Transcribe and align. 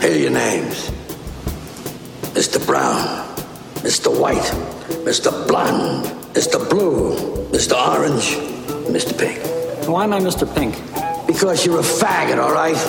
Here 0.00 0.12
are 0.12 0.16
your 0.16 0.30
names 0.30 0.90
Mr. 2.32 2.58
Brown, 2.64 3.04
Mr. 3.84 4.08
White, 4.08 4.50
Mr. 5.04 5.30
Blonde, 5.46 6.06
Mr. 6.32 6.58
Blue, 6.70 7.14
Mr. 7.52 7.74
Orange, 7.76 8.36
Mr. 8.88 9.12
Pink. 9.12 9.38
Why 9.86 10.04
am 10.04 10.14
I 10.14 10.20
Mr. 10.20 10.46
Pink? 10.54 10.74
Because 11.26 11.66
you're 11.66 11.80
a 11.80 11.82
faggot, 11.82 12.38
all 12.38 12.54
right? 12.54 12.80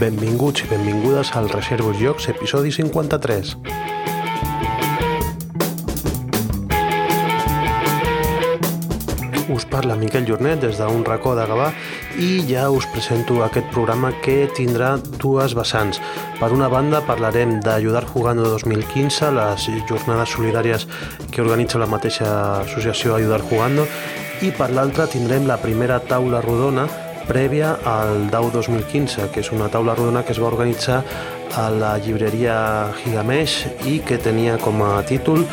Benvinguts 0.00 0.64
i 0.64 0.66
benvingudes 0.66 1.30
al 1.30 1.48
Reservos 1.48 1.96
Jocs, 1.96 2.28
episodi 2.28 2.72
53. 2.72 3.91
Us 9.52 9.66
parla 9.68 9.96
Miquel 10.00 10.24
Jornet 10.24 10.62
des 10.62 10.78
d'un 10.80 11.02
racó 11.04 11.34
de 11.36 11.44
Gavà 11.44 11.66
i 12.16 12.40
ja 12.48 12.70
us 12.72 12.86
presento 12.88 13.42
aquest 13.44 13.66
programa 13.74 14.12
que 14.24 14.48
tindrà 14.56 14.94
dues 15.20 15.52
vessants. 15.52 16.00
Per 16.38 16.48
una 16.56 16.70
banda 16.72 17.02
parlarem 17.04 17.58
d'Ajudar 17.60 18.06
Jugando 18.08 18.48
2015, 18.48 19.28
les 19.36 19.66
jornades 19.90 20.32
solidàries 20.32 20.86
que 21.30 21.42
organitza 21.44 21.78
la 21.82 21.90
mateixa 21.90 22.30
associació 22.62 23.18
Ajudar 23.18 23.42
Jugando, 23.50 23.84
i 24.40 24.50
per 24.56 24.70
l'altra 24.72 25.06
tindrem 25.06 25.44
la 25.46 25.60
primera 25.60 26.00
taula 26.00 26.40
rodona 26.40 26.88
prèvia 27.28 27.76
al 27.84 28.30
DAU 28.32 28.48
2015, 28.56 29.28
que 29.34 29.44
és 29.44 29.52
una 29.52 29.68
taula 29.68 29.94
rodona 29.94 30.24
que 30.24 30.32
es 30.32 30.40
va 30.40 30.48
organitzar 30.48 31.02
a 31.60 31.68
la 31.68 31.92
llibreria 32.00 32.56
Gigamesh 33.02 33.84
i 33.84 34.00
que 34.00 34.16
tenia 34.16 34.56
com 34.56 34.80
a 34.82 34.96
títol 35.04 35.44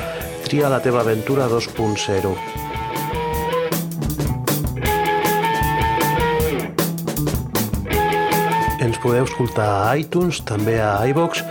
Tria 0.50 0.70
la 0.72 0.80
teva 0.82 1.02
aventura 1.04 1.46
2.0. 1.52 2.69
podeu 9.04 9.26
escoltar 9.28 9.70
a 9.88 9.98
iTunes, 10.00 10.40
també 10.46 10.78
a 10.82 10.94
iVox 11.10 11.44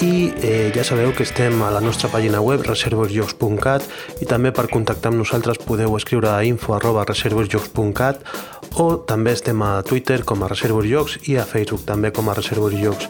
i 0.00 0.30
eh, 0.42 0.70
ja 0.74 0.84
sabeu 0.84 1.10
que 1.16 1.24
estem 1.26 1.62
a 1.66 1.72
la 1.74 1.80
nostra 1.82 2.10
pàgina 2.12 2.38
web 2.44 2.62
reservosjocs.cat 2.66 3.86
i 4.22 4.28
també 4.30 4.52
per 4.54 4.68
contactar 4.70 5.10
amb 5.10 5.18
nosaltres 5.22 5.58
podeu 5.64 5.96
escriure 5.98 6.30
a 6.30 6.44
info 6.46 6.76
arroba 6.76 7.02
reservosjocs.cat 7.08 8.22
o 8.78 8.86
també 9.08 9.32
estem 9.34 9.62
a 9.62 9.82
Twitter 9.82 10.20
com 10.28 10.44
a 10.44 10.48
Reservosjocs 10.50 11.16
i 11.32 11.36
a 11.38 11.46
Facebook 11.48 11.82
també 11.88 12.12
com 12.14 12.28
a 12.28 12.36
Reservosjocs 12.36 13.08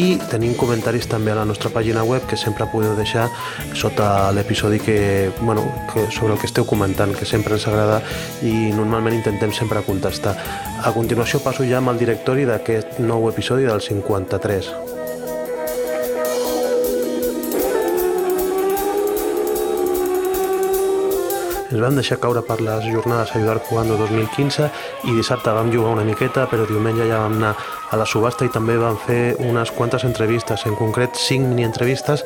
i 0.00 0.16
tenim 0.30 0.56
comentaris 0.58 1.06
també 1.10 1.30
a 1.30 1.38
la 1.38 1.44
nostra 1.46 1.70
pàgina 1.70 2.02
web 2.02 2.26
que 2.26 2.38
sempre 2.40 2.66
podeu 2.72 2.96
deixar 2.98 3.28
sota 3.78 4.32
l'episodi 4.34 4.80
que, 4.82 5.30
bueno, 5.40 5.62
que, 5.92 6.08
sobre 6.10 6.34
el 6.34 6.40
que 6.40 6.50
esteu 6.50 6.66
comentant, 6.66 7.14
que 7.14 7.28
sempre 7.28 7.54
ens 7.54 7.68
agrada 7.70 8.00
i 8.42 8.72
normalment 8.74 9.14
intentem 9.20 9.54
sempre 9.54 9.84
contestar. 9.86 10.34
A 10.82 10.90
continuació 10.96 11.38
passo 11.44 11.68
ja 11.68 11.78
amb 11.78 11.94
el 11.94 12.02
directori 12.02 12.48
d'aquest 12.48 12.98
nou 12.98 13.30
episodi 13.30 13.70
del 13.70 13.84
53. 13.84 14.93
Ens 21.74 21.82
vam 21.82 21.96
deixar 21.98 22.20
caure 22.22 22.38
per 22.46 22.60
les 22.62 22.84
jornades 22.86 23.32
Ayudar 23.34 23.58
Jugando 23.66 23.96
2015 23.98 24.68
i 25.10 25.14
dissabte 25.16 25.50
vam 25.50 25.72
jugar 25.72 25.96
una 25.96 26.04
miqueta, 26.06 26.44
però 26.46 26.66
diumenge 26.68 27.08
ja 27.08 27.18
vam 27.24 27.34
anar 27.40 27.54
a 27.90 27.98
la 27.98 28.06
subhasta 28.06 28.46
i 28.46 28.52
també 28.54 28.76
vam 28.78 28.94
fer 29.02 29.34
unes 29.42 29.72
quantes 29.74 30.04
entrevistes, 30.06 30.62
en 30.70 30.76
concret 30.78 31.18
5 31.18 31.48
mini-entrevistes 31.50 32.22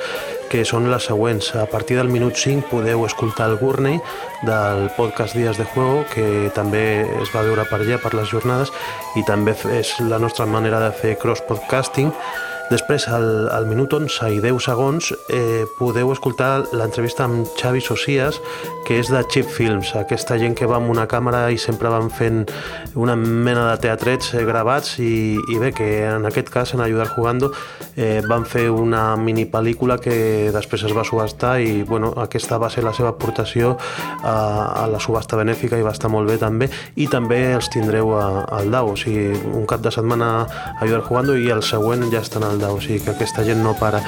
que 0.53 0.67
són 0.69 0.91
les 0.93 1.09
següents. 1.09 1.55
A 1.57 1.65
partir 1.65 1.97
del 1.97 2.13
minut 2.13 2.37
5 2.37 2.69
podeu 2.69 3.07
escoltar 3.09 3.49
el 3.49 3.57
Gurney 3.57 3.97
del 4.45 4.91
podcast 4.99 5.37
Dies 5.37 5.57
de 5.57 5.65
Juego, 5.73 6.05
que 6.13 6.53
també 6.55 6.85
es 7.23 7.33
va 7.33 7.47
veure 7.49 7.65
per 7.71 7.81
allà 7.81 8.01
per 8.05 8.13
les 8.19 8.29
jornades 8.29 8.73
i 9.17 9.25
també 9.25 9.57
és 9.81 9.97
la 10.05 10.21
nostra 10.21 10.45
manera 10.45 10.85
de 10.85 10.93
fer 10.93 11.17
cross-podcasting 11.17 12.13
Després, 12.69 13.07
al, 13.09 13.49
al 13.49 13.65
minut 13.65 13.95
11 13.97 14.29
i 14.37 14.43
10 14.45 14.59
segons, 14.61 15.07
eh, 15.33 15.65
podeu 15.79 16.11
escoltar 16.13 16.67
l'entrevista 16.77 17.25
amb 17.25 17.49
Xavi 17.57 17.81
Socias, 17.81 18.37
que 18.85 18.99
és 19.01 19.09
de 19.09 19.23
Chip 19.33 19.49
Films, 19.49 19.95
aquesta 19.97 20.37
gent 20.41 20.53
que 20.57 20.69
va 20.69 20.77
amb 20.77 20.93
una 20.93 21.07
càmera 21.09 21.47
i 21.49 21.57
sempre 21.61 21.89
van 21.89 22.11
fent 22.13 22.43
una 22.97 23.15
mena 23.17 23.71
de 23.71 23.79
teatrets 23.87 24.35
eh, 24.35 24.45
gravats 24.45 24.99
i, 25.01 25.37
i 25.37 25.57
bé, 25.61 25.73
que 25.77 25.89
en 26.11 26.29
aquest 26.29 26.53
cas, 26.53 26.75
en 26.77 26.83
Ayudar 26.85 27.09
Jugando, 27.15 27.51
eh, 27.97 28.21
van 28.29 28.45
fer 28.45 28.67
una 28.69 29.17
mini 29.17 29.47
pel·lícula 29.49 29.97
que 30.01 30.51
després 30.53 30.85
es 30.85 30.97
va 30.97 31.07
subhastar 31.09 31.55
i 31.65 31.83
bueno, 31.89 32.13
aquesta 32.21 32.61
va 32.61 32.69
ser 32.69 32.85
la 32.85 32.93
seva 32.93 33.15
aportació 33.15 33.79
a, 34.21 34.85
a 34.85 34.87
la 34.93 35.01
subhasta 35.01 35.41
benèfica 35.41 35.81
i 35.81 35.87
va 35.87 35.97
estar 35.97 36.13
molt 36.13 36.29
bé 36.29 36.37
també. 36.37 36.69
I 37.01 37.09
també 37.09 37.41
els 37.55 37.73
tindreu 37.73 38.13
a, 38.13 38.29
al 38.61 38.69
DAO, 38.73 38.93
o 38.93 39.01
sigui, 39.01 39.33
un 39.57 39.65
cap 39.69 39.81
de 39.81 39.93
setmana 39.95 40.47
Ayudar 40.83 41.01
Jugando 41.09 41.37
i 41.37 41.49
el 41.55 41.65
següent 41.65 42.11
ja 42.13 42.21
estan 42.21 42.45
al 42.45 42.58
Zelda, 42.59 42.73
o 42.73 42.81
sigui 42.81 43.01
que 43.01 43.11
aquesta 43.15 43.45
gent 43.47 43.63
no 43.63 43.75
para. 43.79 44.03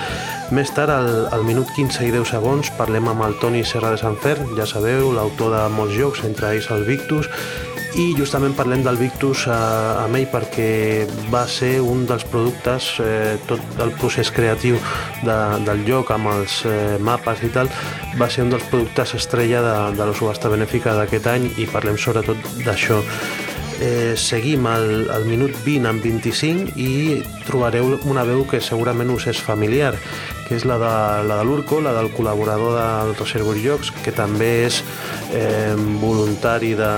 Més 0.51 0.71
tard, 0.75 0.91
al, 0.91 1.29
al 1.31 1.45
minut 1.47 1.71
15 1.77 2.03
i 2.07 2.11
10 2.11 2.35
segons, 2.35 2.71
parlem 2.75 3.07
amb 3.09 3.23
el 3.23 3.37
Toni 3.39 3.63
Serra 3.65 3.93
de 3.95 4.01
Sant 4.01 4.19
Fer, 4.19 4.37
ja 4.59 4.67
sabeu, 4.67 5.13
l'autor 5.15 5.55
de 5.55 5.67
molts 5.71 5.95
jocs, 5.95 6.25
entre 6.27 6.51
ells 6.55 6.71
el 6.75 6.83
Victus, 6.89 7.31
i 7.99 8.13
justament 8.15 8.55
parlem 8.55 8.85
del 8.87 8.99
Victus 8.99 9.49
eh, 9.51 9.55
amb 9.99 10.15
ell 10.15 10.29
perquè 10.31 11.07
va 11.31 11.43
ser 11.51 11.81
un 11.83 12.05
dels 12.07 12.27
productes, 12.31 12.91
eh, 13.03 13.37
tot 13.51 13.83
el 13.83 13.95
procés 13.99 14.31
creatiu 14.35 14.79
de, 15.27 15.39
del 15.67 15.85
lloc 15.89 16.11
amb 16.15 16.31
els 16.35 16.61
eh, 16.71 16.99
mapes 17.03 17.43
i 17.47 17.51
tal, 17.55 17.71
va 18.19 18.31
ser 18.31 18.47
un 18.47 18.55
dels 18.55 18.67
productes 18.71 19.15
estrella 19.19 19.63
de, 19.67 19.77
de 19.99 20.11
la 20.11 20.15
subhasta 20.15 20.51
benèfica 20.51 20.95
d'aquest 20.99 21.31
any 21.35 21.51
i 21.59 21.71
parlem 21.71 21.99
sobretot 21.99 22.51
d'això 22.67 23.03
eh, 23.81 24.15
seguim 24.17 24.67
al, 24.67 25.09
al 25.11 25.25
minut 25.25 25.57
20 25.65 25.89
amb 25.89 26.05
25 26.05 26.77
i 26.79 27.23
trobareu 27.47 27.97
una 28.07 28.25
veu 28.29 28.45
que 28.47 28.61
segurament 28.63 29.11
us 29.11 29.27
és 29.33 29.41
familiar, 29.43 29.95
que 30.47 30.59
és 30.59 30.67
la 30.69 30.77
de, 30.83 30.93
la 31.27 31.39
de 31.41 31.47
l'Urco, 31.49 31.81
la 31.81 31.95
del 31.97 32.11
col·laborador 32.15 32.77
del 32.77 33.15
Reservoir 33.19 33.57
Jocs, 33.63 33.93
que 34.05 34.13
també 34.15 34.51
és 34.67 34.81
eh, 35.33 35.75
voluntari 36.03 36.75
de, 36.79 36.91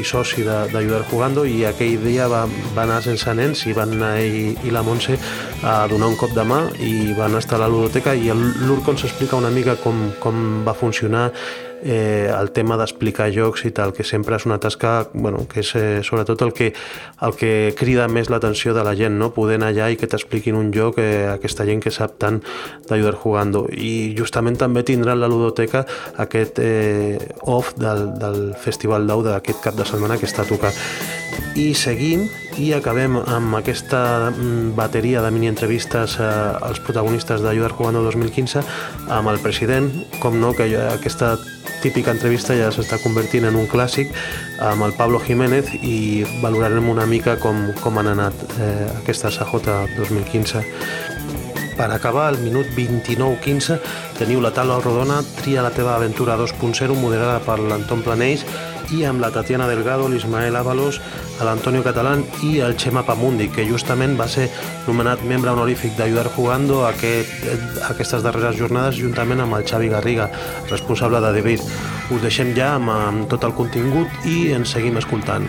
i 0.00 0.06
soci 0.06 0.46
d'Ajudar 0.46 1.02
Jugando 1.10 1.44
i 1.44 1.62
aquell 1.68 2.00
dia 2.02 2.28
va, 2.32 2.46
va 2.76 2.86
anar 2.86 3.02
sense 3.04 3.34
nens 3.36 3.66
i 3.68 3.76
van 3.76 3.96
anar 3.98 4.14
ell 4.22 4.56
i 4.64 4.72
la 4.74 4.84
Montse 4.86 5.18
a 5.62 5.82
donar 5.90 6.10
un 6.10 6.16
cop 6.18 6.32
de 6.34 6.46
mà 6.46 6.64
i 6.80 7.12
van 7.18 7.36
estar 7.38 7.60
a 7.60 7.66
la 7.66 7.70
ludoteca 7.70 8.16
i 8.16 8.32
l'Urco 8.32 8.96
ens 8.96 9.04
explica 9.10 9.36
una 9.36 9.52
mica 9.52 9.76
com, 9.82 10.08
com 10.22 10.64
va 10.66 10.74
funcionar 10.74 11.28
eh, 11.82 12.30
el 12.32 12.52
tema 12.54 12.78
d'explicar 12.78 13.28
jocs 13.34 13.66
i 13.66 13.72
tal, 13.74 13.92
que 13.92 14.04
sempre 14.06 14.36
és 14.38 14.46
una 14.46 14.58
tasca 14.62 15.08
bueno, 15.12 15.46
que 15.50 15.60
és 15.60 15.72
eh, 15.76 16.00
sobretot 16.06 16.42
el 16.46 16.52
que, 16.54 16.72
el 17.20 17.36
que 17.38 17.74
crida 17.78 18.08
més 18.08 18.30
l'atenció 18.30 18.74
de 18.74 18.84
la 18.86 18.94
gent, 18.98 19.18
no? 19.18 19.32
poder 19.34 19.58
anar 19.58 19.72
allà 19.72 19.90
i 19.92 19.98
que 20.00 20.08
t'expliquin 20.08 20.58
un 20.58 20.72
joc 20.74 21.00
eh, 21.02 21.26
aquesta 21.32 21.66
gent 21.68 21.82
que 21.82 21.92
sap 21.94 22.16
tant 22.22 22.40
d'ajudar 22.88 23.16
jugando 23.18 23.66
i 23.72 24.14
justament 24.18 24.58
també 24.60 24.84
tindran 24.86 25.20
la 25.20 25.30
ludoteca 25.30 25.84
aquest 26.22 26.62
eh, 26.62 27.18
off 27.42 27.74
del, 27.76 28.12
del 28.22 28.42
Festival 28.58 29.06
d'Au 29.06 29.26
d'aquest 29.26 29.62
cap 29.64 29.78
de 29.78 29.88
setmana 29.88 30.18
que 30.20 30.30
està 30.30 30.46
tocat 30.48 30.78
i 31.56 31.72
seguim 31.76 32.28
i 32.60 32.72
acabem 32.76 33.16
amb 33.20 33.56
aquesta 33.56 34.30
mm, 34.30 34.74
bateria 34.76 35.22
de 35.24 35.30
mini-entrevistes 35.32 36.18
eh, 36.20 36.28
als 36.68 36.80
protagonistes 36.84 37.40
d'Ajudar 37.44 37.72
Jugando 37.76 38.02
2015 38.04 38.62
amb 39.08 39.32
el 39.32 39.40
president, 39.40 39.90
com 40.20 40.38
no, 40.40 40.52
que 40.56 40.68
aquesta 40.76 41.36
típica 41.82 42.12
entrevista 42.14 42.54
ja 42.54 42.70
s'està 42.70 43.00
convertint 43.02 43.48
en 43.48 43.56
un 43.58 43.66
clàssic 43.70 44.12
amb 44.62 44.86
el 44.86 44.94
Pablo 44.98 45.20
Jiménez 45.24 45.72
i 45.82 46.22
valorarem 46.42 46.88
una 46.88 47.08
mica 47.10 47.38
com, 47.42 47.72
com 47.82 47.98
han 47.98 48.12
anat 48.12 48.44
eh, 48.58 48.86
aquesta 49.02 49.32
SJ 49.32 49.80
2015. 49.96 50.62
Per 51.72 51.88
acabar, 51.90 52.28
al 52.28 52.38
minut 52.38 52.68
29-15 52.76 53.78
teniu 54.18 54.42
la 54.44 54.52
taula 54.54 54.76
rodona 54.82 55.22
Tria 55.40 55.64
la 55.64 55.72
teva 55.74 55.96
aventura 55.96 56.36
2.0 56.38 56.94
moderada 57.00 57.40
per 57.42 57.58
l'Anton 57.58 58.04
Planells 58.04 58.44
i 58.92 59.02
amb 59.08 59.22
la 59.22 59.30
Tatiana 59.32 59.66
Delgado, 59.68 60.08
l'Ismael 60.08 60.56
Ábalos, 60.56 61.00
l'Antonio 61.42 61.82
Catalán 61.82 62.24
i 62.46 62.58
el 62.64 62.76
Xema 62.78 63.04
Pamundi, 63.06 63.48
que 63.52 63.66
justament 63.68 64.16
va 64.20 64.28
ser 64.30 64.48
nomenat 64.86 65.24
membre 65.28 65.52
honorífic 65.54 65.96
d'Ajudar 65.98 66.28
Jugando 66.36 66.82
aquest, 66.86 67.46
aquestes 67.90 68.24
darreres 68.24 68.58
jornades 68.60 69.00
juntament 69.00 69.42
amb 69.44 69.58
el 69.58 69.66
Xavi 69.68 69.90
Garriga, 69.92 70.30
responsable 70.70 71.22
de 71.24 71.32
Debir. 71.38 71.60
Us 72.12 72.24
deixem 72.24 72.54
ja 72.58 72.74
amb, 72.76 72.92
amb 72.92 73.30
tot 73.32 73.48
el 73.48 73.56
contingut 73.58 74.28
i 74.28 74.52
ens 74.56 74.76
seguim 74.76 75.00
escoltant. 75.00 75.48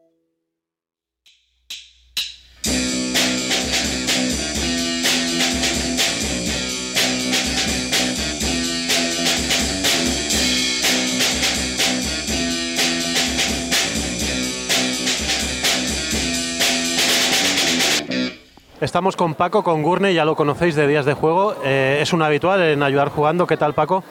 Estamos 18.81 19.15
con 19.15 19.35
Paco, 19.35 19.63
con 19.63 19.83
Gurney, 19.83 20.15
ya 20.15 20.25
lo 20.25 20.35
conocéis 20.35 20.73
de 20.73 20.87
Días 20.87 21.05
de 21.05 21.13
Juego. 21.13 21.53
Eh, 21.63 21.99
es 22.01 22.13
un 22.13 22.23
habitual 22.23 22.63
en 22.63 22.81
ayudar 22.81 23.09
jugando. 23.09 23.45
¿Qué 23.45 23.55
tal, 23.55 23.75
Paco? 23.75 24.03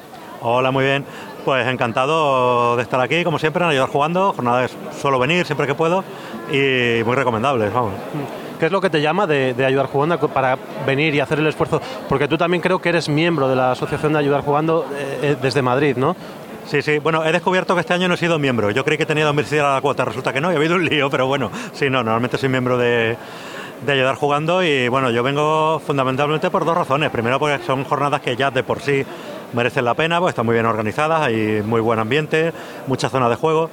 Hola, 0.43 0.71
muy 0.71 0.85
bien. 0.85 1.05
Pues 1.45 1.67
encantado 1.67 2.77
de 2.77 2.83
estar 2.85 3.01
aquí, 3.01 3.25
como 3.25 3.41
siempre, 3.41 3.65
en 3.65 3.71
ayudar 3.71 3.89
jugando. 3.89 4.33
Jornadas 4.33 4.71
suelo 4.97 5.19
venir 5.19 5.45
siempre 5.45 5.67
que 5.67 5.75
puedo 5.75 6.05
y 6.53 7.03
muy 7.05 7.17
recomendables, 7.17 7.73
vamos. 7.75 7.95
¿Qué 8.61 8.67
es 8.67 8.73
lo 8.73 8.81
que 8.81 8.91
te 8.91 9.03
llama 9.03 9.27
de, 9.27 9.57
ayudar 9.67 9.87
jugando 9.87 10.17
para 10.29 10.57
venir 10.87 11.17
y 11.17 11.21
hacer 11.21 11.41
el 11.41 11.49
esfuerzo? 11.49 11.83
Porque 12.09 12.29
tú 12.29 12.39
también 12.39 12.61
creo 12.61 12.79
que 12.79 12.91
eres 12.91 13.09
miembro 13.09 13.49
de 13.49 13.57
la 13.57 13.73
Asociación 13.73 14.13
de 14.13 14.21
Ayudar 14.21 14.43
Jugando 14.43 14.87
eh, 14.95 15.19
eh, 15.23 15.37
desde 15.43 15.63
Madrid, 15.63 15.97
¿no? 15.97 16.15
Sí, 16.67 16.81
sí. 16.83 17.01
Bueno, 17.01 17.25
he 17.25 17.33
descubierto 17.33 17.75
que 17.75 17.81
este 17.81 17.95
año 17.95 18.07
no 18.07 18.15
he 18.15 18.19
sido 18.19 18.39
miembro. 18.39 18.71
Yo 18.71 18.85
creí 18.85 18.97
que 18.97 19.07
tenía 19.07 19.25
dos 19.25 19.53
a 19.53 19.75
la 19.75 19.81
cuota. 19.81 20.05
Resulta 20.05 20.33
que 20.33 20.41
no, 20.41 20.53
y 20.53 20.55
ha 20.55 20.59
habido 20.59 20.77
un 20.77 20.85
lío, 20.85 21.11
pero 21.11 21.27
bueno, 21.27 21.51
sí, 21.73 21.91
no, 21.91 22.05
normalmente 22.05 22.39
soy 22.39 22.49
miembro 22.49 22.79
de, 22.79 23.17
de 23.85 23.93
ayudar 23.93 24.15
jugando 24.17 24.63
y 24.63 24.89
bueno, 24.89 25.11
yo 25.11 25.23
vengo 25.23 25.81
fundamentalmente 25.81 26.51
por 26.51 26.65
dos 26.65 26.77
razones. 26.77 27.11
Primero 27.11 27.39
porque 27.39 27.65
son 27.65 27.85
jornadas 27.85 28.21
que 28.21 28.37
ya 28.37 28.51
de 28.51 28.63
por 28.63 28.81
sí 28.81 29.05
merecen 29.53 29.85
la 29.85 29.95
pena, 29.95 30.19
porque 30.19 30.31
están 30.31 30.47
muy 30.47 30.55
bien 30.55 30.67
organizadas, 30.67 31.23
hay 31.23 31.63
muy 31.65 31.81
buen 31.81 31.99
ambiente, 31.99 32.53
mucha 32.87 33.09
zona 33.09 33.29
de 33.29 33.37
juego. 33.37 33.71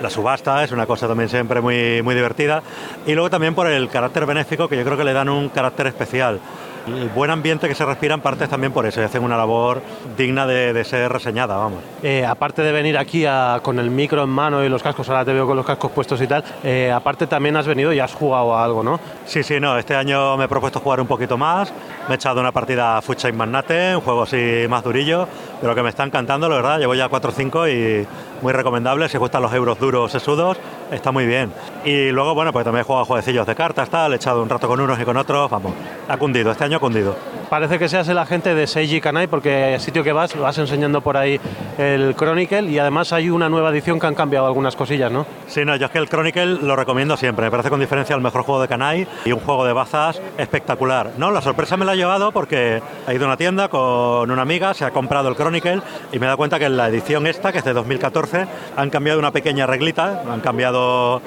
La 0.00 0.10
subasta 0.10 0.62
es 0.62 0.72
una 0.72 0.84
cosa 0.84 1.08
también 1.08 1.28
siempre 1.28 1.60
muy, 1.60 2.02
muy 2.02 2.14
divertida. 2.14 2.62
Y 3.06 3.14
luego 3.14 3.30
también 3.30 3.54
por 3.54 3.66
el 3.66 3.88
carácter 3.88 4.26
benéfico, 4.26 4.68
que 4.68 4.76
yo 4.76 4.84
creo 4.84 4.96
que 4.96 5.04
le 5.04 5.12
dan 5.12 5.28
un 5.28 5.48
carácter 5.48 5.86
especial 5.86 6.40
el 6.86 7.08
buen 7.08 7.30
ambiente 7.30 7.68
que 7.68 7.74
se 7.74 7.84
respira 7.84 8.14
en 8.14 8.20
parte 8.20 8.46
también 8.48 8.72
por 8.72 8.86
eso 8.86 9.00
y 9.00 9.04
hacen 9.04 9.22
una 9.22 9.36
labor 9.36 9.82
digna 10.16 10.46
de, 10.46 10.84
ser 10.84 11.10
reseñada, 11.10 11.56
vamos. 11.56 11.80
Eh, 12.02 12.24
aparte 12.24 12.62
de 12.62 12.72
venir 12.72 12.96
aquí 12.96 13.24
con 13.62 13.78
el 13.78 13.90
micro 13.90 14.22
en 14.22 14.30
mano 14.30 14.64
y 14.64 14.68
los 14.68 14.82
cascos, 14.82 15.08
ahora 15.08 15.24
te 15.24 15.32
veo 15.32 15.46
con 15.46 15.56
los 15.56 15.66
cascos 15.66 15.90
puestos 15.90 16.20
y 16.20 16.26
tal, 16.26 16.44
eh, 16.62 16.92
aparte 16.92 17.26
también 17.26 17.56
has 17.56 17.66
venido 17.66 17.92
y 17.92 17.98
has 17.98 18.14
jugado 18.14 18.54
a 18.54 18.64
algo, 18.64 18.82
¿no? 18.82 19.00
Sí, 19.24 19.42
sí, 19.42 19.58
no, 19.58 19.78
este 19.78 19.94
año 19.94 20.36
me 20.36 20.44
he 20.44 20.48
propuesto 20.48 20.80
jugar 20.80 21.00
un 21.00 21.06
poquito 21.06 21.36
más, 21.36 21.72
me 22.08 22.14
he 22.14 22.16
echado 22.16 22.40
una 22.40 22.52
partida 22.52 22.98
a 22.98 23.02
Chain 23.02 23.36
Magnate, 23.36 23.96
un 23.96 24.02
juego 24.02 24.22
así 24.22 24.66
más 24.68 24.84
durillo, 24.84 25.26
pero 25.60 25.74
que 25.74 25.82
me 25.82 25.88
está 25.88 26.04
encantando, 26.04 26.48
la 26.48 26.56
verdad, 26.56 26.78
llevo 26.78 26.94
ya 26.94 27.08
4 27.08 27.30
o 27.30 27.32
5 27.32 27.68
y 27.68 28.06
muy 28.42 28.52
recomendable, 28.52 29.08
si 29.08 29.18
gustan 29.18 29.42
los 29.42 29.52
euros 29.52 29.78
duros 29.78 30.12
sesudos, 30.12 30.58
está 30.90 31.12
muy 31.12 31.26
bien. 31.26 31.52
Y 31.84 32.10
luego, 32.10 32.34
bueno, 32.34 32.52
pues 32.52 32.64
también 32.64 32.82
he 32.82 32.84
jugado 32.84 33.04
jueguecillos 33.04 33.46
de 33.46 33.54
cartas, 33.54 33.88
tal, 33.88 34.12
he 34.12 34.16
echado 34.16 34.42
un 34.42 34.48
rato 34.48 34.68
con 34.68 34.80
unos 34.80 34.98
y 35.00 35.04
con 35.04 35.16
otros, 35.16 35.50
vamos, 35.50 35.72
ha 36.08 36.16
cundido, 36.16 36.50
este 36.50 36.64
año 36.64 36.76
ha 36.76 36.80
cundido. 36.80 37.16
Parece 37.48 37.78
que 37.78 37.88
seas 37.88 38.08
el 38.08 38.18
agente 38.18 38.56
de 38.56 38.66
Seiji 38.66 39.00
Kanai 39.00 39.28
porque 39.28 39.74
el 39.74 39.80
sitio 39.80 40.02
que 40.02 40.12
vas 40.12 40.36
vas 40.36 40.58
enseñando 40.58 41.00
por 41.00 41.16
ahí 41.16 41.40
el 41.78 42.16
Chronicle 42.16 42.62
y 42.62 42.78
además 42.80 43.12
hay 43.12 43.30
una 43.30 43.48
nueva 43.48 43.70
edición 43.70 44.00
que 44.00 44.06
han 44.08 44.16
cambiado 44.16 44.46
algunas 44.46 44.74
cosillas, 44.74 45.12
¿no? 45.12 45.26
Sí, 45.46 45.64
no, 45.64 45.76
yo 45.76 45.86
es 45.86 45.92
que 45.92 45.98
el 45.98 46.08
Chronicle 46.08 46.46
lo 46.62 46.74
recomiendo 46.74 47.16
siempre, 47.16 47.44
me 47.44 47.50
parece 47.52 47.70
con 47.70 47.78
diferencia 47.78 48.16
el 48.16 48.20
mejor 48.20 48.42
juego 48.42 48.60
de 48.60 48.66
Kanai 48.66 49.06
y 49.24 49.30
un 49.30 49.38
juego 49.38 49.64
de 49.64 49.72
bazas 49.72 50.20
espectacular. 50.36 51.12
No, 51.18 51.30
la 51.30 51.40
sorpresa 51.40 51.76
me 51.76 51.84
la 51.84 51.92
ha 51.92 51.94
llevado 51.94 52.32
porque 52.32 52.82
he 53.06 53.14
ido 53.14 53.24
a 53.24 53.28
una 53.28 53.36
tienda 53.36 53.68
con 53.68 54.28
una 54.28 54.42
amiga, 54.42 54.74
se 54.74 54.84
ha 54.84 54.90
comprado 54.90 55.28
el 55.28 55.36
Chronicle 55.36 55.82
y 56.12 56.18
me 56.18 56.26
he 56.26 56.28
dado 56.28 56.38
cuenta 56.38 56.58
que 56.58 56.64
en 56.64 56.76
la 56.76 56.88
edición 56.88 57.28
esta, 57.28 57.52
que 57.52 57.58
es 57.58 57.64
de 57.64 57.72
2014, 57.72 58.46
han 58.76 58.90
cambiado 58.90 59.20
una 59.20 59.30
pequeña 59.30 59.66
reglita, 59.66 60.24
han 60.28 60.40
cambiado 60.40 61.22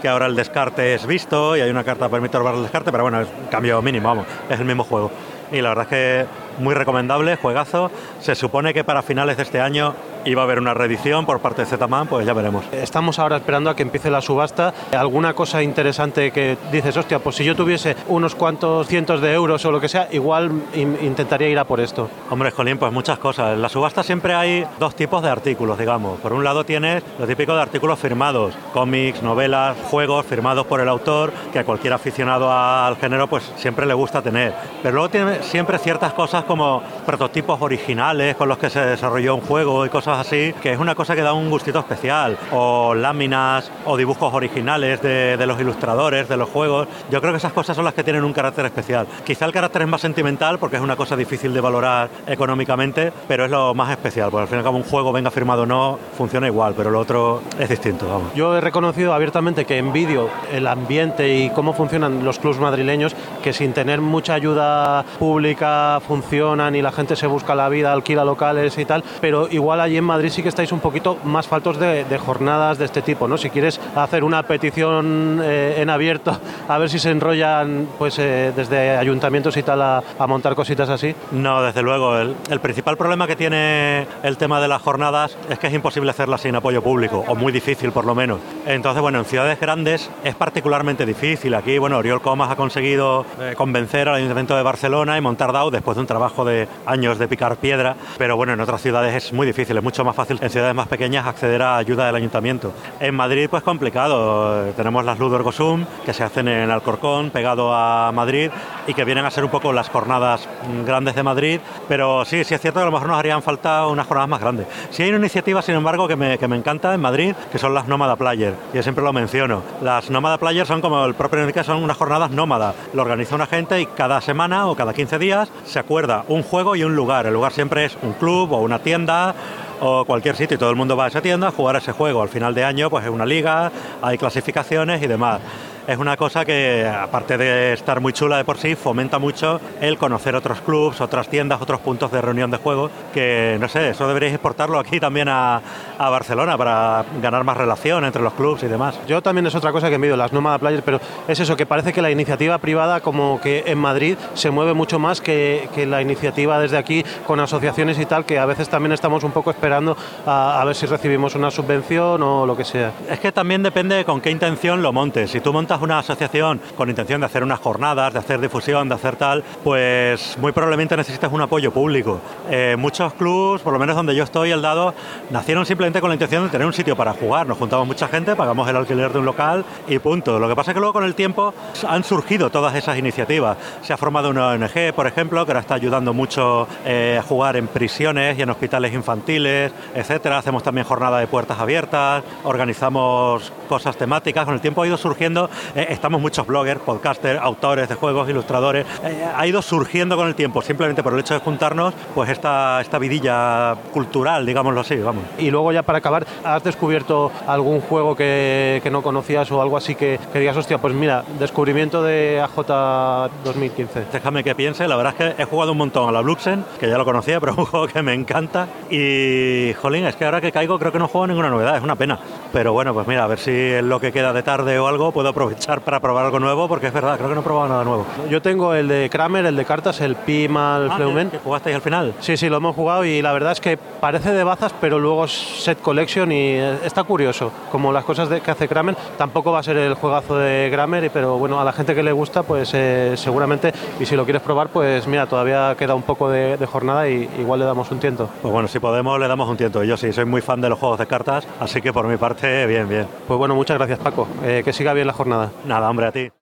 que 0.00 0.08
ahora 0.08 0.26
el 0.26 0.36
descarte 0.36 0.94
es 0.94 1.06
visto 1.06 1.56
y 1.56 1.62
hay 1.62 1.70
una 1.70 1.82
carta 1.82 2.00
para 2.00 2.10
permitir 2.10 2.38
robar 2.38 2.54
el 2.56 2.62
descarte, 2.62 2.92
pero 2.92 3.04
bueno, 3.04 3.22
es 3.22 3.28
un 3.28 3.46
cambio 3.46 3.80
mínimo, 3.80 4.06
vamos, 4.06 4.26
es 4.50 4.60
el 4.60 4.66
mismo 4.66 4.84
juego. 4.84 5.10
Y 5.50 5.60
la 5.60 5.68
verdad 5.70 5.84
es 5.84 5.88
que 5.88 6.43
muy 6.58 6.74
recomendable, 6.74 7.36
juegazo. 7.36 7.90
Se 8.20 8.34
supone 8.34 8.74
que 8.74 8.84
para 8.84 9.02
finales 9.02 9.36
de 9.36 9.42
este 9.42 9.60
año 9.60 9.94
iba 10.24 10.42
a 10.42 10.44
haber 10.44 10.58
una 10.58 10.74
reedición 10.74 11.26
por 11.26 11.40
parte 11.40 11.62
de 11.62 11.66
Zetaman, 11.66 12.06
pues 12.06 12.26
ya 12.26 12.32
veremos. 12.32 12.64
Estamos 12.72 13.18
ahora 13.18 13.36
esperando 13.36 13.70
a 13.70 13.76
que 13.76 13.82
empiece 13.82 14.10
la 14.10 14.20
subasta. 14.20 14.72
¿Alguna 14.96 15.34
cosa 15.34 15.62
interesante 15.62 16.30
que 16.30 16.56
dices, 16.72 16.96
hostia, 16.96 17.18
pues 17.18 17.36
si 17.36 17.44
yo 17.44 17.54
tuviese 17.54 17.96
unos 18.08 18.34
cuantos 18.34 18.86
cientos 18.86 19.20
de 19.20 19.32
euros 19.34 19.64
o 19.64 19.70
lo 19.70 19.80
que 19.80 19.88
sea, 19.88 20.08
igual 20.12 20.50
intentaría 20.74 21.48
ir 21.48 21.58
a 21.58 21.64
por 21.64 21.80
esto? 21.80 22.08
Hombre, 22.30 22.50
Jolín, 22.50 22.78
pues 22.78 22.92
muchas 22.92 23.18
cosas. 23.18 23.54
En 23.54 23.62
la 23.62 23.68
subasta 23.68 24.02
siempre 24.02 24.34
hay 24.34 24.66
dos 24.78 24.94
tipos 24.94 25.22
de 25.22 25.28
artículos, 25.28 25.78
digamos. 25.78 26.20
Por 26.20 26.32
un 26.32 26.42
lado 26.42 26.64
tienes 26.64 27.02
lo 27.18 27.26
típico 27.26 27.54
de 27.54 27.62
artículos 27.62 27.98
firmados, 27.98 28.54
cómics, 28.72 29.22
novelas, 29.22 29.76
juegos 29.90 30.24
firmados 30.26 30.66
por 30.66 30.80
el 30.80 30.88
autor, 30.88 31.32
que 31.52 31.58
a 31.58 31.64
cualquier 31.64 31.92
aficionado 31.92 32.50
al 32.50 32.96
género 32.96 33.26
pues 33.26 33.44
siempre 33.56 33.86
le 33.86 33.94
gusta 33.94 34.22
tener. 34.22 34.54
Pero 34.82 34.94
luego 34.94 35.10
tiene 35.10 35.42
siempre 35.42 35.78
ciertas 35.78 36.12
cosas 36.12 36.43
como 36.44 36.82
prototipos 37.06 37.60
originales 37.60 38.36
con 38.36 38.48
los 38.48 38.58
que 38.58 38.70
se 38.70 38.80
desarrolló 38.80 39.34
un 39.34 39.40
juego 39.40 39.86
y 39.86 39.88
cosas 39.88 40.18
así, 40.18 40.54
que 40.62 40.72
es 40.72 40.78
una 40.78 40.94
cosa 40.94 41.14
que 41.14 41.22
da 41.22 41.32
un 41.32 41.50
gustito 41.50 41.78
especial. 41.78 42.36
O 42.52 42.94
láminas 42.94 43.70
o 43.84 43.96
dibujos 43.96 44.32
originales 44.32 45.00
de, 45.02 45.44
los 45.46 45.60
ilustradores, 45.60 46.28
de 46.28 46.36
los 46.36 46.48
juegos. 46.48 46.88
Yo 47.10 47.20
creo 47.20 47.32
que 47.32 47.38
esas 47.38 47.52
cosas 47.52 47.76
son 47.76 47.84
las 47.84 47.94
que 47.94 48.04
tienen 48.04 48.24
un 48.24 48.32
carácter 48.32 48.66
especial. 48.66 49.06
Quizá 49.24 49.44
el 49.46 49.52
carácter 49.52 49.82
es 49.82 49.88
más 49.88 50.00
sentimental 50.00 50.58
porque 50.58 50.76
es 50.76 50.82
una 50.82 50.96
cosa 50.96 51.16
difícil 51.16 51.54
de 51.54 51.60
valorar 51.60 52.08
económicamente, 52.26 53.12
pero 53.28 53.44
es 53.44 53.50
lo 53.50 53.74
más 53.74 53.90
especial, 53.90 54.30
porque 54.30 54.42
al 54.42 54.48
final 54.48 54.64
como 54.64 54.78
un 54.78 54.84
juego 54.84 55.12
venga 55.12 55.30
firmado 55.30 55.62
o 55.62 55.66
no, 55.66 55.98
funciona 56.16 56.46
igual, 56.46 56.74
pero 56.76 56.90
lo 56.90 57.00
otro 57.00 57.42
es 57.58 57.68
distinto. 57.68 58.06
Vamos. 58.08 58.34
Yo 58.34 58.56
he 58.56 58.60
reconocido 58.60 59.14
abiertamente 59.14 59.64
que 59.64 59.78
envidio 59.78 60.28
el 60.52 60.66
ambiente 60.66 61.36
y 61.36 61.50
cómo 61.50 61.72
funcionan 61.72 62.24
los 62.24 62.38
clubs 62.38 62.58
madrileños, 62.58 63.14
que 63.42 63.52
sin 63.52 63.72
tener 63.72 64.00
mucha 64.00 64.34
ayuda 64.34 65.04
pública 65.18 66.00
funcionan 66.06 66.33
y 66.34 66.82
la 66.82 66.90
gente 66.90 67.14
se 67.14 67.26
busca 67.26 67.54
la 67.54 67.68
vida, 67.68 67.92
alquila 67.92 68.24
locales 68.24 68.76
y 68.78 68.84
tal, 68.84 69.04
pero 69.20 69.48
igual 69.50 69.80
allí 69.80 69.96
en 69.96 70.04
Madrid 70.04 70.30
sí 70.30 70.42
que 70.42 70.48
estáis 70.48 70.72
un 70.72 70.80
poquito 70.80 71.16
más 71.24 71.46
faltos 71.46 71.78
de, 71.78 72.04
jornadas 72.18 72.78
de 72.78 72.86
este 72.86 73.02
tipo, 73.02 73.28
¿no? 73.28 73.38
Si 73.38 73.50
quieres 73.50 73.80
hacer 73.94 74.24
una 74.24 74.42
petición 74.42 75.40
eh, 75.42 75.76
en 75.78 75.90
abierto, 75.90 76.36
a 76.68 76.78
ver 76.78 76.90
si 76.90 76.98
se 76.98 77.10
enrollan 77.10 77.86
pues 77.98 78.18
eh, 78.18 78.52
desde 78.54 78.96
ayuntamientos 78.96 79.56
y 79.56 79.62
tal 79.62 79.80
a, 79.82 80.02
montar 80.26 80.54
cositas 80.54 80.88
así. 80.88 81.14
No, 81.32 81.62
desde 81.62 81.82
luego. 81.82 82.16
El, 82.18 82.60
principal 82.60 82.96
problema 82.96 83.26
que 83.26 83.36
tiene 83.36 84.06
el 84.22 84.36
tema 84.38 84.60
de 84.60 84.68
las 84.68 84.80
jornadas 84.80 85.36
es 85.50 85.58
que 85.58 85.66
es 85.66 85.74
imposible 85.74 86.10
hacerlas 86.10 86.40
sin 86.40 86.56
apoyo 86.56 86.82
público, 86.82 87.24
o 87.28 87.34
muy 87.34 87.52
difícil 87.52 87.92
por 87.92 88.06
lo 88.06 88.14
menos. 88.14 88.40
Entonces, 88.66 89.02
bueno, 89.02 89.18
en 89.18 89.24
ciudades 89.26 89.60
grandes 89.60 90.10
es 90.24 90.34
particularmente 90.34 91.04
difícil. 91.04 91.54
Aquí, 91.54 91.78
bueno, 91.78 91.98
Oriol 91.98 92.22
Comas 92.22 92.50
ha 92.50 92.56
conseguido 92.56 93.26
eh, 93.38 93.54
convencer 93.56 94.08
al 94.08 94.16
Ayuntamiento 94.16 94.56
de 94.56 94.62
Barcelona 94.62 95.18
y 95.18 95.20
montar 95.20 95.52
DAO 95.52 95.70
después 95.70 95.96
de 95.96 96.00
un 96.00 96.06
trabajo 96.06 96.23
de 96.32 96.68
años 96.86 97.18
de 97.18 97.28
picar 97.28 97.56
piedra, 97.56 97.96
pero 98.16 98.36
bueno, 98.36 98.52
en 98.54 98.60
otras 98.60 98.80
ciudades 98.80 99.14
es 99.14 99.32
muy 99.32 99.46
difícil, 99.46 99.76
es 99.76 99.82
mucho 99.82 100.04
más 100.04 100.16
fácil 100.16 100.38
en 100.40 100.48
ciudades 100.50 100.74
más 100.74 100.88
pequeñas 100.88 101.26
acceder 101.26 101.62
a 101.62 101.76
ayuda 101.76 102.06
del 102.06 102.14
ayuntamiento. 102.14 102.72
En 103.00 103.14
Madrid 103.14 103.48
pues 103.50 103.62
complicado, 103.62 104.72
tenemos 104.76 105.04
las 105.04 105.18
Ludor 105.18 105.42
Gosum 105.42 105.84
que 106.04 106.12
se 106.14 106.24
hacen 106.24 106.48
en 106.48 106.70
Alcorcón, 106.70 107.30
pegado 107.30 107.74
a 107.74 108.10
Madrid 108.12 108.50
y 108.86 108.94
que 108.94 109.04
vienen 109.04 109.24
a 109.24 109.30
ser 109.30 109.44
un 109.44 109.50
poco 109.50 109.72
las 109.72 109.90
jornadas 109.90 110.48
grandes 110.86 111.14
de 111.14 111.22
Madrid, 111.22 111.60
pero 111.88 112.24
sí, 112.24 112.44
sí 112.44 112.54
es 112.54 112.60
cierto 112.60 112.80
que 112.80 112.82
a 112.84 112.86
lo 112.86 112.92
mejor 112.92 113.08
nos 113.08 113.18
harían 113.18 113.42
falta 113.42 113.86
unas 113.86 114.06
jornadas 114.06 114.30
más 114.30 114.40
grandes. 114.40 114.66
Sí 114.90 115.02
hay 115.02 115.10
una 115.10 115.18
iniciativa, 115.18 115.60
sin 115.62 115.74
embargo, 115.74 116.08
que 116.08 116.16
me, 116.16 116.38
que 116.38 116.48
me 116.48 116.56
encanta 116.56 116.94
en 116.94 117.00
Madrid, 117.00 117.34
que 117.52 117.58
son 117.58 117.74
las 117.74 117.86
Nómada 117.86 118.16
Player, 118.16 118.54
yo 118.72 118.82
siempre 118.82 119.04
lo 119.04 119.12
menciono. 119.12 119.62
Las 119.82 120.10
Nómada 120.10 120.38
Player 120.38 120.66
son 120.66 120.80
como 120.80 121.04
el 121.04 121.14
propio 121.14 121.40
nombre 121.40 121.64
son 121.64 121.82
unas 121.82 121.96
jornadas 121.96 122.30
nómadas. 122.30 122.74
Lo 122.92 123.02
organiza 123.02 123.34
una 123.34 123.46
gente 123.46 123.80
y 123.80 123.86
cada 123.86 124.20
semana 124.20 124.66
o 124.66 124.74
cada 124.74 124.92
15 124.92 125.18
días 125.18 125.48
se 125.64 125.78
acuerda 125.78 126.13
un 126.28 126.42
juego 126.42 126.76
y 126.76 126.84
un 126.84 126.94
lugar. 126.94 127.26
El 127.26 127.34
lugar 127.34 127.52
siempre 127.52 127.84
es 127.86 127.96
un 128.02 128.12
club 128.12 128.52
o 128.52 128.58
una 128.58 128.78
tienda 128.78 129.34
o 129.80 130.04
cualquier 130.04 130.36
sitio 130.36 130.54
y 130.54 130.58
todo 130.58 130.70
el 130.70 130.76
mundo 130.76 130.96
va 130.96 131.06
a 131.06 131.08
esa 131.08 131.20
tienda 131.20 131.48
a 131.48 131.50
jugar 131.50 131.76
ese 131.76 131.92
juego. 131.92 132.22
Al 132.22 132.28
final 132.28 132.54
de 132.54 132.64
año 132.64 132.90
pues 132.90 133.04
es 133.04 133.10
una 133.10 133.26
liga, 133.26 133.72
hay 134.00 134.16
clasificaciones 134.18 135.02
y 135.02 135.06
demás 135.06 135.40
es 135.86 135.98
una 135.98 136.16
cosa 136.16 136.44
que, 136.44 136.86
aparte 136.86 137.36
de 137.36 137.74
estar 137.74 138.00
muy 138.00 138.12
chula 138.12 138.38
de 138.38 138.44
por 138.44 138.56
sí, 138.56 138.74
fomenta 138.74 139.18
mucho 139.18 139.60
el 139.80 139.98
conocer 139.98 140.34
otros 140.34 140.60
clubs, 140.60 141.00
otras 141.00 141.28
tiendas, 141.28 141.60
otros 141.60 141.80
puntos 141.80 142.10
de 142.10 142.20
reunión 142.22 142.50
de 142.50 142.56
juego, 142.56 142.90
que 143.12 143.58
no 143.60 143.68
sé, 143.68 143.90
eso 143.90 144.08
deberíais 144.08 144.34
exportarlo 144.34 144.78
aquí 144.78 145.00
también 145.00 145.28
a, 145.28 145.60
Barcelona 145.98 146.56
para 146.56 147.04
ganar 147.20 147.44
más 147.44 147.56
relación 147.56 148.04
entre 148.04 148.22
los 148.22 148.34
clubs 148.34 148.62
y 148.62 148.68
demás. 148.68 148.98
Yo 149.06 149.20
también 149.20 149.46
es 149.46 149.54
otra 149.54 149.72
cosa 149.72 149.88
que 149.88 149.96
envidio, 149.96 150.16
las 150.16 150.32
Nómada 150.32 150.58
Players, 150.58 150.82
pero 150.84 151.00
es 151.26 151.40
eso, 151.40 151.56
que 151.56 151.66
parece 151.66 151.92
que 151.92 152.02
la 152.02 152.10
iniciativa 152.10 152.58
privada 152.58 153.00
como 153.00 153.40
que 153.40 153.64
en 153.66 153.78
Madrid 153.78 154.16
se 154.34 154.50
mueve 154.50 154.74
mucho 154.74 154.98
más 154.98 155.20
que, 155.20 155.68
la 155.88 156.00
iniciativa 156.02 156.58
desde 156.58 156.78
aquí 156.78 157.04
con 157.26 157.40
asociaciones 157.40 157.98
y 157.98 158.06
tal, 158.06 158.24
que 158.24 158.38
a 158.38 158.46
veces 158.46 158.68
también 158.68 158.92
estamos 158.92 159.24
un 159.24 159.32
poco 159.32 159.50
esperando 159.50 159.96
a, 160.24 160.60
a 160.60 160.64
ver 160.64 160.76
si 160.76 160.86
recibimos 160.86 161.34
una 161.34 161.50
subvención 161.50 162.22
o 162.22 162.46
lo 162.46 162.56
que 162.56 162.64
sea. 162.64 162.92
Es 163.10 163.18
que 163.18 163.32
también 163.32 163.62
depende 163.62 164.04
con 164.04 164.20
qué 164.20 164.30
intención 164.30 164.82
lo 164.82 164.92
montes. 164.92 165.30
Si 165.30 165.40
tú 165.40 165.52
montas 165.52 165.73
una 165.80 165.98
asociación 165.98 166.60
con 166.76 166.88
intención 166.88 167.20
de 167.20 167.26
hacer 167.26 167.42
unas 167.42 167.60
jornadas, 167.60 168.12
de 168.12 168.18
hacer 168.18 168.40
difusión, 168.40 168.88
de 168.88 168.94
hacer 168.94 169.16
tal, 169.16 169.42
pues 169.62 170.36
muy 170.40 170.52
probablemente 170.52 170.96
necesitas 170.96 171.32
un 171.32 171.40
apoyo 171.40 171.72
público. 171.72 172.20
Eh, 172.50 172.76
muchos 172.78 173.14
clubs, 173.14 173.62
por 173.62 173.72
lo 173.72 173.78
menos 173.78 173.96
donde 173.96 174.14
yo 174.14 174.24
estoy, 174.24 174.50
el 174.50 174.62
dado, 174.62 174.94
nacieron 175.30 175.66
simplemente 175.66 176.00
con 176.00 176.10
la 176.10 176.14
intención 176.14 176.44
de 176.44 176.50
tener 176.50 176.66
un 176.66 176.72
sitio 176.72 176.96
para 176.96 177.12
jugar. 177.12 177.46
Nos 177.46 177.58
juntamos 177.58 177.86
mucha 177.86 178.08
gente, 178.08 178.36
pagamos 178.36 178.68
el 178.68 178.76
alquiler 178.76 179.12
de 179.12 179.18
un 179.18 179.24
local 179.24 179.64
y 179.88 179.98
punto. 179.98 180.38
Lo 180.38 180.48
que 180.48 180.56
pasa 180.56 180.70
es 180.70 180.74
que 180.74 180.80
luego 180.80 180.92
con 180.92 181.04
el 181.04 181.14
tiempo 181.14 181.54
han 181.88 182.04
surgido 182.04 182.50
todas 182.50 182.74
esas 182.74 182.98
iniciativas. 182.98 183.56
Se 183.82 183.92
ha 183.92 183.96
formado 183.96 184.30
una 184.30 184.48
ONG, 184.48 184.92
por 184.94 185.06
ejemplo, 185.06 185.44
que 185.44 185.52
ahora 185.52 185.60
está 185.60 185.74
ayudando 185.74 186.12
mucho 186.12 186.66
eh, 186.84 187.18
a 187.18 187.22
jugar 187.22 187.56
en 187.56 187.68
prisiones 187.68 188.38
y 188.38 188.42
en 188.42 188.50
hospitales 188.50 188.92
infantiles, 188.92 189.72
etcétera. 189.94 190.38
Hacemos 190.38 190.62
también 190.62 190.86
jornada 190.86 191.18
de 191.18 191.26
puertas 191.26 191.58
abiertas, 191.58 192.22
organizamos 192.44 193.52
cosas 193.68 193.96
temáticas. 193.96 194.44
Con 194.44 194.54
el 194.54 194.60
tiempo 194.60 194.82
ha 194.82 194.86
ido 194.86 194.96
surgiendo 194.96 195.50
eh, 195.74 195.86
estamos 195.90 196.20
muchos 196.20 196.46
bloggers, 196.46 196.80
podcasters, 196.80 197.40
autores 197.40 197.88
de 197.88 197.94
juegos, 197.94 198.28
ilustradores. 198.28 198.86
Eh, 199.02 199.24
ha 199.34 199.46
ido 199.46 199.62
surgiendo 199.62 200.16
con 200.16 200.28
el 200.28 200.34
tiempo, 200.34 200.62
simplemente 200.62 201.02
por 201.02 201.14
el 201.14 201.20
hecho 201.20 201.34
de 201.34 201.40
juntarnos, 201.40 201.94
pues 202.14 202.30
esta, 202.30 202.80
esta 202.80 202.98
vidilla 202.98 203.76
cultural, 203.92 204.46
digámoslo 204.46 204.80
así, 204.80 204.96
vamos. 204.96 205.24
Y 205.38 205.50
luego 205.50 205.72
ya 205.72 205.82
para 205.82 205.98
acabar, 205.98 206.26
¿has 206.44 206.62
descubierto 206.62 207.32
algún 207.46 207.80
juego 207.80 208.14
que, 208.14 208.80
que 208.82 208.90
no 208.90 209.02
conocías 209.02 209.50
o 209.50 209.62
algo 209.62 209.76
así 209.76 209.94
que, 209.94 210.18
que 210.32 210.38
digas, 210.38 210.56
hostia, 210.56 210.78
pues 210.78 210.94
mira, 210.94 211.24
descubrimiento 211.38 212.02
de 212.02 212.40
AJ 212.40 213.30
2015? 213.44 214.06
Déjame 214.12 214.44
que 214.44 214.54
piense, 214.54 214.86
la 214.86 214.96
verdad 214.96 215.14
es 215.18 215.34
que 215.34 215.42
he 215.42 215.44
jugado 215.44 215.72
un 215.72 215.78
montón 215.78 216.08
a 216.08 216.12
la 216.12 216.20
Bluxen, 216.20 216.64
que 216.78 216.88
ya 216.88 216.98
lo 216.98 217.04
conocía, 217.04 217.40
pero 217.40 217.52
es 217.52 217.58
un 217.64 217.66
juego 217.66 217.86
que 217.86 218.02
me 218.02 218.14
encanta. 218.14 218.68
Y, 218.90 219.72
jolín, 219.80 220.06
es 220.06 220.16
que 220.16 220.24
ahora 220.24 220.40
que 220.40 220.52
caigo 220.52 220.78
creo 220.78 220.92
que 220.92 220.98
no 220.98 221.08
juego 221.08 221.26
ninguna 221.26 221.50
novedad, 221.50 221.76
es 221.76 221.82
una 221.82 221.96
pena. 221.96 222.18
Pero 222.52 222.72
bueno, 222.72 222.94
pues 222.94 223.06
mira, 223.06 223.24
a 223.24 223.26
ver 223.26 223.38
si 223.38 223.50
en 223.50 223.88
lo 223.88 224.00
que 224.00 224.12
queda 224.12 224.32
de 224.32 224.42
tarde 224.42 224.78
o 224.78 224.86
algo 224.86 225.12
puedo 225.12 225.28
aprovechar 225.28 225.53
para 225.84 226.00
probar 226.00 226.26
algo 226.26 226.40
nuevo, 226.40 226.68
porque 226.68 226.88
es 226.88 226.92
verdad, 226.92 227.16
creo 227.16 227.28
que 227.28 227.34
no 227.34 227.40
he 227.40 227.44
probado 227.44 227.68
nada 227.68 227.84
nuevo. 227.84 228.06
Yo 228.30 228.42
tengo 228.42 228.74
el 228.74 228.88
de 228.88 229.08
Kramer, 229.10 229.46
el 229.46 229.56
de 229.56 229.64
cartas, 229.64 230.00
el 230.00 230.16
Pimal 230.16 230.88
Ah, 230.90 230.96
Fleumen. 230.96 231.30
¿que- 231.30 231.38
que 231.38 231.44
jugasteis 231.44 231.76
al 231.76 231.82
final? 231.82 232.14
Sí, 232.20 232.36
sí, 232.36 232.48
lo 232.48 232.56
hemos 232.58 232.74
jugado 232.76 233.04
y 233.04 233.22
la 233.22 233.32
verdad 233.32 233.52
es 233.52 233.60
que 233.60 233.76
parece 233.76 234.32
de 234.32 234.44
bazas, 234.44 234.74
pero 234.80 234.98
luego 234.98 235.24
es 235.24 235.32
set 235.32 235.80
collection 235.80 236.30
y 236.32 236.52
eh, 236.58 236.78
está 236.84 237.04
curioso. 237.04 237.50
Como 237.72 237.92
las 237.92 238.04
cosas 238.04 238.28
de- 238.28 238.40
que 238.40 238.50
hace 238.50 238.68
Kramer, 238.68 238.96
tampoco 239.16 239.52
va 239.52 239.60
a 239.60 239.62
ser 239.62 239.76
el 239.76 239.94
juegazo 239.94 240.36
de 240.38 240.68
Kramer, 240.72 241.10
pero 241.12 241.38
bueno, 241.38 241.60
a 241.60 241.64
la 241.64 241.72
gente 241.72 241.94
que 241.94 242.02
le 242.02 242.12
gusta, 242.12 242.42
pues 242.42 242.70
eh, 242.74 243.14
seguramente, 243.16 243.72
y 244.00 244.06
si 244.06 244.16
lo 244.16 244.24
quieres 244.24 244.42
probar, 244.42 244.68
pues 244.68 245.06
mira, 245.06 245.26
todavía 245.26 245.74
queda 245.78 245.94
un 245.94 246.02
poco 246.02 246.28
de, 246.30 246.56
de 246.56 246.66
jornada 246.66 247.08
y 247.08 247.28
igual 247.38 247.60
le 247.60 247.66
damos 247.66 247.90
un 247.90 247.98
tiento. 247.98 248.28
Pues 248.42 248.52
bueno, 248.52 248.68
si 248.68 248.78
podemos 248.78 249.18
le 249.18 249.28
damos 249.28 249.48
un 249.48 249.56
tiento. 249.56 249.82
Yo 249.84 249.96
sí, 249.96 250.12
soy 250.12 250.24
muy 250.24 250.40
fan 250.40 250.60
de 250.60 250.68
los 250.68 250.78
juegos 250.78 250.98
de 250.98 251.06
cartas, 251.06 251.46
así 251.60 251.80
que 251.80 251.92
por 251.92 252.06
mi 252.06 252.16
parte, 252.16 252.66
bien, 252.66 252.88
bien. 252.88 253.06
Pues 253.26 253.38
bueno, 253.38 253.54
muchas 253.54 253.76
gracias 253.78 253.98
Paco, 253.98 254.26
Eh, 254.44 254.62
que 254.64 254.72
siga 254.72 254.92
bien 254.92 255.06
la 255.06 255.12
jornada. 255.12 255.43
Nada, 255.64 255.88
hombre, 255.90 256.06
a 256.06 256.12
ti. 256.12 256.43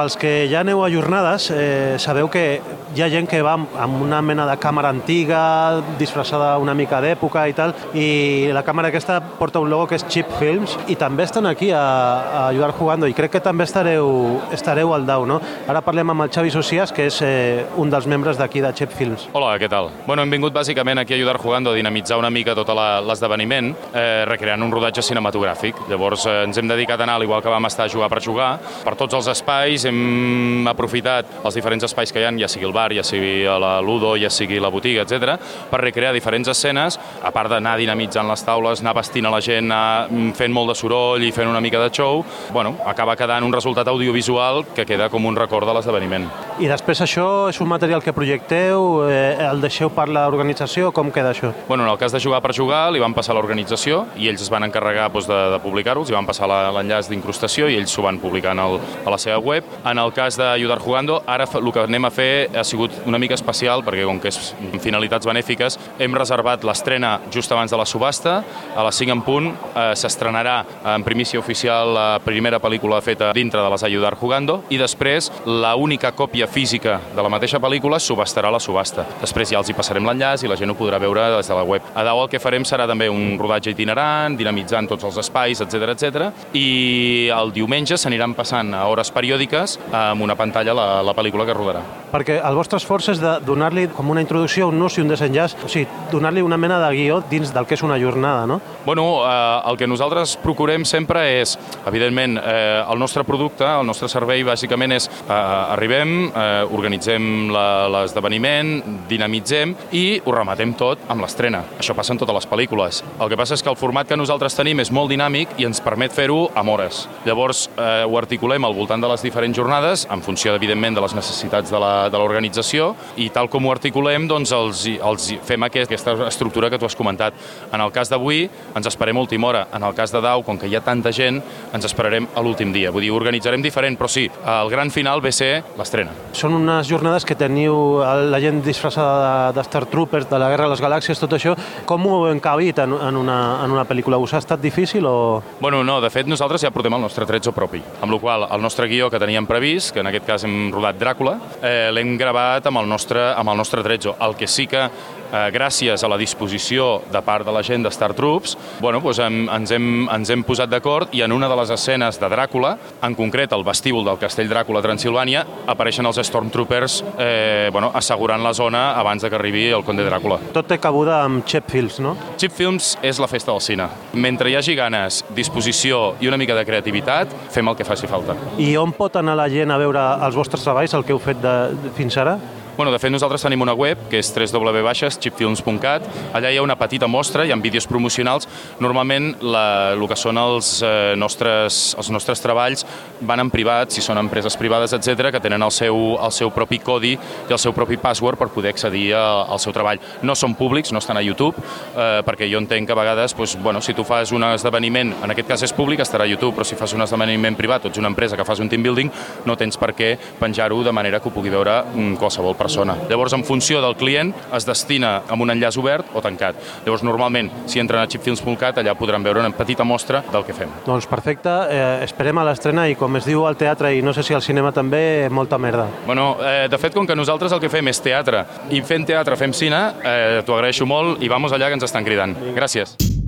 Pels 0.00 0.14
que 0.16 0.46
ja 0.48 0.62
aneu 0.64 0.80
a 0.80 0.88
jornades, 0.88 1.50
eh, 1.52 1.98
sabeu 2.00 2.30
que 2.32 2.62
hi 2.96 3.02
ha 3.04 3.08
gent 3.12 3.26
que 3.28 3.42
va 3.44 3.52
amb- 3.52 4.00
una 4.00 4.22
mena 4.22 4.46
de 4.48 4.54
càmera 4.56 4.88
antiga, 4.88 5.82
disfressada 5.98 6.56
una 6.58 6.72
mica 6.74 7.02
d'època 7.02 7.42
i 7.46 7.52
tal, 7.52 7.74
i 7.92 8.48
la 8.50 8.62
càmera 8.64 8.88
aquesta 8.88 9.20
porta 9.20 9.60
un 9.60 9.68
logo 9.68 9.86
que 9.86 9.96
és 9.96 10.06
Chip 10.08 10.26
Films, 10.38 10.78
i 10.88 10.96
també 10.96 11.24
estan 11.24 11.44
aquí 11.46 11.70
a, 11.70 11.82
a 11.82 12.48
Ayudar 12.48 12.72
Jugando, 12.72 13.06
i 13.06 13.12
crec 13.12 13.32
que 13.32 13.40
també 13.44 13.64
estareu, 13.64 14.40
estareu 14.50 14.94
al 14.94 15.04
DAO, 15.04 15.26
no? 15.26 15.38
Ara 15.68 15.82
parlem 15.84 16.08
amb 16.14 16.22
el 16.24 16.30
Xavi 16.32 16.50
Socias, 16.50 16.92
que 16.96 17.06
és 17.10 17.20
eh, 17.20 17.66
un 17.76 17.90
dels 17.90 18.06
membres 18.06 18.38
d'aquí 18.40 18.62
de 18.64 18.72
Chip 18.72 18.90
Films. 18.96 19.28
Hola, 19.34 19.52
què 19.60 19.68
tal? 19.68 19.90
Bueno, 20.06 20.22
hem 20.22 20.30
vingut 20.32 20.54
bàsicament 20.56 20.98
aquí 21.04 21.12
a 21.12 21.16
ajudar 21.20 21.36
jugando 21.36 21.72
a 21.72 21.74
dinamitzar 21.74 22.16
una 22.16 22.30
mica 22.30 22.54
tot 22.56 22.72
l'esdeveniment, 22.72 23.74
eh, 23.92 24.24
recreant 24.26 24.62
un 24.64 24.72
rodatge 24.72 25.02
cinematogràfic. 25.02 25.76
Llavors 25.92 26.24
eh, 26.24 26.44
ens 26.48 26.56
hem 26.56 26.72
dedicat 26.72 26.98
a 27.00 27.04
anar, 27.04 27.20
al 27.20 27.28
igual 27.28 27.42
que 27.44 27.52
vam 27.52 27.66
estar 27.68 27.84
a 27.84 27.92
jugar 27.92 28.08
per 28.08 28.22
jugar, 28.24 28.58
per 28.82 28.96
tots 28.96 29.12
els 29.20 29.28
espais, 29.28 29.84
hem 29.90 30.68
aprofitat 30.70 31.26
els 31.44 31.56
diferents 31.56 31.84
espais 31.86 32.12
que 32.12 32.20
hi 32.22 32.26
ha, 32.28 32.32
ja 32.40 32.48
sigui 32.50 32.66
el 32.68 32.74
bar, 32.74 32.90
ja 32.96 33.04
sigui 33.06 33.44
la 33.44 33.76
Ludo, 33.84 34.14
ja 34.20 34.30
sigui 34.32 34.60
la 34.62 34.70
botiga, 34.72 35.04
etc, 35.06 35.36
per 35.70 35.80
recrear 35.82 36.12
diferents 36.16 36.48
escenes, 36.52 36.98
a 37.22 37.30
part 37.34 37.50
d'anar 37.52 37.76
dinamitzant 37.80 38.28
les 38.30 38.44
taules, 38.46 38.80
anar 38.84 38.94
vestint 39.00 39.26
a 39.26 39.32
la 39.34 39.40
gent, 39.44 39.70
anar 39.70 40.08
mm, 40.10 40.32
fent 40.38 40.54
molt 40.54 40.72
de 40.72 40.78
soroll 40.78 41.24
i 41.26 41.32
fent 41.34 41.48
una 41.50 41.60
mica 41.60 41.80
de 41.82 41.90
show, 41.90 42.24
bueno, 42.54 42.76
acaba 42.86 43.16
quedant 43.16 43.44
un 43.46 43.52
resultat 43.52 43.88
audiovisual 43.88 44.64
que 44.74 44.86
queda 44.86 45.08
com 45.10 45.26
un 45.26 45.36
record 45.36 45.66
de 45.68 45.74
l'esdeveniment. 45.76 46.28
I 46.60 46.68
després 46.70 47.00
això 47.04 47.48
és 47.50 47.60
un 47.60 47.68
material 47.70 48.02
que 48.04 48.12
projecteu, 48.16 49.06
eh, 49.10 49.36
el 49.50 49.60
deixeu 49.62 49.90
per 49.94 50.08
l'organització, 50.12 50.92
com 50.92 51.10
queda 51.10 51.32
això? 51.34 51.52
Bueno, 51.68 51.84
en 51.84 51.90
el 51.92 51.98
cas 51.98 52.12
de 52.12 52.20
jugar 52.20 52.40
per 52.42 52.54
jugar, 52.56 52.90
li 52.92 53.00
van 53.02 53.14
passar 53.14 53.34
a 53.34 53.38
l'organització 53.40 54.04
i 54.16 54.28
ells 54.28 54.42
es 54.42 54.50
van 54.52 54.64
encarregar 54.68 55.10
doncs, 55.12 55.26
de, 55.30 55.38
de 55.54 55.58
publicar-ho, 55.62 56.00
els 56.04 56.10
hi 56.10 56.16
van 56.16 56.26
passar 56.28 56.48
la- 56.50 56.70
l'enllaç 56.70 57.08
d'incrustació 57.10 57.68
i 57.70 57.76
ells 57.80 57.90
s'ho 57.92 58.02
van 58.04 58.18
publicar 58.22 58.52
en 58.52 58.60
el, 58.62 58.78
a 59.06 59.10
la 59.10 59.18
seva 59.18 59.38
web. 59.38 59.64
En 59.84 59.98
el 59.98 60.12
cas 60.12 60.36
d'Ayudar 60.36 60.78
Jugando, 60.78 61.22
ara 61.26 61.46
el 61.48 61.72
que 61.72 61.84
anem 61.86 62.04
a 62.04 62.10
fer 62.12 62.50
ha 62.56 62.64
sigut 62.64 62.92
una 63.06 63.18
mica 63.18 63.34
especial, 63.34 63.84
perquè 63.84 64.04
com 64.04 64.20
que 64.20 64.28
és 64.28 64.38
finalitats 64.82 65.26
benèfiques, 65.26 65.78
hem 65.98 66.14
reservat 66.16 66.64
l'estrena 66.68 67.18
just 67.32 67.52
abans 67.52 67.72
de 67.72 67.78
la 67.80 67.86
subhasta, 67.86 68.40
a 68.76 68.84
les 68.84 69.00
5 69.00 69.14
en 69.14 69.22
punt 69.24 69.48
eh, 69.50 69.92
s'estrenarà 69.96 70.58
en 70.94 71.04
primícia 71.06 71.40
oficial 71.40 71.94
la 71.94 72.08
primera 72.24 72.60
pel·lícula 72.60 73.00
feta 73.04 73.32
dintre 73.36 73.62
de 73.62 73.70
les 73.72 73.84
Ayudar 73.86 74.14
Jugando 74.20 74.60
i 74.70 74.78
després 74.80 75.30
la 75.46 75.74
única 75.76 76.12
còpia 76.12 76.46
física 76.46 76.98
de 77.14 77.22
la 77.22 77.32
mateixa 77.32 77.60
pel·lícula 77.62 78.00
subhastarà 78.00 78.50
la 78.52 78.60
subhasta. 78.60 79.06
Després 79.22 79.54
ja 79.54 79.60
els 79.60 79.70
hi 79.70 79.76
passarem 79.76 80.06
l'enllaç 80.06 80.44
i 80.44 80.50
la 80.50 80.58
gent 80.60 80.74
ho 80.74 80.78
podrà 80.78 81.00
veure 81.00 81.28
des 81.36 81.48
de 81.48 81.56
la 81.56 81.64
web. 81.64 81.88
A 81.94 82.04
dalt 82.04 82.26
el 82.26 82.32
que 82.32 82.42
farem 82.42 82.66
serà 82.68 82.86
també 82.90 83.08
un 83.10 83.38
rodatge 83.40 83.72
itinerant, 83.72 84.36
dinamitzant 84.36 84.88
tots 84.90 85.08
els 85.08 85.20
espais, 85.24 85.60
etc 85.64 85.94
etc. 85.94 86.28
i 86.52 87.30
el 87.34 87.52
diumenge 87.54 87.98
s'aniran 87.98 88.34
passant 88.36 88.74
a 88.76 88.84
hores 88.90 89.10
periòdiques 89.14 89.59
amb 89.92 90.22
una 90.22 90.36
pantalla 90.38 90.74
la, 90.76 90.86
la 91.06 91.14
pel·lícula 91.16 91.46
que 91.48 91.56
rodarà. 91.56 91.82
Perquè 92.10 92.40
el 92.42 92.56
vostre 92.58 92.80
esforç 92.80 93.12
és 93.12 93.20
de 93.22 93.36
donar-li 93.46 93.86
com 93.94 94.08
una 94.10 94.22
introducció, 94.22 94.68
un 94.70 94.78
nus 94.80 94.96
i 94.98 95.04
un 95.04 95.10
desenllaç, 95.12 95.54
o 95.62 95.68
sigui, 95.70 95.86
donar-li 96.10 96.42
una 96.42 96.58
mena 96.58 96.80
de 96.82 96.90
guió 96.96 97.20
dins 97.30 97.52
del 97.54 97.68
que 97.68 97.76
és 97.78 97.84
una 97.86 97.98
jornada, 98.00 98.46
no? 98.50 98.60
Bueno, 98.84 99.04
eh, 99.22 99.70
el 99.70 99.78
que 99.78 99.86
nosaltres 99.86 100.36
procurem 100.42 100.84
sempre 100.88 101.22
és, 101.40 101.56
evidentment, 101.86 102.38
eh, 102.40 102.82
el 102.82 102.98
nostre 102.98 103.24
producte, 103.24 103.66
el 103.66 103.86
nostre 103.86 104.08
servei 104.10 104.42
bàsicament 104.46 104.96
és 104.96 105.06
eh, 105.06 105.32
arribem, 105.34 106.16
eh, 106.30 106.64
organitzem 106.66 107.52
l'esdeveniment, 107.54 108.72
dinamitzem 109.10 109.76
i 109.92 110.04
ho 110.24 110.34
rematem 110.34 110.74
tot 110.78 111.06
amb 111.10 111.22
l'estrena. 111.22 111.62
Això 111.78 111.94
passa 111.94 112.14
en 112.14 112.20
totes 112.22 112.36
les 112.40 112.48
pel·lícules. 112.50 113.02
El 113.20 113.30
que 113.30 113.38
passa 113.38 113.54
és 113.54 113.62
que 113.62 113.70
el 113.70 113.78
format 113.78 114.08
que 114.08 114.18
nosaltres 114.18 114.56
tenim 114.58 114.82
és 114.82 114.90
molt 114.90 115.12
dinàmic 115.12 115.54
i 115.60 115.68
ens 115.68 115.82
permet 115.84 116.14
fer-ho 116.14 116.48
amb 116.58 116.74
hores. 116.74 117.06
Llavors, 117.26 117.68
eh, 117.76 118.04
ho 118.06 118.18
articulem 118.18 118.64
al 118.64 118.74
voltant 118.74 119.02
de 119.02 119.08
les 119.10 119.22
diferents 119.22 119.49
jornades, 119.54 120.06
en 120.10 120.22
funció, 120.22 120.54
evidentment, 120.54 120.94
de 120.96 121.00
les 121.04 121.14
necessitats 121.14 121.70
de 121.70 121.78
l'organització, 122.18 122.94
i 123.16 123.28
tal 123.30 123.48
com 123.50 123.66
ho 123.66 123.72
articulem, 123.72 124.26
doncs 124.28 124.52
els, 124.52 124.84
els 124.86 125.28
fem 125.46 125.62
aquest- 125.66 125.90
aquesta 125.90 126.14
estructura 126.28 126.70
que 126.70 126.78
tu 126.78 126.86
has 126.86 126.96
comentat. 126.96 127.34
En 127.72 127.80
el 127.80 127.90
cas 127.92 128.08
d'avui, 128.10 128.48
ens 128.74 128.86
esperem 128.86 129.16
a 129.16 129.20
última 129.20 129.48
hora. 129.48 129.66
En 129.72 129.82
el 129.82 129.94
cas 129.94 130.12
de 130.12 130.20
Dau, 130.20 130.42
com 130.44 130.58
que 130.58 130.68
hi 130.68 130.76
ha 130.76 130.80
tanta 130.80 131.12
gent, 131.12 131.42
ens 131.72 131.84
esperarem 131.84 132.26
a 132.34 132.40
l'últim 132.42 132.72
dia. 132.72 132.90
Vull 132.90 133.02
dir, 133.02 133.10
organitzarem 133.12 133.62
diferent, 133.62 133.96
però 133.98 134.08
sí, 134.08 134.28
el 134.46 134.70
gran 134.70 134.90
final 134.90 135.20
ve 135.20 135.32
ser 135.32 135.64
l'estrena. 135.78 136.10
Són 136.32 136.54
unes 136.54 136.86
jornades 136.88 137.24
que 137.24 137.34
teniu 137.34 138.00
la 138.00 138.40
gent 138.40 138.62
disfressada 138.62 139.48
de, 139.50 139.54
de 139.54 139.60
Star 139.66 139.86
Troopers, 139.86 140.28
de 140.30 140.38
la 140.38 140.48
Guerra 140.50 140.64
de 140.64 140.70
les 140.70 140.80
Galàxies, 140.82 141.18
tot 141.20 141.32
això. 141.32 141.56
Com 141.86 142.06
ho 142.06 142.26
heu 142.26 142.32
encabit 142.32 142.78
en, 142.78 142.92
en, 142.94 143.16
una, 143.16 143.64
en 143.64 143.70
una 143.70 143.84
pel·lícula? 143.84 144.18
Us 144.18 144.34
ha 144.34 144.38
estat 144.38 144.60
difícil 144.60 145.04
o...? 145.06 145.42
Bueno, 145.60 145.82
no, 145.84 146.00
de 146.00 146.10
fet 146.10 146.26
nosaltres 146.26 146.62
ja 146.62 146.70
portem 146.70 146.94
el 146.94 147.00
nostre 147.00 147.26
tretzo 147.26 147.52
propi, 147.52 147.82
amb 148.02 148.12
la 148.12 148.18
qual 148.20 148.46
el 148.50 148.62
nostre 148.62 148.86
guió 148.88 149.10
que 149.10 149.18
teníem 149.18 149.39
previst, 149.46 149.92
que 149.94 150.00
en 150.02 150.10
aquest 150.10 150.26
cas 150.26 150.44
hem 150.44 150.70
rodat 150.72 150.98
Dràcula, 151.00 151.36
eh, 151.62 151.88
l'hem 151.92 152.16
gravat 152.18 152.66
amb 152.66 152.82
el 152.82 152.88
nostre, 152.88 153.30
amb 153.34 153.52
el 153.52 153.56
nostre 153.56 153.84
tretzo. 153.86 154.16
El 154.20 154.36
que 154.36 154.48
sí 154.48 154.66
que 154.66 154.88
eh, 155.30 155.46
gràcies 155.54 156.02
a 156.04 156.10
la 156.10 156.18
disposició 156.20 157.00
de 157.10 157.22
part 157.24 157.46
de 157.46 157.54
la 157.54 157.62
gent 157.66 157.84
de 157.86 157.92
Star 157.94 158.12
Troops, 158.14 158.56
bueno, 158.80 159.00
doncs 159.00 159.20
hem, 159.22 159.42
ens, 159.48 159.72
hem, 159.74 159.88
ens 160.10 160.30
hem 160.30 160.44
posat 160.46 160.70
d'acord 160.70 161.14
i 161.16 161.22
en 161.24 161.32
una 161.32 161.48
de 161.48 161.56
les 161.60 161.70
escenes 161.74 162.20
de 162.20 162.30
Dràcula, 162.30 162.76
en 163.06 163.16
concret 163.18 163.52
el 163.56 163.64
vestíbul 163.66 164.04
del 164.06 164.18
castell 164.20 164.50
Dràcula 164.50 164.80
a 164.80 164.86
Transilvània, 164.86 165.44
apareixen 165.70 166.06
els 166.06 166.20
Stormtroopers 166.26 167.00
eh, 167.18 167.68
bueno, 167.72 167.90
assegurant 167.94 168.42
la 168.44 168.54
zona 168.54 168.90
abans 169.00 169.22
de 169.22 169.30
que 169.30 169.38
arribi 169.38 169.68
el 169.70 169.84
conde 169.86 170.06
Dràcula. 170.06 170.40
Tot 170.54 170.68
té 170.70 170.80
cabuda 170.82 171.22
amb 171.24 171.44
Chip 171.48 171.70
Films, 171.70 172.00
no? 172.04 172.16
Chip 172.40 172.54
Films 172.56 172.96
és 173.02 173.20
la 173.22 173.28
festa 173.30 173.52
del 173.52 173.62
cine. 173.64 173.88
Mentre 174.12 174.50
hi 174.50 174.56
hagi 174.58 174.76
ganes, 174.78 175.22
disposició 175.36 176.16
i 176.20 176.30
una 176.30 176.38
mica 176.40 176.56
de 176.58 176.64
creativitat, 176.68 177.34
fem 177.52 177.68
el 177.68 177.76
que 177.78 177.86
faci 177.88 178.10
falta. 178.10 178.36
I 178.58 178.72
on 178.80 178.94
pot 178.96 179.16
anar 179.20 179.36
la 179.38 179.48
gent 179.52 179.70
a 179.70 179.78
veure 179.80 180.06
els 180.26 180.38
vostres 180.38 180.64
treballs, 180.66 180.94
el 180.96 181.06
que 181.06 181.14
heu 181.14 181.22
fet 181.22 181.40
de, 181.42 181.56
de, 181.74 181.92
fins 181.96 182.16
ara? 182.20 182.38
Bueno, 182.80 182.92
de 182.92 182.98
fet, 182.98 183.12
nosaltres 183.12 183.42
tenim 183.44 183.60
una 183.60 183.74
web, 183.76 184.06
que 184.08 184.16
és 184.22 184.30
www.chipfilms.cat. 184.32 186.06
Allà 186.32 186.48
hi 186.48 186.56
ha 186.56 186.62
una 186.64 186.78
petita 186.80 187.04
mostra, 187.12 187.44
hi 187.44 187.50
ha 187.52 187.56
vídeos 187.60 187.84
promocionals. 187.84 188.46
Normalment, 188.80 189.34
la, 189.44 189.92
el 189.92 190.00
que 190.08 190.16
són 190.16 190.40
els, 190.40 190.70
eh, 190.80 191.12
nostres, 191.12 191.92
els 192.00 192.08
nostres 192.08 192.40
treballs 192.40 192.86
van 193.20 193.42
en 193.44 193.50
privat, 193.52 193.92
si 193.92 194.00
són 194.00 194.16
empreses 194.16 194.56
privades, 194.56 194.94
etc 194.96 195.28
que 195.28 195.42
tenen 195.44 195.60
el 195.60 195.74
seu, 195.76 196.16
el 196.24 196.32
seu 196.32 196.48
propi 196.56 196.78
codi 196.80 197.10
i 197.18 197.52
el 197.52 197.60
seu 197.60 197.74
propi 197.76 197.98
password 198.00 198.40
per 198.40 198.48
poder 198.48 198.72
accedir 198.72 199.12
a, 199.12 199.26
al 199.42 199.60
seu 199.60 199.76
treball. 199.76 200.00
No 200.24 200.32
són 200.32 200.56
públics, 200.56 200.94
no 200.96 201.04
estan 201.04 201.20
a 201.20 201.24
YouTube, 201.26 201.60
eh, 201.60 202.22
perquè 202.24 202.48
jo 202.48 202.64
entenc 202.64 202.88
que 202.88 202.96
a 202.96 203.00
vegades, 203.02 203.36
doncs, 203.36 203.58
bueno, 203.60 203.84
si 203.84 203.92
tu 203.92 204.08
fas 204.08 204.32
un 204.32 204.48
esdeveniment, 204.48 205.12
en 205.20 205.36
aquest 205.36 205.52
cas 205.52 205.66
és 205.68 205.76
públic, 205.76 206.00
estarà 206.00 206.24
a 206.24 206.32
YouTube, 206.32 206.54
però 206.56 206.64
si 206.64 206.80
fas 206.80 206.96
un 206.96 207.04
esdeveniment 207.04 207.60
privat 207.60 207.84
o 207.84 207.92
ets 207.92 208.00
una 208.00 208.08
empresa 208.08 208.40
que 208.40 208.48
fas 208.48 208.64
un 208.64 208.72
team 208.72 208.88
building, 208.88 209.12
no 209.44 209.60
tens 209.60 209.76
per 209.76 209.92
què 209.92 210.14
penjar-ho 210.40 210.80
de 210.80 210.96
manera 210.96 211.20
que 211.20 211.28
ho 211.28 211.36
pugui 211.36 211.52
veure 211.52 211.82
mm, 211.84 212.16
qualsevol 212.16 212.56
persona 212.56 212.69
persona. 212.70 212.96
Llavors, 213.08 213.32
en 213.32 213.44
funció 213.44 213.80
del 213.82 213.96
client, 213.96 214.32
es 214.54 214.66
destina 214.66 215.22
amb 215.28 215.42
un 215.42 215.50
enllaç 215.50 215.76
obert 215.80 216.14
o 216.14 216.22
tancat. 216.22 216.58
Llavors, 216.84 217.02
normalment, 217.02 217.50
si 217.66 217.80
entren 217.82 218.02
a 218.02 218.08
chipfilms.cat, 218.10 218.78
allà 218.78 218.94
podran 218.98 219.24
veure 219.26 219.42
una 219.42 219.50
petita 219.56 219.84
mostra 219.84 220.22
del 220.30 220.46
que 220.46 220.54
fem. 220.54 220.70
Doncs 220.86 221.08
perfecte, 221.10 221.50
eh, 221.70 222.04
esperem 222.06 222.38
a 222.38 222.46
l'estrena 222.46 222.86
i 222.88 222.94
com 222.94 223.16
es 223.18 223.26
diu 223.26 223.44
al 223.48 223.58
teatre 223.58 223.92
i 223.96 224.02
no 224.02 224.14
sé 224.14 224.22
si 224.22 224.34
al 224.34 224.42
cinema 224.42 224.70
també, 224.72 225.28
molta 225.30 225.58
merda. 225.58 225.88
Bueno, 226.06 226.36
eh, 226.40 226.68
de 226.70 226.78
fet, 226.78 226.94
com 226.94 227.06
que 227.06 227.16
nosaltres 227.16 227.52
el 227.52 227.60
que 227.60 227.72
fem 227.72 227.88
és 227.90 228.00
teatre 228.00 228.44
i 228.70 228.82
fent 228.82 229.06
teatre 229.06 229.36
fem 229.36 229.52
cine, 229.52 229.80
eh, 230.04 230.42
t'ho 230.46 230.54
agraeixo 230.54 230.86
molt 230.86 231.22
i 231.22 231.28
vamos 231.28 231.52
allà 231.52 231.66
que 231.66 231.80
ens 231.80 231.90
estan 231.90 232.06
cridant. 232.06 232.36
Gràcies. 232.54 233.19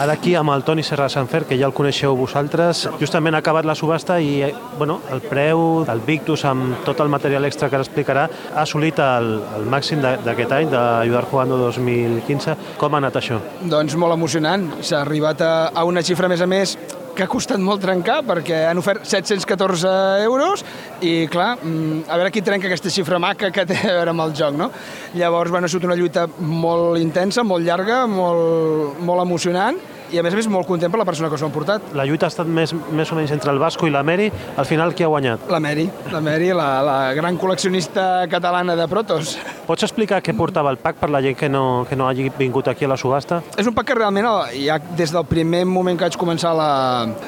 Ara 0.00 0.14
aquí 0.16 0.30
amb 0.32 0.48
el 0.54 0.62
Toni 0.64 0.80
Serra 0.80 1.10
Sanfer, 1.12 1.42
que 1.44 1.58
ja 1.60 1.66
el 1.68 1.74
coneixeu 1.76 2.14
vosaltres, 2.16 2.86
justament 3.02 3.36
ha 3.36 3.42
acabat 3.42 3.66
la 3.68 3.74
subhasta 3.76 4.14
i 4.24 4.30
eh, 4.46 4.48
bueno, 4.78 4.94
el 5.12 5.20
preu 5.20 5.82
del 5.84 6.00
Victus 6.06 6.46
amb 6.48 6.78
tot 6.86 7.02
el 7.04 7.10
material 7.12 7.44
extra 7.44 7.68
que 7.68 7.76
ara 7.76 7.84
explicarà 7.84 8.22
ha 8.30 8.62
assolit 8.62 8.96
el, 9.04 9.28
el 9.58 9.68
màxim 9.68 10.00
d'aquest 10.00 10.54
any, 10.56 10.70
d'Ajudar 10.72 11.26
Jugando 11.28 11.58
2015. 11.66 12.56
Com 12.80 12.96
ha 12.96 13.02
anat 13.04 13.20
això? 13.20 13.42
Doncs 13.60 13.98
molt 14.00 14.16
emocionant. 14.16 14.70
S'ha 14.80 15.02
arribat 15.04 15.44
a, 15.44 15.52
a 15.68 15.84
una 15.84 16.00
xifra, 16.00 16.30
a 16.30 16.32
més 16.32 16.40
a 16.40 16.48
més, 16.48 16.78
que 17.16 17.24
ha 17.24 17.30
costat 17.30 17.60
molt 17.62 17.82
trencar 17.84 18.20
perquè 18.26 18.64
han 18.70 18.80
ofert 18.80 19.06
714 19.08 19.92
euros 20.24 20.64
i, 21.00 21.26
clar, 21.32 21.54
mm, 21.58 22.04
a 22.08 22.18
veure 22.20 22.32
qui 22.34 22.42
trenca 22.46 22.68
aquesta 22.70 22.92
xifra 22.92 23.20
maca 23.22 23.52
que 23.54 23.66
té 23.68 23.78
a 23.78 23.96
veure 24.00 24.14
amb 24.14 24.26
el 24.26 24.34
joc, 24.36 24.56
no? 24.58 24.70
Llavors, 25.14 25.50
bueno, 25.50 25.66
ha 25.66 25.72
sigut 25.72 25.88
una 25.88 25.98
lluita 25.98 26.26
molt 26.38 27.00
intensa, 27.00 27.44
molt 27.46 27.66
llarga, 27.66 28.04
molt, 28.10 29.00
molt 29.04 29.26
emocionant 29.26 29.80
i, 30.12 30.18
a 30.18 30.24
més 30.26 30.34
a 30.34 30.38
més, 30.38 30.48
molt 30.50 30.68
content 30.68 30.92
per 30.92 31.00
la 31.00 31.06
persona 31.08 31.30
que 31.30 31.38
s'ho 31.38 31.48
ha 31.48 31.54
portat. 31.54 31.92
La 31.98 32.06
lluita 32.08 32.28
ha 32.28 32.32
estat 32.32 32.48
més, 32.48 32.74
més 32.74 33.10
o 33.12 33.18
menys 33.18 33.32
entre 33.34 33.52
el 33.52 33.60
Vasco 33.62 33.88
i 33.88 33.94
la 33.94 34.02
Meri. 34.06 34.30
Al 34.58 34.66
final, 34.68 34.94
qui 34.94 35.06
ha 35.06 35.10
guanyat? 35.10 35.48
La 35.50 35.60
Mary, 35.62 35.86
la 36.12 36.20
Mary, 36.24 36.50
la, 36.56 36.68
la 36.86 36.98
gran 37.16 37.38
col·leccionista 37.40 38.26
catalana 38.30 38.76
de 38.78 38.86
protos. 38.90 39.36
Pots 39.66 39.86
explicar 39.86 40.20
què 40.24 40.34
portava 40.36 40.72
el 40.74 40.80
pack 40.82 40.98
per 41.02 41.10
la 41.14 41.20
gent 41.22 41.36
que 41.38 41.48
no, 41.48 41.84
que 41.88 41.98
no 41.98 42.08
hagi 42.08 42.30
vingut 42.38 42.68
aquí 42.72 42.86
a 42.86 42.90
la 42.90 42.98
subhasta? 43.00 43.40
És 43.60 43.68
un 43.68 43.76
pack 43.76 43.92
que 43.92 43.98
realment, 43.98 44.26
eh, 44.50 44.64
ja 44.66 44.80
des 44.98 45.14
del 45.14 45.26
primer 45.30 45.62
moment 45.68 45.98
que 45.98 46.08
vaig 46.08 46.18
començar 46.20 46.52
la, 46.58 46.70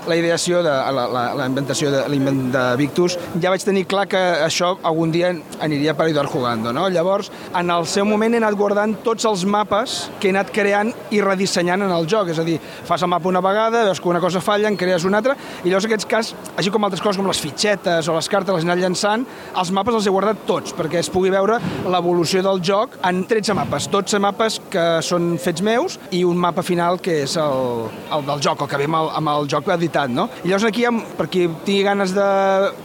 la 0.08 0.18
ideació, 0.18 0.62
de, 0.66 0.72
la, 0.72 1.06
la, 1.12 1.24
la 1.38 1.48
inventació 1.50 1.92
de 1.92 2.02
l'invent 2.10 2.42
de 2.54 2.64
Victus, 2.80 3.18
ja 3.42 3.52
vaig 3.52 3.64
tenir 3.66 3.84
clar 3.90 4.08
que 4.10 4.20
això 4.42 4.74
algun 4.82 5.12
dia 5.14 5.32
aniria 5.62 5.94
per 5.98 6.08
Eduard 6.10 6.30
Jugando. 6.32 6.72
No? 6.74 6.88
Llavors, 6.90 7.30
en 7.58 7.70
el 7.70 7.86
seu 7.86 8.06
moment 8.08 8.34
he 8.34 8.42
anat 8.42 8.58
guardant 8.58 8.96
tots 9.06 9.26
els 9.28 9.46
mapes 9.46 9.98
que 10.18 10.30
he 10.30 10.34
anat 10.34 10.52
creant 10.54 10.92
i 11.14 11.22
redissenyant 11.22 11.86
en 11.86 11.94
el 11.94 12.08
joc. 12.10 12.32
És 12.32 12.40
a 12.42 12.46
dir, 12.46 12.58
fas 12.88 13.02
el 13.02 13.10
mapa 13.12 13.28
una 13.28 13.42
vegada, 13.44 13.84
veus 13.88 14.00
que 14.00 14.08
una 14.08 14.20
cosa 14.20 14.40
falla, 14.40 14.68
en 14.68 14.76
crees 14.76 15.04
una 15.04 15.20
altra, 15.22 15.36
i 15.62 15.68
llavors 15.68 15.86
en 15.86 15.92
aquests 15.92 16.08
cas, 16.10 16.32
així 16.56 16.72
com 16.72 16.84
altres 16.84 17.02
coses 17.02 17.20
com 17.20 17.28
les 17.28 17.40
fitxetes 17.42 18.08
o 18.08 18.16
les 18.16 18.28
cartes, 18.30 18.54
les 18.54 18.64
he 18.64 18.68
anat 18.68 18.82
llençant, 18.82 19.26
els 19.58 19.72
mapes 19.74 19.98
els 19.98 20.06
he 20.06 20.14
guardat 20.14 20.44
tots, 20.48 20.74
perquè 20.76 21.00
es 21.02 21.10
pugui 21.12 21.32
veure 21.32 21.58
l'evolució 21.88 22.42
del 22.44 22.62
joc 22.64 22.98
en 23.08 23.24
13 23.28 23.56
mapes, 23.58 23.88
12 23.92 24.22
mapes 24.22 24.58
que 24.72 24.86
són 25.04 25.36
fets 25.42 25.62
meus 25.64 25.98
i 26.10 26.22
un 26.28 26.38
mapa 26.40 26.64
final 26.66 27.00
que 27.02 27.22
és 27.24 27.36
el, 27.40 27.88
el 28.12 28.26
del 28.28 28.42
joc, 28.44 28.64
el 28.64 28.70
que 28.70 28.80
ve 28.80 28.88
amb 28.90 29.00
el, 29.00 29.10
amb 29.20 29.32
el 29.34 29.50
joc 29.50 29.68
editat, 29.76 30.12
no? 30.12 30.28
I 30.42 30.50
llavors 30.50 30.68
aquí, 30.68 30.86
per 31.18 31.28
qui 31.32 31.46
tingui 31.66 31.82
ganes 31.86 32.14
de 32.16 32.26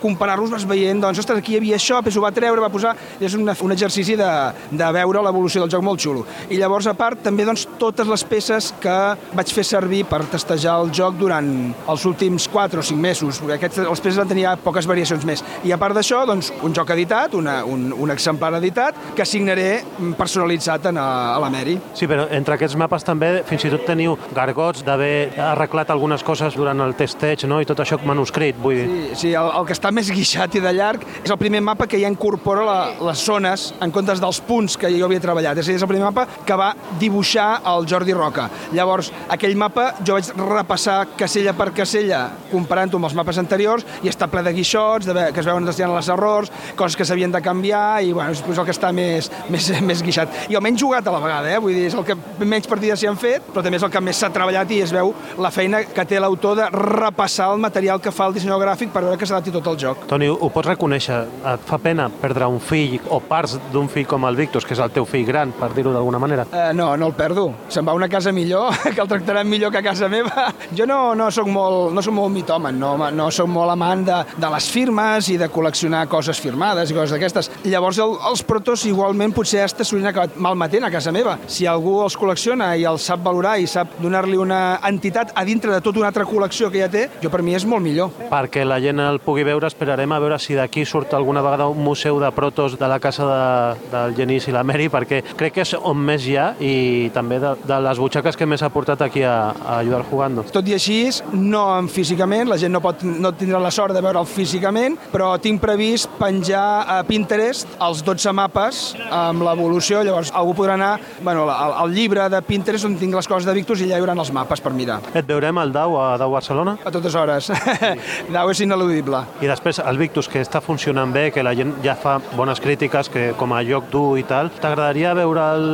comparar-los, 0.02 0.52
vas 0.54 0.68
veient, 0.70 1.02
doncs, 1.02 1.22
ostres, 1.22 1.42
aquí 1.42 1.56
hi 1.56 1.62
havia 1.62 1.78
això, 1.80 2.00
després 2.02 2.20
ho 2.20 2.26
va 2.26 2.34
treure, 2.36 2.64
va 2.64 2.72
posar... 2.74 2.96
i 3.20 3.28
És 3.28 3.36
un, 3.36 3.44
un 3.44 3.74
exercici 3.74 4.16
de, 4.16 4.30
de 4.72 4.88
veure 4.96 5.22
l'evolució 5.26 5.60
del 5.64 5.72
joc 5.74 5.84
molt 5.84 6.00
xulo. 6.00 6.24
I 6.50 6.60
llavors, 6.62 6.88
a 6.88 6.94
part, 6.98 7.20
també 7.26 7.46
doncs, 7.48 7.66
totes 7.82 8.08
les 8.08 8.24
peces 8.28 8.70
que 8.84 8.98
vaig 9.36 9.52
fer 9.54 9.66
servir 9.78 10.04
per 10.10 10.24
testejar 10.32 10.78
el 10.82 10.92
joc 10.96 11.18
durant 11.20 11.48
els 11.90 12.06
últims 12.10 12.48
4 12.52 12.82
o 12.82 12.86
5 12.86 13.02
mesos, 13.02 13.42
perquè 13.42 13.58
aquests, 13.58 13.84
les 13.86 14.04
peces 14.04 14.20
van 14.20 14.30
tenir 14.30 14.48
poques 14.64 14.88
variacions 14.90 15.26
més. 15.28 15.44
I 15.68 15.74
a 15.74 15.80
part 15.82 15.96
d'això, 15.98 16.24
doncs, 16.30 16.52
un 16.66 16.76
joc 16.76 16.92
editat, 16.96 17.36
una, 17.38 17.60
un, 17.66 17.92
un 17.94 18.14
exemplar 18.14 18.54
editat, 18.58 18.98
que 19.16 19.26
signaré 19.28 19.84
personalitzat 20.18 20.90
en 20.92 21.00
a, 21.02 21.08
a 21.36 21.40
la 21.44 21.52
Mary. 21.54 21.78
Sí, 21.98 22.10
però 22.10 22.28
entre 22.34 22.58
aquests 22.58 22.78
mapes 22.80 23.06
també 23.08 23.32
fins 23.48 23.68
i 23.68 23.72
tot 23.74 23.86
teniu 23.88 24.18
gargots 24.36 24.84
d'haver 24.88 25.38
arreglat 25.52 25.92
algunes 25.94 26.24
coses 26.26 26.58
durant 26.58 26.82
el 26.84 26.96
testeig, 26.98 27.46
no? 27.50 27.62
I 27.62 27.70
tot 27.70 27.82
això 27.84 28.00
manuscrit, 28.08 28.58
vull 28.62 28.80
dir. 28.80 28.88
Sí, 28.88 29.22
sí 29.22 29.34
el, 29.38 29.52
el 29.60 29.68
que 29.68 29.76
està 29.78 29.92
més 29.94 30.10
guixat 30.14 30.58
i 30.58 30.64
de 30.64 30.74
llarg 30.78 31.06
és 31.24 31.32
el 31.32 31.40
primer 31.42 31.62
mapa 31.66 31.88
que 31.90 32.00
ja 32.02 32.12
incorpora 32.12 32.66
la, 32.68 32.80
les 33.10 33.24
zones 33.24 33.70
en 33.84 33.94
comptes 33.94 34.22
dels 34.24 34.42
punts 34.48 34.78
que 34.80 34.92
jo 34.96 35.06
havia 35.08 35.24
treballat. 35.24 35.60
És 35.62 35.68
a 35.68 35.74
dir, 35.74 35.80
és 35.80 35.86
el 35.86 35.92
primer 35.92 36.08
mapa 36.10 36.28
que 36.48 36.58
va 36.58 36.74
dibuixar 37.02 37.50
el 37.74 37.88
Jordi 37.90 38.16
Roca. 38.18 38.48
Llavors, 38.76 39.12
aquell 39.34 39.58
mapa 39.60 39.67
jo 40.06 40.18
vaig 40.18 40.32
repassar 40.38 40.98
casella 41.18 41.54
per 41.58 41.72
casella 41.76 42.22
comparant-ho 42.52 43.00
amb 43.00 43.10
els 43.10 43.16
mapes 43.18 43.40
anteriors 43.42 43.86
i 44.04 44.12
està 44.12 44.28
ple 44.32 44.44
de 44.46 44.54
guixots, 44.56 45.08
de, 45.08 45.28
que 45.34 45.42
es 45.42 45.48
veuen 45.48 45.66
desviant 45.68 45.94
els 45.94 46.10
errors, 46.14 46.52
coses 46.76 46.98
que 46.98 47.06
s'havien 47.08 47.32
de 47.34 47.42
canviar 47.44 48.02
i 48.04 48.14
bueno, 48.14 48.32
és 48.32 48.42
el 48.44 48.68
que 48.68 48.76
està 48.76 48.92
més, 48.96 49.30
més, 49.54 49.70
més 49.90 50.04
guixat. 50.04 50.48
I 50.52 50.58
el 50.58 50.64
menys 50.64 50.82
jugat 50.82 51.08
a 51.08 51.14
la 51.14 51.22
vegada, 51.24 51.52
eh? 51.52 51.60
vull 51.64 51.76
dir, 51.76 51.88
és 51.90 51.98
el 51.98 52.06
que 52.08 52.18
menys 52.44 52.70
partides 52.70 53.02
s'hi 53.02 53.10
han 53.10 53.20
fet, 53.20 53.50
però 53.52 53.66
també 53.66 53.82
és 53.82 53.88
el 53.88 53.94
que 53.94 54.04
més 54.04 54.20
s'ha 54.22 54.32
treballat 54.34 54.72
i 54.74 54.82
es 54.86 54.94
veu 54.96 55.14
la 55.42 55.52
feina 55.54 55.84
que 55.86 56.06
té 56.08 56.22
l'autor 56.22 56.58
de 56.60 56.70
repassar 56.74 57.52
el 57.54 57.62
material 57.64 58.02
que 58.04 58.14
fa 58.14 58.30
el 58.30 58.38
dissenyador 58.38 58.66
gràfic 58.66 58.94
per 58.94 59.04
veure 59.06 59.20
que 59.20 59.28
s'adapti 59.30 59.54
tot 59.56 59.68
el 59.74 59.80
joc. 59.82 60.08
Toni, 60.10 60.30
ho 60.30 60.52
pots 60.54 60.72
reconèixer? 60.72 61.20
Et 61.54 61.68
fa 61.68 61.80
pena 61.82 62.08
perdre 62.22 62.48
un 62.50 62.60
fill 62.64 62.98
o 63.14 63.20
parts 63.24 63.58
d'un 63.74 63.90
fill 63.92 64.08
com 64.08 64.26
el 64.28 64.38
Victus, 64.40 64.66
que 64.66 64.76
és 64.76 64.82
el 64.84 64.94
teu 64.96 65.06
fill 65.10 65.26
gran, 65.28 65.54
per 65.58 65.72
dir-ho 65.76 65.94
d'alguna 65.94 66.22
manera? 66.22 66.48
Eh, 66.52 66.72
no, 66.78 66.92
no 66.98 67.12
el 67.12 67.16
perdo. 67.18 67.50
Se'n 67.74 67.88
va 67.88 67.94
a 67.96 68.00
una 68.00 68.10
casa 68.10 68.32
millor, 68.32 68.74
que 68.94 69.02
el 69.02 69.10
tractaran 69.10 69.50
millor 69.50 69.57
que 69.72 69.82
a 69.82 69.84
casa 69.86 70.10
meva. 70.10 70.48
Jo 70.78 70.86
no, 70.90 71.16
no 71.18 71.30
soc 71.34 71.50
molt, 71.52 71.92
no 71.96 72.04
soc 72.06 72.16
molt 72.16 72.34
mitòman, 72.34 72.78
no, 72.80 72.94
no 73.12 73.28
soc 73.34 73.50
molt 73.52 73.74
amant 73.74 74.06
de, 74.08 74.18
de 74.38 74.52
les 74.54 74.70
firmes 74.72 75.30
i 75.34 75.38
de 75.42 75.50
col·leccionar 75.52 76.06
coses 76.12 76.40
firmades 76.44 76.92
i 76.92 76.98
coses 76.98 77.16
d'aquestes. 77.16 77.52
Llavors 77.68 78.00
el, 78.04 78.16
els 78.30 78.44
protos 78.48 78.86
igualment 78.90 79.34
potser 79.36 79.64
hasta 79.66 79.86
s'haurien 79.88 80.12
acabat 80.12 80.38
malmetent 80.42 80.88
a 80.88 80.92
casa 80.94 81.14
meva. 81.16 81.38
Si 81.50 81.68
algú 81.68 81.98
els 82.06 82.18
col·lecciona 82.20 82.72
i 82.78 82.86
els 82.88 83.08
sap 83.10 83.24
valorar 83.26 83.58
i 83.60 83.68
sap 83.70 83.98
donar-li 84.02 84.38
una 84.40 84.80
entitat 84.88 85.34
a 85.36 85.46
dintre 85.48 85.74
de 85.74 85.82
tota 85.84 86.02
una 86.04 86.12
altra 86.12 86.28
col·lecció 86.28 86.72
que 86.72 86.84
ja 86.84 86.92
té, 86.92 87.08
jo 87.24 87.32
per 87.34 87.42
mi 87.46 87.56
és 87.58 87.66
molt 87.66 87.84
millor. 87.84 88.14
Perquè 88.32 88.66
la 88.68 88.80
gent 88.84 89.02
el 89.04 89.22
pugui 89.24 89.46
veure, 89.48 89.70
esperarem 89.70 90.14
a 90.14 90.22
veure 90.24 90.40
si 90.42 90.58
d'aquí 90.58 90.86
surt 90.86 91.16
alguna 91.18 91.44
vegada 91.46 91.68
un 91.72 91.84
museu 91.84 92.20
de 92.22 92.32
protos 92.36 92.78
de 92.80 92.88
la 92.88 93.00
casa 93.00 93.28
de, 93.28 93.90
del 93.94 94.16
Genís 94.18 94.48
i 94.48 94.56
la 94.56 94.64
Mary, 94.68 94.90
perquè 94.94 95.24
crec 95.38 95.58
que 95.58 95.66
és 95.66 95.74
on 95.78 95.98
més 95.98 96.28
hi 96.28 96.38
ha 96.38 96.52
i 96.60 97.10
també 97.16 97.40
de, 97.42 97.54
de 97.68 97.80
les 97.84 98.02
butxaques 98.02 98.38
que 98.38 98.48
més 98.50 98.64
ha 98.64 98.72
portat 98.74 99.02
aquí 99.06 99.24
a, 99.26 99.47
a 99.52 99.78
Ayudar 99.80 100.04
Jugando. 100.10 100.46
Tot 100.54 100.68
i 100.68 100.76
així, 100.78 101.00
no 101.34 101.64
en 101.78 101.90
físicament, 101.92 102.50
la 102.50 102.58
gent 102.60 102.74
no, 102.74 102.82
pot, 102.84 103.04
no 103.04 103.34
tindrà 103.38 103.62
la 103.62 103.72
sort 103.74 103.96
de 103.96 104.02
veure'l 104.04 104.28
físicament, 104.30 104.98
però 105.12 105.34
tinc 105.42 105.62
previst 105.64 106.10
penjar 106.20 106.66
a 106.98 107.00
Pinterest 107.08 107.78
els 107.84 108.04
12 108.06 108.34
mapes 108.36 108.82
amb 109.14 109.46
l'evolució, 109.48 110.04
llavors 110.06 110.32
algú 110.36 110.56
podrà 110.58 110.78
anar 110.78 110.94
bueno, 111.22 111.48
al, 111.50 111.76
al 111.84 111.94
llibre 111.94 112.28
de 112.32 112.42
Pinterest 112.46 112.88
on 112.88 112.98
tinc 113.00 113.16
les 113.18 113.30
coses 113.30 113.48
de 113.48 113.56
Victus 113.58 113.82
i 113.82 113.88
allà 113.88 113.98
hi 113.98 114.06
haurà 114.06 114.16
els 114.18 114.34
mapes 114.36 114.64
per 114.64 114.74
mirar. 114.76 115.00
Et 115.18 115.28
veurem 115.28 115.58
al 115.62 115.74
Dau, 115.76 115.98
a 116.02 116.16
Dau 116.20 116.34
Barcelona? 116.34 116.78
A 116.86 116.94
totes 116.94 117.16
hores. 117.16 117.52
Dau 118.36 118.52
és 118.52 118.62
ineludible. 118.64 119.24
I 119.42 119.50
després 119.50 119.82
el 119.84 120.00
Victus, 120.00 120.30
que 120.32 120.42
està 120.44 120.62
funcionant 120.64 121.12
bé, 121.14 121.28
que 121.34 121.44
la 121.46 121.54
gent 121.58 121.76
ja 121.84 121.98
fa 122.00 122.18
bones 122.36 122.62
crítiques, 122.64 123.10
que 123.14 123.32
com 123.40 123.54
a 123.54 123.64
lloc 123.66 123.90
dur 123.94 124.18
i 124.20 124.26
tal, 124.28 124.52
t'agradaria 124.62 125.14
veure 125.18 125.48
el... 125.58 125.68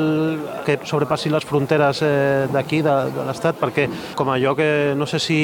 que 0.65 0.79
sobrepassi 0.87 1.31
les 1.33 1.45
fronteres 1.45 2.01
eh, 2.05 2.47
d'aquí, 2.53 2.81
de, 2.85 2.95
de 3.13 3.27
l'Estat? 3.27 3.52
Perquè 3.59 3.87
com 4.17 4.31
a 4.33 4.37
lloc, 4.41 4.61
no 4.97 5.07
sé 5.09 5.19
si 5.21 5.39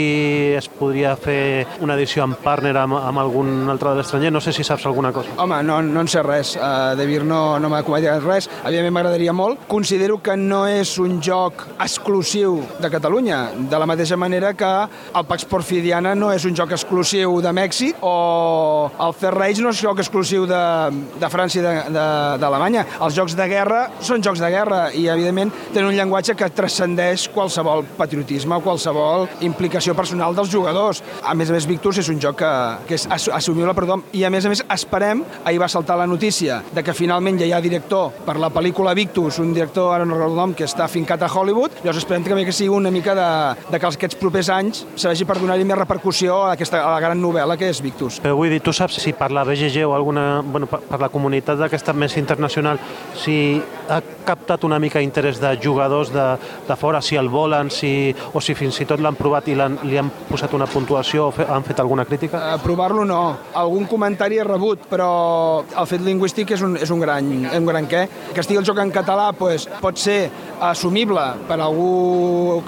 es 0.57 0.69
podria 0.69 1.15
fer 1.19 1.65
una 1.85 1.95
edició 1.97 2.25
en 2.25 2.35
partner 2.39 2.75
amb, 2.77 2.97
amb 2.99 3.21
algun 3.21 3.69
altre 3.69 3.93
de 3.93 4.01
l'estranger, 4.01 4.31
no 4.33 4.41
sé 4.43 4.53
si 4.55 4.63
saps 4.63 4.85
alguna 4.89 5.11
cosa. 5.15 5.35
Home, 5.37 5.61
no, 5.63 5.81
no 5.85 6.03
en 6.03 6.11
sé 6.11 6.23
res. 6.25 6.55
Uh, 6.57 6.95
de 6.97 7.05
Vir 7.09 7.23
no, 7.27 7.59
no 7.59 7.71
m'ha 7.71 7.81
comentat 7.87 8.23
res. 8.25 8.49
Evidentment 8.63 8.97
m'agradaria 8.99 9.33
molt. 9.35 9.65
Considero 9.71 10.19
que 10.23 10.35
no 10.37 10.65
és 10.67 10.95
un 11.01 11.19
joc 11.23 11.65
exclusiu 11.79 12.59
de 12.79 12.91
Catalunya, 12.91 13.39
de 13.69 13.79
la 13.79 13.87
mateixa 13.89 14.17
manera 14.17 14.53
que 14.57 14.69
el 14.89 15.25
Pax 15.29 15.45
Porfidiana 15.49 16.15
no 16.15 16.31
és 16.33 16.45
un 16.45 16.55
joc 16.57 16.73
exclusiu 16.75 17.39
de 17.43 17.53
Mèxic 17.55 18.03
o 18.05 18.89
el 18.99 19.15
Reich 19.35 19.59
no 19.61 19.71
és 19.71 19.79
un 19.81 19.89
joc 19.89 20.01
exclusiu 20.03 20.45
de, 20.49 20.61
de 21.19 21.29
França 21.31 21.59
i 21.59 21.63
d'Alemanya. 21.63 22.85
Els 23.05 23.15
jocs 23.17 23.35
de 23.37 23.47
guerra 23.51 23.85
són 24.05 24.23
jocs 24.25 24.41
de 24.41 24.49
guerra 24.51 24.81
i, 24.95 25.07
evidentment, 25.11 25.51
tenen 25.73 25.89
un 25.91 25.97
llenguatge 25.97 26.35
que 26.39 26.49
transcendeix 26.55 27.27
qualsevol 27.33 27.85
patriotisme 27.99 28.55
o 28.57 28.63
qualsevol 28.65 29.27
implicació 29.45 29.93
personal 29.97 30.35
dels 30.37 30.49
jugadors. 30.51 31.03
A 31.23 31.35
més 31.35 31.49
a 31.51 31.55
més, 31.57 31.67
Victus 31.69 31.99
és 32.01 32.09
un 32.09 32.19
joc 32.23 32.39
que, 32.39 32.51
que 32.87 32.95
és 32.97 33.05
assu- 33.11 33.33
assumible 33.35 33.73
per 33.75 33.85
tothom 33.85 34.03
i, 34.15 34.23
a 34.25 34.31
més 34.33 34.45
a 34.47 34.51
més, 34.53 34.63
esperem, 34.71 35.23
ahir 35.43 35.59
va 35.61 35.67
saltar 35.71 35.97
la 35.99 36.07
notícia 36.07 36.61
de 36.73 36.83
que 36.83 36.93
finalment 36.95 37.39
ja 37.41 37.47
hi 37.49 37.53
ha 37.55 37.61
director 37.63 38.11
per 38.25 38.37
la 38.39 38.49
pel·lícula 38.53 38.95
Victus, 38.97 39.39
un 39.43 39.53
director, 39.53 39.91
ara 39.95 40.05
no 40.07 40.15
recordo 40.15 40.33
el 40.33 40.39
nom, 40.39 40.53
que 40.55 40.65
està 40.67 40.87
fincat 40.91 41.23
a 41.25 41.29
Hollywood, 41.31 41.79
llavors 41.83 42.01
esperem 42.03 42.23
també 42.25 42.45
que 42.47 42.55
sigui 42.55 42.69
una 42.73 42.91
mica 42.93 43.15
de, 43.17 43.29
de 43.71 43.79
que 43.79 43.89
aquests 43.89 44.17
propers 44.19 44.49
anys 44.53 44.83
serveixi 44.95 45.25
per 45.27 45.37
donar-hi 45.39 45.65
més 45.67 45.77
repercussió 45.79 46.37
a, 46.47 46.53
aquesta, 46.55 46.81
a 46.85 46.93
la 46.95 47.01
gran 47.03 47.19
novel·la 47.21 47.57
que 47.59 47.69
és 47.69 47.81
Victus. 47.83 48.19
Però 48.23 48.35
vull 48.39 48.51
dir, 48.53 48.61
tu 48.63 48.73
saps 48.75 48.99
si 49.03 49.13
per 49.17 49.31
la 49.35 49.43
BGG 49.47 49.83
o 49.87 49.93
alguna, 49.97 50.27
bueno, 50.45 50.69
per, 50.71 50.79
per 50.87 50.99
la 51.01 51.09
comunitat 51.11 51.59
d'aquesta 51.59 51.93
més 51.97 52.15
internacional, 52.21 52.79
si 53.17 53.59
ha 53.89 53.99
captat 54.25 54.63
una 54.67 54.77
mica 54.79 55.01
interès 55.01 55.39
de 55.41 55.55
jugadors 55.63 56.11
de, 56.13 56.25
de 56.67 56.75
fora, 56.79 57.01
si 57.01 57.17
el 57.19 57.29
volen, 57.33 57.71
si, 57.73 57.88
o 58.33 58.41
si 58.43 58.55
fins 58.57 58.79
i 58.81 58.87
tot 58.89 59.01
l'han 59.03 59.17
provat 59.19 59.47
i 59.49 59.55
han, 59.59 59.77
li 59.87 59.99
han 59.99 60.11
posat 60.29 60.53
una 60.57 60.67
puntuació 60.69 61.29
o 61.29 61.33
fe, 61.35 61.45
han 61.49 61.65
fet 61.67 61.81
alguna 61.83 62.05
crítica? 62.07 62.41
Uh, 62.55 62.61
Provar-lo 62.63 63.05
no. 63.07 63.21
Algun 63.59 63.87
comentari 63.89 64.39
he 64.39 64.47
rebut, 64.47 64.87
però 64.91 65.09
el 65.63 65.89
fet 65.89 66.03
lingüístic 66.05 66.55
és 66.57 66.65
un, 66.65 66.77
és 66.79 66.91
un, 66.93 67.03
gran, 67.03 67.29
un 67.59 67.69
gran 67.69 67.89
què. 67.89 68.05
Que 68.33 68.43
estigui 68.43 68.61
el 68.61 68.67
joc 68.67 68.81
en 68.83 68.93
català 68.95 69.31
pues, 69.37 69.67
pot 69.83 69.99
ser 69.99 70.19
assumible 70.69 71.23
per 71.47 71.59
algú 71.63 72.61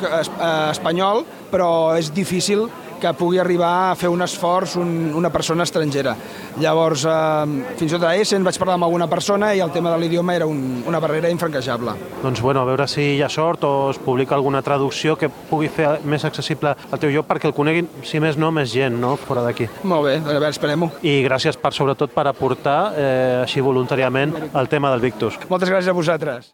espanyol, 0.72 1.26
però 1.52 1.72
és 2.00 2.12
difícil 2.16 2.68
que 3.02 3.12
pugui 3.18 3.40
arribar 3.42 3.72
a 3.90 3.96
fer 3.98 4.12
un 4.14 4.22
esforç 4.22 4.78
un, 4.80 5.12
una 5.18 5.32
persona 5.34 5.66
estrangera. 5.68 6.14
Llavors, 6.62 7.06
eh, 7.10 7.74
fins 7.80 7.90
i 7.90 7.96
tot 7.96 8.06
a 8.08 8.14
Essen 8.20 8.46
vaig 8.46 8.60
parlar 8.62 8.78
amb 8.78 8.88
alguna 8.88 9.10
persona 9.12 9.52
i 9.58 9.64
el 9.64 9.74
tema 9.74 9.92
de 9.94 10.02
l'idioma 10.04 10.36
era 10.38 10.48
un, 10.50 10.84
una 10.88 11.02
barrera 11.02 11.32
infranquejable. 11.34 11.96
Doncs 12.22 12.42
bueno, 12.46 12.62
a 12.62 12.70
veure 12.70 12.88
si 12.92 13.16
hi 13.16 13.22
ha 13.26 13.30
sort 13.30 13.66
o 13.68 13.74
es 13.92 14.00
publica 14.02 14.38
alguna 14.38 14.62
traducció 14.62 15.18
que 15.18 15.32
pugui 15.50 15.72
fer 15.74 15.98
més 16.06 16.26
accessible 16.28 16.76
al 16.92 17.02
teu 17.02 17.12
joc 17.14 17.28
perquè 17.30 17.50
el 17.50 17.58
coneguin, 17.58 17.90
si 18.06 18.22
més 18.24 18.38
no, 18.38 18.52
més 18.54 18.72
gent, 18.74 19.00
no?, 19.02 19.16
fora 19.18 19.46
d'aquí. 19.48 19.68
Molt 19.84 20.08
bé, 20.08 20.16
a 20.22 20.30
veure, 20.30 20.54
esperem-ho. 20.54 20.92
I 21.02 21.22
gràcies 21.26 21.58
per, 21.58 21.74
sobretot, 21.76 22.14
per 22.14 22.28
aportar 22.30 22.80
eh, 22.94 23.42
així 23.42 23.64
voluntàriament 23.66 24.38
el 24.52 24.72
tema 24.72 24.94
del 24.94 25.04
Victus. 25.10 25.40
Moltes 25.50 25.72
gràcies 25.72 25.90
a 25.92 25.98
vosaltres. 25.98 26.54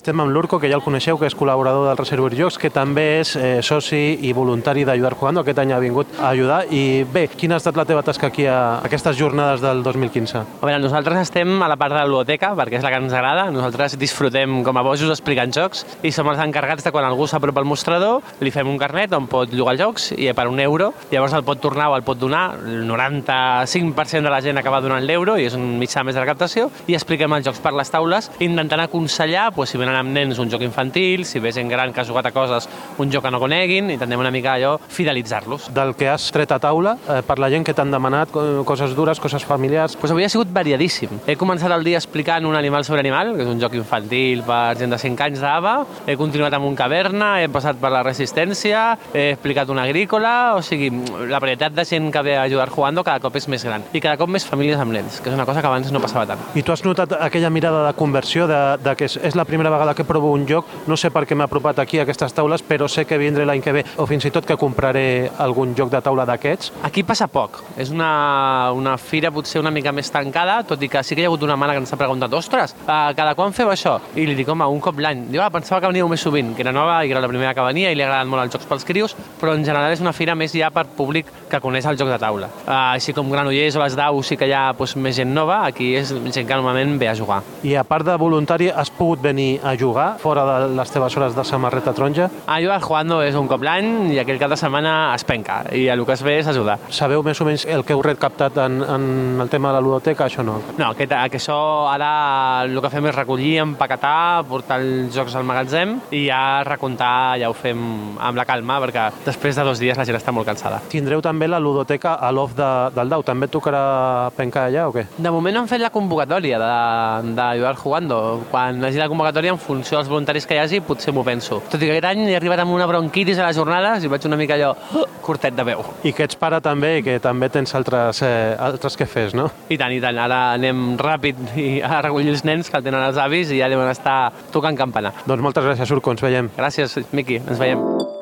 Estem 0.00 0.16
amb 0.16 0.32
l'Urco, 0.32 0.56
que 0.56 0.68
ja 0.70 0.78
el 0.78 0.80
coneixeu, 0.80 1.18
que 1.20 1.28
és 1.28 1.34
col·laborador 1.36 1.90
del 1.90 1.98
Reservoir 1.98 2.32
Jocs, 2.32 2.56
que 2.56 2.70
també 2.72 3.02
és 3.18 3.34
eh, 3.36 3.58
soci 3.60 3.98
i 4.24 4.30
voluntari 4.32 4.80
d'Ajudar 4.88 5.10
Jugando. 5.12 5.42
Aquest 5.44 5.58
any 5.60 5.74
ha 5.76 5.80
vingut 5.82 6.14
a 6.16 6.30
ajudar. 6.30 6.62
I 6.72 7.02
bé, 7.04 7.26
quina 7.28 7.58
ha 7.58 7.60
estat 7.60 7.76
la 7.76 7.84
teva 7.84 8.00
tasca 8.00 8.30
aquí 8.30 8.46
a 8.48 8.78
aquestes 8.80 9.18
jornades 9.18 9.60
del 9.60 9.82
2015? 9.84 10.40
A 10.40 10.64
veure, 10.64 10.78
nosaltres 10.80 11.20
estem 11.26 11.52
a 11.60 11.68
la 11.68 11.76
part 11.76 11.92
de 11.92 11.98
la 11.98 12.06
ludoteca, 12.08 12.54
perquè 12.56 12.78
és 12.78 12.86
la 12.86 12.94
que 12.94 13.00
ens 13.02 13.12
agrada. 13.12 13.50
Nosaltres 13.52 13.98
disfrutem 14.00 14.62
com 14.64 14.80
a 14.80 14.84
bojos 14.86 15.12
explicant 15.12 15.52
jocs 15.52 15.84
i 16.00 16.14
som 16.16 16.32
els 16.32 16.40
encarregats 16.46 16.88
de 16.88 16.94
quan 16.96 17.04
algú 17.04 17.28
s'apropa 17.28 17.60
al 17.60 17.68
mostrador, 17.68 18.24
li 18.40 18.54
fem 18.56 18.72
un 18.72 18.80
carnet 18.80 19.12
on 19.12 19.28
pot 19.28 19.52
els 19.52 19.82
jocs 19.82 20.14
i 20.16 20.32
per 20.32 20.48
un 20.48 20.64
euro, 20.64 20.94
llavors 21.12 21.36
el 21.36 21.44
pot 21.44 21.60
tornar 21.60 21.90
o 21.92 21.98
el 21.98 22.06
pot 22.08 22.16
donar. 22.16 22.54
El 22.56 22.88
95% 22.88 24.24
de 24.24 24.32
la 24.32 24.40
gent 24.40 24.64
acaba 24.64 24.80
donant 24.80 25.04
l'euro 25.04 25.36
i 25.36 25.44
és 25.52 25.60
un 25.60 25.76
mitjà 25.76 26.08
més 26.08 26.16
de 26.16 26.24
recaptació 26.24 26.70
i 26.88 26.96
expliquem 26.96 27.36
els 27.36 27.44
jocs 27.52 27.60
per 27.60 27.76
les 27.76 27.92
taules 27.92 28.32
intentant 28.40 28.88
aconsellar 28.88 29.50
pues, 29.52 29.68
si 29.68 29.76
venen 29.76 29.90
amb 30.00 30.14
nens 30.14 30.40
un 30.42 30.50
joc 30.50 30.64
infantil, 30.66 31.24
si 31.28 31.40
ve 31.40 31.52
gent 31.52 31.70
gran 31.70 31.92
que 31.92 32.02
ha 32.02 32.08
jugat 32.08 32.30
a 32.30 32.32
coses, 32.34 32.68
un 32.98 33.12
joc 33.12 33.24
que 33.24 33.32
no 33.32 33.40
coneguin, 33.42 33.90
intentem 33.92 34.20
una 34.20 34.32
mica 34.34 34.54
allò 34.54 34.76
fidelitzar-los. 34.88 35.70
Del 35.76 35.94
que 35.96 36.08
has 36.10 36.30
tret 36.34 36.52
a 36.52 36.60
taula, 36.62 36.96
eh, 37.06 37.20
per 37.26 37.38
la 37.38 37.50
gent 37.52 37.66
que 37.66 37.74
t'han 37.76 37.92
demanat 37.92 38.32
coses 38.66 38.96
dures, 38.96 39.20
coses 39.20 39.44
familiars... 39.44 39.96
Pues 40.00 40.12
avui 40.12 40.24
ha 40.24 40.32
sigut 40.32 40.50
variadíssim. 40.52 41.20
He 41.28 41.36
començat 41.38 41.72
el 41.74 41.84
dia 41.84 42.00
explicant 42.00 42.46
un 42.48 42.56
animal 42.56 42.84
sobre 42.88 43.04
animal, 43.04 43.34
que 43.36 43.44
és 43.44 43.50
un 43.50 43.60
joc 43.62 43.76
infantil 43.78 44.44
per 44.46 44.76
gent 44.80 44.94
de 44.94 44.98
5 45.00 45.26
anys 45.28 45.44
d'AVA, 45.44 45.74
he 46.06 46.16
continuat 46.20 46.56
amb 46.56 46.68
un 46.68 46.76
caverna, 46.78 47.32
he 47.42 47.48
passat 47.52 47.78
per 47.80 47.92
la 47.92 48.02
resistència, 48.06 48.84
he 49.12 49.30
explicat 49.34 49.70
una 49.70 49.84
agrícola, 49.88 50.56
o 50.56 50.62
sigui, 50.64 50.90
la 51.30 51.40
varietat 51.42 51.74
de 51.76 51.84
gent 51.84 52.10
que 52.12 52.22
ve 52.26 52.36
a 52.36 52.44
ajudar 52.48 52.70
jugando 52.70 53.04
cada 53.04 53.20
cop 53.20 53.36
és 53.36 53.48
més 53.50 53.64
gran 53.66 53.84
i 53.92 54.00
cada 54.02 54.18
cop 54.20 54.30
més 54.30 54.46
famílies 54.46 54.80
amb 54.80 54.94
nens, 54.94 55.20
que 55.20 55.30
és 55.30 55.36
una 55.36 55.46
cosa 55.48 55.62
que 55.62 55.70
abans 55.70 55.90
no 55.92 56.02
passava 56.02 56.26
tant. 56.30 56.42
I 56.54 56.62
tu 56.62 56.72
has 56.72 56.84
notat 56.86 57.16
aquella 57.18 57.50
mirada 57.50 57.86
de 57.86 57.94
conversió 57.98 58.46
de, 58.50 58.60
de 58.82 58.94
que 58.96 59.08
és, 59.10 59.16
és 59.30 59.36
la 59.38 59.46
primera 59.48 59.72
vegada 59.72 59.79
que 59.96 60.04
provo 60.04 60.30
un 60.32 60.46
joc, 60.48 60.66
no 60.86 60.96
sé 61.00 61.10
per 61.10 61.24
què 61.26 61.36
m'he 61.36 61.46
apropat 61.46 61.80
aquí 61.82 61.98
a 61.98 62.04
aquestes 62.04 62.34
taules, 62.36 62.62
però 62.66 62.88
sé 62.88 63.06
que 63.08 63.18
vindré 63.18 63.46
l'any 63.48 63.62
que 63.64 63.72
ve, 63.72 63.84
o 63.96 64.06
fins 64.06 64.26
i 64.28 64.32
tot 64.34 64.46
que 64.46 64.56
compraré 64.60 65.30
algun 65.38 65.74
joc 65.76 65.90
de 65.92 66.00
taula 66.04 66.26
d'aquests. 66.28 66.72
Aquí 66.86 67.02
passa 67.06 67.28
poc. 67.30 67.60
És 67.80 67.90
una, 67.90 68.72
una 68.76 68.96
fira 69.00 69.32
potser 69.34 69.60
una 69.60 69.72
mica 69.74 69.92
més 69.92 70.10
tancada, 70.12 70.60
tot 70.68 70.82
i 70.82 70.88
que 70.92 71.02
sí 71.04 71.16
que 71.16 71.24
hi 71.24 71.28
ha 71.28 71.30
hagut 71.32 71.44
una 71.46 71.56
mare 71.60 71.74
que 71.76 71.82
ens 71.82 71.92
ha 71.92 71.98
preguntat 72.00 72.34
ostres, 72.36 72.76
uh, 72.84 73.10
cada 73.16 73.34
quan 73.38 73.54
feu 73.56 73.72
això? 73.72 73.96
I 74.14 74.26
li 74.28 74.36
dic, 74.38 74.48
home, 74.48 74.66
un 74.68 74.80
cop 74.84 75.00
l'any. 75.00 75.26
Diu, 75.32 75.42
ah, 75.42 75.50
pensava 75.52 75.80
que 75.80 75.90
veníeu 75.90 76.08
més 76.10 76.22
sovint, 76.22 76.54
que 76.56 76.64
era 76.66 76.74
nova 76.76 77.00
i 77.04 77.10
era 77.10 77.22
la 77.24 77.30
primera 77.30 77.54
que 77.56 77.64
venia 77.66 77.90
i 77.90 77.98
li 77.98 78.04
agraden 78.06 78.30
molt 78.30 78.44
els 78.44 78.54
jocs 78.54 78.68
pels 78.70 78.86
crios, 78.86 79.16
però 79.40 79.54
en 79.56 79.64
general 79.66 79.92
és 79.94 80.04
una 80.04 80.14
fira 80.16 80.36
més 80.38 80.54
ja 80.56 80.70
per 80.74 80.86
públic 80.96 81.30
que 81.50 81.60
coneix 81.62 81.86
el 81.90 81.98
joc 82.00 82.12
de 82.12 82.20
taula. 82.22 82.50
Uh, 82.66 82.74
així 82.96 83.14
com 83.16 83.30
Granollers 83.32 83.78
o 83.78 83.84
les 83.84 83.96
Dau 83.98 84.22
sí 84.26 84.38
que 84.38 84.48
hi 84.50 84.54
ha 84.56 84.70
doncs, 84.76 84.96
més 85.00 85.16
gent 85.16 85.32
nova, 85.34 85.62
aquí 85.66 85.92
és 85.98 86.12
gent 86.12 86.46
que 86.46 86.56
normalment 86.56 86.98
ve 87.00 87.10
a 87.10 87.16
jugar. 87.18 87.40
I 87.66 87.76
a 87.78 87.84
part 87.86 88.06
de 88.06 88.16
voluntari, 88.20 88.70
has 88.70 88.90
pogut 88.90 89.22
venir 89.22 89.60
a 89.64 89.69
jugar 89.78 90.18
fora 90.18 90.44
de 90.46 90.74
les 90.76 90.90
teves 90.90 91.16
hores 91.16 91.36
de 91.36 91.44
samarreta 91.44 91.92
taronja? 91.92 92.30
Ayudar 92.46 92.80
jugando 92.82 93.20
és 93.22 93.36
un 93.38 93.48
cop 93.50 93.62
l'any 93.62 94.12
i 94.14 94.18
aquell 94.22 94.40
cap 94.40 94.50
de 94.50 94.58
setmana 94.60 95.14
es 95.14 95.24
penca 95.28 95.62
i 95.76 95.86
el 95.92 96.04
que 96.06 96.16
es 96.16 96.24
ve 96.26 96.38
és 96.40 96.48
ajudar. 96.50 96.78
Sabeu 96.90 97.22
més 97.26 97.40
o 97.40 97.46
menys 97.48 97.66
el 97.66 97.84
que 97.84 97.94
heu 97.94 98.02
recaptat 98.04 98.56
en, 98.64 98.80
en 98.82 99.40
el 99.42 99.52
tema 99.52 99.70
de 99.70 99.78
la 99.78 99.84
ludoteca, 99.84 100.26
això 100.26 100.44
no? 100.46 100.58
No, 100.78 100.92
que, 100.98 101.06
que 101.06 101.40
això 101.40 101.58
ara 101.90 102.64
el 102.64 102.80
que 102.80 102.92
fem 102.92 103.10
és 103.10 103.16
recollir, 103.16 103.56
empaquetar, 103.64 104.44
portar 104.48 104.80
els 104.80 105.14
jocs 105.14 105.36
al 105.36 105.46
magatzem 105.48 105.98
i 106.16 106.26
ja 106.28 106.62
recomptar, 106.66 107.38
ja 107.42 107.50
ho 107.50 107.56
fem 107.56 107.80
amb 108.18 108.38
la 108.38 108.46
calma 108.48 108.80
perquè 108.82 109.08
després 109.26 109.58
de 109.58 109.66
dos 109.66 109.80
dies 109.82 109.98
la 109.98 110.06
gent 110.08 110.18
està 110.18 110.34
molt 110.34 110.48
cansada. 110.48 110.80
Tindreu 110.90 111.22
també 111.24 111.48
la 111.50 111.60
ludoteca 111.62 112.16
a 112.16 112.30
l'off 112.34 112.56
de, 112.58 112.70
del 112.96 113.10
Dau, 113.12 113.24
també 113.26 113.50
tocarà 113.50 114.30
pencar 114.36 114.68
allà 114.68 114.86
o 114.88 114.94
què? 114.94 115.06
De 115.18 115.32
moment 115.32 115.56
no 115.56 115.64
hem 115.64 115.70
fet 115.70 115.82
la 115.82 115.92
convocatòria 115.94 116.58
d'Ayudar 116.60 117.74
Jugando. 117.80 118.20
Quan 118.50 118.84
hagi 118.84 119.00
la 119.00 119.08
convocatòria, 119.10 119.56
funció 119.60 119.98
dels 119.98 120.10
voluntaris 120.10 120.46
que 120.46 120.56
hi 120.56 120.60
hagi, 120.62 120.80
potser 120.84 121.14
m'ho 121.14 121.24
penso. 121.26 121.60
Tot 121.70 121.80
i 121.80 121.88
que 121.88 121.96
aquest 121.96 122.08
any 122.10 122.26
he 122.30 122.36
arribat 122.38 122.62
amb 122.64 122.74
una 122.74 122.88
bronquitis 122.90 123.38
a 123.38 123.48
les 123.48 123.58
jornades 123.58 124.04
i 124.04 124.12
vaig 124.12 124.26
una 124.28 124.38
mica 124.40 124.56
allò 124.56 124.72
oh, 124.98 125.06
curtet 125.24 125.56
de 125.56 125.66
veu. 125.70 125.84
I 126.04 126.14
que 126.16 126.26
ets 126.28 126.38
pare 126.40 126.60
també 126.64 126.96
i 126.98 127.04
que 127.06 127.18
també 127.22 127.50
tens 127.52 127.74
altres, 127.78 128.22
eh, 128.26 128.54
altres 128.58 128.98
que 128.98 129.08
fes, 129.10 129.36
no? 129.38 129.50
I 129.68 129.78
tant, 129.80 129.94
i 129.94 130.00
tant. 130.02 130.20
Ara 130.20 130.40
anem 130.54 130.94
ràpid 131.00 131.42
i 131.60 131.68
a 131.84 132.00
recollir 132.04 132.34
els 132.34 132.46
nens 132.48 132.70
que 132.70 132.80
el 132.80 132.86
tenen 132.86 133.04
els 133.04 133.20
avis 133.20 133.52
i 133.52 133.60
ja 133.60 133.70
deuen 133.72 133.90
estar 133.90 134.32
tocant 134.54 134.78
campana. 134.78 135.14
Doncs 135.26 135.44
moltes 135.44 135.66
gràcies, 135.66 135.96
Urco, 135.96 136.14
ens 136.16 136.24
veiem. 136.24 136.50
Gràcies, 136.56 136.98
Miqui, 137.12 137.42
ens 137.44 137.60
veiem. 137.60 138.19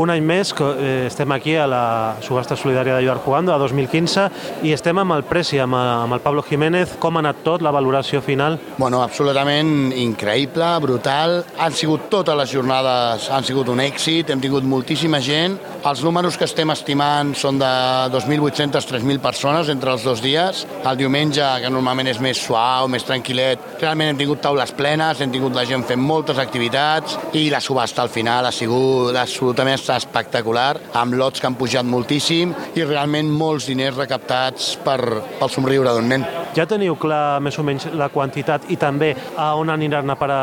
Un 0.00 0.08
any 0.08 0.22
més 0.24 0.54
que 0.56 0.64
eh, 0.64 1.06
estem 1.10 1.32
aquí 1.34 1.52
a 1.60 1.66
la 1.68 1.82
subhasta 2.24 2.56
solidària 2.56 2.94
d'Ajudar 2.96 3.18
Jugando, 3.20 3.52
a 3.52 3.58
2015, 3.60 4.24
i 4.64 4.72
estem 4.72 4.96
amb 5.02 5.12
el 5.18 5.24
Preci, 5.28 5.58
amb, 5.60 5.76
amb 5.76 6.16
el 6.16 6.22
Pablo 6.24 6.44
Jiménez. 6.46 6.94
Com 7.02 7.18
ha 7.18 7.20
anat 7.20 7.42
tot, 7.44 7.60
la 7.60 7.74
valoració 7.74 8.22
final? 8.24 8.56
Bueno, 8.78 9.02
absolutament 9.04 9.92
increïble, 9.92 10.70
brutal. 10.80 11.42
Han 11.60 11.76
sigut 11.76 12.08
totes 12.12 12.38
les 12.38 12.54
jornades, 12.54 13.28
han 13.28 13.44
sigut 13.44 13.68
un 13.68 13.82
èxit, 13.84 14.32
hem 14.32 14.40
tingut 14.40 14.64
moltíssima 14.64 15.20
gent. 15.20 15.58
Els 15.82 16.00
números 16.06 16.38
que 16.38 16.48
estem 16.48 16.72
estimant 16.72 17.34
són 17.36 17.60
de 17.60 17.70
2.800-3.000 18.14 19.20
persones 19.20 19.68
entre 19.68 19.92
els 19.92 20.08
dos 20.08 20.24
dies. 20.24 20.64
El 20.86 20.96
diumenge, 20.96 21.44
que 21.60 21.74
normalment 21.74 22.08
és 22.08 22.22
més 22.22 22.40
suau, 22.40 22.88
més 22.88 23.04
tranquil·let, 23.04 23.76
realment 23.82 24.14
hem 24.14 24.22
tingut 24.24 24.40
taules 24.40 24.72
plenes, 24.78 25.20
hem 25.20 25.34
tingut 25.34 25.52
la 25.58 25.66
gent 25.68 25.84
fent 25.84 26.00
moltes 26.00 26.40
activitats 26.40 27.18
i 27.36 27.48
la 27.52 27.60
subhasta 27.60 28.06
al 28.06 28.12
final 28.14 28.48
ha 28.48 28.54
sigut 28.54 29.18
absolutament 29.18 29.81
està 29.82 29.98
espectacular, 29.98 30.76
amb 30.98 31.16
lots 31.18 31.42
que 31.42 31.48
han 31.50 31.58
pujat 31.58 31.86
moltíssim 31.86 32.54
i 32.78 32.86
realment 32.86 33.30
molts 33.30 33.66
diners 33.70 33.98
recaptats 33.98 34.76
per, 34.84 35.00
pel 35.40 35.50
somriure 35.50 35.92
d'un 35.96 36.08
nen. 36.14 36.26
Ja 36.52 36.66
teniu 36.68 36.98
clar 37.00 37.40
més 37.40 37.56
o 37.58 37.64
menys 37.64 37.86
la 37.96 38.10
quantitat 38.12 38.66
i 38.70 38.76
també 38.76 39.14
a 39.40 39.52
on 39.56 39.72
aniran 39.72 40.12
a 40.12 40.18
parar 40.20 40.42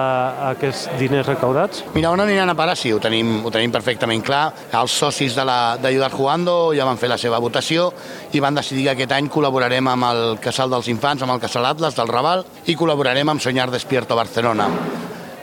aquests 0.49 0.87
diners 0.97 1.27
recaudats? 1.29 1.83
Mira, 1.93 2.09
on 2.11 2.23
aniran 2.23 2.49
a 2.49 2.57
parar 2.57 2.75
sí, 2.79 2.91
ho 2.91 2.99
tenim, 3.01 3.43
ho 3.45 3.51
tenim 3.53 3.71
perfectament 3.71 4.25
clar. 4.25 4.47
Els 4.79 4.97
socis 5.03 5.37
d'Ajudar 5.37 6.09
Jugando 6.15 6.57
ja 6.75 6.87
van 6.89 6.97
fer 6.97 7.11
la 7.11 7.19
seva 7.21 7.39
votació 7.39 7.91
i 8.33 8.41
van 8.41 8.57
decidir 8.57 8.87
que 8.89 8.97
aquest 8.97 9.13
any 9.15 9.29
col·laborarem 9.31 9.93
amb 9.93 10.09
el 10.09 10.25
Casal 10.41 10.73
dels 10.73 10.89
Infants, 10.89 11.23
amb 11.23 11.37
el 11.37 11.45
Casal 11.45 11.69
Atlas 11.69 11.97
del 11.97 12.09
Raval 12.09 12.43
i 12.65 12.75
col·laborarem 12.75 13.29
amb 13.29 13.45
Soñar 13.45 13.69
Despierto 13.71 14.17
Barcelona. 14.17 14.69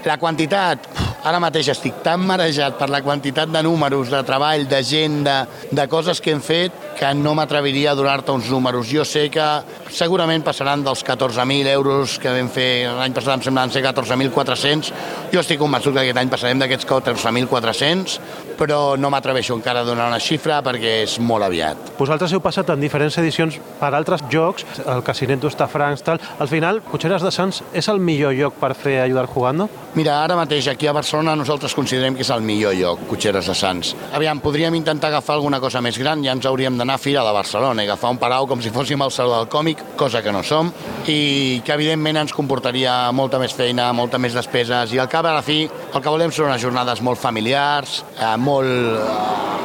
La 0.06 0.20
quantitat, 0.22 0.84
ara 1.26 1.40
mateix 1.42 1.66
estic 1.72 1.96
tan 2.04 2.22
marejat 2.22 2.76
per 2.78 2.86
la 2.94 3.00
quantitat 3.02 3.50
de 3.50 3.62
números, 3.66 4.06
de 4.12 4.20
treball, 4.22 4.68
de 4.70 4.78
gent, 4.86 5.24
de, 5.26 5.34
de 5.74 5.86
coses 5.90 6.20
que 6.22 6.30
hem 6.30 6.42
fet, 6.46 6.85
que 6.96 7.12
no 7.14 7.34
m'atreviria 7.36 7.92
a 7.92 7.98
donar-te 7.98 8.32
uns 8.32 8.48
números. 8.50 8.88
Jo 8.90 9.04
sé 9.04 9.28
que 9.30 9.44
segurament 9.92 10.44
passaran 10.44 10.82
dels 10.84 11.04
14.000 11.04 11.68
euros 11.74 12.18
que 12.18 12.32
vam 12.32 12.48
fer 12.52 12.88
l'any 12.88 13.14
passat, 13.14 13.36
em 13.36 13.44
semblen 13.46 13.72
ser 13.72 13.84
14.400. 13.84 14.92
Jo 15.32 15.42
estic 15.42 15.60
convençut 15.60 15.94
que 15.94 16.02
aquest 16.02 16.20
any 16.20 16.32
passarem 16.32 16.60
d'aquests 16.62 16.88
14.400, 16.88 18.18
però 18.56 18.96
no 18.96 19.10
m'atreveixo 19.12 19.54
encara 19.54 19.84
a 19.84 19.88
donar 19.88 20.08
una 20.08 20.20
xifra 20.22 20.62
perquè 20.64 21.02
és 21.04 21.18
molt 21.20 21.44
aviat. 21.44 21.92
Vosaltres 21.98 22.32
heu 22.32 22.40
passat 22.44 22.72
en 22.72 22.80
diferents 22.80 23.18
edicions 23.20 23.58
per 23.80 23.92
altres 23.92 24.24
jocs, 24.32 24.64
el 24.86 25.04
Casinet 25.04 25.42
d'Ostafrancs, 25.42 26.04
tal. 26.06 26.20
Al 26.40 26.48
final, 26.48 26.80
Cotxeres 26.88 27.22
de 27.22 27.32
Sants 27.34 27.62
és 27.76 27.88
el 27.92 28.00
millor 28.00 28.32
lloc 28.36 28.56
per 28.60 28.72
fer 28.78 29.02
Ajudar 29.04 29.26
Jugando? 29.28 29.68
Mira, 29.96 30.18
ara 30.22 30.36
mateix 30.36 30.68
aquí 30.68 30.88
a 30.88 30.92
Barcelona 30.96 31.36
nosaltres 31.36 31.74
considerem 31.76 32.16
que 32.16 32.24
és 32.24 32.30
el 32.32 32.42
millor 32.44 32.74
lloc, 32.76 33.06
Cotxeres 33.10 33.48
de 33.48 33.54
Sants. 33.56 33.94
Aviam, 34.16 34.40
podríem 34.40 34.74
intentar 34.78 35.10
agafar 35.12 35.36
alguna 35.36 35.60
cosa 35.60 35.80
més 35.84 35.98
gran, 35.98 36.24
ja 36.24 36.32
ens 36.36 36.46
hauríem 36.48 36.76
d'anar 36.78 36.85
d'anar 36.86 37.00
a 37.00 37.02
Fira 37.02 37.24
de 37.26 37.32
Barcelona 37.34 37.82
i 37.82 37.88
agafar 37.88 38.12
un 38.14 38.18
parau 38.22 38.46
com 38.46 38.60
si 38.62 38.70
fóssim 38.70 39.02
el 39.02 39.10
Saló 39.10 39.34
del 39.34 39.48
Còmic, 39.50 39.82
cosa 39.98 40.22
que 40.22 40.30
no 40.30 40.44
som, 40.46 40.70
i 41.10 41.60
que 41.66 41.74
evidentment 41.74 42.20
ens 42.22 42.34
comportaria 42.36 43.10
molta 43.10 43.40
més 43.42 43.54
feina, 43.58 43.88
molta 43.92 44.20
més 44.22 44.36
despeses, 44.38 44.94
i 44.94 45.02
al 45.02 45.10
cap 45.10 45.26
a 45.26 45.34
la 45.34 45.42
fi 45.42 45.64
el 45.66 45.98
que 45.98 46.12
volem 46.12 46.30
són 46.30 46.52
unes 46.52 46.62
jornades 46.62 47.02
molt 47.02 47.18
familiars, 47.18 48.04
eh, 48.14 48.36
molt 48.38 49.02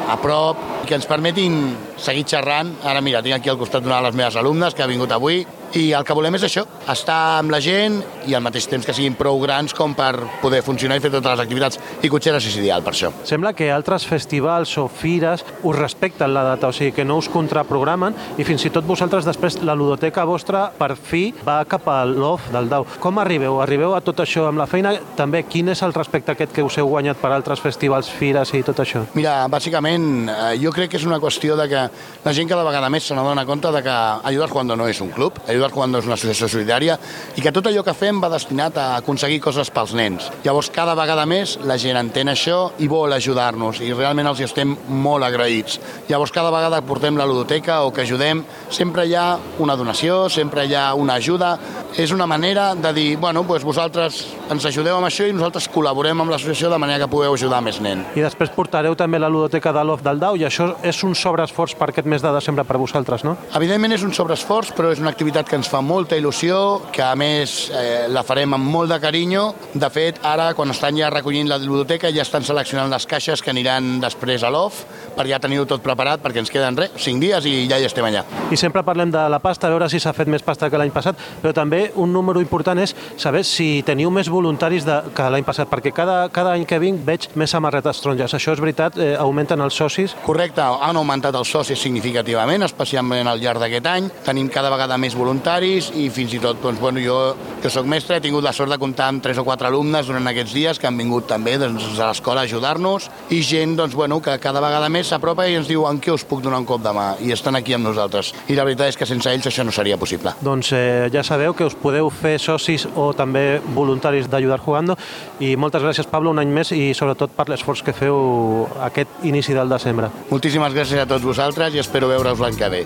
a 0.10 0.18
prop, 0.18 0.58
que 0.90 0.98
ens 0.98 1.06
permetin 1.06 1.76
seguir 2.02 2.26
xerrant. 2.26 2.74
Ara 2.84 3.06
mira, 3.06 3.22
tinc 3.22 3.38
aquí 3.38 3.54
al 3.54 3.62
costat 3.62 3.86
una 3.86 4.02
de 4.02 4.10
les 4.10 4.18
meves 4.18 4.42
alumnes 4.42 4.74
que 4.74 4.82
ha 4.82 4.90
vingut 4.90 5.14
avui 5.14 5.46
i 5.78 5.92
el 5.96 6.04
que 6.04 6.16
volem 6.16 6.36
és 6.36 6.44
això, 6.44 6.66
estar 6.92 7.40
amb 7.40 7.52
la 7.54 7.62
gent 7.64 8.00
i 8.28 8.36
al 8.36 8.44
mateix 8.44 8.68
temps 8.70 8.86
que 8.86 8.94
siguin 8.96 9.16
prou 9.16 9.40
grans 9.42 9.74
com 9.76 9.94
per 9.96 10.12
poder 10.42 10.62
funcionar 10.66 10.98
i 10.98 11.04
fer 11.04 11.12
totes 11.14 11.32
les 11.32 11.44
activitats. 11.44 11.80
I 12.04 12.10
Cotxeres 12.12 12.48
és 12.50 12.58
ideal 12.60 12.84
per 12.84 12.94
això. 12.94 13.12
Sembla 13.28 13.54
que 13.56 13.70
altres 13.72 14.06
festivals 14.08 14.74
o 14.82 14.88
fires 14.92 15.46
us 15.64 15.78
respecten 15.78 16.34
la 16.34 16.44
data, 16.44 16.70
o 16.70 16.76
sigui 16.76 16.92
que 16.96 17.06
no 17.08 17.18
us 17.22 17.30
contraprogramen 17.32 18.16
i 18.42 18.48
fins 18.48 18.66
i 18.68 18.72
tot 18.74 18.88
vosaltres 18.88 19.28
després 19.28 19.62
la 19.64 19.76
ludoteca 19.78 20.26
vostra 20.28 20.66
per 20.78 20.96
fi 20.98 21.30
va 21.48 21.62
cap 21.70 21.88
a 21.88 22.02
l'off 22.06 22.52
del 22.52 22.70
DAU. 22.72 22.88
Com 23.00 23.22
arribeu? 23.22 23.62
Arribeu 23.64 23.96
a 23.96 24.02
tot 24.04 24.24
això 24.26 24.48
amb 24.50 24.60
la 24.60 24.68
feina? 24.68 24.94
També 25.16 25.44
quin 25.48 25.72
és 25.72 25.84
el 25.86 25.96
respecte 25.96 26.36
aquest 26.36 26.56
que 26.56 26.66
us 26.66 26.78
heu 26.82 26.90
guanyat 26.92 27.22
per 27.22 27.32
altres 27.32 27.64
festivals, 27.64 28.10
fires 28.12 28.52
i 28.58 28.64
tot 28.68 28.84
això? 28.84 29.06
Mira, 29.16 29.46
bàsicament, 29.52 30.28
eh, 30.28 30.58
jo 30.62 30.74
crec 30.76 30.92
que 30.92 31.00
és 31.00 31.08
una 31.08 31.22
qüestió 31.22 31.56
de 31.60 31.70
que 31.72 31.88
la 32.26 32.34
gent 32.34 32.50
cada 32.50 32.66
vegada 32.68 32.90
més 32.90 33.08
se 33.08 33.16
n'adona 33.16 33.46
compte 33.46 33.72
de 33.72 33.84
que 33.84 33.98
Ayudar 34.24 34.50
Cuando 34.50 34.76
no 34.76 34.88
és 34.88 35.00
un 35.02 35.10
club, 35.10 35.40
Ayudar 35.48 35.61
Cuando 35.70 36.00
és 36.00 36.06
una 36.10 36.16
associació 36.18 36.48
solidària 36.50 36.98
i 37.38 37.42
que 37.42 37.52
tot 37.54 37.68
allò 37.70 37.84
que 37.86 37.94
fem 37.94 38.18
va 38.24 38.32
destinat 38.34 38.78
a 38.82 38.88
aconseguir 38.98 39.40
coses 39.44 39.70
pels 39.70 39.94
nens. 39.94 40.32
Llavors, 40.44 40.72
cada 40.74 40.96
vegada 40.98 41.28
més 41.30 41.60
la 41.68 41.78
gent 41.78 42.00
entén 42.00 42.32
això 42.34 42.72
i 42.82 42.90
vol 42.90 43.14
ajudar-nos 43.14 43.84
i 43.86 43.92
realment 43.94 44.32
els 44.32 44.42
hi 44.42 44.48
estem 44.48 44.74
molt 44.88 45.28
agraïts. 45.28 45.78
Llavors, 46.10 46.34
cada 46.34 46.50
vegada 46.52 46.82
portem 46.82 47.20
la 47.20 47.28
ludoteca 47.30 47.84
o 47.86 47.92
que 47.94 48.02
ajudem, 48.02 48.42
sempre 48.74 49.06
hi 49.06 49.14
ha 49.16 49.38
una 49.60 49.76
donació, 49.78 50.26
sempre 50.30 50.66
hi 50.66 50.76
ha 50.76 50.94
una 50.96 51.20
ajuda. 51.22 51.58
És 52.00 52.12
una 52.16 52.26
manera 52.26 52.72
de 52.76 52.94
dir, 52.96 53.10
bueno, 53.20 53.44
doncs 53.44 53.68
vosaltres 53.68 54.22
ens 54.50 54.66
ajudeu 54.66 54.96
amb 54.98 55.10
això 55.10 55.28
i 55.28 55.36
nosaltres 55.36 55.68
col·laborem 55.72 56.24
amb 56.24 56.32
l'associació 56.32 56.72
de 56.72 56.80
manera 56.80 57.04
que 57.04 57.12
pugueu 57.12 57.36
ajudar 57.36 57.62
més 57.62 57.82
nens. 57.84 58.16
I 58.16 58.24
després 58.24 58.54
portareu 58.56 58.96
també 58.96 59.20
la 59.20 59.30
ludoteca 59.30 59.74
de 59.76 59.84
l'off 59.84 60.04
del 60.06 60.20
DAU 60.22 60.40
i 60.40 60.46
això 60.48 60.72
és 60.88 61.04
un 61.04 61.16
sobreesforç 61.16 61.76
per 61.80 61.90
aquest 61.92 62.08
mes 62.08 62.24
de 62.24 62.32
desembre 62.32 62.64
per 62.68 62.80
vosaltres, 62.80 63.26
no? 63.28 63.36
Evidentment 63.58 63.98
és 63.98 64.06
un 64.08 64.16
sobreesforç, 64.16 64.72
però 64.78 64.94
és 64.96 65.04
una 65.04 65.12
activitat 65.12 65.51
que 65.52 65.58
ens 65.60 65.68
fa 65.68 65.82
molta 65.84 66.16
il·lusió, 66.16 66.56
que 66.96 67.02
a 67.04 67.12
més 67.20 67.66
eh, 67.76 68.08
la 68.08 68.22
farem 68.24 68.56
amb 68.56 68.70
molt 68.72 68.88
de 68.94 68.98
carinyo. 69.04 69.42
De 69.76 69.90
fet, 69.92 70.22
ara, 70.24 70.54
quan 70.56 70.72
estan 70.72 70.96
ja 70.96 71.10
recollint 71.12 71.50
la 71.50 71.58
biblioteca, 71.60 72.08
ja 72.16 72.24
estan 72.24 72.46
seleccionant 72.48 72.88
les 72.94 73.04
caixes 73.04 73.44
que 73.44 73.52
aniran 73.52 73.98
després 74.00 74.46
a 74.48 74.52
l'OF, 74.54 74.86
per 75.18 75.26
ja 75.28 75.42
tenir-ho 75.44 75.66
tot 75.68 75.84
preparat, 75.84 76.24
perquè 76.24 76.40
ens 76.40 76.52
queden 76.54 76.80
res, 76.80 76.94
5 76.96 77.20
dies 77.20 77.48
i 77.52 77.66
ja 77.68 77.82
hi 77.82 77.88
estem 77.90 78.08
allà. 78.08 78.22
I 78.48 78.60
sempre 78.62 78.86
parlem 78.88 79.12
de 79.12 79.26
la 79.28 79.42
pasta, 79.44 79.68
a 79.68 79.74
veure 79.74 79.90
si 79.92 80.00
s'ha 80.00 80.14
fet 80.16 80.32
més 80.32 80.46
pasta 80.48 80.70
que 80.72 80.80
l'any 80.80 80.94
passat, 80.96 81.20
però 81.44 81.52
també 81.58 81.82
un 82.00 82.16
número 82.16 82.40
important 82.40 82.80
és 82.80 82.96
saber 83.20 83.44
si 83.44 83.84
teniu 83.84 84.08
més 84.08 84.32
voluntaris 84.32 84.88
de, 84.88 85.02
que 85.12 85.28
l'any 85.36 85.44
passat, 85.44 85.68
perquè 85.68 85.92
cada, 85.92 86.30
cada 86.32 86.56
any 86.56 86.64
que 86.64 86.80
vinc 86.80 87.04
veig 87.04 87.28
més 87.36 87.52
samarretes 87.52 88.00
taronges. 88.00 88.38
Això 88.40 88.56
és 88.56 88.64
veritat? 88.64 88.96
Eh, 88.96 89.18
augmenten 89.20 89.68
els 89.68 89.76
socis? 89.76 90.16
Correcte, 90.24 90.64
han 90.64 91.04
augmentat 91.04 91.36
els 91.36 91.52
socis 91.52 91.84
significativament, 91.84 92.64
especialment 92.72 93.28
al 93.28 93.44
llarg 93.44 93.60
d'aquest 93.60 93.94
any. 93.98 94.12
Tenim 94.24 94.48
cada 94.48 94.72
vegada 94.72 94.96
més 94.96 95.12
voluntaris 95.12 95.41
i 95.42 96.10
fins 96.14 96.34
i 96.36 96.40
tot, 96.40 96.60
doncs, 96.62 96.80
bueno, 96.80 97.00
jo, 97.02 97.36
jo 97.64 97.70
soc 97.70 97.86
mestre, 97.90 98.18
he 98.18 98.22
tingut 98.22 98.44
la 98.44 98.54
sort 98.54 98.70
de 98.70 98.78
comptar 98.78 99.08
amb 99.10 99.24
tres 99.24 99.40
o 99.42 99.44
quatre 99.44 99.68
alumnes 99.68 100.06
durant 100.06 100.28
aquests 100.30 100.54
dies 100.54 100.80
que 100.80 100.88
han 100.88 100.98
vingut 100.98 101.28
també 101.28 101.58
doncs, 101.58 101.84
a 102.00 102.12
l'escola 102.12 102.44
a 102.44 102.46
ajudar-nos 102.46 103.10
i 103.34 103.42
gent 103.42 103.76
doncs, 103.76 103.96
bueno, 103.98 104.22
que 104.22 104.38
cada 104.40 104.62
vegada 104.62 104.90
més 104.90 105.10
s'apropa 105.10 105.48
i 105.50 105.58
ens 105.58 105.68
diu 105.68 105.88
en 105.90 106.00
què 106.00 106.14
us 106.14 106.24
puc 106.24 106.44
donar 106.46 106.62
un 106.62 106.68
cop 106.70 106.84
de 106.84 106.94
mà 106.94 107.16
i 107.26 107.34
estan 107.34 107.58
aquí 107.58 107.74
amb 107.74 107.88
nosaltres. 107.90 108.34
I 108.50 108.58
la 108.58 108.66
veritat 108.68 108.94
és 108.94 109.00
que 109.00 109.10
sense 109.10 109.34
ells 109.34 109.50
això 109.50 109.66
no 109.66 109.74
seria 109.74 109.98
possible. 109.98 110.36
Doncs 110.46 110.74
eh, 110.78 111.10
ja 111.14 111.26
sabeu 111.26 111.56
que 111.58 111.66
us 111.66 111.76
podeu 111.76 112.12
fer 112.14 112.38
socis 112.40 112.86
o 112.96 113.12
també 113.18 113.60
voluntaris 113.74 114.30
d'Ajudar 114.30 114.62
Jugando 114.62 114.98
i 115.40 115.56
moltes 115.58 115.82
gràcies 115.82 116.10
Pablo 116.10 116.32
un 116.36 116.42
any 116.44 116.54
més 116.54 116.72
i 116.78 116.92
sobretot 116.94 117.34
per 117.34 117.50
l'esforç 117.50 117.82
que 117.82 117.98
feu 117.98 118.68
aquest 118.92 119.26
inici 119.26 119.58
del 119.58 119.74
desembre. 119.74 120.14
Moltíssimes 120.30 120.78
gràcies 120.78 121.02
a 121.02 121.10
tots 121.10 121.26
vosaltres 121.26 121.74
i 121.74 121.82
espero 121.82 122.12
veure-us 122.12 122.44
l'any 122.44 122.60
que 122.60 122.70
ve. 122.70 122.86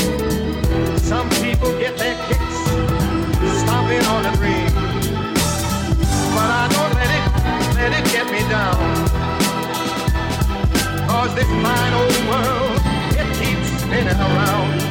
This 11.35 11.47
fine 11.63 11.93
old 11.93 12.19
world, 12.27 12.81
it 13.15 13.27
keeps 13.39 13.67
spinning 13.81 14.19
around. 14.19 14.81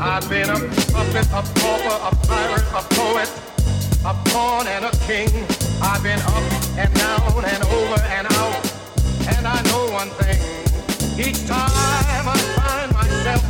I've 0.00 0.28
been 0.28 0.50
a 0.50 0.58
puppet, 0.92 1.26
a 1.30 1.42
pauper, 1.58 1.96
a 2.08 2.26
pirate, 2.26 2.66
a 2.74 2.82
poet, 2.94 3.30
a 4.04 4.14
pawn 4.30 4.66
and 4.66 4.84
a 4.86 4.90
king. 5.06 5.28
I've 5.80 6.02
been 6.02 6.18
up 6.20 6.42
and 6.76 6.92
down 6.94 7.44
and 7.44 7.62
over 7.64 8.00
and 8.02 8.26
out. 8.32 8.72
And 9.36 9.46
I 9.46 9.62
know 9.62 9.92
one 9.92 10.10
thing, 10.18 10.38
each 11.18 11.46
time 11.46 11.70
I 12.26 12.38
find 12.58 12.92
myself 12.92 13.42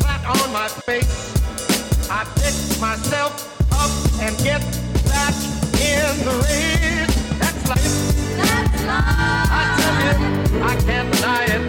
flat 0.00 0.22
on 0.26 0.52
my 0.52 0.68
face, 0.68 1.34
I 2.10 2.24
pick 2.36 2.80
myself 2.80 3.32
up 3.72 3.90
and 4.20 4.36
get 4.38 4.60
back 5.06 5.34
in 5.80 6.24
the 6.24 6.34
race. 6.44 7.14
That's 7.38 7.68
life. 7.68 8.47
I 8.90 9.62
tell 9.78 9.96
you, 10.06 10.62
I 10.62 10.74
can't 10.86 11.12
deny 11.12 11.44
it. 11.44 11.62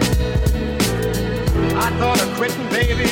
I 1.76 1.90
thought 1.98 2.20
of 2.22 2.28
quitting, 2.36 2.68
baby, 2.70 3.10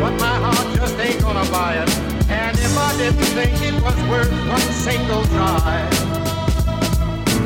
but 0.00 0.12
my 0.18 0.36
heart 0.44 0.76
just 0.76 0.98
ain't 0.98 1.20
gonna 1.20 1.48
buy 1.50 1.74
it. 1.74 1.90
And 2.30 2.56
if 2.58 2.78
I 2.78 2.96
didn't 2.96 3.24
think 3.36 3.62
it 3.62 3.74
was 3.82 3.96
worth 4.08 4.30
one 4.48 4.60
single 4.60 5.24
try, 5.24 5.88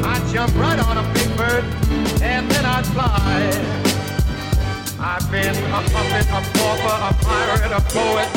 I'd 0.05 0.25
jump 0.33 0.55
right 0.57 0.79
on 0.89 0.99
a 0.99 1.15
big 1.15 1.37
bird 1.37 1.65
and 2.23 2.51
then 2.51 2.65
I'd 2.65 2.87
fly. 2.87 3.83
I've 4.99 5.29
been 5.31 5.55
a 5.55 5.83
puppet, 5.91 6.27
a 6.31 6.41
pauper, 6.55 6.97
a 7.11 7.13
pirate, 7.25 7.73
a 7.73 7.81
poet, 7.91 8.29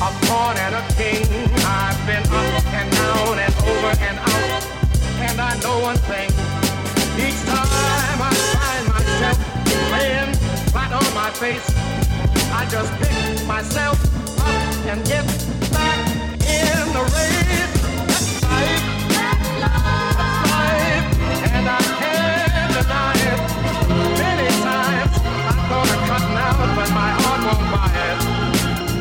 a 0.00 0.08
pawn 0.26 0.56
and 0.56 0.74
a 0.74 0.84
king. 0.96 1.26
I've 1.64 2.00
been 2.06 2.24
up 2.32 2.64
and 2.72 2.90
down 2.90 3.38
and 3.38 3.54
over 3.68 3.92
and 4.00 4.18
out. 4.18 4.80
And 5.20 5.40
I 5.40 5.60
know 5.60 5.80
one 5.80 5.98
thing. 5.98 6.29
Face, 11.40 11.72
I 12.52 12.68
just 12.68 12.92
pick 13.00 13.46
myself 13.46 13.96
up 14.44 14.86
and 14.92 15.00
get 15.06 15.24
back 15.72 16.00
in 16.44 16.84
the 16.92 17.04
race. 17.16 17.72
That's 18.04 18.42
life. 18.44 18.84
Life. 20.52 21.06
And 21.56 21.64
I 21.64 21.80
can't 22.00 22.72
deny 22.76 23.16
it. 23.32 23.40
Many 24.20 24.48
times 24.68 25.14
I 25.48 25.56
thought 25.68 25.90
of 25.94 26.00
cutting 26.10 26.36
out, 26.44 26.60
but 26.76 26.90
my 27.00 27.10
heart 27.20 27.40
won't 27.48 27.66
buy 27.72 27.88
it. 28.08 28.20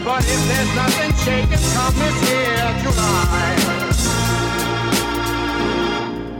But 0.06 0.24
if 0.24 0.42
there's 0.48 0.72
nothing 0.80 1.12
shaking 1.24 1.66
come 1.76 1.96
this 2.00 2.18
here 2.24 2.72
July, 2.84 3.52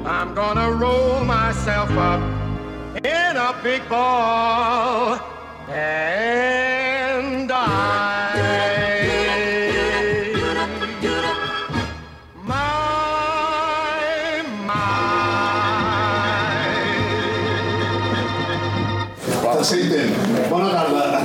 I'm 0.06 0.34
gonna 0.34 0.72
roll 0.72 1.26
myself 1.26 1.92
up 1.92 2.22
in 3.04 3.36
a 3.36 3.54
big 3.62 3.82
ball 3.90 5.29
and 5.80 7.52
I. 7.52 7.56
My, 12.44 12.56
my. 14.68 14.86
T'has. 19.42 19.72
Bona 20.50 20.70
tarda. 20.72 21.04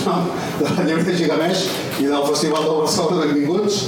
No, 0.00 0.14
de 0.60 0.64
la 0.76 0.82
llibre 0.84 1.04
de 1.04 1.12
Gigamés 1.16 1.58
i 2.00 2.06
del 2.08 2.24
Festival 2.24 2.62
de 2.64 2.76
Barcelona, 2.78 3.26
benvinguts. 3.26 3.80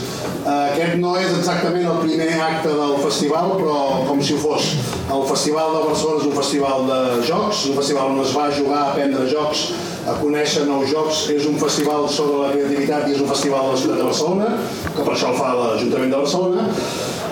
Eh, 0.43 0.51
aquest 0.73 0.99
no 1.01 1.15
és 1.17 1.31
exactament 1.33 1.87
el 1.89 2.01
primer 2.03 2.29
acte 2.45 2.75
del 2.77 2.97
festival, 3.01 3.55
però 3.57 3.77
com 4.09 4.21
si 4.21 4.35
ho 4.37 4.41
fos. 4.43 4.73
El 5.13 5.25
Festival 5.31 5.73
de 5.77 5.85
Barcelona 5.87 6.21
és 6.21 6.27
un 6.29 6.37
festival 6.37 6.85
de 6.91 6.99
jocs, 7.29 7.63
un 7.71 7.79
festival 7.79 8.13
on 8.13 8.21
es 8.25 8.35
va 8.37 8.51
jugar 8.53 8.81
a 8.83 8.91
aprendre 8.91 9.25
jocs, 9.31 9.65
a 10.05 10.19
conèixer 10.19 10.67
nous 10.69 10.91
jocs, 10.91 11.23
és 11.33 11.47
un 11.49 11.57
festival 11.63 12.05
sobre 12.11 12.43
la 12.43 12.53
creativitat 12.53 13.09
i 13.09 13.17
és 13.17 13.23
un 13.23 13.33
festival 13.33 13.71
de 13.71 13.73
la 13.73 13.81
ciutat 13.85 14.03
de 14.03 14.11
Barcelona, 14.11 14.53
que 14.91 15.01
per 15.01 15.15
això 15.15 15.33
el 15.33 15.41
fa 15.41 15.55
l'Ajuntament 15.57 16.13
de 16.13 16.23
Barcelona, 16.27 16.69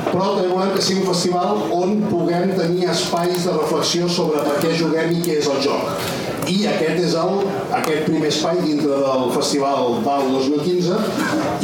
però 0.06 0.32
també 0.38 0.48
volem 0.54 0.72
que 0.76 0.86
sigui 0.86 1.04
un 1.04 1.10
festival 1.10 1.60
on 1.76 2.00
puguem 2.08 2.54
tenir 2.56 2.88
espais 2.94 3.44
de 3.44 3.58
reflexió 3.58 4.08
sobre 4.08 4.46
per 4.48 4.56
què 4.64 4.72
juguem 4.80 5.12
i 5.18 5.22
què 5.26 5.40
és 5.42 5.50
el 5.50 5.60
joc. 5.66 6.19
I 6.50 6.64
aquest 6.66 6.98
és 7.04 7.12
el, 7.14 7.42
aquest 7.78 8.06
primer 8.08 8.28
espai 8.32 8.58
dintre 8.64 8.96
del 9.04 9.28
Festival 9.34 10.00
del 10.02 10.30
2015 10.34 10.96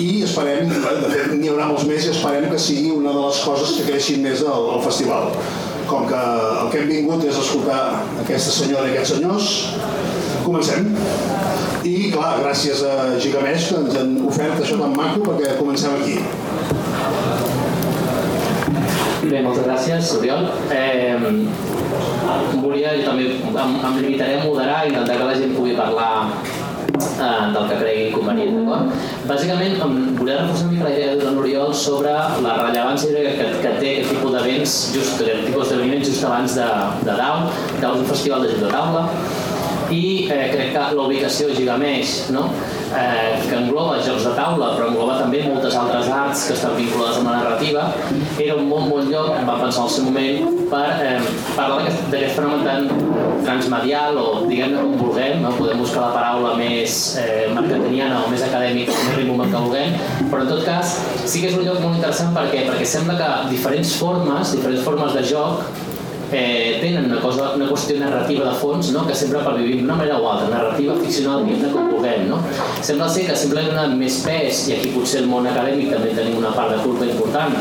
i 0.02 0.08
esperem, 0.26 0.70
de 0.70 1.10
fet 1.10 1.32
n'hi 1.34 1.50
haurà 1.50 1.66
molts 1.72 1.86
més 1.88 2.06
i 2.06 2.12
esperem 2.12 2.46
que 2.52 2.60
sigui 2.62 2.92
una 2.94 3.14
de 3.16 3.24
les 3.24 3.40
coses 3.46 3.72
que 3.74 3.86
creixin 3.88 4.22
més 4.22 4.44
al, 4.46 4.68
al 4.76 4.84
festival. 4.84 5.32
Com 5.90 6.06
que 6.10 6.20
el 6.20 6.70
que 6.70 6.82
hem 6.82 6.92
vingut 6.92 7.24
és 7.26 7.38
escoltar 7.40 7.80
aquesta 8.22 8.54
senyora 8.60 8.86
i 8.90 8.94
aquests 8.94 9.16
senyors, 9.16 9.50
comencem. 10.46 10.90
I 11.86 12.10
clar, 12.14 12.36
gràcies 12.44 12.82
a 12.86 12.94
Gigamés 13.22 13.68
que 13.70 13.82
ens 13.82 13.98
han 13.98 14.16
ofert 14.26 14.62
això 14.62 14.78
tan 14.82 14.94
maco 14.98 15.22
perquè 15.26 15.56
comencem 15.58 15.98
aquí. 15.98 16.20
Bé, 19.26 19.42
moltes 19.42 19.64
gràcies, 19.66 20.12
Oriol. 20.20 20.46
Eh, 20.70 21.16
volia, 22.62 22.94
jo 22.98 23.10
també 23.10 23.28
em, 23.32 23.74
em 23.88 23.98
limitaré 24.02 24.38
a 24.40 24.44
moderar 24.44 24.84
i 24.84 24.92
intentar 24.92 25.18
que 25.18 25.28
la 25.28 25.36
gent 25.40 25.54
pugui 25.56 25.76
parlar 25.78 26.12
eh, 26.96 27.52
del 27.54 27.68
que 27.70 27.78
cregui 27.80 28.06
convenient, 28.14 28.56
d'acord? 28.60 28.92
Bàsicament, 29.30 29.76
em 29.86 29.96
volia 30.18 30.38
reforçar 30.42 30.70
una 30.70 30.86
la 30.86 30.94
idea 30.94 31.16
de 31.20 31.32
l'Oriol 31.36 31.74
sobre 31.74 32.14
la 32.46 32.54
rellevància 32.62 33.12
que, 33.14 33.34
que, 33.40 33.50
que 33.64 33.74
té 33.80 33.92
aquest 33.96 34.14
tipus 34.14 34.36
d'events, 34.36 34.78
just 34.94 35.20
tipus 35.20 35.62
d'esdeveniments 35.62 36.12
just 36.12 36.24
abans 36.28 36.56
de, 36.58 36.70
de 37.06 37.18
DAO, 37.20 37.50
un 37.92 38.08
festival 38.12 38.46
de 38.46 38.54
joc 38.54 38.66
de 38.66 38.72
taula, 38.74 39.06
i 39.90 40.26
eh, 40.30 40.48
crec 40.52 40.72
que 40.74 40.84
la 40.96 41.06
ubicació 41.06 41.52
Gigameix, 41.54 42.16
no? 42.34 42.48
eh, 42.96 43.36
que 43.48 43.56
engloba 43.56 44.00
jocs 44.02 44.26
de 44.26 44.34
taula, 44.36 44.72
però 44.76 44.90
engloba 44.90 45.18
també 45.20 45.42
moltes 45.46 45.76
altres 45.78 46.10
arts 46.12 46.46
que 46.48 46.56
estan 46.56 46.76
vinculades 46.78 47.20
amb 47.20 47.30
la 47.30 47.38
narrativa, 47.40 47.86
era 48.42 48.56
un 48.58 48.70
bon 48.70 48.90
bon 48.90 49.10
lloc, 49.10 49.32
va 49.48 49.58
pensar 49.62 49.86
al 49.86 49.92
seu 49.92 50.08
moment, 50.08 50.52
per 50.70 50.84
eh, 51.04 51.16
parlar 51.54 51.84
d'aquest 51.86 52.38
fenomen 52.38 52.64
tan 52.66 52.88
transmedial 53.46 54.18
o 54.18 54.26
diguem-ne 54.48 54.82
com 54.82 54.96
vulguem, 54.98 55.42
no? 55.44 55.52
podem 55.58 55.82
buscar 55.82 56.08
la 56.08 56.12
paraula 56.16 56.54
més 56.58 57.00
eh, 57.22 57.46
marketingiana 57.54 58.24
o 58.24 58.30
més 58.32 58.42
acadèmica 58.46 58.94
o 58.94 59.04
més 59.12 59.28
moment 59.30 59.52
que 59.52 59.64
vulguem, 59.66 59.98
però 60.30 60.42
en 60.42 60.50
tot 60.50 60.64
cas 60.66 60.96
sí 61.24 61.42
que 61.42 61.52
és 61.52 61.58
un 61.58 61.66
lloc 61.66 61.82
molt 61.84 62.00
interessant 62.00 62.34
perquè, 62.36 62.66
perquè 62.70 62.88
sembla 62.96 63.18
que 63.20 63.30
diferents 63.54 63.94
formes, 64.00 64.56
diferents 64.56 64.86
formes 64.86 65.14
de 65.16 65.26
joc 65.30 65.85
eh, 66.32 66.78
tenen 66.80 67.10
una, 67.10 67.20
cosa, 67.20 67.52
una 67.54 67.68
qüestió 67.68 67.98
narrativa 68.00 68.48
de 68.50 68.54
fons 68.60 68.90
no? 68.94 69.04
que 69.06 69.14
sempre 69.14 69.42
pervivim 69.44 69.82
d'una 69.82 69.98
manera 70.00 70.18
o 70.18 70.28
altra, 70.30 70.48
narrativa, 70.50 70.96
ficcional, 71.02 71.44
diguem 71.46 71.72
com 71.72 71.90
vulguem. 71.92 72.26
No? 72.30 72.40
Sembla 72.82 73.08
ser 73.12 73.26
que 73.28 73.36
sempre 73.38 73.62
hem 73.62 73.70
donat 73.72 73.94
més 73.98 74.20
pes, 74.26 74.66
i 74.70 74.76
aquí 74.76 74.92
potser 74.94 75.22
el 75.22 75.30
món 75.30 75.46
acadèmic 75.50 75.92
també 75.94 76.14
tenim 76.16 76.40
una 76.40 76.54
part 76.56 76.74
de 76.74 76.82
culpa 76.84 77.06
important, 77.08 77.54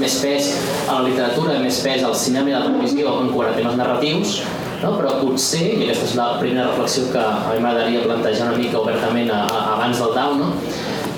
més 0.00 0.16
pes 0.22 0.54
a 0.86 1.00
la 1.00 1.04
literatura, 1.08 1.58
més 1.60 1.80
pes 1.84 2.04
al 2.06 2.16
cinema 2.16 2.52
i 2.52 2.56
a 2.56 2.64
la 2.64 2.70
televisió 2.70 3.16
en 3.20 3.32
quant 3.34 3.52
a 3.52 3.56
temes 3.58 3.78
narratius, 3.80 4.40
no? 4.82 4.94
però 4.96 5.16
potser, 5.20 5.64
i 5.76 5.88
aquesta 5.88 6.08
és 6.08 6.16
la 6.18 6.30
primera 6.40 6.70
reflexió 6.70 7.08
que 7.12 7.20
a 7.20 7.52
mi 7.52 7.60
m'agradaria 7.60 8.06
plantejar 8.06 8.50
una 8.50 8.60
mica 8.60 8.80
obertament 8.80 9.32
a, 9.34 9.42
a, 9.44 9.64
abans 9.76 10.00
del 10.00 10.16
DAO, 10.16 10.38
no? 10.40 10.52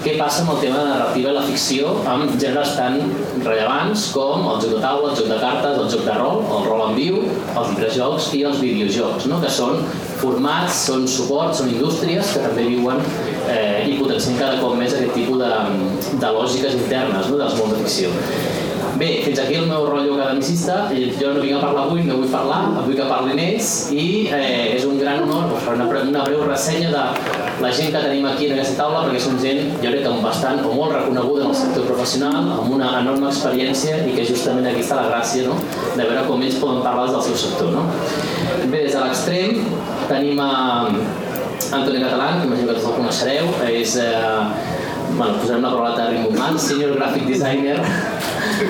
Què 0.03 0.17
passa 0.19 0.43
amb 0.43 0.53
el 0.55 0.61
tema 0.63 0.81
de 0.81 0.89
narrativa 0.91 1.31
i 1.31 1.37
la 1.37 1.45
ficció 1.47 1.93
amb 2.11 2.33
gèneres 2.35 2.73
tan 2.79 2.99
rellevants 3.45 4.09
com 4.15 4.49
el 4.51 4.59
joc 4.63 4.75
de 4.75 4.81
taula, 4.83 5.13
el 5.13 5.19
joc 5.19 5.29
de 5.31 5.39
cartes, 5.43 5.79
el 5.79 5.91
joc 5.93 6.03
de 6.09 6.17
rol, 6.19 6.43
el 6.57 6.67
rol 6.67 6.83
en 6.89 6.97
viu, 6.99 7.21
els 7.53 7.71
videojocs 7.77 8.31
i 8.39 8.43
els 8.51 8.63
videojocs, 8.63 9.29
no? 9.31 9.39
que 9.43 9.53
són 9.53 9.85
formats, 10.23 10.83
són 10.89 11.07
suports, 11.11 11.63
són 11.63 11.71
indústries 11.75 12.35
que 12.35 12.43
també 12.47 12.67
viuen 12.71 12.99
eh, 13.51 13.87
i 13.91 13.99
potencien 14.01 14.39
cada 14.41 14.59
cop 14.63 14.75
més 14.79 14.97
aquest 14.97 15.15
tipus 15.19 15.39
de, 15.43 15.55
de 16.19 16.35
lògiques 16.39 16.77
internes 16.83 17.31
no? 17.31 17.39
dels 17.41 17.57
mons 17.61 17.77
de 17.77 17.81
ficció. 17.85 18.13
Bé, 18.99 19.09
fins 19.25 19.39
aquí 19.41 19.57
el 19.57 19.67
meu 19.67 19.87
rotllo 19.89 20.19
academicista. 20.19 20.85
Jo 20.93 21.33
no 21.33 21.41
vinc 21.43 21.57
a 21.57 21.63
parlar 21.63 21.87
avui, 21.89 22.05
no 22.07 22.19
vull 22.21 22.31
parlar, 22.31 22.61
vull 22.85 22.99
que 22.99 23.07
parli 23.09 23.35
més 23.39 23.73
i 23.95 24.05
eh, 24.29 24.77
és 24.77 24.85
un 24.87 25.01
gran 25.01 25.25
honor 25.25 25.57
fer 25.65 25.79
una, 25.79 25.89
una 26.03 26.27
breu 26.29 26.45
ressenya 26.47 26.93
de 26.93 27.52
la 27.61 27.71
gent 27.73 27.93
que 27.93 28.01
tenim 28.01 28.27
aquí 28.27 28.49
en 28.49 28.55
aquesta 28.57 28.79
taula 28.81 29.03
perquè 29.07 29.21
són 29.23 29.39
gent, 29.43 29.61
jo 29.83 29.91
crec 29.91 30.05
que 30.07 30.13
bastant 30.25 30.63
o 30.65 30.73
molt 30.77 30.95
reconeguda 30.97 31.45
en 31.45 31.53
el 31.53 31.59
sector 31.59 31.87
professional, 31.91 32.49
amb 32.57 32.75
una 32.77 32.93
enorme 33.01 33.29
experiència 33.31 33.99
i 34.09 34.15
que 34.17 34.27
justament 34.29 34.69
aquí 34.71 34.85
està 34.85 35.01
la 35.01 35.11
gràcia 35.11 35.49
no? 35.49 35.59
de 35.97 36.03
veure 36.03 36.25
com 36.29 36.43
ells 36.43 36.61
poden 36.63 36.83
parlar 36.87 37.09
del 37.13 37.25
seu 37.29 37.37
sector. 37.45 37.75
No? 37.77 37.85
Bé, 38.73 38.85
des 38.87 38.95
de 38.95 39.03
l'extrem 39.03 39.61
tenim 40.09 40.41
a 40.43 40.53
Antoni 41.73 42.01
Catalán, 42.03 42.41
que 42.41 42.49
imagino 42.49 42.69
que 42.69 42.79
tots 42.79 42.89
el 42.91 42.97
coneixereu, 42.99 43.53
és 43.69 43.97
eh, 44.01 44.11
bueno, 45.17 45.37
posarem 45.41 45.63
una 45.63 45.71
paraula 45.73 45.95
de 45.97 46.09
rimbombant, 46.11 46.59
senior 46.61 46.97
graphic 46.97 47.29
designer 47.29 47.79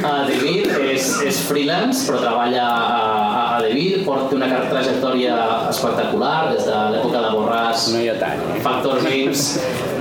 a 0.06 0.12
David, 0.28 0.68
és, 0.92 1.08
és 1.26 1.40
freelance 1.48 2.06
però 2.06 2.20
treballa 2.22 2.66
a, 2.66 3.00
David, 3.62 4.02
porta 4.06 4.36
una 4.36 4.48
trajectòria 4.70 5.36
espectacular 5.70 6.52
des 6.52 6.66
de 6.66 6.80
l'època 6.94 7.22
de 7.24 7.30
Borràs, 7.36 7.86
no 7.92 8.02
hi 8.02 8.10
ha 8.10 8.16
tant. 8.20 8.42
Factor 8.64 9.00
Games, 9.06 9.46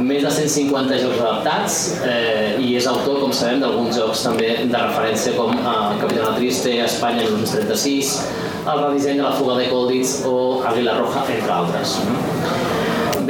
més 0.02 0.26
de 0.26 0.34
150 0.34 1.00
jocs 1.04 1.22
adaptats 1.22 1.80
eh, 2.08 2.58
i 2.62 2.76
és 2.80 2.90
autor, 2.90 3.22
com 3.24 3.34
sabem, 3.36 3.62
d'alguns 3.64 3.98
jocs 4.02 4.26
també 4.28 4.52
de 4.66 4.78
referència 4.78 5.38
com 5.38 5.54
eh, 5.56 5.80
Capitana 6.02 6.36
Triste, 6.40 6.76
Espanya 6.86 7.26
1936, 7.30 8.16
el 8.62 8.86
redisseny 8.86 9.22
de 9.22 9.26
la 9.26 9.34
fuga 9.38 9.58
de 9.62 9.72
Colditz 9.72 10.22
o 10.30 10.38
Aguila 10.66 11.00
Roja, 11.00 11.26
entre 11.30 11.60
altres. 11.62 12.00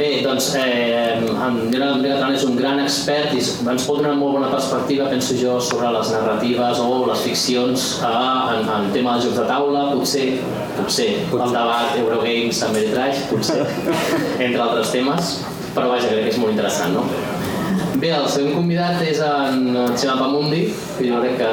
Bé, 0.02 0.18
doncs 0.24 0.48
eh, 0.58 1.14
en 1.14 1.58
Jonathan 1.70 2.00
Megatron 2.02 2.32
és 2.34 2.42
un 2.42 2.56
gran 2.58 2.80
expert 2.82 3.36
i 3.36 3.38
ens 3.38 3.84
pot 3.86 4.00
donar 4.00 4.16
molt 4.18 4.34
bona 4.34 4.48
perspectiva, 4.50 5.06
penso 5.12 5.36
jo, 5.38 5.52
sobre 5.62 5.92
les 5.94 6.10
narratives 6.10 6.80
o 6.82 6.88
les 7.06 7.22
ficcions 7.22 7.84
eh, 8.02 8.10
en, 8.56 8.66
en 8.66 8.88
tema 8.96 9.14
de 9.14 9.28
jocs 9.28 9.38
de 9.38 9.46
taula, 9.46 9.84
potser, 9.92 10.24
potser, 10.80 11.06
potser. 11.30 11.46
el 11.46 11.54
debat 11.54 11.94
Eurogames 12.00 12.64
també 12.64 12.82
traix, 12.90 13.22
potser, 13.30 13.62
entre 14.48 14.66
altres 14.66 14.90
temes, 14.96 15.32
però 15.70 15.92
vaja, 15.94 16.10
crec 16.10 16.26
que 16.26 16.34
és 16.34 16.42
molt 16.42 16.56
interessant, 16.56 16.98
no? 16.98 17.06
Bé, 18.02 18.10
el 18.10 18.26
següent 18.26 18.58
convidat 18.58 19.06
és 19.06 19.22
en 19.22 19.68
Xema 19.94 20.18
Pamundi, 20.18 20.64
que 20.98 21.12
jo 21.12 21.22
crec 21.22 21.38
que 21.44 21.52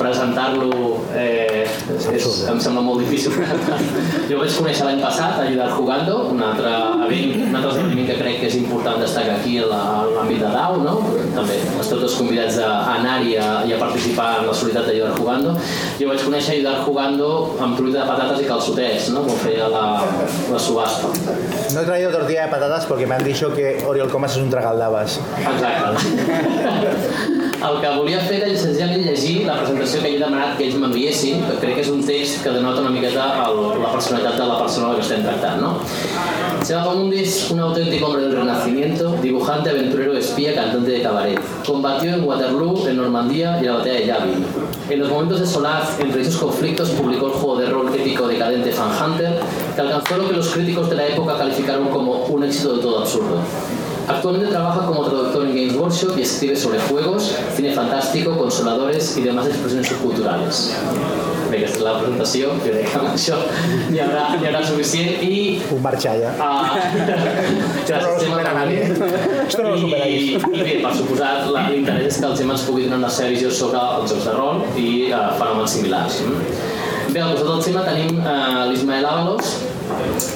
presentar-lo 0.00 1.04
eh, 1.14 1.66
és, 2.14 2.26
em 2.48 2.60
sembla 2.62 2.82
molt 2.84 3.02
difícil. 3.04 3.34
jo 4.30 4.40
vaig 4.40 4.56
conèixer 4.56 4.86
l'any 4.86 5.00
passat 5.02 5.38
a 5.38 5.46
Ayudar 5.46 5.68
Jugando, 5.76 6.16
un 6.32 6.40
altre 6.44 6.72
event, 7.06 7.34
un 7.48 7.58
altre 7.58 7.70
esdeveniment 7.74 8.08
que 8.10 8.18
crec 8.20 8.40
que 8.40 8.48
és 8.50 8.56
important 8.60 9.00
destacar 9.02 9.36
aquí 9.38 9.58
a 9.60 9.66
l'àmbit 9.70 10.40
de 10.42 10.50
DAO, 10.54 10.80
no? 10.84 10.94
també 11.36 11.58
estem 11.60 12.00
tots 12.00 12.16
convidats 12.18 12.58
a 12.64 12.70
anar-hi 12.96 13.36
a, 13.40 13.48
i 13.68 13.74
a 13.76 13.80
participar 13.80 14.30
en 14.40 14.48
la 14.50 14.54
solidaritat 14.56 14.90
d'Ayudar 14.90 15.12
Jugando. 15.18 15.54
Jo 16.00 16.10
vaig 16.10 16.24
conèixer 16.26 16.56
Ayudar 16.56 16.76
Jugando 16.86 17.30
amb 17.60 17.78
truita 17.78 17.98
de 18.00 18.08
patates 18.08 18.44
i 18.44 18.48
calçotets, 18.48 19.10
no? 19.14 19.26
com 19.28 19.36
feia 19.44 19.68
la, 19.72 19.84
la 20.50 20.60
subhasta. 20.60 21.12
No 21.74 21.82
he 21.82 21.86
traído 21.86 22.10
tortilla 22.14 22.48
de 22.48 22.52
patatas 22.56 22.86
porque 22.86 23.06
me 23.06 23.14
han 23.16 23.24
dicho 23.24 23.52
que 23.54 23.84
Oriol 23.86 24.10
Comas 24.10 24.36
es 24.36 24.42
un 24.42 24.50
tragaldabas. 24.50 25.20
Exacte. 25.38 25.98
El 27.60 27.74
que 27.82 27.88
volia 27.92 28.20
fer 28.24 28.38
era 28.40 28.56
senzillament 28.56 29.02
llegir 29.04 29.42
la 29.44 29.58
presentació 29.58 30.00
que 30.00 30.14
he 30.14 30.20
demanat 30.20 30.54
que 30.56 30.64
ells 30.64 30.78
m'enviessin, 30.80 31.42
que 31.44 31.58
crec 31.60 31.74
que 31.76 31.82
és 31.82 31.90
un 31.92 32.00
text 32.08 32.38
que 32.44 32.54
denota 32.54 32.80
una 32.80 32.92
miqueta 32.94 33.26
el, 33.44 33.58
la 33.82 33.90
personalitat 33.92 34.38
de 34.40 34.46
la 34.48 34.56
persona 34.62 34.94
que 34.94 35.04
estem 35.04 35.26
tractant. 35.26 35.60
¿no? 35.60 35.74
Seba 36.64 36.84
Famundi 36.86 37.18
es 37.20 37.50
un 37.50 37.60
auténtico 37.60 38.06
hombre 38.06 38.22
del 38.22 38.36
Renacimiento, 38.36 39.12
dibujante, 39.20 39.70
aventurero, 39.70 40.16
espía, 40.16 40.54
cantante 40.54 40.90
de 40.90 41.02
cabaret. 41.02 41.40
Combatió 41.66 42.14
en 42.14 42.24
Waterloo, 42.24 42.88
en 42.88 42.96
Normandía 42.96 43.58
y 43.60 43.66
la 43.66 43.74
batalla 43.74 43.94
de 43.94 44.06
Yavin. 44.06 44.46
En 44.88 45.00
los 45.00 45.10
momentos 45.10 45.40
de 45.40 45.46
solaz, 45.46 46.00
entre 46.00 46.22
esos 46.22 46.36
conflictos, 46.36 46.88
publicó 46.90 47.26
el 47.26 47.32
juego 47.32 47.56
de 47.60 47.66
rol 47.66 47.94
épico 47.94 48.26
decadente 48.26 48.72
Fan 48.72 48.90
Hunter, 49.02 49.38
que 49.74 49.80
alcanzó 49.82 50.16
lo 50.16 50.28
que 50.28 50.36
los 50.36 50.48
críticos 50.48 50.88
de 50.88 50.96
la 50.96 51.08
época 51.08 51.36
calificaron 51.36 51.88
como 51.90 52.24
un 52.24 52.42
éxito 52.42 52.76
de 52.76 52.82
todo 52.82 53.00
absurdo. 53.00 53.36
Actualmente 54.10 54.50
trabaja 54.50 54.86
como 54.86 55.04
traductor 55.04 55.46
en 55.46 55.54
Games 55.54 55.76
Workshop 55.76 56.18
y 56.18 56.22
escribe 56.22 56.56
sobre 56.56 56.80
juegos, 56.80 57.36
cine 57.54 57.72
fantástico, 57.72 58.36
consoladores 58.36 59.16
y 59.16 59.22
demás 59.22 59.46
expresiones 59.46 59.86
subculturales. 59.86 60.74
Bé, 61.50 61.60
aquesta 61.60 61.78
és 61.78 61.84
la 61.84 61.92
presentació, 61.98 62.50
jo 62.62 62.72
crec 62.72 62.90
que 62.90 62.98
amb 62.98 63.08
això 63.10 63.38
n'hi 63.90 63.98
haurà, 64.02 64.24
hi 64.34 64.44
haurà 64.46 64.60
suficient 64.66 65.22
i... 65.26 65.38
Un 65.74 65.80
marxar 65.82 66.16
ja. 66.20 66.34
Uh, 66.38 66.76
Esto 67.80 67.96
no 68.02 68.12
lo 68.12 68.20
supera 68.20 68.52
nadie. 68.54 68.84
Esto 69.46 69.62
no 69.62 69.72
lo 69.72 69.78
supera 69.78 70.06
I, 70.06 70.36
I 70.36 70.60
bé, 70.60 70.76
per 70.84 70.92
suposat, 70.98 71.48
l'interès 71.54 72.06
és 72.12 72.20
que 72.20 72.30
el 72.30 72.38
Gemma 72.38 72.54
ens 72.58 72.66
pugui 72.66 72.86
donar 72.86 73.00
una 73.02 73.10
seva 73.14 73.34
visió 73.34 73.50
sobre 73.50 73.82
els 73.96 74.14
jocs 74.14 74.26
de 74.26 74.36
rol 74.38 74.62
i 74.74 74.88
uh, 75.10 75.26
fenòmens 75.38 75.74
similars. 75.78 76.22
Bé, 77.10 77.18
al 77.18 77.34
costat 77.34 77.50
del 77.50 77.66
Gemma 77.66 77.86
tenim 77.88 78.22
uh, 78.22 78.66
l'Ismael 78.70 79.10
Ábalos, 79.10 79.58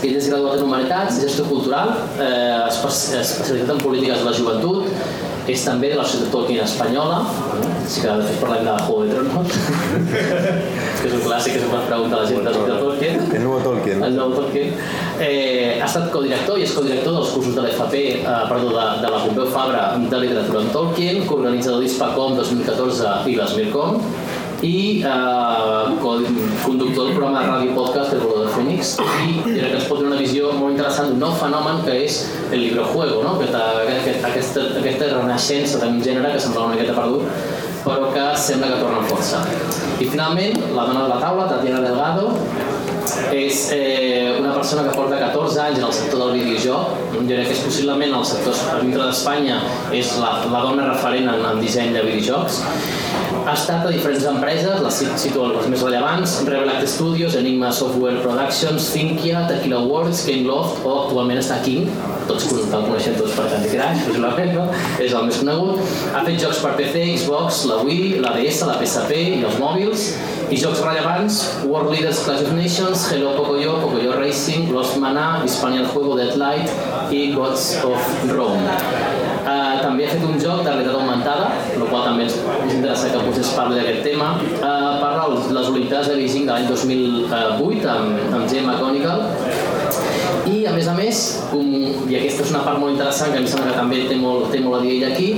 Ell 0.05 0.17
és 0.19 0.29
graduat 0.31 0.59
en 0.59 0.67
Humanitats, 0.67 1.21
gestió 1.23 1.47
cultural, 1.49 1.95
eh, 2.19 2.65
especialitzat 2.69 3.77
en 3.77 3.83
polítiques 3.83 4.23
de 4.23 4.29
la 4.29 4.35
joventut, 4.37 4.91
és 5.51 5.61
també 5.65 5.91
de 5.93 5.97
la 5.99 6.05
societat 6.09 6.31
Tolkien 6.33 6.65
espanyola, 6.65 7.19
sí 7.87 8.01
que 8.01 8.09
de 8.09 8.29
fet 8.29 8.39
parlem 8.41 8.65
de 8.65 8.77
Juego 8.87 9.05
de 9.05 9.11
Tronos, 9.13 9.59
que 11.01 11.09
és 11.11 11.17
un 11.19 11.25
clàssic 11.27 11.57
que 11.57 11.65
sempre 11.65 11.81
es 11.83 11.89
pregunta 11.91 12.17
a 12.17 12.23
la 12.23 12.29
gent 12.31 12.47
de 12.47 12.55
la 12.55 12.79
Tolkien. 12.81 13.21
El 13.29 13.45
nou 13.45 13.59
Tolkien. 13.65 14.05
El 14.09 14.17
nou 14.17 14.33
Tolkien. 14.33 14.73
Eh, 15.21 15.77
ha 15.81 15.89
estat 15.89 16.09
codirector 16.15 16.61
i 16.61 16.65
és 16.65 16.73
codirector 16.77 17.19
dels 17.19 17.35
cursos 17.37 17.59
de 17.59 17.67
l'FP, 17.67 18.01
eh, 18.23 18.39
perdó, 18.49 18.73
de, 18.73 18.87
de 19.05 19.13
la 19.13 19.21
Pompeu 19.27 19.51
Fabra 19.53 19.85
de 19.99 20.23
literatura 20.25 20.65
en 20.65 20.73
Tolkien, 20.79 21.21
coorganitzador 21.29 21.85
d'ISPACOM 21.85 22.41
2014 22.41 23.13
i 23.29 23.37
l'ESMIRCOM, 23.37 24.01
i 24.63 25.03
eh, 25.03 25.97
conductor 26.01 27.07
del 27.07 27.15
programa 27.17 27.41
de 27.41 27.49
ràdio 27.49 27.75
podcast 27.77 28.15
del 28.15 28.23
Voló 28.25 28.45
de 28.45 28.53
Fènix 28.55 28.95
i 29.01 29.35
crec 29.43 29.59
que 29.59 29.79
ens 29.81 29.89
pot 29.91 30.01
donar 30.01 30.15
una 30.15 30.21
visió 30.23 30.53
molt 30.55 30.77
interessant 30.77 31.11
d'un 31.11 31.21
nou 31.25 31.35
fenomen 31.41 31.83
que 31.87 31.99
és 32.05 32.21
el 32.51 32.63
librojuego, 32.63 33.23
no? 33.25 33.35
aquesta, 33.37 33.65
aquesta, 33.83 34.17
aquesta, 34.31 34.67
aquesta 34.81 35.13
renaixença 35.17 35.83
d'un 35.83 36.01
gènere 36.05 36.35
que 36.35 36.43
semblava 36.47 36.71
una 36.71 36.79
miqueta 36.79 36.97
perdut 36.99 37.73
però 37.85 38.09
que 38.15 38.25
sembla 38.41 38.71
que 38.73 38.79
torna 38.81 39.03
amb 39.03 39.11
força. 39.13 39.43
I 40.01 40.07
finalment, 40.09 40.57
la 40.73 40.87
dona 40.89 41.03
de 41.03 41.09
la 41.11 41.19
taula, 41.21 41.45
Tatiana 41.51 41.83
Delgado, 41.85 42.31
és 43.35 43.69
eh, 43.75 44.37
una 44.39 44.55
persona 44.55 44.85
que 44.89 44.97
porta 44.97 45.19
14 45.21 45.61
anys 45.67 45.81
en 45.81 45.89
el 45.89 45.97
sector 45.97 46.25
del 46.25 46.41
videojoc. 46.41 46.95
Jo 47.15 47.25
crec 47.29 47.49
que 47.51 47.57
és 47.57 47.65
possiblement 47.65 48.19
el 48.21 48.27
sector 48.29 48.61
dintre 48.83 49.09
d'Espanya 49.09 49.61
és 49.95 50.15
la, 50.21 50.37
la 50.53 50.65
dona 50.69 50.91
referent 50.93 51.31
en, 51.33 51.45
en 51.53 51.63
disseny 51.63 51.95
de 51.97 52.05
videojocs 52.09 52.63
ha 53.45 53.53
estat 53.53 53.85
a 53.85 53.91
diferents 53.93 54.25
empreses, 54.25 54.79
les 54.81 54.99
cito 55.21 55.45
les 55.53 55.67
més 55.69 55.83
rellevants, 55.85 56.37
Rebel 56.49 56.71
Act 56.73 56.89
Studios, 56.89 57.35
Enigma 57.37 57.71
Software 57.77 58.23
Productions, 58.23 58.87
Thinkia, 58.95 59.45
Tequila 59.51 59.83
Awards, 59.83 60.25
Loft 60.45 60.85
o 60.85 60.95
actualment 61.03 61.41
està 61.43 61.59
King, 61.65 61.91
tots 62.29 62.49
el 62.55 62.73
coneixem 62.73 63.19
tots 63.19 63.37
per 63.37 63.47
Candy 63.53 63.73
Crush, 63.75 64.07
possiblement, 64.09 64.55
no? 64.57 64.65
és 65.05 65.13
el 65.13 65.29
més 65.29 65.41
conegut. 65.43 65.83
Ha 66.15 66.25
fet 66.25 66.41
jocs 66.41 66.63
per 66.65 66.73
PC, 66.79 67.05
Xbox, 67.19 67.65
la 67.69 67.83
Wii, 67.85 68.15
la 68.25 68.33
DS, 68.39 68.65
la 68.69 68.79
PSP 68.81 69.21
i 69.41 69.45
els 69.45 69.61
mòbils, 69.61 70.09
i 70.51 70.57
jocs 70.57 70.81
rellevants, 70.85 71.37
World 71.65 71.91
Leaders 71.93 72.19
Clash 72.25 72.43
of 72.43 72.53
Nations, 72.53 73.07
Hello 73.11 73.35
Pocoyo, 73.37 73.81
Pocoyo 73.81 74.19
Racing, 74.19 74.73
Lost 74.73 74.97
Mana, 74.99 75.43
Hispania 75.45 75.81
el 75.81 75.87
Juego, 75.87 76.17
Deadlight 76.17 76.69
i 77.11 77.33
Gods 77.33 77.85
of 77.85 78.31
Rome. 78.33 78.65
Uh, 79.45 79.81
també 79.81 80.07
ha 80.07 80.13
fet 80.15 80.25
un 80.25 80.39
joc 80.41 80.65
de 80.65 80.71
realitat 80.71 80.97
augmentada, 80.99 81.51
el 81.75 81.85
qual 81.89 82.05
també 82.09 82.27
ens 82.29 82.37
interessa 82.75 83.13
que 83.13 83.23
potser 83.25 83.45
es 83.45 83.53
parli 83.57 83.79
d'aquest 83.81 84.03
tema. 84.07 84.35
Uh, 84.59 85.01
parla 85.01 85.29
les 85.33 85.71
Olimpiades 85.71 86.11
de 86.11 86.19
Beijing 86.21 86.49
de 86.49 86.53
l'any 86.53 86.69
2008 86.73 87.91
amb, 87.95 88.25
amb 88.33 88.49
Jane 88.51 88.67
McGonigal 88.67 89.29
i 90.51 90.65
a 90.69 90.73
més 90.75 90.89
a 90.89 90.95
més, 90.97 91.21
com, 91.51 91.65
i 92.09 92.17
aquesta 92.19 92.45
és 92.45 92.51
una 92.53 92.65
part 92.67 92.81
molt 92.81 92.95
interessant 92.95 93.33
que 93.33 93.41
em 93.41 93.47
sembla 93.49 93.71
que 93.71 93.79
també 93.79 94.03
té 94.11 94.17
molt, 94.21 94.51
té 94.53 94.61
molt 94.65 94.81
a 94.81 94.83
dir 94.85 94.99
ella 94.99 95.13
aquí, 95.15 95.29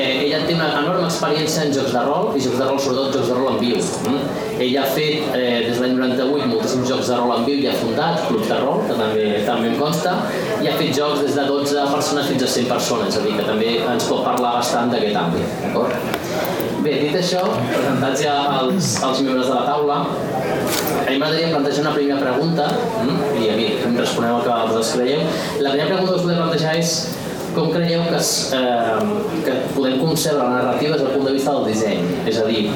eh, 0.00 0.24
ella 0.24 0.40
té 0.46 0.54
una 0.56 0.68
enorme 0.80 1.06
experiència 1.06 1.66
en 1.66 1.74
jocs 1.76 1.92
de 1.94 2.04
rol 2.06 2.30
i 2.34 2.42
jocs 2.44 2.58
de 2.60 2.68
rol, 2.68 2.80
sobretot 2.80 3.18
jocs 3.18 3.30
de 3.30 3.36
rol 3.38 3.50
en 3.52 3.58
viu. 3.60 3.80
Mm? 4.08 4.22
Ella 4.66 4.84
ha 4.84 4.94
fet 4.96 5.36
eh, 5.36 5.60
des 5.66 5.76
de 5.76 5.84
l'any 5.84 5.96
98 5.98 6.48
moltíssims 6.52 6.88
jocs 6.90 7.10
de 7.12 7.18
rol 7.20 7.34
en 7.36 7.46
viu 7.48 7.60
i 7.60 7.68
ha 7.70 7.76
fundat 7.80 8.24
clubs 8.28 8.48
de 8.48 8.60
rol, 8.62 8.82
que 8.88 8.96
també, 8.98 9.26
també 9.48 9.70
em 9.72 9.76
consta, 9.80 10.16
i 10.60 10.70
ha 10.70 10.76
fet 10.80 10.96
jocs 10.96 11.22
des 11.26 11.36
de 11.36 11.46
12 11.48 11.86
persones 11.94 12.32
fins 12.32 12.46
a 12.46 12.50
100 12.56 12.72
persones, 12.72 13.12
és 13.12 13.20
a 13.20 13.26
dir, 13.26 13.36
que 13.38 13.46
també 13.48 13.76
ens 13.80 14.08
pot 14.10 14.24
parlar 14.26 14.56
bastant 14.58 14.92
d'aquest 14.94 15.20
àmbit. 15.20 15.56
D'acord? 15.66 16.10
Bé, 16.80 16.94
dit 16.96 17.16
això, 17.16 17.42
presentats 17.68 18.22
ja 18.24 18.34
els, 18.62 18.94
els 19.04 19.18
membres 19.26 19.50
de 19.50 19.56
la 19.56 19.64
taula, 19.68 19.98
a 20.00 21.10
mi 21.10 21.18
m'agradaria 21.20 21.50
plantejar 21.52 21.82
una 21.84 21.92
primera 21.96 22.20
pregunta, 22.22 22.68
mm? 23.02 23.18
i 23.40 23.50
a 23.52 23.56
mi 23.58 23.66
em 23.84 23.98
responeu 24.00 24.38
el 24.38 24.46
que 24.46 24.54
vosaltres 24.54 24.94
creieu. 24.96 25.24
La 25.60 25.74
primera 25.74 25.90
pregunta 25.90 26.14
que 26.14 26.20
us 26.20 26.24
podem 26.24 26.40
plantejar 26.40 26.76
és 26.80 26.94
com 27.54 27.70
creieu 27.70 28.02
que, 28.04 28.16
eh, 28.16 29.42
que 29.44 29.54
podem 29.74 29.98
concebre 29.98 30.38
la 30.38 30.50
narrativa 30.50 30.96
des 30.96 31.02
del 31.02 31.12
punt 31.14 31.26
de 31.26 31.32
vista 31.32 31.52
del 31.52 31.66
disseny? 31.72 32.00
És 32.26 32.38
a 32.38 32.46
dir, 32.46 32.70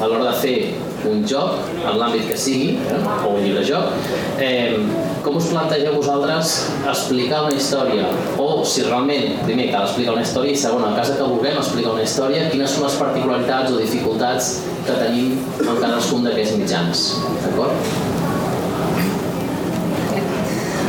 a 0.00 0.06
l'hora 0.06 0.30
de 0.30 0.36
fer 0.40 0.74
un 1.10 1.24
joc, 1.28 1.58
en 1.84 1.98
l'àmbit 2.00 2.28
que 2.30 2.36
sigui, 2.36 2.78
eh, 2.88 3.00
o 3.26 3.34
un 3.34 3.42
llibre 3.44 3.64
joc, 3.64 3.92
eh, 4.40 4.78
com 5.22 5.36
us 5.36 5.50
plantegeu 5.52 5.94
vosaltres 5.96 6.54
explicar 6.88 7.42
una 7.44 7.56
història? 7.56 8.08
O 8.38 8.64
si 8.64 8.82
realment, 8.82 9.44
primer, 9.44 9.70
cal 9.72 9.84
explicar 9.84 10.12
una 10.16 10.22
història 10.22 10.52
i 10.52 10.56
segon, 10.56 10.84
en 10.88 10.96
cas 10.96 11.10
que 11.10 11.22
vulguem 11.22 11.58
explicar 11.60 11.92
una 11.92 12.02
història, 12.02 12.48
quines 12.50 12.70
són 12.70 12.84
les 12.84 12.96
particularitats 13.00 13.72
o 13.72 13.76
dificultats 13.76 14.60
que 14.86 14.92
tenim 14.92 15.38
en 15.60 15.80
cadascun 15.80 16.24
d'aquests 16.24 16.56
mitjans. 16.60 17.06
D'acord? 17.44 17.72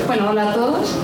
Bueno, 0.07 0.29
hola 0.29 0.51
a 0.51 0.53
todos. 0.53 0.95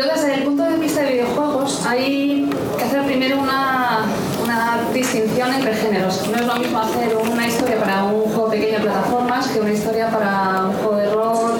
Yo 0.00 0.06
desde 0.06 0.32
el 0.32 0.44
punto 0.44 0.62
de 0.62 0.78
vista 0.78 1.02
de 1.02 1.12
videojuegos 1.12 1.84
hay 1.84 2.48
que 2.78 2.84
hacer 2.84 3.04
primero 3.04 3.38
una, 3.38 4.06
una 4.42 4.78
distinción 4.94 5.52
entre 5.52 5.74
géneros. 5.74 6.26
No 6.26 6.36
es 6.38 6.46
lo 6.46 6.54
mismo 6.54 6.78
hacer 6.78 7.14
una 7.14 7.46
historia 7.46 7.78
para 7.78 8.04
un 8.04 8.22
juego 8.22 8.48
pequeño 8.48 8.78
de 8.78 8.84
plataformas 8.84 9.48
que 9.48 9.60
una 9.60 9.72
historia 9.74 10.08
para 10.08 10.68
un 10.68 10.72
juego 10.72 10.96
de 10.96 11.10
rol, 11.10 11.52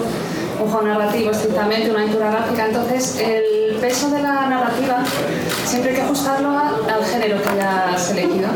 un 0.59 0.71
juego 0.71 0.87
narrativo 0.87 1.29
estrictamente, 1.29 1.91
una 1.91 1.99
aventura 1.99 2.31
gráfica. 2.31 2.65
Entonces, 2.65 3.19
el 3.19 3.75
peso 3.79 4.09
de 4.09 4.23
la 4.23 4.47
narrativa 4.47 5.03
siempre 5.63 5.91
hay 5.91 5.97
que 5.97 6.01
ajustarlo 6.01 6.57
al 6.57 7.05
género 7.05 7.43
que 7.43 7.49
hayas 7.49 8.09
elegido. 8.09 8.47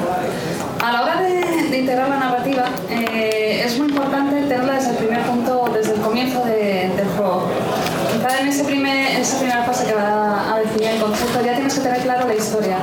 A 0.84 0.92
la 0.94 1.04
hora 1.04 1.22
de, 1.22 1.78
integrar 1.78 2.10
la 2.10 2.18
narrativa, 2.18 2.66
eh, 2.90 3.62
es 3.64 3.78
muy 3.78 3.90
importante 3.90 4.36
tenerla 4.42 4.74
desde 4.74 4.90
el 4.90 4.96
primer 4.96 5.22
punto, 5.28 5.70
desde 5.72 5.94
el 5.94 6.02
comienzo 6.02 6.44
del 6.44 7.08
juego. 7.16 7.50
en, 8.40 8.45
ese 8.62 9.20
esa 9.20 9.38
primera 9.38 9.64
fase 9.64 9.86
que 9.86 9.94
va 9.94 10.56
a 10.56 10.60
definir 10.60 10.92
el 10.92 11.02
concepto, 11.02 11.44
ya 11.44 11.56
tienes 11.56 11.74
que 11.74 11.82
tener 11.82 12.02
claro 12.02 12.28
la 12.28 12.36
historia. 12.36 12.78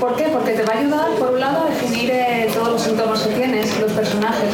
¿Por 0.00 0.16
qué? 0.16 0.24
Porque 0.32 0.52
te 0.52 0.64
va 0.64 0.74
a 0.74 0.78
ayudar, 0.78 1.10
por 1.18 1.30
un 1.30 1.40
lado, 1.40 1.66
a 1.66 1.70
definir 1.70 2.10
eh, 2.10 2.50
todos 2.52 2.70
los 2.70 2.86
entornos 2.88 3.22
que 3.22 3.34
tienes, 3.34 3.78
los 3.78 3.92
personajes, 3.92 4.50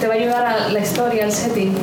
te 0.00 0.08
va 0.08 0.14
a 0.14 0.16
ayudar 0.16 0.46
a 0.46 0.68
la 0.68 0.80
historia, 0.80 1.24
el 1.24 1.32
setting. 1.32 1.74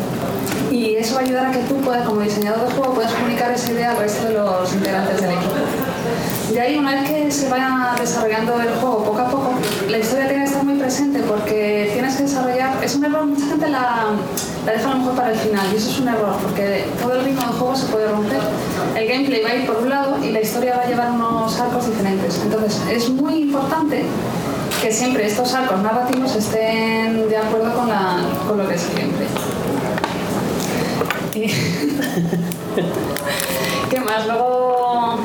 Y 0.72 0.96
eso 0.96 1.16
va 1.16 1.22
a 1.22 1.24
ayudar 1.24 1.46
a 1.46 1.52
que 1.52 1.60
tú, 1.60 1.78
puedas, 1.78 2.06
como 2.06 2.20
diseñador 2.22 2.68
de 2.68 2.76
juego, 2.76 2.96
puedas 2.96 3.14
comunicar 3.14 3.52
esa 3.52 3.72
idea 3.72 3.92
al 3.92 3.98
resto 3.98 4.28
de 4.28 4.34
los 4.34 4.74
integrantes 4.74 5.22
del 5.22 5.32
equipo. 5.32 5.54
De 6.52 6.60
ahí, 6.60 6.78
una 6.78 6.92
vez 6.92 7.10
que 7.10 7.32
se 7.32 7.48
vaya 7.48 7.96
desarrollando 7.98 8.60
el 8.60 8.70
juego 8.76 9.06
poco 9.06 9.20
a 9.20 9.30
poco, 9.30 9.54
la 9.90 9.98
historia 9.98 10.28
tiene 10.28 10.44
que 10.44 10.50
estar 10.50 10.66
muy 10.66 10.78
presente 10.78 11.20
porque 11.22 11.92
tienes 11.94 12.16
que 12.16 12.24
desarrollar. 12.24 12.84
Es 12.84 12.96
un 12.96 13.06
error, 13.06 13.26
mucha 13.26 13.46
gente 13.48 13.70
la, 13.70 14.08
la 14.66 14.72
deja 14.72 14.90
a 14.90 14.94
lo 14.94 15.00
mejor 15.00 15.16
para 15.16 15.32
el 15.32 15.40
final 15.40 15.68
y 15.74 15.76
eso 15.76 15.90
es 15.90 16.00
un 16.00 16.08
error 16.08 16.38
porque 16.42 16.86
todo 17.02 17.14
el 17.14 17.26
ritmo 17.26 17.42
del 17.42 17.52
juego 17.52 17.76
se 17.76 17.86
puede 17.88 18.08
romper. 18.08 18.40
El 18.96 19.08
gameplay 19.08 19.44
va 19.44 19.50
a 19.50 19.56
ir 19.56 19.66
por 19.66 19.78
un 19.78 19.90
lado 19.90 20.24
y 20.24 20.32
la 20.32 20.42
historia 20.42 20.78
va 20.78 20.84
a 20.84 20.88
llevar 20.88 21.12
unos 21.12 21.60
arcos 21.60 21.88
diferentes. 21.88 22.40
Entonces, 22.44 22.80
es 22.90 23.10
muy 23.10 23.42
importante 23.42 24.06
que 24.82 24.92
siempre 24.92 25.26
estos 25.26 25.54
arcos 25.54 25.82
narrativos 25.82 26.36
estén 26.36 27.30
de 27.30 27.38
acuerdo 27.38 27.74
con, 27.74 27.90
la, 27.90 28.20
con 28.48 28.58
lo 28.58 28.68
que 28.68 28.76
es 28.76 28.90
el 28.90 28.96
gameplay. 28.96 29.28
¿Qué 33.90 34.00
más? 34.00 34.28
Luego, 34.28 35.18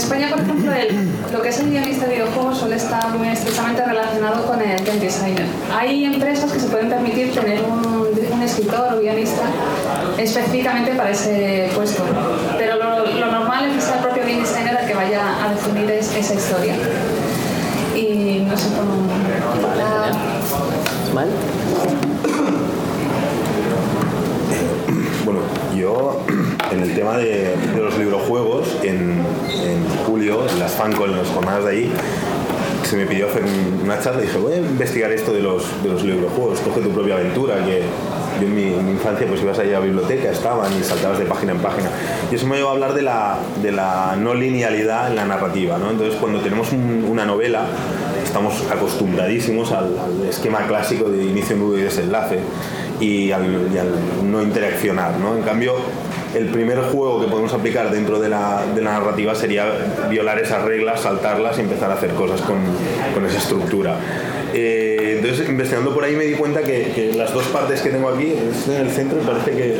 España, 0.00 0.30
por 0.30 0.40
ejemplo, 0.40 0.72
lo 1.30 1.42
que 1.42 1.48
es 1.50 1.60
el 1.60 1.70
guionista 1.70 2.06
de 2.06 2.14
videojuegos 2.14 2.58
suele 2.58 2.76
estar 2.76 3.10
muy 3.10 3.28
estrechamente 3.28 3.84
relacionado 3.84 4.46
con 4.46 4.60
el 4.62 4.82
game 4.82 4.98
designer. 4.98 5.44
Hay 5.70 6.06
empresas 6.06 6.50
que 6.50 6.58
se 6.58 6.68
pueden 6.68 6.88
permitir 6.88 7.34
tener 7.34 7.60
un, 7.62 8.00
escritor 8.42 8.94
o 8.94 9.00
guionista 9.00 9.42
específicamente 10.16 10.92
para 10.94 11.10
ese 11.10 11.68
puesto, 11.74 12.02
pero 12.56 12.76
lo, 12.76 13.26
normal 13.26 13.66
es 13.66 13.74
que 13.74 13.80
sea 13.82 13.96
el 13.96 14.00
propio 14.00 14.22
game 14.22 14.40
designer 14.40 14.78
el 14.80 14.86
que 14.86 14.94
vaya 14.94 15.44
a 15.44 15.50
definir 15.50 15.90
esa 15.90 16.34
historia. 16.34 16.74
Y 17.94 18.46
no 18.48 18.56
sé 18.56 18.68
cómo... 18.68 19.06
¿Vale? 21.14 21.30
Bueno, 25.22 25.40
yo 25.76 26.24
en 26.72 26.82
el 26.82 26.94
tema 26.94 27.16
de, 27.16 27.54
los 27.76 27.98
librojuegos, 27.98 28.76
en, 28.82 29.24
julio, 30.06 30.46
en 30.48 30.58
las 30.58 30.72
FANCO, 30.72 31.06
en 31.06 31.16
las 31.16 31.28
jornadas 31.28 31.64
de 31.64 31.70
ahí, 31.70 31.92
se 32.82 32.96
me 32.96 33.06
pidió 33.06 33.28
hacer 33.28 33.44
una 33.82 34.00
charla 34.00 34.22
y 34.22 34.26
dije, 34.26 34.38
voy 34.38 34.54
a 34.54 34.56
investigar 34.56 35.12
esto 35.12 35.32
de 35.32 35.40
los, 35.40 35.82
de 35.82 35.88
los 35.88 36.02
librojuegos, 36.02 36.60
coge 36.60 36.80
tu 36.80 36.90
propia 36.90 37.14
aventura, 37.14 37.64
que 37.64 37.82
yo 38.40 38.46
en 38.46 38.54
mi, 38.54 38.90
infancia 38.90 39.26
pues 39.26 39.42
ibas 39.42 39.58
ahí 39.58 39.70
a 39.70 39.78
la 39.78 39.80
biblioteca, 39.80 40.30
estaban 40.30 40.72
y 40.78 40.82
saltabas 40.82 41.18
de 41.18 41.26
página 41.26 41.52
en 41.52 41.58
página. 41.58 41.90
Y 42.30 42.34
eso 42.34 42.46
me 42.46 42.56
llevó 42.56 42.70
a 42.70 42.72
hablar 42.72 42.94
de 42.94 43.02
la, 43.02 43.38
de 43.62 43.72
la 43.72 44.16
no 44.16 44.34
linealidad 44.34 45.08
en 45.08 45.16
la 45.16 45.24
narrativa, 45.24 45.78
¿no? 45.78 45.90
Entonces 45.90 46.18
cuando 46.18 46.40
tenemos 46.40 46.72
una 46.72 47.24
novela, 47.24 47.66
estamos 48.24 48.64
acostumbradísimos 48.70 49.72
al, 49.72 49.96
al, 49.98 50.28
esquema 50.28 50.66
clásico 50.66 51.10
de 51.10 51.24
inicio, 51.24 51.56
nudo 51.56 51.78
y 51.78 51.82
desenlace 51.82 52.38
y 53.00 53.32
al, 53.32 53.42
no 54.30 54.42
interaccionar. 54.42 55.18
¿no? 55.18 55.36
En 55.36 55.42
cambio, 55.42 55.74
el 56.34 56.46
primer 56.46 56.78
juego 56.78 57.20
que 57.20 57.26
podemos 57.26 57.52
aplicar 57.52 57.90
dentro 57.90 58.20
de 58.20 58.28
la, 58.28 58.64
de 58.74 58.82
la, 58.82 58.92
narrativa 58.92 59.34
sería 59.34 59.66
violar 60.08 60.38
esas 60.38 60.62
reglas, 60.62 61.00
saltarlas 61.00 61.58
y 61.58 61.62
empezar 61.62 61.90
a 61.90 61.94
hacer 61.94 62.10
cosas 62.10 62.40
con, 62.42 62.58
con 63.14 63.26
esa 63.26 63.38
estructura. 63.38 63.96
Eh, 64.52 65.16
entonces, 65.18 65.48
investigando 65.48 65.94
por 65.94 66.04
ahí 66.04 66.16
me 66.16 66.24
di 66.24 66.34
cuenta 66.34 66.62
que, 66.62 67.12
las 67.16 67.32
dos 67.32 67.44
partes 67.48 67.80
que 67.82 67.90
tengo 67.90 68.08
aquí, 68.08 68.32
en 68.32 68.74
el 68.74 68.90
centro 68.90 69.20
y 69.20 69.24
parece 69.24 69.50
que... 69.52 69.76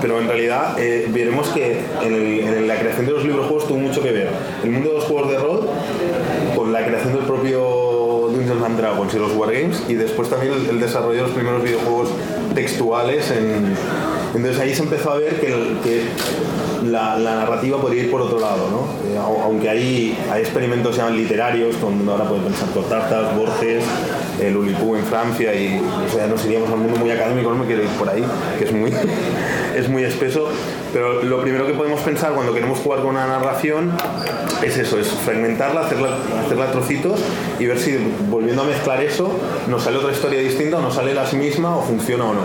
Pero 0.00 0.20
en 0.20 0.28
realidad 0.28 0.78
eh, 0.78 1.06
veremos 1.08 1.48
que 1.48 1.80
en, 2.02 2.68
la 2.68 2.76
creación 2.76 3.06
de 3.06 3.12
los 3.12 3.24
libros 3.24 3.46
juegos 3.46 3.66
tuvo 3.66 3.78
mucho 3.78 4.00
que 4.00 4.12
ver 4.12 4.28
el 4.62 4.70
mundo 4.70 4.90
de 4.90 4.94
los 4.96 5.04
juegos 5.04 5.30
de 5.30 5.38
rol 5.38 5.68
con 6.54 6.72
la 6.72 6.84
creación 6.86 7.14
del 7.14 7.24
propio 7.24 8.28
Dungeons 8.30 8.62
and 8.62 8.78
Dragons 8.78 9.14
y 9.14 9.18
los 9.18 9.32
Wargames 9.34 9.82
y 9.88 9.94
después 9.94 10.30
también 10.30 10.52
el 10.70 10.78
desarrollo 10.78 11.16
de 11.16 11.22
los 11.22 11.32
primeros 11.32 11.64
videojuegos 11.64 12.10
textuales 12.54 13.32
en, 13.32 13.74
entonces 14.34 14.60
ahí 14.60 14.74
se 14.74 14.82
empezó 14.82 15.12
a 15.12 15.16
ver 15.18 15.40
que, 15.40 16.02
la, 16.84 17.18
narrativa 17.18 17.80
podría 17.80 18.04
ir 18.04 18.10
por 18.10 18.20
otro 18.22 18.38
lado, 18.38 18.68
¿no? 18.70 19.10
Eh, 19.10 19.18
au- 19.18 19.42
aunque 19.42 19.68
hay, 19.68 20.16
hay 20.30 20.40
experimentos 20.42 20.96
llaman 20.96 21.16
literarios, 21.16 21.80
donde 21.80 22.10
ahora 22.10 22.24
puede 22.28 22.42
pensar 22.42 22.68
Tortartas, 22.68 23.36
Borges, 23.36 23.84
el 24.40 24.56
Ulipú 24.56 24.94
en 24.94 25.04
Francia 25.04 25.52
y 25.54 25.80
o 25.80 26.12
sea, 26.12 26.26
nos 26.28 26.44
iríamos 26.44 26.70
al 26.70 26.78
mundo 26.78 26.98
muy 27.00 27.10
académico, 27.10 27.50
no 27.50 27.56
me 27.58 27.66
quiero 27.66 27.82
ir 27.82 27.88
por 27.90 28.08
ahí, 28.08 28.24
que 28.58 28.64
es 28.64 28.72
muy, 28.72 28.92
es 29.76 29.88
muy 29.88 30.04
espeso, 30.04 30.48
pero 30.92 31.22
lo 31.22 31.40
primero 31.42 31.66
que 31.66 31.74
podemos 31.74 32.00
pensar 32.00 32.32
cuando 32.32 32.52
queremos 32.54 32.78
jugar 32.78 33.00
con 33.00 33.10
una 33.10 33.26
narración 33.26 33.92
es 34.62 34.76
eso, 34.76 34.98
es 34.98 35.08
fragmentarla, 35.08 35.82
hacerla, 35.82 36.16
hacerla 36.44 36.72
trocitos 36.72 37.20
y 37.58 37.66
ver 37.66 37.78
si 37.78 37.96
volviendo 38.28 38.62
a 38.62 38.66
mezclar 38.66 39.02
eso 39.02 39.30
nos 39.68 39.82
sale 39.84 39.98
otra 39.98 40.12
historia 40.12 40.40
distinta 40.40 40.78
o 40.78 40.80
nos 40.80 40.94
sale 40.94 41.14
la 41.14 41.24
misma 41.32 41.76
o 41.76 41.82
funciona 41.82 42.24
o 42.24 42.34
no. 42.34 42.40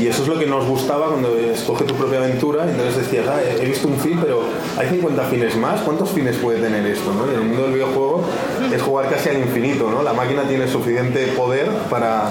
Y 0.00 0.06
eso 0.06 0.22
es 0.22 0.28
lo 0.28 0.38
que 0.38 0.46
nos 0.46 0.64
gustaba 0.66 1.08
cuando 1.08 1.36
escoge 1.36 1.84
tu 1.84 1.94
propia 1.94 2.18
aventura 2.18 2.64
entonces 2.68 2.96
decías, 2.96 3.26
ah, 3.28 3.38
he 3.60 3.66
visto 3.66 3.88
un 3.88 3.98
fin, 3.98 4.18
pero 4.22 4.42
hay 4.76 4.88
50 4.88 5.22
fines 5.24 5.56
más, 5.56 5.80
¿cuántos 5.82 6.10
fines 6.10 6.36
puede 6.36 6.60
tener 6.60 6.84
esto? 6.86 7.12
¿no? 7.12 7.26
Y 7.30 7.34
en 7.34 7.40
el 7.42 7.46
mundo 7.46 7.62
del 7.64 7.72
videojuego 7.74 8.24
es 8.72 8.82
jugar 8.82 9.08
casi 9.10 9.28
al 9.30 9.38
infinito, 9.38 9.90
¿no? 9.90 10.02
La 10.02 10.12
máquina 10.12 10.42
tiene 10.48 10.68
suficiente 10.68 11.26
poder 11.36 11.68
para, 11.90 12.30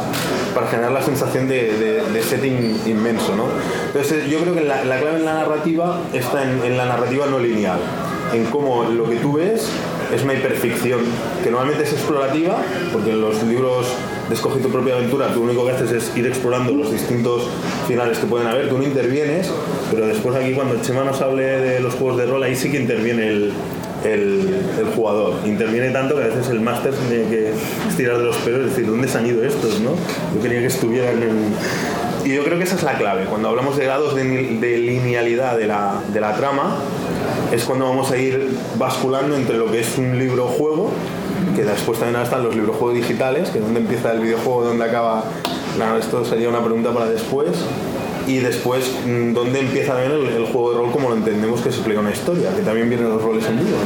para 0.55 0.67
generar 0.67 0.91
la 0.91 1.01
sensación 1.01 1.47
de, 1.47 1.73
de- 1.77 1.97
de 2.07 2.21
setting 2.23 2.81
inmenso, 2.85 3.35
¿no? 3.35 3.43
Entonces 3.87 4.29
yo 4.29 4.39
creo 4.39 4.53
que 4.55 4.61
la, 4.61 4.83
la 4.85 4.99
clave 4.99 5.17
en 5.19 5.25
la 5.27 5.33
narrativa 5.33 5.99
está 6.13 6.43
en, 6.43 6.77
la 6.77 6.85
narrativa 6.85 7.25
no 7.27 7.39
lineal, 7.39 7.79
en 8.33 8.45
cómo 8.45 8.85
lo 8.85 9.09
que 9.09 9.17
tú 9.17 9.33
ves 9.33 9.67
es 10.13 10.23
una 10.23 10.33
hiperficción, 10.33 11.01
que 11.43 11.51
normalmente 11.51 11.83
es 11.83 11.93
explorativa, 11.93 12.61
porque 12.93 13.11
en 13.11 13.21
los 13.21 13.43
libros 13.43 13.87
de 14.29 14.35
Escoge 14.35 14.59
tu 14.59 14.69
propia 14.69 14.95
aventura, 14.95 15.27
tú 15.33 15.39
lo 15.39 15.51
único 15.51 15.65
que 15.65 15.71
haces 15.71 15.91
es 15.91 16.17
ir 16.17 16.25
explorando 16.27 16.73
los 16.73 16.91
distintos 16.91 17.43
finales 17.87 18.17
que 18.19 18.25
pueden 18.25 18.47
haber, 18.47 18.69
tú 18.69 18.77
no 18.77 18.83
intervienes, 18.83 19.51
pero 19.91 20.07
después 20.07 20.35
aquí 20.35 20.53
cuando 20.53 20.81
Chema 20.81 21.03
nos 21.03 21.21
hable 21.21 21.43
de 21.43 21.79
los 21.81 21.95
juegos 21.95 22.17
de 22.17 22.25
rol, 22.25 22.43
ahí 22.43 22.55
sí 22.55 22.71
que 22.71 22.79
interviene 22.79 23.27
el, 23.27 23.53
el, 24.05 24.55
el 24.79 24.85
jugador. 24.95 25.33
Interviene 25.45 25.89
tanto 25.89 26.15
que 26.15 26.23
a 26.23 26.27
veces 26.27 26.49
el 26.49 26.61
máster 26.61 26.93
tiene 26.93 27.29
que 27.29 27.51
estirar 27.89 28.17
de 28.17 28.25
los 28.25 28.37
pelos 28.37 28.61
y 28.61 28.63
decir, 28.69 28.87
¿dónde 28.87 29.07
se 29.07 29.17
han 29.17 29.27
ido 29.27 29.43
estos? 29.43 29.79
¿no? 29.81 29.91
Yo 30.33 30.41
quería 30.41 30.59
que 30.59 30.67
estuvieran 30.67 31.21
en... 31.21 31.53
Y 32.25 32.33
yo 32.33 32.43
creo 32.43 32.57
que 32.57 32.63
esa 32.63 32.75
es 32.75 32.83
la 32.83 32.97
clave. 32.97 33.25
Cuando 33.25 33.49
hablamos 33.49 33.77
de 33.77 33.85
grados 33.85 34.15
de, 34.15 34.23
linealidad 34.23 35.57
de 35.57 35.67
la, 35.67 36.01
de 36.11 36.19
la 36.19 36.35
trama, 36.35 36.75
es 37.51 37.63
cuando 37.63 37.85
vamos 37.85 38.11
a 38.11 38.17
ir 38.17 38.49
basculando 38.77 39.35
entre 39.35 39.57
lo 39.57 39.71
que 39.71 39.79
es 39.79 39.97
un 39.97 40.17
libro-juego, 40.17 40.91
que 41.55 41.63
después 41.63 41.99
también 41.99 42.21
están 42.21 42.43
los 42.43 42.55
librojuegos 42.55 42.95
digitales, 42.95 43.49
que 43.49 43.59
es 43.59 43.63
donde 43.63 43.79
empieza 43.79 44.11
el 44.11 44.19
videojuego, 44.19 44.65
donde 44.65 44.85
acaba... 44.85 45.23
Esto 45.99 46.25
sería 46.25 46.49
una 46.49 46.63
pregunta 46.63 46.91
para 46.91 47.07
después. 47.07 47.49
Y 48.25 48.39
después, 48.39 48.91
mm, 49.05 49.31
¿dónde 49.33 49.59
empieza 49.59 49.93
también 49.93 50.11
el, 50.11 50.27
el 50.27 50.45
juego 50.47 50.71
de 50.71 50.77
rol 50.79 50.91
como 50.91 51.09
lo 51.09 51.15
entendemos 51.15 51.61
que 51.61 51.71
se 51.71 51.77
explica 51.77 52.01
una 52.01 52.11
historia? 52.11 52.53
Que 52.53 52.61
también 52.61 52.89
vienen 52.89 53.09
los 53.09 53.21
roles 53.21 53.45
en 53.45 53.57
vivo. 53.57 53.77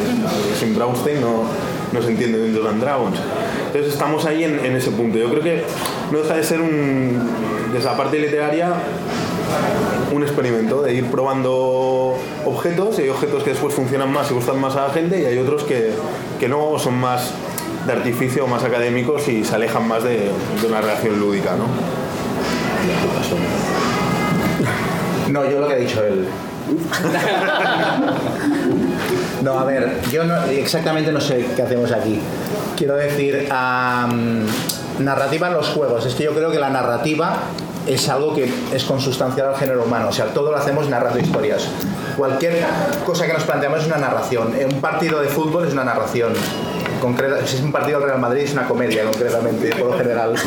Sin 0.58 0.74
Braunstein 0.74 1.22
no, 1.22 1.44
no 1.92 2.02
se 2.02 2.12
entiende 2.12 2.40
Dungeons 2.40 2.68
and 2.70 2.82
Dragons. 2.82 3.20
Entonces 3.68 3.94
estamos 3.94 4.26
ahí 4.26 4.46
en 4.46 4.76
ese 4.76 4.90
punto. 4.92 5.20
Yo 5.20 5.30
creo 5.30 5.44
que 5.44 5.64
no 6.12 6.20
deja 6.20 6.36
de 6.36 6.44
ser 6.44 6.62
un, 6.62 7.20
desde 7.74 7.86
la 7.86 7.96
parte 7.98 8.20
literaria, 8.20 8.74
un 10.14 10.24
experimento 10.24 10.82
de 10.82 10.94
ir 10.94 11.06
probando 11.10 12.18
objetos 12.46 13.00
y 13.00 13.04
hay 13.04 13.10
objetos 13.10 13.44
que 13.44 13.52
después 13.52 13.74
funcionan 13.74 14.12
más 14.12 14.30
y 14.32 14.34
gustan 14.34 14.60
más 14.60 14.76
a 14.76 14.88
la 14.88 14.94
gente 14.94 15.22
y 15.22 15.26
hay 15.26 15.38
otros 15.38 15.64
que, 15.64 15.92
que 16.40 16.48
no 16.50 16.78
son 16.80 16.96
más 17.00 17.32
de 17.88 17.94
artificio, 17.94 18.46
más 18.48 18.64
académicos 18.64 19.28
y 19.28 19.44
se 19.44 19.56
alejan 19.56 19.88
más 19.88 20.04
de, 20.04 20.30
de 20.62 20.68
una 20.68 20.82
relación 20.82 21.20
lúdica, 21.20 21.52
¿no? 21.56 21.66
No, 25.32 25.50
yo 25.50 25.60
lo 25.62 25.68
que 25.68 25.74
ha 25.74 25.78
dicho 25.78 26.04
él. 26.04 26.26
No, 29.44 29.58
a 29.58 29.64
ver, 29.66 30.00
yo 30.12 30.24
no- 30.24 30.44
exactamente 30.46 31.12
no 31.12 31.20
sé 31.20 31.44
qué 31.56 31.64
hacemos 31.64 31.92
aquí. 31.92 32.20
Quiero 32.78 32.96
decir, 32.96 33.48
am, 33.52 34.46
narrativa 35.02 35.48
en 35.48 35.54
los 35.54 35.70
juegos. 35.70 36.06
Es 36.06 36.16
que 36.16 36.24
yo 36.24 36.34
creo 36.34 36.52
que 36.52 36.60
la 36.60 36.70
narrativa 36.70 37.38
es 37.88 38.10
algo 38.10 38.34
que 38.34 38.52
es 38.74 38.84
consustancial 38.84 39.50
al 39.50 39.56
género 39.56 39.84
humano. 39.84 40.10
O 40.10 40.12
sea, 40.12 40.28
todo 40.28 40.52
lo 40.52 40.58
hacemos 40.58 40.90
narrando 40.90 41.20
historias. 41.20 41.68
Cualquier 42.18 42.64
cosa 43.06 43.26
que 43.26 43.34
nos 43.34 43.44
planteamos 43.44 43.82
es 43.82 43.88
una 43.88 43.98
narración. 43.98 44.56
En 44.60 44.74
un 44.74 44.82
partido 44.82 45.22
de 45.22 45.28
fútbol 45.28 45.68
es 45.68 45.74
una 45.74 45.84
narración. 45.84 46.34
Concreta, 47.02 47.46
si 47.46 47.58
es 47.58 47.62
un 47.62 47.72
partido 47.72 48.00
del 48.00 48.10
Real 48.10 48.20
Madrid 48.20 48.44
es 48.44 48.54
una 48.54 48.68
comedia, 48.68 49.04
concretamente, 49.04 49.70
por 49.76 49.92
lo 49.92 49.98
general. 49.98 50.34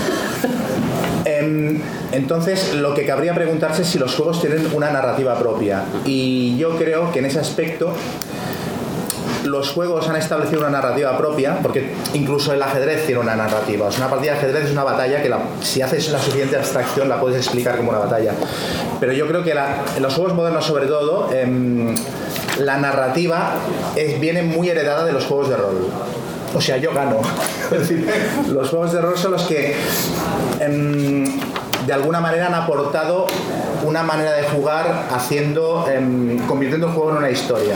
Em, 1.26 1.80
entonces, 2.12 2.74
lo 2.74 2.94
que 2.94 3.06
cabría 3.06 3.34
preguntarse 3.34 3.80
es 3.80 3.88
si 3.88 3.98
los 3.98 4.14
juegos 4.14 4.42
tienen 4.42 4.68
una 4.74 4.90
narrativa 4.90 5.38
propia. 5.38 5.84
Y 6.04 6.56
yo 6.58 6.76
creo 6.76 7.10
que 7.12 7.20
en 7.20 7.24
ese 7.24 7.40
aspecto 7.40 7.94
los 9.44 9.70
juegos 9.70 10.08
han 10.08 10.16
establecido 10.16 10.60
una 10.60 10.70
narrativa 10.70 11.16
propia, 11.16 11.58
porque 11.62 11.92
incluso 12.14 12.52
el 12.52 12.62
ajedrez 12.62 13.06
tiene 13.06 13.20
una 13.20 13.36
narrativa. 13.36 13.86
O 13.86 13.92
sea, 13.92 14.06
una 14.06 14.10
partida 14.10 14.32
de 14.32 14.38
ajedrez 14.38 14.64
es 14.66 14.72
una 14.72 14.84
batalla 14.84 15.22
que 15.22 15.32
si 15.62 15.82
haces 15.82 16.10
la 16.10 16.18
suficiente 16.18 16.56
abstracción 16.56 17.08
la 17.08 17.20
puedes 17.20 17.38
explicar 17.38 17.76
como 17.76 17.90
una 17.90 17.98
batalla. 17.98 18.32
Pero 19.00 19.12
yo 19.12 19.26
creo 19.26 19.42
que 19.42 19.52
en 19.52 20.02
los 20.02 20.14
juegos 20.14 20.34
modernos 20.34 20.64
sobre 20.64 20.86
todo, 20.86 21.30
em, 21.32 21.94
la 22.58 22.78
narrativa 22.78 23.54
es, 23.96 24.18
viene 24.20 24.42
muy 24.42 24.68
heredada 24.68 25.04
de 25.04 25.12
los 25.12 25.24
juegos 25.26 25.50
de 25.50 25.56
rol. 25.56 25.88
O 26.54 26.60
sea, 26.60 26.76
yo 26.76 26.92
gano. 26.94 27.18
Es 27.72 27.80
decir, 27.80 28.08
los 28.48 28.68
juegos 28.68 28.92
de 28.92 29.00
rol 29.00 29.16
son 29.16 29.32
los 29.32 29.42
que 29.44 29.74
em, 30.60 31.24
de 31.86 31.92
alguna 31.92 32.20
manera 32.20 32.46
han 32.46 32.54
aportado 32.54 33.26
una 33.84 34.02
manera 34.02 34.32
de 34.32 34.44
jugar 34.44 35.06
haciendo, 35.10 35.86
em, 35.88 36.38
convirtiendo 36.46 36.86
el 36.86 36.92
juego 36.92 37.10
en 37.10 37.16
una 37.16 37.30
historia. 37.30 37.74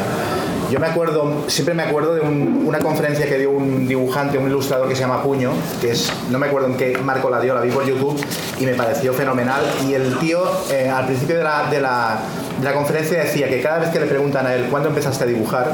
Yo 0.70 0.78
me 0.78 0.86
acuerdo, 0.86 1.44
siempre 1.46 1.74
me 1.74 1.82
acuerdo 1.82 2.14
de 2.14 2.20
un- 2.20 2.62
una 2.66 2.78
conferencia 2.78 3.26
que 3.26 3.38
dio 3.38 3.50
un 3.50 3.88
dibujante, 3.88 4.36
un 4.36 4.48
ilustrador 4.48 4.86
que 4.86 4.94
se 4.94 5.00
llama 5.00 5.22
Puño, 5.22 5.52
que 5.80 5.92
es, 5.92 6.12
no 6.30 6.38
me 6.38 6.46
acuerdo 6.46 6.68
en 6.68 6.76
qué 6.76 6.98
marco 6.98 7.30
la 7.30 7.40
dio, 7.40 7.54
la 7.54 7.62
vi 7.62 7.70
por 7.70 7.86
YouTube 7.86 8.20
y 8.60 8.66
me 8.66 8.74
pareció 8.74 9.14
fenomenal. 9.14 9.62
Y 9.88 9.94
el 9.94 10.18
tío, 10.18 10.42
eh, 10.70 10.90
al 10.90 11.06
principio 11.06 11.38
de 11.38 11.44
la, 11.44 11.70
de, 11.70 11.80
la, 11.80 12.18
de 12.58 12.64
la 12.64 12.74
conferencia, 12.74 13.18
decía 13.18 13.48
que 13.48 13.62
cada 13.62 13.78
vez 13.78 13.88
que 13.88 13.98
le 13.98 14.06
preguntan 14.06 14.46
a 14.46 14.54
él 14.54 14.66
cuándo 14.70 14.90
empezaste 14.90 15.24
a 15.24 15.26
dibujar, 15.26 15.72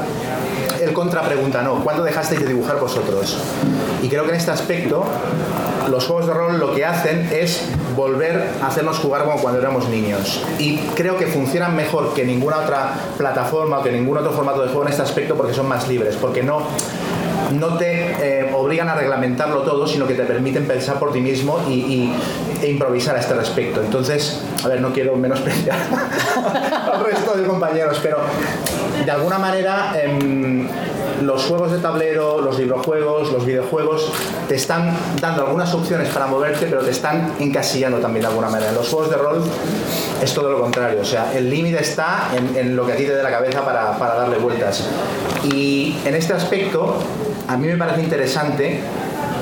él 0.81 0.93
contrapregunta, 0.93 1.61
no, 1.61 1.83
¿cuándo 1.83 2.03
dejasteis 2.03 2.39
de 2.41 2.47
dibujar 2.47 2.79
vosotros? 2.79 3.37
Y 4.01 4.07
creo 4.07 4.23
que 4.23 4.29
en 4.29 4.35
este 4.37 4.51
aspecto 4.51 5.03
los 5.89 6.05
juegos 6.05 6.27
de 6.27 6.33
rol 6.33 6.59
lo 6.59 6.73
que 6.73 6.85
hacen 6.85 7.29
es 7.31 7.61
volver 7.95 8.49
a 8.61 8.67
hacernos 8.67 8.99
jugar 8.99 9.23
como 9.23 9.37
cuando 9.37 9.59
éramos 9.59 9.87
niños. 9.89 10.43
Y 10.59 10.77
creo 10.95 11.17
que 11.17 11.27
funcionan 11.27 11.75
mejor 11.75 12.13
que 12.13 12.25
ninguna 12.25 12.59
otra 12.59 12.93
plataforma 13.17 13.79
o 13.79 13.83
que 13.83 13.91
ningún 13.91 14.17
otro 14.17 14.31
formato 14.31 14.61
de 14.61 14.67
juego 14.67 14.83
en 14.83 14.89
este 14.89 15.01
aspecto 15.01 15.35
porque 15.35 15.53
son 15.53 15.67
más 15.67 15.87
libres, 15.87 16.15
porque 16.15 16.43
no, 16.43 16.67
no 17.51 17.77
te 17.77 18.39
eh, 18.41 18.53
obligan 18.53 18.89
a 18.89 18.95
reglamentarlo 18.95 19.61
todo, 19.61 19.87
sino 19.87 20.07
que 20.07 20.13
te 20.13 20.23
permiten 20.23 20.65
pensar 20.65 20.99
por 20.99 21.11
ti 21.11 21.19
mismo 21.19 21.59
y, 21.69 22.11
e 22.61 22.69
improvisar 22.69 23.15
a 23.15 23.19
este 23.19 23.33
respecto. 23.33 23.81
Entonces, 23.81 24.41
a 24.63 24.67
ver, 24.67 24.81
no 24.81 24.91
quiero 24.91 25.15
menospreciar 25.15 25.77
al 26.93 27.03
resto 27.03 27.33
de 27.33 27.45
compañeros, 27.45 27.99
pero 28.01 28.17
de 29.03 29.11
alguna 29.11 29.37
manera 29.37 29.93
em, 30.01 30.67
los 31.21 31.45
juegos 31.45 31.71
de 31.71 31.79
tablero, 31.79 32.41
los 32.41 32.57
librojuegos, 32.57 33.31
los 33.31 33.45
videojuegos 33.45 34.11
te 34.47 34.55
están 34.55 34.95
dando 35.21 35.45
algunas 35.45 35.73
opciones 35.73 36.09
para 36.09 36.27
moverte, 36.27 36.67
pero 36.67 36.81
te 36.81 36.91
están 36.91 37.33
encasillando 37.39 37.99
también 37.99 38.21
de 38.21 38.27
alguna 38.27 38.49
manera. 38.49 38.69
En 38.69 38.75
los 38.75 38.89
juegos 38.89 39.09
de 39.09 39.17
rol 39.17 39.43
es 40.21 40.33
todo 40.33 40.51
lo 40.51 40.59
contrario, 40.59 41.01
o 41.01 41.05
sea, 41.05 41.33
el 41.33 41.49
límite 41.49 41.81
está 41.81 42.29
en, 42.33 42.75
lo 42.75 42.85
que 42.85 42.93
a 42.93 42.95
ti 42.95 43.05
te 43.05 43.15
dé 43.15 43.23
la 43.23 43.31
cabeza 43.31 43.63
para, 43.63 43.97
para 43.97 44.15
darle 44.15 44.37
vueltas. 44.37 44.83
Y 45.43 45.97
en 46.05 46.15
este 46.15 46.33
aspecto, 46.33 46.95
a 47.47 47.57
mí 47.57 47.67
me 47.67 47.77
parece 47.77 48.01
interesante 48.01 48.79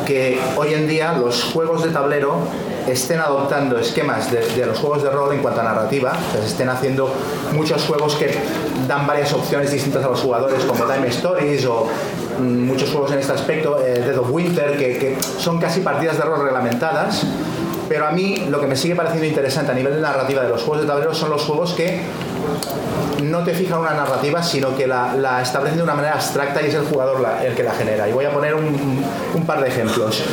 que 0.06 0.40
hoy 0.58 0.74
en 0.74 0.88
día 0.88 1.14
los 1.14 1.44
juegos 1.44 1.84
de 1.84 1.90
tablero 1.90 2.40
estén 2.88 3.20
adoptando 3.20 3.78
esquemas 3.78 4.32
de, 4.32 4.66
los 4.66 4.78
juegos 4.78 5.04
de 5.04 5.10
rol 5.10 5.34
en 5.34 5.42
cuanto 5.42 5.62
a 5.62 5.64
narrativa, 5.64 6.14
estén 6.44 6.70
haciendo 6.70 7.14
muchos 7.54 7.84
juegos 7.84 8.16
que 8.16 8.32
dan 8.88 9.08
varias 9.08 9.34
opciones 9.34 9.72
distintas 9.72 10.04
a 10.04 10.10
los 10.10 10.20
jugadores, 10.20 10.64
como 10.66 10.86
Time 10.86 11.08
Stories 11.08 11.66
o 11.66 11.88
mm, 12.40 12.44
muchos 12.44 12.90
juegos 12.90 13.12
en 13.12 13.20
este 13.20 13.34
aspecto, 13.34 13.80
eh, 13.86 14.02
Dead 14.06 14.18
of 14.18 14.30
Winter, 14.30 14.78
que, 14.78 15.18
son 15.38 15.60
casi 15.60 15.82
partidas 15.82 16.18
de 16.18 16.24
rol 16.24 16.44
reglamentadas. 16.44 17.24
Pero 17.90 18.08
a 18.08 18.12
mí 18.12 18.46
lo 18.50 18.60
que 18.62 18.68
me 18.68 18.76
sigue 18.76 18.96
pareciendo 18.96 19.26
interesante 19.28 19.72
a 19.72 19.76
nivel 19.76 19.96
de 19.96 20.02
narrativa 20.02 20.42
de 20.42 20.50
los 20.50 20.64
juegos 20.64 20.82
de 20.82 20.88
tablero 20.88 21.14
son 21.14 21.30
los 21.30 21.44
juegos 21.44 21.74
que 21.74 22.02
no 23.22 23.44
te 23.44 23.54
fijan 23.54 23.80
una 23.80 23.94
narrativa, 23.94 24.42
sino 24.42 24.76
que 24.76 24.88
la, 24.88 25.42
establecen 25.42 25.78
de 25.78 25.84
una 25.84 25.94
manera 25.94 26.16
abstracta 26.16 26.62
y 26.62 26.68
es 26.68 26.76
el 26.76 26.86
jugador 26.86 27.26
el 27.44 27.54
que 27.54 27.64
la 27.64 27.74
genera. 27.74 28.08
Y 28.08 28.14
voy 28.14 28.26
a 28.26 28.32
poner 28.32 28.56
un, 28.56 29.04
un 29.36 29.46
par 29.46 29.62
de 29.62 29.68
ejemplos. 29.68 30.24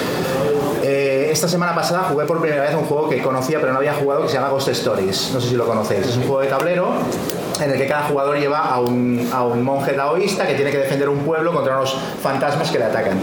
Esta 1.31 1.49
semana 1.49 1.75
pasada 1.75 2.05
jugué 2.11 2.25
por 2.27 2.41
primera 2.41 2.63
vez 2.63 2.75
un 2.75 2.85
juego 2.85 3.09
que 3.09 3.23
conocía 3.23 3.61
pero 3.61 3.73
no 3.73 3.79
había 3.79 3.95
jugado 3.95 4.23
que 4.23 4.29
se 4.29 4.35
llama 4.35 4.49
Ghost 4.49 4.69
Stories. 4.69 5.31
No 5.33 5.41
sé 5.41 5.49
si 5.49 5.57
lo 5.57 5.67
conocéis. 5.67 6.07
Es 6.07 6.17
un 6.17 6.25
juego 6.25 6.41
de 6.41 6.49
tablero 6.49 6.89
en 7.61 7.71
el 7.71 7.79
que 7.79 7.87
cada 7.87 8.03
jugador 8.03 8.39
lleva 8.39 8.61
a 8.61 8.81
un, 8.81 9.29
a 9.33 9.45
un 9.45 9.63
monje 9.63 9.93
taoísta 9.93 10.47
que 10.47 10.55
tiene 10.55 10.71
que 10.71 10.79
defender 10.79 11.09
un 11.09 11.19
pueblo 11.19 11.53
contra 11.53 11.77
unos 11.77 11.97
fantasmas 12.23 12.71
que 12.71 12.79
le 12.79 12.87
atacan 12.87 13.21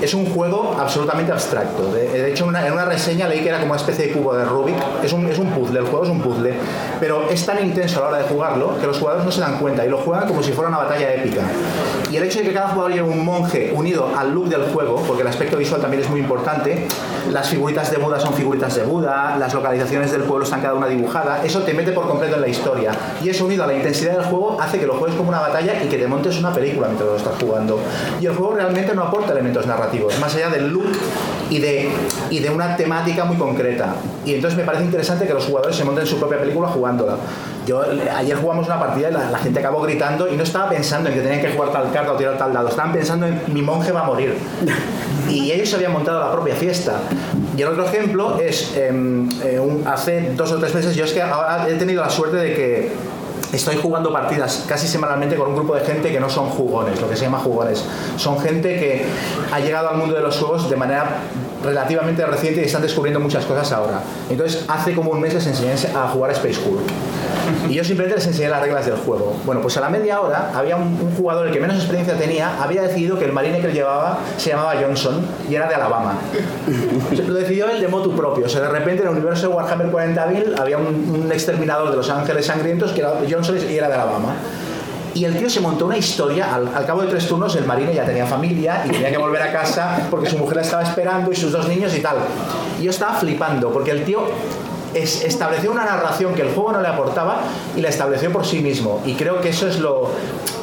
es 0.00 0.14
un 0.14 0.26
juego 0.26 0.76
absolutamente 0.78 1.32
abstracto. 1.32 1.92
De, 1.92 2.30
hecho, 2.30 2.46
una, 2.46 2.66
en 2.66 2.72
una 2.72 2.84
reseña 2.84 3.28
leí 3.28 3.40
que 3.40 3.48
era 3.48 3.58
como 3.58 3.72
una 3.72 3.80
especie 3.80 4.06
de 4.06 4.12
cubo 4.12 4.34
de 4.34 4.44
Rubik. 4.44 4.76
Es 5.02 5.12
un, 5.12 5.26
es 5.26 5.38
un 5.38 5.50
puzzle, 5.50 5.80
el 5.80 5.86
juego 5.86 6.04
es 6.04 6.10
un 6.10 6.20
puzzle. 6.20 6.54
Pero 7.00 7.28
es 7.30 7.44
tan 7.46 7.64
intenso 7.64 7.98
a 7.98 8.02
la 8.02 8.08
hora 8.08 8.18
de 8.18 8.24
jugarlo 8.24 8.78
que 8.78 8.86
los 8.86 8.98
jugadores 8.98 9.24
no 9.24 9.32
se 9.32 9.40
dan 9.40 9.58
cuenta 9.58 9.84
y 9.84 9.88
lo 9.88 9.98
juegan 9.98 10.28
como 10.28 10.42
si 10.42 10.52
fuera 10.52 10.68
una 10.68 10.78
batalla 10.78 11.14
épica. 11.14 11.42
Y 12.10 12.16
el 12.16 12.24
hecho 12.24 12.40
de 12.40 12.46
que 12.46 12.52
cada 12.52 12.68
jugador 12.68 12.92
lleve 12.92 13.08
un 13.08 13.24
monje 13.24 13.72
unido 13.74 14.10
al 14.16 14.32
look 14.32 14.48
del 14.48 14.64
juego, 14.64 15.02
porque 15.06 15.22
el 15.22 15.28
aspecto 15.28 15.56
visual 15.56 15.80
también 15.80 16.02
es 16.02 16.10
muy 16.10 16.20
importante, 16.20 16.86
las 17.30 17.48
figuritas 17.48 17.90
de 17.90 17.96
Buda 17.98 18.20
son 18.20 18.34
figuritas 18.34 18.74
de 18.74 18.84
Buda, 18.84 19.36
las 19.38 19.52
localizaciones 19.52 20.12
del 20.12 20.22
pueblo 20.22 20.44
están 20.44 20.60
cada 20.60 20.74
una 20.74 20.86
dibujada, 20.86 21.44
eso 21.44 21.60
te 21.60 21.74
mete 21.74 21.92
por 21.92 22.08
completo 22.08 22.36
en 22.36 22.40
la 22.40 22.48
historia. 22.48 22.92
Y 23.22 23.28
eso 23.28 23.46
unido 23.46 23.64
a 23.64 23.66
la 23.66 23.74
intensidad 23.74 24.12
del 24.12 24.24
juego 24.24 24.56
hace 24.60 24.78
que 24.78 24.86
lo 24.86 24.94
juegues 24.94 25.16
como 25.16 25.28
una 25.28 25.40
batalla 25.40 25.82
y 25.82 25.88
que 25.88 25.98
te 25.98 26.06
montes 26.06 26.38
una 26.38 26.52
película 26.52 26.88
mientras 26.88 27.08
lo 27.10 27.16
estás 27.16 27.34
jugando. 27.40 27.80
Y 28.20 28.26
el 28.26 28.34
juego 28.34 28.54
realmente 28.54 28.94
no 28.94 29.02
aporta 29.02 29.32
elementos 29.32 29.66
narrativos, 29.66 30.18
más 30.20 30.34
allá 30.34 30.48
del 30.48 30.68
look 30.68 30.92
y 31.50 31.58
de, 31.58 31.90
y 32.30 32.38
de 32.40 32.50
una 32.50 32.76
temática 32.76 33.24
muy 33.24 33.36
concreta. 33.36 33.94
Y 34.24 34.34
entonces 34.34 34.58
me 34.58 34.64
parece 34.64 34.84
interesante 34.84 35.26
que 35.26 35.34
los 35.34 35.44
jugadores 35.44 35.76
se 35.76 35.84
monten 35.84 36.06
su 36.06 36.18
propia 36.18 36.38
película 36.38 36.68
jugándola. 36.68 37.16
Yo 37.66 37.82
ayer 38.14 38.36
jugamos 38.36 38.66
una 38.66 38.78
partida 38.78 39.10
y 39.10 39.12
la, 39.12 39.30
la 39.30 39.38
gente 39.38 39.58
acabó 39.58 39.82
gritando 39.82 40.28
y 40.28 40.36
no 40.36 40.42
estaba 40.42 40.68
pensando 40.68 41.08
en 41.08 41.16
que 41.16 41.20
tenían 41.20 41.40
que 41.40 41.50
jugar 41.50 41.72
tal 41.72 41.90
carta 41.92 42.12
o 42.12 42.16
tirar 42.16 42.38
tal 42.38 42.52
dado, 42.52 42.68
estaban 42.68 42.92
pensando 42.92 43.26
en 43.26 43.42
mi 43.48 43.62
monje 43.62 43.92
va 43.92 44.00
a 44.00 44.04
morir. 44.04 44.36
Y 45.28 45.50
ellos 45.52 45.72
habían 45.74 45.92
montado 45.92 46.20
la 46.20 46.32
propia 46.32 46.54
fiesta. 46.54 47.00
Y 47.56 47.62
el 47.62 47.68
otro 47.68 47.86
ejemplo 47.86 48.38
es, 48.38 48.76
em, 48.76 49.28
eh, 49.42 49.60
hace 49.86 50.32
dos 50.36 50.52
o 50.52 50.58
tres 50.58 50.74
meses, 50.74 50.94
yo 50.94 51.04
es 51.04 51.12
que 51.12 51.22
ahora 51.22 51.66
he 51.68 51.74
tenido 51.74 52.02
la 52.02 52.10
suerte 52.10 52.36
de 52.36 52.54
que 52.54 52.92
estoy 53.52 53.76
jugando 53.76 54.12
partidas 54.12 54.64
casi 54.68 54.86
semanalmente 54.86 55.36
con 55.36 55.48
un 55.48 55.56
grupo 55.56 55.74
de 55.74 55.84
gente 55.84 56.10
que 56.12 56.20
no 56.20 56.28
son 56.28 56.50
jugones, 56.50 57.00
lo 57.00 57.08
que 57.08 57.16
se 57.16 57.24
llama 57.24 57.38
jugones. 57.38 57.82
Son 58.16 58.38
gente 58.40 58.78
que 58.78 59.04
ha 59.52 59.60
llegado 59.60 59.88
al 59.88 59.96
mundo 59.96 60.14
de 60.14 60.20
los 60.20 60.36
juegos 60.36 60.68
de 60.68 60.76
manera 60.76 61.20
relativamente 61.62 62.24
reciente 62.26 62.60
y 62.60 62.64
están 62.64 62.82
descubriendo 62.82 63.20
muchas 63.20 63.44
cosas 63.44 63.72
ahora. 63.72 64.02
Entonces, 64.28 64.64
hace 64.68 64.94
como 64.94 65.10
un 65.10 65.20
mes 65.20 65.34
les 65.34 65.46
enseñé 65.46 65.74
a 65.94 66.08
jugar 66.08 66.30
a 66.30 66.34
Space 66.34 66.58
Hulk. 66.64 66.82
Y 67.68 67.74
yo 67.74 67.84
simplemente 67.84 68.16
les 68.18 68.26
enseñé 68.26 68.48
las 68.48 68.60
reglas 68.60 68.86
del 68.86 68.96
juego. 68.96 69.36
Bueno, 69.44 69.60
pues 69.60 69.76
a 69.76 69.80
la 69.80 69.88
media 69.88 70.20
hora 70.20 70.50
había 70.54 70.76
un, 70.76 70.96
jugador, 71.16 71.46
el 71.46 71.52
que 71.52 71.60
menos 71.60 71.76
experiencia 71.76 72.16
tenía, 72.16 72.62
había 72.62 72.82
decidido 72.82 73.18
que 73.18 73.24
el 73.24 73.32
marine 73.32 73.60
que 73.60 73.66
él 73.66 73.72
llevaba 73.72 74.18
se 74.36 74.50
llamaba 74.50 74.74
Johnson 74.80 75.24
y 75.48 75.54
era 75.54 75.68
de 75.68 75.74
Alabama. 75.74 76.14
Lo 77.26 77.34
decidió 77.34 77.68
él 77.70 77.80
de 77.80 77.88
motu 77.88 78.14
propio. 78.14 78.46
O 78.46 78.48
sea, 78.48 78.62
de 78.62 78.68
repente 78.68 79.02
en 79.02 79.08
el 79.08 79.14
universo 79.14 79.48
de 79.48 79.54
Warhammer 79.54 79.90
40.000 79.90 80.60
había 80.60 80.78
un, 80.78 81.22
un 81.24 81.32
exterminador 81.32 81.90
de 81.90 81.96
los 81.96 82.10
ángeles 82.10 82.46
sangrientos 82.46 82.92
que 82.92 83.00
era 83.00 83.14
Johnson 83.28 83.56
y 83.68 83.74
era 83.74 83.88
de 83.88 83.94
Alabama. 83.94 84.34
Y 85.16 85.24
el 85.24 85.34
tío 85.34 85.48
se 85.48 85.60
montó 85.60 85.86
una 85.86 85.96
historia, 85.96 86.54
al, 86.54 86.68
al 86.74 86.84
cabo 86.84 87.00
de 87.00 87.08
tres 87.08 87.26
turnos 87.26 87.56
el 87.56 87.64
marine 87.64 87.94
ya 87.94 88.04
tenía 88.04 88.26
familia 88.26 88.82
y 88.84 88.90
tenía 88.90 89.10
que 89.10 89.16
volver 89.16 89.40
a 89.40 89.50
casa 89.50 90.06
porque 90.10 90.28
su 90.28 90.36
mujer 90.36 90.56
la 90.56 90.62
estaba 90.62 90.82
esperando 90.82 91.32
y 91.32 91.34
sus 91.34 91.52
dos 91.52 91.66
niños 91.68 91.96
y 91.96 92.00
tal. 92.00 92.18
Y 92.78 92.82
yo 92.82 92.90
estaba 92.90 93.14
flipando 93.14 93.70
porque 93.70 93.92
el 93.92 94.04
tío 94.04 94.20
es- 95.02 95.22
estableció 95.24 95.70
una 95.70 95.84
narración 95.84 96.34
que 96.34 96.42
el 96.42 96.48
juego 96.54 96.72
no 96.72 96.80
le 96.82 96.88
aportaba 96.88 97.40
y 97.76 97.80
la 97.80 97.88
estableció 97.88 98.32
por 98.32 98.44
sí 98.46 98.60
mismo. 98.60 99.00
Y 99.04 99.14
creo 99.14 99.40
que 99.40 99.50
eso 99.50 99.66
es 99.68 99.78
lo, 99.78 100.10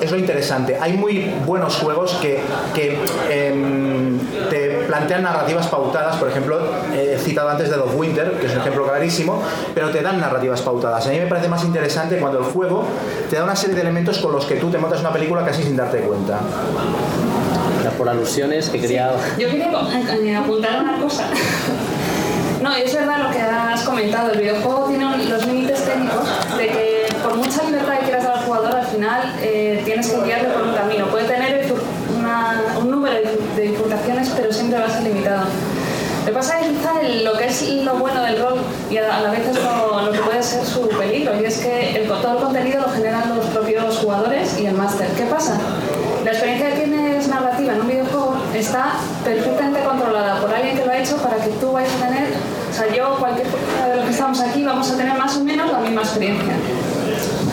es 0.01 0.11
lo 0.11 0.17
interesante. 0.17 0.77
Hay 0.81 0.93
muy 0.93 1.31
buenos 1.45 1.77
juegos 1.77 2.13
que, 2.21 2.39
que 2.73 2.97
em, 3.29 4.19
te 4.49 4.83
plantean 4.87 5.23
narrativas 5.23 5.67
pautadas. 5.67 6.17
Por 6.17 6.29
ejemplo, 6.29 6.59
he 6.93 7.17
citado 7.17 7.49
antes 7.49 7.69
de 7.69 7.75
Dog 7.77 7.95
Winter, 7.97 8.33
que 8.39 8.47
es 8.47 8.53
un 8.53 8.59
ejemplo 8.61 8.85
clarísimo, 8.85 9.41
pero 9.73 9.89
te 9.91 10.01
dan 10.01 10.19
narrativas 10.19 10.61
pautadas. 10.61 11.05
A 11.07 11.09
mí 11.09 11.19
me 11.19 11.27
parece 11.27 11.47
más 11.47 11.63
interesante 11.63 12.17
cuando 12.17 12.39
el 12.39 12.45
juego 12.45 12.83
te 13.29 13.35
da 13.37 13.43
una 13.43 13.55
serie 13.55 13.75
de 13.75 13.81
elementos 13.81 14.19
con 14.19 14.31
los 14.31 14.45
que 14.45 14.55
tú 14.55 14.69
te 14.69 14.77
montas 14.77 14.99
una 15.01 15.11
película 15.13 15.45
casi 15.45 15.63
sin 15.63 15.75
darte 15.75 15.99
cuenta. 15.99 16.39
Por 17.97 18.09
alusiones 18.09 18.69
que 18.69 18.79
quería... 18.81 19.11
Yo 19.37 19.49
quería 19.49 20.39
apuntar 20.39 20.81
una 20.81 20.97
cosa. 20.99 21.25
No, 22.63 22.73
es 22.73 22.93
verdad 22.95 23.17
lo 23.23 23.29
que 23.29 23.39
has 23.41 23.81
comentado. 23.83 24.31
El 24.31 24.39
videojuego 24.39 24.85
tiene 24.87 25.17
los 25.25 25.45
límites 25.45 25.83
técnicos 25.85 26.25
de 26.57 26.67
que 26.67 27.07
por 27.21 27.35
mucha 27.35 27.61
libertad 27.63 27.99
que 27.99 28.05
quieras 28.05 28.23
dar 28.23 28.37
al 28.37 28.43
jugador, 28.45 28.75
al 28.75 28.85
final 28.85 29.33
eh, 29.41 29.81
tienes 29.83 30.09
que 30.09 30.21
guiarle 30.23 30.47
por 30.49 30.61
un 30.63 30.73
camino. 30.73 31.07
Puede 31.07 31.25
tener 31.25 31.73
un 32.79 32.89
número 32.89 33.15
de 33.15 33.23
bif- 33.25 33.55
de 33.57 33.61
bifurcaciones, 33.67 34.29
pero 34.29 34.51
siempre 34.53 34.79
va 34.79 34.85
a 34.85 34.89
ser 34.89 35.03
limitado. 35.03 35.43
Lo 36.21 36.27
que 36.27 36.31
pasa 36.31 36.61
es 36.61 36.67
que 36.67 37.23
lo 37.25 37.33
que 37.37 37.47
es 37.47 37.69
lo 37.83 37.95
bueno 37.95 38.21
del 38.23 38.39
rol 38.41 38.61
y 38.89 38.95
a 38.97 39.19
la 39.19 39.29
vez 39.29 39.45
es 39.45 39.57
lo, 39.61 40.09
que 40.13 40.19
puede 40.19 40.41
ser 40.41 40.65
su 40.65 40.87
peligro, 40.87 41.37
y 41.41 41.43
es 41.43 41.57
que 41.57 42.05
todo 42.07 42.37
el 42.37 42.43
contenido 42.45 42.79
lo 42.81 42.89
generan 42.93 43.35
los 43.35 43.45
propios 43.47 43.97
jugadores 43.97 44.57
y 44.57 44.67
el 44.67 44.73
máster. 44.75 45.07
¿Qué 45.17 45.25
pasa? 45.25 45.57
La 46.23 46.31
experiencia 46.31 46.73
que 46.73 46.81
tienes 46.83 47.27
narrativa 47.27 47.73
en 47.73 47.81
un 47.81 47.87
videojuego 47.89 48.35
está 48.55 48.93
perfectamente 49.25 49.83
controlada 49.83 50.39
por 50.39 50.53
alguien 50.53 50.77
que 50.77 50.85
lo 50.85 50.91
ha 50.93 50.97
hecho 50.97 51.17
para 51.17 51.35
que 51.35 51.49
tú 51.59 51.73
vayas 51.73 51.91
a 52.01 52.05
tener, 52.07 52.12
de 53.87 53.95
los 53.95 54.05
que 54.05 54.11
estamos 54.11 54.39
aquí, 54.41 54.63
vamos 54.63 54.91
a 54.91 54.97
tener 54.97 55.17
más 55.17 55.35
o 55.37 55.43
menos 55.43 55.71
la 55.71 55.79
misma 55.79 56.01
experiencia. 56.01 56.53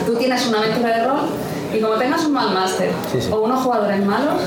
Tú 0.07 0.15
tienes 0.17 0.47
una 0.47 0.59
aventura 0.59 0.97
de 0.97 1.05
rol 1.07 1.21
y 1.73 1.81
como 1.81 1.95
tengas 1.95 2.25
un 2.25 2.33
mal 2.33 2.53
máster 2.53 2.91
o 3.31 3.41
unos 3.41 3.63
jugadores 3.63 4.05
malos, 4.05 4.43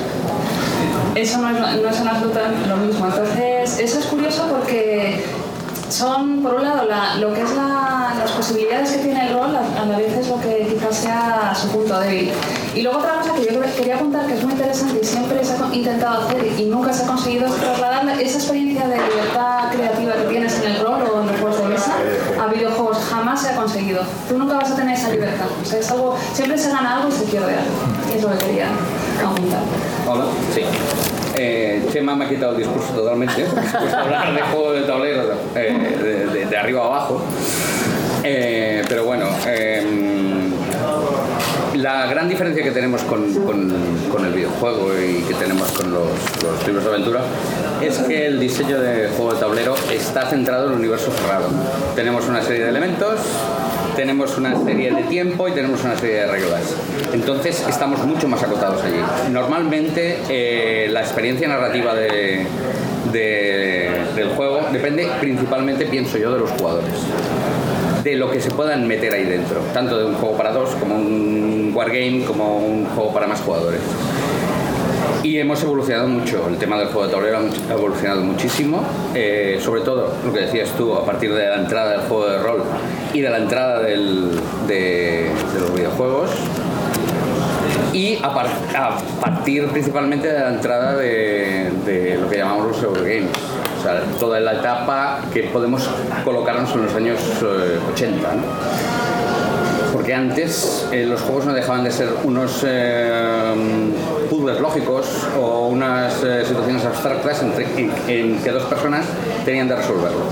eso 1.15 1.37
no 1.39 1.49
es, 1.49 1.59
no 1.59 1.89
es 1.89 1.99
en 1.99 2.69
lo 2.69 2.77
mismo. 2.77 3.05
Entonces, 3.05 3.79
eso 3.79 3.99
es 3.99 4.05
curioso 4.05 4.47
porque 4.49 5.23
son, 5.93 6.41
por 6.41 6.55
un 6.55 6.63
lado, 6.63 6.85
la- 6.85 7.15
lo 7.15 7.33
que 7.33 7.41
es 7.41 7.51
la- 7.55 8.13
las 8.17 8.31
posibilidades 8.31 8.91
que 8.93 8.97
tiene 8.99 9.27
el 9.27 9.33
rol, 9.33 9.55
a, 9.55 9.81
a 9.81 9.85
la 9.85 9.97
vez 9.97 10.11
es 10.17 10.27
lo 10.27 10.39
que 10.39 10.67
quizás 10.73 10.95
sea 10.95 11.53
su 11.55 11.67
punto 11.69 11.99
débil. 11.99 12.31
Y 12.73 12.81
luego 12.81 12.97
otra 12.99 13.13
cosa 13.21 13.33
que 13.35 13.45
yo 13.53 13.61
quería 13.77 13.95
apuntar 13.95 14.25
que 14.25 14.33
es 14.33 14.43
muy 14.43 14.53
interesante 14.53 14.99
y 15.01 15.05
siempre 15.05 15.43
se 15.45 15.53
ha 15.53 15.73
intentado 15.75 16.23
hacer 16.25 16.45
y 16.59 16.65
nunca 16.65 16.91
se 16.91 17.03
ha 17.03 17.07
conseguido 17.07 17.51
trasladar 17.53 18.09
esa 18.19 18.37
experiencia 18.37 18.87
de 18.87 18.95
libertad 18.95 19.71
creativa 19.71 20.13
que 20.13 20.23
tienes 20.29 20.55
en 20.59 20.71
el 20.71 20.79
rol 20.81 21.03
o 21.13 21.21
en 21.21 21.27
los 21.27 21.39
juegos 21.39 21.59
de 21.59 21.65
mesa 21.67 21.93
a 22.41 22.47
videojuegos. 22.47 22.97
Jamás 23.11 23.41
se 23.41 23.49
ha 23.49 23.55
conseguido. 23.55 24.01
Tú 24.27 24.37
nunca 24.37 24.55
vas 24.55 24.71
a 24.71 24.75
tener 24.75 24.97
esa 24.97 25.09
libertad. 25.09 25.45
O 25.61 25.65
sea, 25.65 25.79
es 25.79 25.91
algo, 25.91 26.17
siempre 26.33 26.57
se 26.57 26.69
gana 26.69 26.97
algo 26.97 27.09
y 27.09 27.11
se 27.11 27.25
pierde 27.25 27.53
algo. 27.53 28.11
Y 28.11 28.17
es 28.17 28.23
lo 28.23 28.31
que 28.31 28.37
quería. 28.45 28.67
Hola, 30.07 30.25
sí. 30.53 30.61
Eh, 31.35 31.83
Chema 31.91 32.15
me 32.15 32.25
ha 32.25 32.29
quitado 32.29 32.51
el 32.51 32.59
discurso 32.59 32.93
totalmente, 32.93 33.45
porque 33.45 33.95
hablar 33.95 34.33
de 34.33 34.41
juego 34.41 34.71
de 34.73 34.81
tablero 34.81 35.23
eh, 35.55 36.45
de, 36.49 36.57
arriba 36.57 36.83
a 36.83 36.85
abajo. 36.85 37.21
Eh, 38.23 38.83
pero 38.87 39.05
bueno, 39.05 39.25
em, 39.47 40.51
la 41.75 42.05
gran 42.07 42.29
diferencia 42.29 42.63
que 42.63 42.71
tenemos 42.71 43.01
con, 43.03 43.23
el 43.23 44.33
videojuego 44.33 44.91
y 44.93 45.21
que 45.23 45.33
tenemos 45.33 45.71
con 45.71 45.91
los, 45.91 46.07
los 46.43 46.67
libros 46.67 46.83
de 46.85 46.89
aventura 46.89 47.21
es 47.81 47.97
que 47.99 48.27
el 48.27 48.39
diseño 48.39 48.79
de 48.79 49.09
juego 49.09 49.33
de 49.33 49.39
tablero 49.39 49.75
está 49.91 50.29
centrado 50.29 50.67
en 50.67 50.73
el 50.73 50.79
universo 50.79 51.11
cerrado. 51.11 51.49
Tenemos 51.95 52.27
una 52.27 52.41
serie 52.41 52.63
de 52.63 52.69
elementos, 52.69 53.19
tenemos 53.95 54.37
una 54.37 54.55
serie 54.63 54.91
de 54.93 55.03
tiempo 55.03 55.47
y 55.47 55.51
tenemos 55.51 55.83
una 55.83 55.95
serie 55.97 56.15
de 56.21 56.27
reglas. 56.27 56.75
Entonces 57.13 57.65
estamos 57.67 58.03
mucho 58.05 58.27
más 58.27 58.41
acotados 58.43 58.83
allí. 58.83 58.99
Normalmente 59.31 60.17
eh, 60.29 60.87
la 60.89 61.01
experiencia 61.01 61.47
narrativa 61.47 61.93
de- 61.93 62.45
de- 63.11 63.89
del 64.15 64.29
juego 64.29 64.61
depende 64.71 65.07
principalmente, 65.19 65.85
pienso 65.85 66.17
yo, 66.17 66.31
de 66.33 66.39
los 66.39 66.51
jugadores 66.51 66.93
de 68.03 68.15
lo 68.17 68.29
que 68.29 68.41
se 68.41 68.51
puedan 68.51 68.85
meter 68.85 69.13
ahí 69.13 69.23
dentro, 69.23 69.59
tanto 69.73 69.97
de 69.97 70.03
un 70.03 70.15
juego 70.15 70.35
para 70.35 70.51
dos 70.51 70.71
como 70.71 70.95
un 70.95 71.71
wargame, 71.73 72.25
como 72.27 72.57
un 72.57 72.85
juego 72.87 73.13
para 73.13 73.27
más 73.27 73.39
jugadores. 73.39 73.79
Y 75.23 75.37
hemos 75.39 75.63
evolucionado 75.63 76.07
mucho, 76.09 76.47
el 76.49 76.57
tema 76.57 76.77
del 76.77 76.87
juego 76.87 77.07
de 77.07 77.13
tablero 77.13 77.39
ha 77.69 77.73
evolucionado 77.73 78.21
muchísimo, 78.21 78.83
eh, 79.15 79.57
sobre 79.61 79.81
todo 79.81 80.13
lo 80.25 80.33
que 80.33 80.41
decías 80.41 80.69
tú, 80.77 80.93
a 80.93 81.05
partir 81.05 81.33
de 81.33 81.47
la 81.47 81.55
entrada 81.55 81.91
del 81.91 82.01
juego 82.01 82.27
de 82.27 82.39
rol 82.39 82.63
y 83.13 83.21
de 83.21 83.29
la 83.29 83.37
entrada 83.37 83.79
de, 83.79 83.95
los 83.97 85.73
videojuegos, 85.73 86.29
y 87.93 88.17
a, 88.21 88.33
par- 88.33 88.47
a 88.75 88.97
partir 89.21 89.65
principalmente 89.67 90.27
de 90.27 90.39
la 90.39 90.49
entrada 90.49 90.95
de, 90.97 91.71
de 91.85 92.17
lo 92.17 92.29
que 92.29 92.37
llamamos 92.37 92.67
los 92.67 92.83
Eurogames. 92.83 93.29
O 93.79 93.81
sea, 93.83 94.01
toda 94.19 94.39
la 94.41 94.53
etapa 94.53 95.19
que 95.33 95.43
podemos 95.43 95.89
colocarnos 96.25 96.73
en 96.73 96.83
los 96.85 96.95
años 96.95 97.19
eh, 97.41 97.79
80. 97.93 98.27
¿no? 98.33 98.92
Porque 99.93 100.15
antes 100.15 100.87
eh, 100.91 101.05
los 101.05 101.21
juegos 101.21 101.45
no 101.45 101.53
dejaban 101.53 101.83
de 101.83 101.91
ser 101.91 102.09
unos 102.23 102.63
eh, 102.65 103.53
puzzles 104.27 104.59
lógicos 104.59 105.05
o 105.39 105.67
unas 105.67 106.23
eh, 106.23 106.43
situaciones 106.43 106.83
abstractas 106.83 107.43
en, 108.07 108.39
que 108.39 108.51
dos 108.51 108.63
personas 108.63 109.05
tenían 109.45 109.67
de 109.67 109.75
resolverlo. 109.75 110.25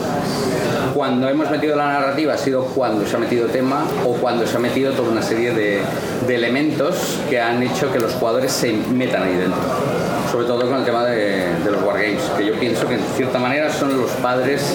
Cuando 0.96 1.30
hemos 1.30 1.50
metido 1.52 1.76
la 1.76 1.86
narrativa 1.94 2.34
ha 2.34 2.38
sido 2.40 2.64
cuando 2.66 3.06
se 3.06 3.16
ha 3.16 3.20
metido 3.20 3.48
tema 3.48 3.86
o 4.04 4.14
cuando 4.14 4.48
se 4.48 4.58
ha 4.58 4.60
metido 4.60 4.94
toda 4.94 5.12
una 5.12 5.22
serie 5.22 5.52
de, 5.54 5.82
elementos 6.28 7.20
que 7.30 7.40
han 7.40 7.62
hecho 7.62 7.92
que 7.92 8.00
los 8.00 8.14
jugadores 8.14 8.52
se 8.52 8.74
metan 8.74 9.24
ahí 9.24 9.36
dentro. 9.36 9.60
Sobre 10.32 10.48
todo 10.48 10.68
con 10.68 10.80
el 10.80 10.86
tema 10.86 11.06
de, 11.06 11.54
de 11.64 11.72
los 11.72 11.84
wargames, 11.84 12.24
que 12.36 12.46
yo 12.46 12.54
pienso 12.56 12.88
que 12.88 12.96
en 12.96 13.02
cierta 13.16 13.38
manera 13.38 13.72
son 13.72 13.96
los 13.96 14.10
padres 14.12 14.74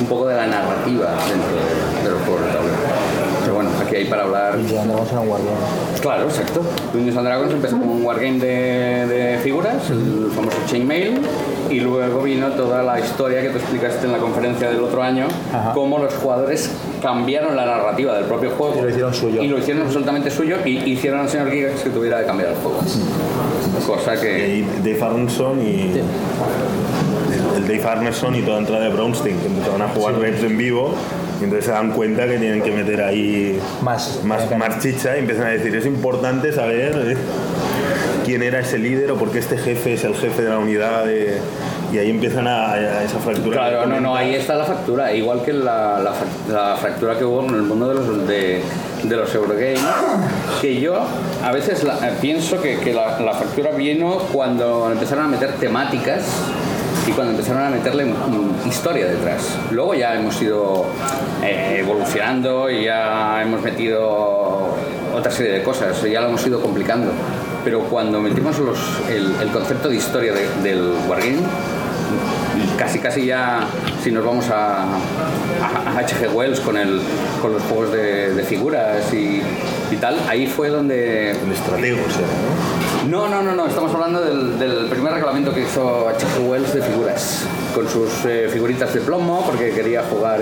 un 0.00 0.06
poco 0.06 0.26
de 0.26 0.34
la 0.34 0.46
narrativa 0.46 1.14
dentro 1.28 1.54
de, 1.54 2.02
de 2.02 2.10
los 2.10 2.22
juegos 2.22 2.46
de 2.46 2.52
tablero. 2.52 2.95
Hay 3.96 4.04
para 4.04 4.24
hablar. 4.24 4.58
Y 4.60 4.76
andamos 4.76 5.10
en 5.10 5.18
un 5.18 5.28
wargame. 5.28 5.50
Claro, 6.02 6.24
exacto. 6.24 6.60
Dungeons 6.92 7.16
and 7.16 7.26
Dragons 7.26 7.52
empezó 7.52 7.78
como 7.78 7.94
un 7.94 8.04
wargame 8.04 8.38
de, 8.38 9.06
de 9.06 9.38
figuras, 9.38 9.88
el 9.90 10.30
famoso 10.34 10.58
Chainmail, 10.66 11.20
y 11.70 11.80
luego 11.80 12.22
vino 12.22 12.48
toda 12.50 12.82
la 12.82 13.00
historia 13.00 13.40
que 13.40 13.48
tú 13.48 13.56
explicaste 13.58 14.06
en 14.06 14.12
la 14.12 14.18
conferencia 14.18 14.68
del 14.68 14.80
otro 14.80 15.02
año, 15.02 15.26
Ajá. 15.52 15.72
cómo 15.72 15.98
los 15.98 16.12
jugadores 16.14 16.70
cambiaron 17.00 17.56
la 17.56 17.64
narrativa 17.64 18.14
del 18.14 18.24
propio 18.26 18.50
juego. 18.50 18.76
Y 18.78 18.82
lo 18.82 18.88
hicieron 18.90 19.14
suyo. 19.14 19.42
Y 19.42 19.48
lo 19.48 19.58
hicieron 19.58 19.82
absolutamente 19.84 20.30
suyo 20.30 20.58
y 20.64 20.78
hicieron 20.90 21.20
al 21.20 21.28
señor 21.28 21.50
Gigax 21.50 21.80
que 21.82 21.90
tuviera 21.90 22.20
que 22.20 22.26
cambiar 22.26 22.50
el 22.50 22.56
juego. 22.56 22.78
Cosa 23.86 24.20
que... 24.20 24.56
Y 24.58 24.62
Dave 24.84 25.02
Arneson 25.02 25.60
y... 25.62 26.00
El 27.56 27.62
Dave 27.66 27.84
Arneson 27.84 28.34
y 28.34 28.42
toda 28.42 28.54
la 28.54 28.60
entrada 28.60 28.84
de 28.84 28.90
Brownstein, 28.90 29.38
que 29.40 29.46
empezaron 29.46 29.82
a 29.82 29.88
jugar 29.88 30.18
reps 30.18 30.42
en 30.42 30.56
vivo 30.58 30.94
y 31.40 31.44
entonces 31.44 31.66
se 31.66 31.72
dan 31.72 31.90
cuenta 31.92 32.26
que 32.26 32.38
tienen 32.38 32.62
que 32.62 32.70
meter 32.70 33.02
ahí 33.02 33.58
más, 33.82 34.20
más, 34.24 34.50
más 34.56 34.78
chicha 34.80 35.16
y 35.16 35.20
empiezan 35.20 35.46
a 35.46 35.50
decir, 35.50 35.74
es 35.74 35.86
importante 35.86 36.52
saber 36.52 36.92
eh, 37.12 37.16
quién 38.24 38.42
era 38.42 38.60
ese 38.60 38.78
líder 38.78 39.10
o 39.12 39.16
por 39.16 39.30
qué 39.30 39.38
este 39.38 39.56
jefe 39.58 39.94
es 39.94 40.04
el 40.04 40.14
jefe 40.14 40.42
de 40.42 40.50
la 40.50 40.58
unidad 40.58 41.04
de- 41.04 41.38
y 41.92 41.98
ahí 41.98 42.10
empiezan 42.10 42.48
a, 42.48 42.72
a 42.72 43.04
esa 43.04 43.18
fractura. 43.20 43.56
Claro, 43.58 43.86
no, 43.86 44.00
no, 44.00 44.16
ahí 44.16 44.34
está 44.34 44.56
la 44.56 44.64
factura, 44.64 45.12
igual 45.12 45.42
que 45.44 45.52
la, 45.52 46.00
la 46.50 46.76
fractura 46.76 47.16
que 47.16 47.24
hubo 47.24 47.44
en 47.44 47.54
el 47.54 47.62
mundo 47.62 47.88
de 47.88 47.94
los, 47.94 48.26
de, 48.26 48.60
de 49.04 49.16
los 49.16 49.32
Eurogames, 49.32 49.78
que 50.60 50.80
yo 50.80 50.96
a 51.44 51.52
veces 51.52 51.84
la- 51.84 52.08
eh, 52.08 52.12
pienso 52.20 52.60
que, 52.60 52.78
que 52.80 52.92
la, 52.92 53.20
la 53.20 53.34
fractura 53.34 53.70
vino 53.70 54.18
cuando 54.32 54.90
empezaron 54.90 55.26
a 55.26 55.28
meter 55.28 55.52
temáticas 55.60 56.24
y 57.06 57.12
cuando 57.12 57.32
empezaron 57.32 57.62
a 57.62 57.70
meterle 57.70 58.04
mm, 58.06 58.68
historia 58.68 59.06
detrás. 59.06 59.56
Luego 59.70 59.94
ya 59.94 60.14
hemos 60.14 60.40
ido 60.42 60.86
eh, 61.42 61.78
evolucionando 61.80 62.68
y 62.70 62.84
ya 62.84 63.42
hemos 63.42 63.62
metido 63.62 64.74
otra 65.14 65.30
serie 65.30 65.52
de 65.52 65.62
cosas, 65.62 66.02
ya 66.02 66.20
lo 66.20 66.28
hemos 66.28 66.46
ido 66.46 66.60
complicando. 66.60 67.10
Pero 67.64 67.80
cuando 67.80 68.20
metimos 68.20 68.56
el, 69.08 69.50
concepto 69.50 69.88
de 69.88 69.96
historia 69.96 70.32
de- 70.32 70.48
del 70.62 70.92
Wargame, 71.08 71.38
casi 72.78 72.98
casi 72.98 73.26
ya 73.26 73.60
si 74.02 74.12
nos 74.12 74.24
vamos 74.24 74.48
a, 74.50 74.82
a, 74.84 75.96
a 75.96 75.98
H.G. 75.98 76.32
Wells 76.32 76.60
con, 76.60 76.76
el, 76.76 77.00
con 77.42 77.52
los 77.52 77.62
juegos 77.64 77.92
de, 77.92 78.44
figuras 78.46 79.12
y, 79.12 79.42
tal, 80.00 80.16
ahí 80.28 80.46
fue 80.46 80.68
donde... 80.68 81.30
El 81.32 81.52
estratego, 81.52 81.98
o 82.06 82.10
sea, 82.10 82.22
¿no? 83.08 83.28
No, 83.28 83.42
no, 83.42 83.54
no, 83.54 83.66
estamos 83.66 83.92
hablando 83.94 84.20
del, 84.20 84.86
primer 84.88 85.12
reglamento 85.12 85.52
que 85.52 85.62
hizo 85.62 86.08
H.G. 86.08 86.48
Wells 86.48 86.74
de 86.74 86.82
figuras, 86.82 87.46
con 87.74 87.88
sus 87.88 88.24
eh, 88.24 88.48
figuritas 88.52 88.92
de 88.94 89.00
plomo, 89.00 89.44
porque 89.44 89.70
quería 89.70 90.02
jugar 90.02 90.40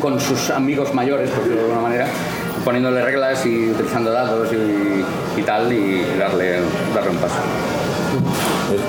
con 0.00 0.20
sus 0.20 0.50
amigos 0.50 0.92
mayores, 0.94 1.30
por 1.30 1.40
decirlo 1.40 1.62
de 1.62 1.68
alguna 1.68 1.82
manera, 1.82 2.06
poniéndole 2.64 3.02
reglas 3.02 3.44
y 3.46 3.70
utilizando 3.70 4.10
dados 4.10 4.48
y, 4.52 5.42
tal, 5.42 5.72
y 5.72 6.02
darle, 6.18 6.60
darle 6.94 7.10
un 7.10 7.18
paso. 7.18 7.36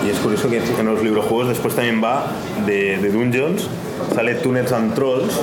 Y 0.05 0.09
es 0.09 0.17
curioso 0.19 0.49
que 0.49 0.57
en 0.57 0.85
los 0.85 1.03
librojuegos 1.03 1.49
después 1.49 1.75
también 1.75 2.03
va 2.03 2.27
de, 2.65 2.97
de 2.97 3.09
Dungeons, 3.11 3.67
sale 4.13 4.35
Tunnels 4.35 4.71
and 4.71 4.93
Trolls, 4.93 5.39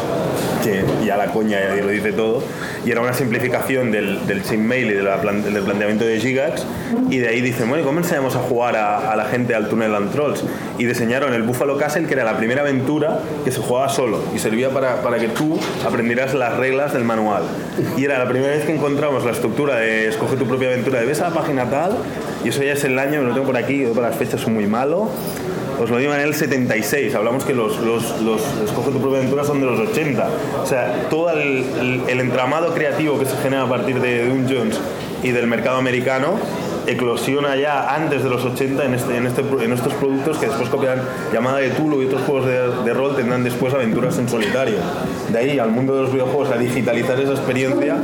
que 0.63 0.85
ya 1.05 1.17
la 1.17 1.27
coña 1.27 1.59
ya 1.77 1.83
lo 1.83 1.91
dice 1.91 2.13
todo, 2.13 2.43
y 2.85 2.91
era 2.91 3.01
una 3.01 3.13
simplificación 3.13 3.91
del, 3.91 4.27
del 4.27 4.43
chainmail 4.43 4.91
y 4.91 4.95
del 4.95 5.63
planteamiento 5.63 6.05
de 6.05 6.21
Gigax, 6.21 6.65
y 7.11 7.19
de 7.19 7.29
ahí 7.29 7.41
dicen, 7.41 7.69
bueno, 7.69 7.83
¿y 7.83 7.87
¿cómo 7.87 7.99
enseñamos 7.99 8.35
a 8.37 8.41
jugar 8.41 8.77
a, 8.77 9.13
a 9.13 9.17
la 9.17 9.27
gente 9.27 9.55
al 9.55 9.69
Tunnel 9.69 9.95
and 9.95 10.13
Trolls? 10.13 10.43
Y 10.79 10.85
diseñaron 10.85 11.35
el 11.35 11.43
Buffalo 11.43 11.77
Castle, 11.77 12.07
que 12.07 12.15
era 12.15 12.25
la 12.25 12.37
primera 12.37 12.63
aventura 12.63 13.21
que 13.45 13.53
se 13.53 13.61
jugaba 13.61 13.89
solo, 13.89 14.21
y 14.35 14.39
servía 14.39 14.71
para, 14.71 15.03
para 15.03 15.19
que 15.19 15.29
tú 15.29 15.59
aprendieras 15.87 16.35
las 16.35 16.57
reglas 16.57 16.93
del 16.93 17.05
manual. 17.05 17.43
Y 17.97 18.05
era 18.05 18.19
la 18.19 18.29
primera 18.29 18.55
vez 18.55 18.65
que 18.65 18.75
encontramos 18.75 19.25
la 19.25 19.33
estructura 19.33 19.77
de 19.77 20.09
escoge 20.09 20.37
tu 20.37 20.47
propia 20.47 20.69
aventura, 20.69 21.01
de 21.01 21.07
ves 21.07 21.21
a 21.21 21.29
la 21.29 21.35
página 21.35 21.69
tal, 21.69 21.97
y 22.45 22.49
eso 22.49 22.63
ya 22.63 22.73
es 22.73 22.85
el 22.85 22.99
año, 22.99 23.23
lo 23.23 23.33
tengo 23.35 23.47
por 23.47 23.57
aquí, 23.57 23.85
para 23.95 24.09
las 24.09 24.17
fechas 24.17 24.41
soy 24.41 24.53
muy 24.53 24.67
malo. 24.67 25.09
Os 25.81 25.91
lo 25.91 25.99
digo 25.99 26.15
en 26.15 26.21
el 26.21 26.35
76, 26.35 27.15
hablamos 27.15 27.45
que 27.45 27.53
los, 27.55 27.79
los, 27.81 28.21
los 28.23 28.41
tu 28.85 29.01
propia 29.01 29.19
aventura 29.19 29.45
son 29.45 29.61
de 29.61 29.67
los 29.67 29.81
80. 29.91 30.29
O 30.63 30.67
sea, 30.67 31.07
todo 31.11 31.31
el, 31.31 31.65
el- 32.09 32.21
entramado 32.21 32.73
creativo 32.75 33.19
que 33.19 33.27
se 33.27 33.37
genera 33.39 33.63
a 33.65 33.69
partir 33.69 34.01
de 34.01 34.29
Dungeons 34.29 34.79
y 35.23 35.31
del 35.31 35.47
mercado 35.47 35.77
americano 35.79 36.35
eclosiona 36.87 37.57
ya 37.57 37.95
antes 37.95 38.23
de 38.23 38.29
los 38.29 38.45
80 38.45 38.85
en, 38.85 38.95
este, 38.95 39.17
en, 39.17 39.27
este, 39.27 39.41
en 39.41 39.73
estos 39.73 39.95
productos 39.95 40.37
que 40.37 40.47
después 40.47 40.69
copian 40.69 41.01
llamada 41.33 41.57
de 41.59 41.71
Tulu 41.71 42.03
y 42.03 42.07
otros 42.07 42.23
juegos 42.23 42.45
de, 42.47 42.69
de 42.85 42.93
rol 42.95 43.17
tendrán 43.17 43.43
después 43.43 43.73
aventuras 43.73 44.19
en 44.19 44.29
solitario. 44.29 44.77
De 45.31 45.39
ahí 45.39 45.59
al 45.59 45.71
mundo 45.71 45.97
de 45.97 46.03
los 46.03 46.13
videojuegos 46.13 46.51
a 46.51 46.59
digitalizar 46.59 47.19
esa 47.19 47.33
experiencia 47.33 47.97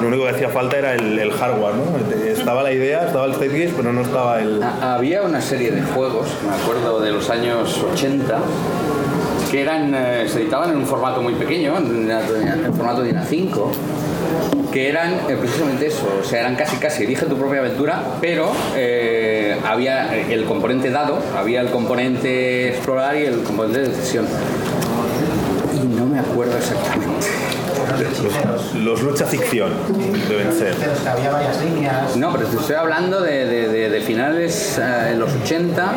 lo 0.00 0.08
único 0.08 0.24
que 0.24 0.30
hacía 0.30 0.48
falta 0.48 0.78
era 0.78 0.94
el, 0.94 1.30
hardware, 1.32 1.74
¿no? 1.74 2.16
Estaba 2.26 2.62
la 2.62 2.72
idea, 2.72 3.06
estaba 3.06 3.26
el 3.26 3.34
Zeitgeist, 3.34 3.74
pero 3.76 3.92
no 3.92 4.02
estaba 4.02 4.40
el... 4.40 4.62
Ha- 4.62 4.94
Había 4.94 5.22
una 5.22 5.40
serie 5.40 5.70
de 5.70 5.82
juegos, 5.82 6.26
me 6.48 6.54
acuerdo 6.54 7.00
de 7.00 7.10
los 7.12 7.28
años 7.30 7.78
80, 7.92 8.38
que 9.50 9.62
eran, 9.62 9.92
eh, 9.94 10.26
se 10.28 10.42
editaban 10.42 10.70
en 10.70 10.76
un 10.78 10.86
formato 10.86 11.20
muy 11.22 11.34
pequeño, 11.34 11.76
en, 11.78 12.10
en 12.10 12.74
formato 12.74 13.02
de 13.02 13.12
INA5, 13.14 13.50
que 14.72 14.88
eran 14.88 15.14
eh, 15.28 15.36
precisamente 15.40 15.86
eso, 15.88 16.06
o 16.20 16.24
sea, 16.24 16.40
eran 16.40 16.54
casi 16.54 16.76
casi 16.76 17.02
elige 17.02 17.26
tu 17.26 17.36
propia 17.36 17.58
aventura, 17.58 18.02
pero 18.20 18.52
eh, 18.76 19.56
había 19.66 20.14
el 20.16 20.44
componente 20.44 20.90
dado, 20.90 21.18
había 21.36 21.60
el 21.60 21.70
componente 21.70 22.68
explorar 22.68 23.16
y 23.16 23.24
el 23.24 23.42
componente 23.42 23.80
de 23.80 23.88
decisión. 23.88 24.26
Y 25.74 25.86
no 25.96 26.06
me 26.06 26.20
acuerdo 26.20 26.56
exactamente. 26.56 27.26
Los, 27.98 28.74
los 28.74 29.02
lucha 29.02 29.26
ficción 29.26 29.70
deben 30.28 30.52
ser. 30.52 30.74
Pero 30.78 30.92
es 30.92 30.98
que 31.00 31.08
había 31.08 31.30
varias 31.30 31.62
líneas. 31.64 32.16
No, 32.16 32.32
pero 32.32 32.46
te 32.46 32.56
estoy 32.56 32.76
hablando 32.76 33.20
de, 33.20 33.44
de- 33.46 33.68
de- 33.68 33.90
de 33.90 34.00
finales 34.00 34.78
eh, 34.78 35.10
en 35.12 35.18
los 35.20 35.32
80. 35.44 35.92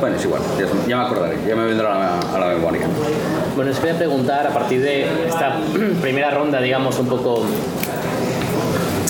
Bueno, 0.00 0.16
es 0.16 0.24
igual, 0.24 0.40
ya, 0.58 0.66
ya 0.86 0.96
me 0.96 1.02
acordaré, 1.04 1.36
ya 1.46 1.56
me 1.56 1.64
vendrá 1.64 1.94
a 1.94 1.98
la, 1.98 2.36
a 2.36 2.38
la 2.38 2.46
memoria. 2.54 2.86
Bueno, 3.56 3.70
os 3.72 3.78
quería 3.78 3.96
preguntar, 3.98 4.46
a 4.46 4.50
partir 4.50 4.80
de 4.80 5.06
esta 5.26 5.56
primera 6.00 6.30
ronda, 6.30 6.60
digamos, 6.60 6.98
un 6.98 7.08
poco 7.08 7.44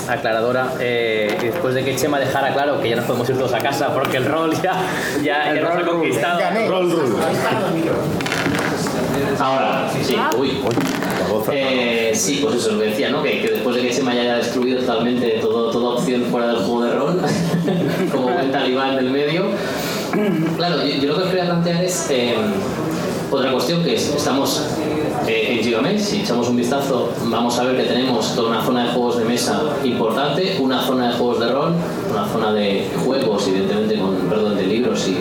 aclaradora, 0.08 0.72
eh, 0.80 1.36
después 1.40 1.74
de 1.74 1.84
que 1.84 1.94
Chema 1.96 2.18
dejara 2.18 2.54
claro 2.54 2.80
que 2.80 2.88
ya 2.88 2.96
nos 2.96 3.04
podemos 3.04 3.28
ir 3.28 3.36
todos 3.36 3.52
a 3.52 3.58
casa 3.58 3.92
porque 3.92 4.16
el 4.16 4.24
rol 4.24 4.52
ya, 4.62 4.72
ya, 5.22 5.54
ya 5.54 5.60
nos 5.60 5.76
ha 5.76 5.86
conquistado. 5.86 6.40
Ahora, 9.38 9.88
sí, 9.92 10.02
sí, 10.04 10.16
uy. 10.36 10.62
Eh, 11.52 12.12
sí, 12.14 12.40
pues 12.42 12.56
eso, 12.56 12.72
lo 12.72 12.80
que 12.80 12.86
decía, 12.86 13.10
¿no? 13.10 13.22
Que, 13.22 13.40
que 13.42 13.50
después 13.50 13.76
de 13.76 13.82
que 13.82 13.90
Chema 13.90 14.14
ya 14.14 14.22
haya 14.22 14.36
destruido 14.36 14.80
totalmente 14.80 15.38
todo, 15.40 15.70
toda 15.70 15.96
opción 15.96 16.22
fuera 16.30 16.48
del 16.48 16.56
juego 16.56 16.84
de 16.84 16.92
rol, 16.92 17.20
como 18.12 18.32
buen 18.32 18.50
talibán 18.52 18.96
del 18.96 19.10
medio, 19.10 19.46
claro, 20.56 20.84
yo, 20.84 20.94
yo 20.96 21.08
lo 21.08 21.16
que 21.16 21.22
os 21.22 21.28
quería 21.28 21.44
plantear 21.46 21.84
es 21.84 22.10
eh, 22.10 22.34
otra 23.30 23.52
cuestión 23.52 23.82
que 23.84 23.94
es, 23.94 24.14
estamos 24.14 24.62
eh, 25.26 25.56
en 25.58 25.58
Gigamesh, 25.62 26.00
si 26.00 26.20
echamos 26.20 26.48
un 26.48 26.56
vistazo, 26.56 27.10
vamos 27.26 27.58
a 27.58 27.64
ver 27.64 27.76
que 27.76 27.82
tenemos 27.82 28.34
toda 28.34 28.48
una 28.50 28.64
zona 28.64 28.84
de 28.84 28.92
juegos 28.92 29.18
de 29.18 29.24
mesa 29.24 29.60
importante, 29.84 30.56
una 30.60 30.82
zona 30.82 31.08
de 31.08 31.14
juegos 31.14 31.40
de 31.40 31.48
rol, 31.48 31.74
una 32.10 32.26
zona 32.26 32.52
de 32.52 32.88
juegos, 33.04 33.46
evidentemente, 33.48 33.98
con, 33.98 34.16
perdón, 34.28 34.56
de 34.56 34.62
libros 34.62 35.06
y 35.08 35.18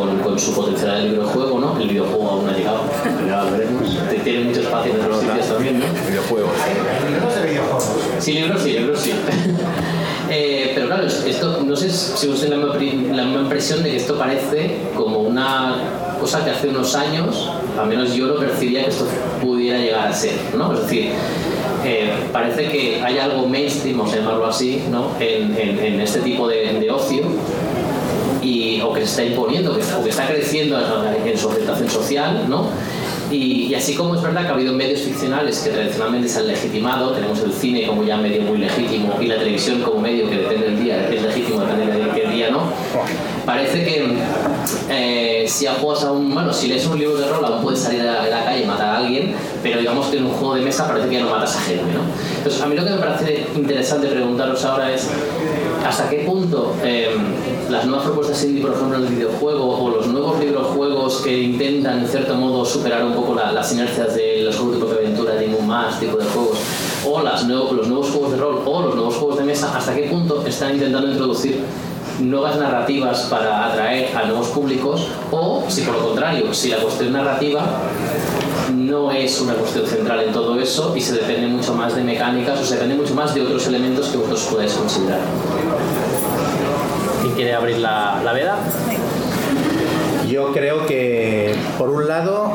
con, 0.00 0.18
con 0.18 0.38
su 0.38 0.54
potencial 0.54 1.02
de 1.02 1.08
libro 1.10 1.26
de 1.26 1.32
juego, 1.32 1.58
¿no? 1.58 1.78
El 1.80 1.88
videojuego 1.88 2.30
aún 2.30 2.46
no 2.46 2.50
ha 2.52 2.54
llegado, 2.56 2.80
ya 3.26 3.44
veremos. 3.44 3.98
Tiene 4.24 4.44
mucho 4.44 4.60
espacio 4.60 4.94
en 4.94 5.00
otros 5.00 5.20
sitios 5.20 5.46
también, 5.48 5.78
¿no? 5.80 5.86
Videojuegos. 6.08 6.50
Libros 7.10 7.34
de 7.36 7.42
videojuegos. 7.48 7.90
Sí, 8.18 8.32
libros 8.34 8.62
sí, 8.62 8.72
libros 8.72 9.00
sí. 9.00 9.12
Eh, 10.32 10.70
pero 10.76 10.86
claro, 10.86 11.06
esto 11.08 11.60
no 11.66 11.74
sé 11.74 11.90
si 11.90 12.28
vos 12.28 12.40
tenéis 12.40 12.62
la 12.62 13.16
la 13.16 13.24
misma 13.24 13.40
impresión 13.40 13.82
de 13.82 13.90
que 13.90 13.96
esto 13.96 14.16
parece 14.16 14.76
como 14.94 15.18
una 15.22 15.74
cosa 16.20 16.44
que 16.44 16.50
hace 16.52 16.68
unos 16.68 16.94
años, 16.94 17.50
al 17.76 17.88
menos 17.88 18.14
yo 18.14 18.26
lo 18.28 18.36
percibía 18.38 18.84
que 18.84 18.90
esto 18.90 19.06
pudiera 19.42 19.78
llegar 19.80 20.06
a 20.06 20.12
ser, 20.12 20.34
¿no? 20.56 20.72
Es 20.72 20.82
decir, 20.82 21.10
eh, 21.84 22.12
parece 22.32 22.68
que 22.68 23.02
hay 23.02 23.18
algo 23.18 23.44
mainstream, 23.48 23.98
vamos 23.98 24.12
a 24.12 24.18
llamarlo 24.18 24.46
así, 24.46 24.84
¿no? 24.88 25.08
En, 25.18 25.52
en- 25.58 25.78
en 25.80 26.00
este 26.00 26.20
tipo 26.20 26.46
de, 26.46 26.74
de 26.78 26.90
ocio 26.92 27.24
o 27.24 27.69
está 29.04 29.24
imponiendo, 29.24 29.76
que, 29.76 29.82
o 29.82 30.02
que 30.02 30.10
está 30.10 30.26
creciendo 30.26 30.78
en 31.24 31.38
su 31.38 31.50
aceptación 31.50 31.88
social, 31.90 32.46
¿no? 32.48 32.66
Y, 33.30 33.66
y 33.66 33.74
así 33.74 33.94
como 33.94 34.16
es 34.16 34.22
verdad 34.22 34.42
que 34.42 34.48
ha 34.48 34.54
habido 34.54 34.72
medios 34.72 35.02
ficcionales 35.02 35.60
que 35.60 35.70
tradicionalmente 35.70 36.28
se 36.28 36.40
han 36.40 36.48
legitimado, 36.48 37.12
tenemos 37.12 37.38
el 37.40 37.52
cine 37.52 37.86
como 37.86 38.02
ya 38.02 38.16
medio 38.16 38.42
muy 38.42 38.58
legítimo 38.58 39.14
y 39.20 39.26
la 39.26 39.38
televisión 39.38 39.82
como 39.82 40.00
medio 40.00 40.28
que 40.28 40.38
depende 40.38 40.66
del 40.66 40.82
día, 40.82 41.08
es 41.08 41.22
legítimo 41.22 41.60
depende 41.60 41.94
de 41.94 42.10
qué 42.10 42.28
día, 42.28 42.50
¿no? 42.50 42.62
parece 43.50 43.84
que 43.84 44.16
eh, 44.88 45.44
si 45.48 45.66
juegas 45.66 46.04
a 46.04 46.12
un, 46.12 46.32
bueno, 46.32 46.52
si 46.52 46.68
lees 46.68 46.86
un 46.86 46.98
libro 46.98 47.16
de 47.16 47.28
rol 47.28 47.44
aún 47.44 47.62
puedes 47.62 47.80
salir 47.80 48.02
a 48.02 48.26
la 48.26 48.44
calle 48.44 48.62
y 48.62 48.66
matar 48.66 48.88
a 48.90 48.96
alguien, 48.98 49.34
pero 49.62 49.80
digamos 49.80 50.06
que 50.06 50.18
en 50.18 50.26
un 50.26 50.32
juego 50.32 50.54
de 50.54 50.62
mesa 50.62 50.86
parece 50.86 51.08
que 51.08 51.16
ya 51.16 51.24
no 51.24 51.30
matas 51.30 51.56
a 51.56 51.60
gente, 51.60 51.92
¿no? 51.92 52.00
Entonces 52.36 52.60
a 52.60 52.66
mí 52.66 52.76
lo 52.76 52.84
que 52.84 52.90
me 52.90 52.98
parece 52.98 53.46
interesante 53.56 54.06
preguntaros 54.08 54.64
ahora 54.64 54.92
es 54.92 55.08
hasta 55.86 56.08
qué 56.08 56.18
punto 56.18 56.74
eh, 56.82 57.10
las 57.68 57.86
nuevas 57.86 58.04
propuestas 58.06 58.42
indie, 58.44 58.62
por 58.62 58.72
ejemplo, 58.72 58.98
en 58.98 59.04
el 59.04 59.08
videojuego 59.14 59.84
o 59.84 59.90
los 59.90 60.06
nuevos 60.06 60.36
juegos 60.74 61.20
que 61.22 61.38
intentan 61.38 62.00
en 62.00 62.08
cierto 62.08 62.34
modo 62.34 62.64
superar 62.64 63.04
un 63.04 63.14
poco 63.14 63.34
las 63.34 63.72
inercias 63.72 64.14
de 64.14 64.42
los 64.42 64.56
juegos 64.56 64.90
de 64.90 64.96
aventura, 64.96 65.34
de 65.34 65.48
más 65.66 65.98
tipo 66.00 66.16
de 66.16 66.24
juegos, 66.24 66.58
o 67.06 67.20
los 67.20 67.44
nuevos 67.44 68.10
juegos 68.10 68.32
de 68.32 68.38
rol 68.38 68.62
o 68.64 68.82
los 68.82 68.94
nuevos 68.94 69.16
juegos 69.16 69.38
de 69.38 69.44
mesa, 69.44 69.76
hasta 69.76 69.94
qué 69.94 70.02
punto 70.02 70.44
están 70.46 70.74
intentando 70.74 71.08
introducir 71.08 71.60
nuevas 72.20 72.56
narrativas 72.56 73.22
para 73.30 73.66
atraer 73.66 74.14
a 74.16 74.24
nuevos 74.24 74.48
públicos 74.48 75.06
o 75.30 75.64
si 75.68 75.82
por 75.82 75.94
lo 75.94 76.08
contrario, 76.08 76.52
si 76.52 76.68
la 76.68 76.78
cuestión 76.78 77.12
narrativa 77.12 77.62
no 78.74 79.10
es 79.10 79.40
una 79.40 79.54
cuestión 79.54 79.86
central 79.86 80.20
en 80.20 80.32
todo 80.32 80.58
eso 80.60 80.94
y 80.96 81.00
se 81.00 81.14
depende 81.14 81.46
mucho 81.46 81.74
más 81.74 81.94
de 81.94 82.02
mecánicas 82.02 82.60
o 82.60 82.64
se 82.64 82.74
depende 82.74 82.94
mucho 82.94 83.14
más 83.14 83.34
de 83.34 83.42
otros 83.42 83.66
elementos 83.66 84.08
que 84.08 84.16
vosotros 84.16 84.48
podéis 84.50 84.72
considerar. 84.74 85.20
¿Quién 87.40 87.48
quiere 87.48 87.56
abrir 87.56 87.78
la, 87.78 88.20
la 88.22 88.34
veda? 88.34 88.58
Yo 90.28 90.52
creo 90.52 90.84
que, 90.84 91.54
por 91.78 91.88
un 91.88 92.06
lado, 92.06 92.50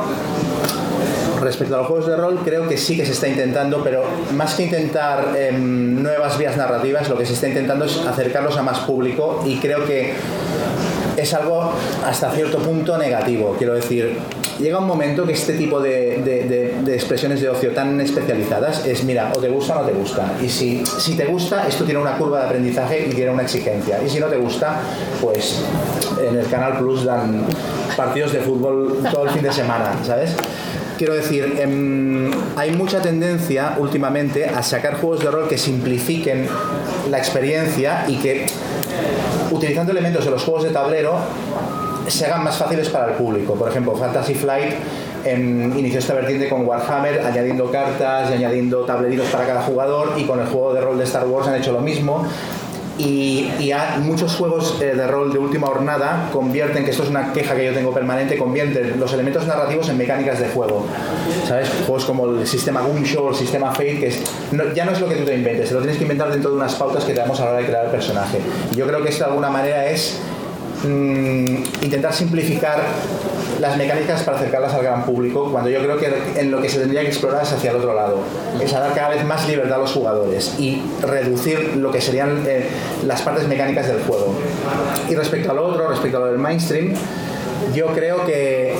respecto 1.41 1.73
a 1.73 1.79
los 1.79 1.87
juegos 1.87 2.05
de 2.05 2.15
rol, 2.15 2.41
creo 2.45 2.67
que 2.67 2.77
sí 2.77 2.95
que 2.95 3.03
se 3.03 3.13
está 3.13 3.27
intentando, 3.27 3.83
pero 3.83 4.03
más 4.33 4.53
que 4.53 4.61
intentar 4.61 5.35
em, 5.35 6.03
nuevas 6.03 6.37
vías 6.37 6.55
narrativas, 6.55 7.09
lo 7.09 7.17
que 7.17 7.25
se 7.25 7.33
está 7.33 7.47
intentando 7.47 7.85
es 7.85 7.97
acercarlos 7.97 8.57
a 8.57 8.61
más 8.61 8.77
público 8.81 9.41
y 9.43 9.57
creo 9.57 9.87
que 9.87 10.13
es 11.17 11.33
algo 11.33 11.73
hasta 12.05 12.29
cierto 12.29 12.59
punto 12.59 12.95
negativo. 12.99 13.55
Quiero 13.57 13.73
decir, 13.73 14.19
llega 14.59 14.79
un 14.79 14.87
momento 14.87 15.25
que 15.25 15.33
este 15.33 15.53
tipo 15.53 15.79
de, 15.79 16.75
expresiones 16.87 17.41
de 17.41 17.49
ocio 17.49 17.71
tan 17.71 17.99
especializadas 18.01 18.85
es, 18.85 19.03
mira, 19.03 19.31
o 19.35 19.39
te 19.39 19.49
gusta 19.49 19.77
o 19.77 19.81
no 19.81 19.87
te 19.87 19.93
gusta. 19.93 20.33
Y 20.41 20.49
si, 20.49 20.85
si 20.85 21.15
te 21.15 21.25
gusta, 21.25 21.67
esto 21.67 21.83
tiene 21.83 21.99
una 21.99 22.17
curva 22.17 22.39
de 22.39 22.45
aprendizaje 22.45 23.07
y 23.09 23.13
tiene 23.13 23.31
una 23.31 23.43
exigencia. 23.43 24.01
Y 24.03 24.09
si 24.09 24.19
no 24.19 24.27
te 24.27 24.37
gusta, 24.37 24.81
pues 25.21 25.61
en 26.21 26.37
el 26.37 26.47
Canal 26.47 26.77
Plus 26.77 27.05
dan 27.05 27.45
partidos 27.95 28.33
de 28.33 28.39
fútbol 28.39 28.99
todo 29.11 29.25
el 29.25 29.31
fin 29.31 29.43
de 29.43 29.51
semana, 29.51 29.93
¿sabes? 30.03 30.35
Quiero 30.97 31.13
decir, 31.13 31.57
em, 31.59 32.31
hay 32.55 32.71
mucha 32.71 33.01
tendencia 33.01 33.75
últimamente 33.77 34.45
a 34.45 34.63
sacar 34.63 34.95
juegos 34.95 35.19
de 35.19 35.29
rol 35.29 35.47
que 35.49 35.57
simplifiquen 35.57 36.47
la 37.09 37.17
experiencia 37.17 38.05
y 38.07 38.15
que, 38.17 38.45
utilizando 39.51 39.91
elementos 39.91 40.23
de 40.23 40.31
los 40.31 40.43
juegos 40.43 40.63
de 40.63 40.69
tablero, 40.69 41.19
se 42.07 42.25
hagan 42.25 42.43
más 42.43 42.57
fáciles 42.57 42.89
para 42.89 43.11
el 43.11 43.13
público. 43.13 43.55
Por 43.55 43.69
ejemplo, 43.69 43.95
Fantasy 43.95 44.33
Flight 44.33 44.73
em, 45.23 45.77
inició 45.77 45.99
esta 45.99 46.13
vertiente 46.13 46.49
con 46.49 46.65
Warhammer, 46.67 47.21
añadiendo 47.21 47.71
cartas 47.71 48.29
y 48.31 48.33
añadiendo 48.33 48.81
tableritos 48.81 49.27
para 49.29 49.45
cada 49.45 49.61
jugador, 49.63 50.13
y 50.17 50.25
con 50.25 50.39
el 50.39 50.47
juego 50.47 50.73
de 50.73 50.81
rol 50.81 50.97
de 50.97 51.03
Star 51.05 51.25
Wars 51.27 51.47
han 51.47 51.55
hecho 51.55 51.71
lo 51.71 51.81
mismo. 51.81 52.27
Y, 52.97 53.49
hay 53.73 53.99
muchos 53.99 54.35
juegos 54.35 54.77
eh, 54.81 54.95
de 54.95 55.07
rol 55.07 55.33
de 55.33 55.37
última 55.39 55.67
jornada 55.67 56.29
convierten, 56.31 56.85
que 56.85 56.91
esto 56.91 57.03
es 57.03 57.09
una 57.09 57.33
queja 57.33 57.53
que 57.53 57.65
yo 57.65 57.73
tengo 57.73 57.93
permanente, 57.93 58.37
convierten 58.37 58.97
los 58.97 59.11
elementos 59.11 59.45
narrativos 59.45 59.89
en 59.89 59.97
mecánicas 59.97 60.39
de 60.39 60.47
juego. 60.47 60.85
¿Sabes? 61.45 61.69
Juegos 61.85 62.05
como 62.05 62.27
el 62.27 62.47
sistema 62.47 62.81
Gumshow, 62.81 63.29
el 63.29 63.35
sistema 63.35 63.71
Fate, 63.71 63.99
que 63.99 64.13
ya 64.73 64.85
no 64.85 64.91
es 64.91 65.01
lo 65.01 65.09
que 65.09 65.15
tú 65.15 65.25
te 65.25 65.35
inventes, 65.35 65.71
lo 65.73 65.79
tienes 65.79 65.97
que 65.97 66.03
inventar 66.03 66.31
dentro 66.31 66.51
de 66.51 66.57
unas 66.57 66.75
pautas 66.75 67.03
que 67.03 67.13
te 67.13 67.19
damos 67.19 67.39
a 67.41 67.45
la 67.45 67.51
hora 67.51 67.59
de 67.59 67.65
crear 67.65 67.85
el 67.85 67.91
personaje. 67.91 68.39
yo 68.75 68.87
creo 68.87 69.03
que 69.03 69.09
esto 69.09 69.25
de 69.25 69.29
alguna 69.29 69.49
manera 69.49 69.87
es 69.87 70.17
Mm, 70.83 71.63
intentar 71.81 72.13
simplificar 72.13 72.83
las 73.59 73.77
mecánicas 73.77 74.23
para 74.23 74.37
acercarlas 74.37 74.73
al 74.73 74.83
gran 74.83 75.05
público, 75.05 75.49
cuando 75.51 75.69
yo 75.69 75.79
creo 75.79 75.97
que 75.97 76.11
en 76.35 76.51
lo 76.51 76.61
que 76.61 76.69
se 76.69 76.79
tendría 76.79 77.01
que 77.01 77.07
explorar 77.07 77.43
es 77.43 77.53
hacia 77.53 77.71
el 77.71 77.77
otro 77.77 77.93
lado, 77.93 78.19
es 78.61 78.73
a 78.73 78.79
dar 78.79 78.93
cada 78.93 79.09
vez 79.09 79.23
más 79.23 79.47
libertad 79.47 79.75
a 79.75 79.77
los 79.79 79.93
jugadores 79.93 80.55
y 80.59 80.83
reducir 81.01 81.77
lo 81.77 81.91
que 81.91 82.01
serían 82.01 82.43
eh, 82.45 82.67
las 83.05 83.21
partes 83.21 83.47
mecánicas 83.47 83.87
del 83.87 84.03
juego. 84.03 84.35
Y 85.09 85.15
respecto 85.15 85.51
al 85.51 85.59
otro, 85.59 85.87
respecto 85.87 86.17
a 86.17 86.19
lo 86.21 86.25
del 86.27 86.37
mainstream, 86.37 86.93
yo 87.73 87.87
creo 87.87 88.25
que 88.25 88.77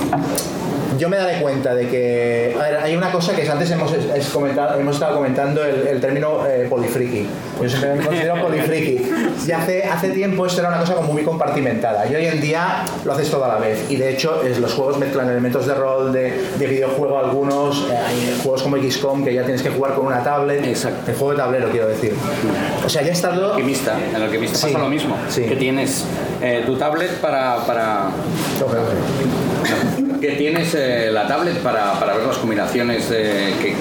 yo 0.97 1.09
me 1.09 1.17
daré 1.17 1.41
cuenta 1.41 1.73
de 1.73 1.87
que 1.87 2.55
hay 2.81 2.95
una 2.95 3.11
cosa 3.11 3.35
que 3.35 3.47
antes 3.47 3.69
hemos, 3.71 3.91
comentado, 4.31 4.79
hemos 4.79 4.95
estado 4.95 5.15
comentando 5.15 5.63
el, 5.63 5.99
término 5.99 6.45
eh, 6.47 6.67
polifriki. 6.69 7.27
Yo 7.61 7.69
siempre 7.69 7.95
me 7.95 8.05
considero 8.05 8.41
polifriki. 8.41 9.01
Y 9.47 9.51
hace, 9.51 9.83
hace 9.83 10.09
tiempo 10.09 10.45
esto 10.45 10.61
era 10.61 10.69
una 10.69 10.79
cosa 10.79 10.95
como 10.95 11.13
muy 11.13 11.23
compartimentada. 11.23 12.07
Y 12.09 12.15
hoy 12.15 12.25
en 12.25 12.41
día 12.41 12.85
lo 13.03 13.13
haces 13.13 13.29
todo 13.29 13.45
a 13.45 13.47
la 13.47 13.57
vez. 13.57 13.85
Y 13.89 13.95
de 13.95 14.11
hecho 14.11 14.41
es, 14.43 14.59
los 14.59 14.73
juegos 14.73 14.97
mezclan 14.97 15.29
elementos 15.29 15.65
de 15.65 15.73
rol, 15.73 16.11
de, 16.11 16.33
videojuego 16.59 17.19
algunos, 17.19 17.87
eh, 17.89 17.97
hay 17.97 18.39
juegos 18.41 18.63
como 18.63 18.77
XCOM 18.77 19.23
que 19.23 19.33
ya 19.33 19.43
tienes 19.43 19.61
que 19.61 19.69
jugar 19.69 19.93
con 19.93 20.05
una 20.07 20.23
tablet. 20.23 20.65
Exacto. 20.65 21.11
El 21.11 21.17
juego 21.17 21.31
de 21.31 21.37
tablero, 21.37 21.69
quiero 21.69 21.87
decir. 21.87 22.13
O 22.85 22.89
sea, 22.89 23.01
ya 23.01 23.11
está 23.11 23.33
todo... 23.33 23.53
Alquimista, 23.53 23.97
en 24.13 24.21
Alquimista 24.21 24.59
pasa 24.59 24.79
lo 24.79 24.89
mismo. 24.89 25.15
Que 25.33 25.55
tienes 25.55 26.05
eh, 26.41 26.63
tu 26.65 26.75
tablet 26.75 27.11
para... 27.19 27.57
para 27.65 28.09
que 30.25 30.35
tienes 30.35 30.73
eh, 30.73 31.09
la 31.11 31.27
tablet 31.27 31.57
para, 31.59 31.99
para, 31.99 32.15
ver 32.15 32.25
las 32.25 32.37
combinaciones 32.37 33.05
que, 33.05 33.75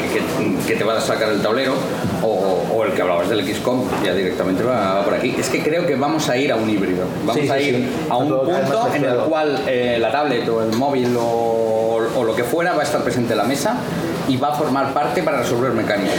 que, 0.66 0.74
te 0.74 0.84
va 0.84 0.98
a 0.98 1.00
sacar 1.00 1.30
el 1.30 1.40
tablero 1.40 1.74
o, 2.22 2.84
el 2.84 2.92
que 2.92 3.02
hablabas 3.02 3.30
del 3.30 3.46
XCOM, 3.46 3.84
ya 4.04 4.14
directamente 4.14 4.62
va, 4.62 5.02
por 5.04 5.14
aquí. 5.14 5.34
Es 5.38 5.48
que 5.48 5.62
creo 5.62 5.86
que 5.86 5.94
vamos 5.96 6.28
a 6.28 6.36
ir 6.36 6.52
a 6.52 6.56
un 6.56 6.68
híbrido. 6.68 7.06
Vamos 7.24 7.48
a 7.48 7.60
ir 7.60 7.88
a 8.10 8.16
un 8.18 8.28
punto 8.28 8.88
en 8.94 9.04
el 9.04 9.16
cual 9.20 9.62
eh, 9.66 9.96
la 9.98 10.12
tablet 10.12 10.46
o 10.48 10.62
el 10.62 10.72
móvil 10.76 11.16
o, 11.16 12.00
o 12.14 12.24
lo 12.24 12.36
que 12.36 12.44
fuera 12.44 12.74
va 12.74 12.80
a 12.80 12.84
estar 12.84 13.02
presente 13.02 13.32
en 13.32 13.38
la 13.38 13.44
mesa 13.44 13.76
y 14.28 14.36
va 14.36 14.48
a 14.48 14.54
formar 14.54 14.92
parte 14.92 15.22
para 15.22 15.38
resolver 15.38 15.72
mecánicas 15.72 16.18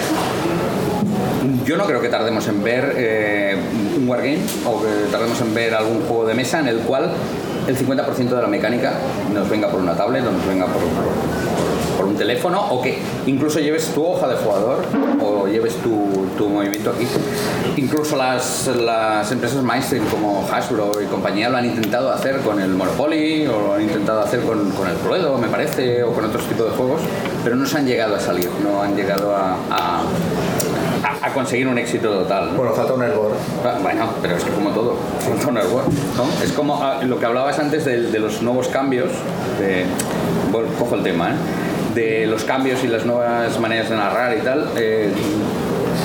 yo 1.66 1.78
no 1.78 1.86
creo 1.86 2.02
que 2.02 2.10
tardemos 2.10 2.48
en 2.48 2.64
ver 2.64 2.94
eh, 2.98 3.58
un 3.98 4.08
wargame 4.08 4.40
o 4.66 4.82
que 4.82 5.12
tardemos 5.12 5.40
en 5.42 5.54
ver 5.54 5.74
algún 5.74 6.02
juego 6.02 6.26
de 6.26 6.34
mesa 6.34 6.60
en 6.60 6.68
el 6.68 6.80
cual 6.80 7.12
el 7.68 7.78
50% 7.78 8.30
de 8.30 8.42
la 8.42 8.48
mecánica 8.48 8.94
nos 9.34 9.50
venga 9.50 9.70
por 9.70 9.80
una 9.80 9.96
tablet 9.96 10.26
o 10.26 10.32
nos 10.32 10.46
venga 10.48 10.66
por, 10.68 12.06
un 12.06 12.16
teléfono 12.16 12.62
o 12.70 12.82
que 12.84 13.00
incluso 13.26 13.60
lleves 13.60 13.88
tu 13.88 14.06
hoja 14.06 14.28
de 14.28 14.36
jugador 14.36 14.86
o 15.20 15.48
lleves 15.48 15.76
tu, 15.78 16.48
movimiento 16.48 16.92
aquí. 16.92 17.08
Incluso 17.78 18.16
las, 18.16 18.68
las 18.68 19.32
empresas 19.32 19.64
mainstream 19.64 20.06
como 20.06 20.48
Hasbro 20.48 20.92
y 21.02 21.06
compañía 21.08 21.50
lo 21.50 21.58
han 21.58 21.66
intentado 21.66 22.12
hacer 22.12 22.42
con 22.42 22.62
el 22.62 22.70
Monopoly 22.70 23.48
o 23.48 23.60
lo 23.60 23.74
han 23.74 23.82
intentado 23.82 24.22
hacer 24.22 24.42
con, 24.42 24.60
el 24.60 24.98
Cluedo, 25.04 25.38
me 25.38 25.48
parece, 25.48 26.04
o 26.04 26.14
con 26.14 26.26
otros 26.26 26.46
tipos 26.46 26.70
de 26.70 26.78
juegos, 26.78 27.02
pero 27.44 27.56
no 27.56 27.66
se 27.66 27.78
han 27.78 27.88
llegado 27.88 28.16
a 28.16 28.20
salir, 28.20 28.50
no 28.64 28.82
han 28.82 28.96
llegado 28.96 29.36
a, 29.36 30.04
conseguir 31.34 31.68
un 31.68 31.78
éxito 31.78 32.10
total. 32.10 32.52
Bueno, 32.56 32.74
falta 32.74 32.94
un 32.94 33.04
error. 33.04 33.32
Ah, 33.64 33.78
bueno, 33.82 34.10
pero 34.22 34.36
es 34.36 34.44
que 34.44 34.52
como 34.52 34.70
todo, 34.72 34.98
falta 35.20 35.48
un 35.48 35.58
error. 35.58 35.84
Es 36.44 36.52
como 36.54 36.82
ah, 36.82 37.02
lo 37.04 37.20
que 37.20 37.26
hablabas 37.26 37.60
antes 37.60 37.86
de, 37.86 38.20
los 38.20 38.42
nuevos 38.42 38.68
cambios, 38.70 39.12
de, 39.60 39.86
bueno, 40.52 40.70
cojo 40.80 40.96
el 40.96 41.04
tema, 41.04 41.32
¿eh? 41.32 41.36
de 41.94 42.28
los 42.28 42.44
cambios 42.44 42.84
y 42.84 42.88
las 42.88 43.06
nuevas 43.06 43.60
maneras 43.60 43.90
de 43.90 43.96
narrar 43.96 44.38
y 44.38 44.42
tal. 44.42 44.70
Eh, 44.78 45.12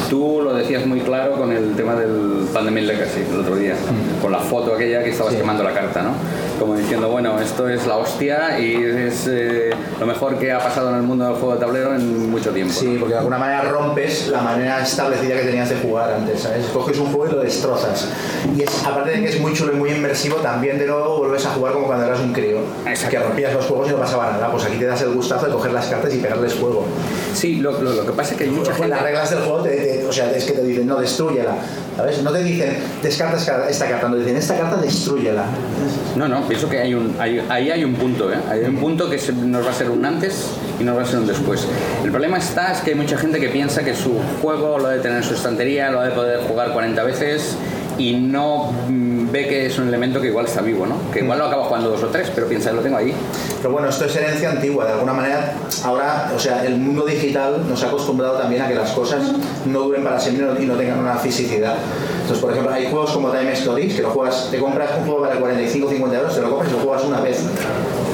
tú 0.09 0.41
lo 0.43 0.55
decías 0.55 0.87
muy 0.87 1.01
claro 1.01 1.33
con 1.33 1.53
el 1.53 1.75
tema 1.75 1.95
del 1.95 2.47
Pandemic 2.53 2.85
Legacy 2.85 3.21
el 3.31 3.41
otro 3.41 3.57
día, 3.57 3.75
mm. 3.75 4.23
con 4.23 4.33
la 4.33 4.39
foto 4.39 4.75
aquella 4.75 5.03
que 5.03 5.11
estabas 5.11 5.35
quemando 5.35 5.63
la 5.63 5.73
carta, 5.73 6.03
¿no? 6.03 6.15
Como 6.61 6.77
diciendo, 6.77 7.09
bueno, 7.09 7.41
esto 7.41 7.67
es 7.71 7.87
la 7.87 7.97
hostia 7.97 8.61
y 8.61 8.75
es 8.75 9.27
eh, 9.27 9.71
lo 9.99 10.05
mejor 10.05 10.39
que 10.39 10.53
ha 10.53 10.59
pasado 10.59 10.91
en 10.91 10.97
el 10.97 11.03
mundo 11.03 11.25
del 11.25 11.35
juego 11.37 11.55
de 11.55 11.61
tablero 11.61 11.95
en 11.95 12.31
mucho 12.31 12.51
tiempo. 12.51 12.75
Sí, 12.75 12.99
porque 13.01 13.15
de 13.15 13.19
alguna 13.19 13.39
manera 13.39 13.63
rompes 13.63 14.29
la 14.29 14.43
manera 14.43 14.83
establecida 14.83 15.37
que 15.37 15.45
tenías 15.45 15.71
de 15.71 15.77
jugar 15.77 16.13
antes, 16.13 16.41
¿sabes? 16.41 16.67
Coges 16.67 16.99
un 16.99 17.07
juego 17.07 17.33
y 17.33 17.37
lo 17.37 17.43
destrozas. 17.43 18.09
Y 18.55 18.63
es, 18.63 18.85
aparte 18.85 19.13
de 19.13 19.23
que 19.23 19.29
es 19.31 19.41
muy 19.41 19.55
chulo 19.55 19.73
y 19.73 19.77
muy 19.77 19.91
inmersivo, 19.91 20.37
también 20.37 20.79
de 20.79 20.87
nuevo 20.87 21.17
vuelves 21.17 21.47
a 21.47 21.51
jugar 21.51 21.73
como 21.73 21.87
cuando 21.87 22.05
eras 22.05 22.21
un 22.21 22.35
crío. 22.35 22.59
Que 23.09 23.19
rompías 23.19 23.55
los 23.55 23.65
juegos 23.65 23.89
y 23.89 23.93
no 23.93 23.99
pasaba 23.99 24.31
nada. 24.31 24.53
Pues 24.53 24.65
aquí 24.65 24.77
te 24.77 24.85
das 24.85 25.01
el 25.01 25.15
gustazo 25.15 25.47
de 25.47 25.53
coger 25.53 25.73
las 25.73 25.87
cartas 25.87 26.15
y 26.15 26.19
pegarles 26.19 26.53
fuego. 26.55 26.85
Sí, 27.33 27.57
lo, 27.57 27.75
que 27.79 28.13
pasa 28.13 28.33
es 28.33 28.37
que 28.37 28.45
hay 28.45 28.51
mucha 28.51 28.75
gente... 28.75 28.89
Las 28.89 29.03
reglas 29.03 29.31
del 29.31 29.41
juego, 29.41 29.65
o 30.09 30.13
sea, 30.13 30.31
es 30.31 30.45
que 30.45 30.53
te 30.53 30.63
dicen, 30.63 30.87
no, 30.87 31.01
destruyela. 31.01 31.57
No 32.23 32.33
te 32.33 32.43
dicen, 32.43 32.77
descarta 33.03 33.69
esta 33.69 33.89
carta, 33.89 34.09
no 34.09 34.15
te 34.15 34.21
dicen, 34.21 34.37
esta 34.37 34.57
carta 34.57 34.77
destruyela. 34.77 35.45
No, 36.17 36.29
no, 36.29 36.47
pienso 36.47 36.69
que 36.69 36.79
hay 36.79 36.95
un, 36.95 37.17
ahí 37.19 37.71
hay 37.71 37.85
un 37.85 37.95
punto, 37.95 38.33
¿eh? 38.33 38.37
hay 38.49 38.65
un 38.65 38.77
punto 38.77 39.09
que 39.09 39.19
nos 39.33 39.67
va 39.67 39.71
a 39.71 39.75
ser 39.75 39.91
un 39.91 40.05
antes 40.05 40.47
y 40.79 40.85
nos 40.85 40.97
va 40.97 41.03
a 41.03 41.07
ser 41.07 41.19
un 41.19 41.27
después. 41.27 41.67
El 42.05 42.11
problema 42.11 42.39
está 42.39 42.73
es 42.73 42.81
que 42.81 42.91
hay 42.91 42.97
mucha 42.97 43.17
gente 43.17 43.41
que 43.41 43.49
piensa 43.49 43.83
que 43.83 43.95
su 43.95 44.19
juego 44.43 44.79
lo 44.79 44.89
debe 44.89 45.03
tener 45.03 45.19
en 45.19 45.25
su 45.25 45.35
estantería, 45.35 45.91
lo 45.91 46.03
debe 46.03 46.15
poder 46.15 46.41
jugar 46.41 46.73
40 46.73 47.03
veces 47.05 47.57
y 48.01 48.15
no 48.15 48.73
mm, 48.89 49.31
ve 49.31 49.47
que 49.47 49.67
es 49.67 49.79
un 49.79 49.89
elemento 49.89 50.23
que 50.23 50.29
igual 50.29 50.47
está 50.47 50.63
vivo, 50.63 50.87
¿no? 50.87 50.97
Que 51.13 51.21
igual 51.21 51.39
lo 51.39 51.45
acaba 51.45 51.65
jugando 51.65 51.91
dos 51.91 52.03
o 52.03 52.07
tres, 52.07 52.33
pero 52.35 52.49
piensa, 52.49 52.73
lo 52.73 52.81
tengo 52.81 52.97
ahí. 52.97 53.13
Pero 53.59 53.73
bueno, 53.73 53.91
esto 53.91 54.07
es 54.07 54.17
herencia 54.17 54.51
antigua, 54.51 54.87
de 54.87 54.93
alguna 54.93 55.13
manera. 55.13 55.53
Ahora, 55.85 56.33
o 56.35 56.39
sea, 56.39 56.65
el 56.65 56.79
mundo 56.79 57.05
digital 57.05 57.69
nos 57.69 57.83
ha 57.85 57.89
acostumbrado 57.89 58.39
también 58.39 58.63
a 58.63 58.69
que 58.69 58.75
las 58.75 58.93
cosas 58.93 59.33
no 59.67 59.81
duren 59.81 60.03
para 60.03 60.19
siempre 60.19 60.47
y 60.63 60.65
no 60.65 60.77
tengan 60.77 60.99
una 60.99 61.17
fisicidad. 61.17 61.77
Entonces, 62.23 62.39
por 62.39 62.53
ejemplo, 62.53 62.73
hay 62.73 62.87
juegos 62.91 63.11
como 63.11 63.31
Time 63.31 63.53
Stories 63.53 63.95
que 63.95 64.03
lo 64.03 64.11
juegas, 64.11 64.49
te 64.51 64.59
compras 64.59 64.91
un 64.99 65.05
juego 65.05 65.21
para 65.21 65.37
45 65.37 65.87
o 65.87 65.91
50 65.91 66.17
euros, 66.17 66.35
te 66.35 66.41
lo 66.41 66.49
compras 66.49 66.71
y 66.71 66.77
lo 66.77 66.81
juegas 66.81 67.05
una 67.05 67.21
vez 67.21 67.45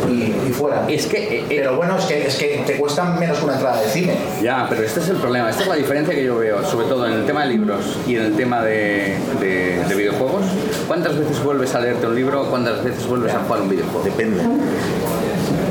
y, 0.08 0.34
y 0.48 0.52
fuera. 0.52 0.84
Es 0.88 1.06
que. 1.06 1.44
pero 1.48 1.76
bueno, 1.76 1.96
es 1.98 2.04
que, 2.04 2.26
es 2.26 2.36
que 2.36 2.62
te 2.66 2.76
cuesta 2.76 3.04
menos 3.04 3.38
que 3.38 3.44
una 3.44 3.54
entrada 3.54 3.80
de 3.80 3.88
cine. 3.88 4.14
Ya, 4.42 4.66
pero 4.68 4.82
este 4.82 5.00
es 5.00 5.08
el 5.08 5.16
problema, 5.16 5.50
esta 5.50 5.62
es 5.62 5.68
la 5.68 5.74
diferencia 5.76 6.14
que 6.14 6.24
yo 6.24 6.36
veo, 6.38 6.64
sobre 6.64 6.86
todo 6.86 7.06
en 7.06 7.12
el 7.12 7.24
tema 7.26 7.42
de 7.44 7.48
libros 7.50 7.98
y 8.06 8.16
en 8.16 8.22
el 8.26 8.36
tema 8.36 8.62
de, 8.62 9.16
de- 9.40 9.82
de 9.88 9.94
videojuegos. 9.94 10.44
¿Cuántas 10.86 11.18
veces 11.18 11.42
vuelves 11.42 11.74
a 11.74 11.80
leerte 11.80 12.06
un 12.06 12.14
libro? 12.14 12.44
¿Cuántas 12.46 12.82
veces 12.84 13.06
vuelves 13.06 13.34
a 13.34 13.40
jugar 13.40 13.62
un 13.62 13.68
videojuego? 13.68 14.02
Depende. 14.04 14.42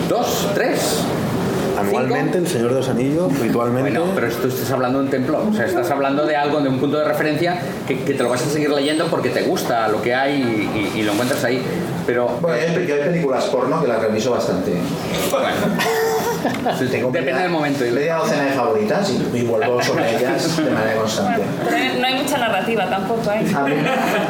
¿Dos? 0.10 0.48
¿Tres? 0.54 1.00
Anualmente, 1.78 2.38
El 2.38 2.48
Señor 2.48 2.70
de 2.70 2.76
los 2.76 2.88
Anillos, 2.90 3.38
ritualmente. 3.40 3.90
Bueno, 4.00 4.14
pero 4.16 4.30
tú 4.32 4.48
estás 4.48 4.72
hablando 4.72 5.00
de 5.00 5.06
un 5.06 5.12
templo, 5.12 5.46
o 5.50 5.54
sea, 5.54 5.66
estás 5.66 5.92
hablando 5.92 6.26
de 6.26 6.36
algo, 6.36 6.62
de 6.62 6.70
un 6.70 6.80
punto 6.80 6.98
de 6.98 7.04
referencia 7.06 7.60
que, 7.86 8.00
que 8.00 8.14
te 8.14 8.24
lo 8.24 8.30
vas 8.30 8.42
a 8.44 8.50
seguir 8.50 8.70
leyendo 8.70 9.08
porque 9.08 9.30
te 9.30 9.42
gusta 9.44 9.88
lo 9.90 10.02
que 10.02 10.16
hay 10.16 10.36
y, 10.74 10.96
y- 10.98 11.00
y 11.02 11.04
lo 11.04 11.12
encuentras 11.14 11.44
ahí. 11.44 11.62
Pero. 12.06 12.28
Bueno, 12.42 12.58
yo 12.58 12.96
hay, 12.96 13.02
películas 13.02 13.46
porno 13.46 13.82
que 13.82 13.88
las 13.88 14.02
reviso 14.02 14.32
bastante. 14.32 14.74
Depende 17.12 17.34
del 17.34 17.50
momento. 17.50 17.84
Media 17.92 18.18
docena 18.18 18.44
de 18.44 18.52
favoritas 18.52 19.10
y, 19.10 19.38
y 19.38 19.42
vuelvo 19.44 19.82
sobre 19.84 20.16
ellas 20.16 20.58
de 20.58 20.70
manera 20.70 20.96
constante. 20.96 21.42
Pero 21.70 22.00
no 22.00 22.08
hay 22.08 22.16
mucha 22.16 22.38
narrativa 22.38 22.90
tampoco, 22.90 23.32
¿eh? 23.32 23.46
A 23.56 23.64
mí, 23.64 23.76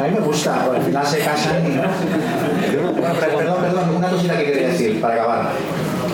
a 0.00 0.02
mí 0.04 0.10
me 0.14 0.20
gusta, 0.20 0.64
porque 0.64 0.78
al 0.78 0.86
final 0.86 1.06
se 1.06 1.18
casan 1.18 1.66
y... 1.66 1.76
Bueno, 2.76 3.14
perdón, 3.20 3.60
perdón, 3.60 3.96
una 3.96 4.08
cosita 4.08 4.38
que 4.38 4.44
quería 4.44 4.68
decir 4.68 5.00
para 5.00 5.14
acabar. 5.14 5.52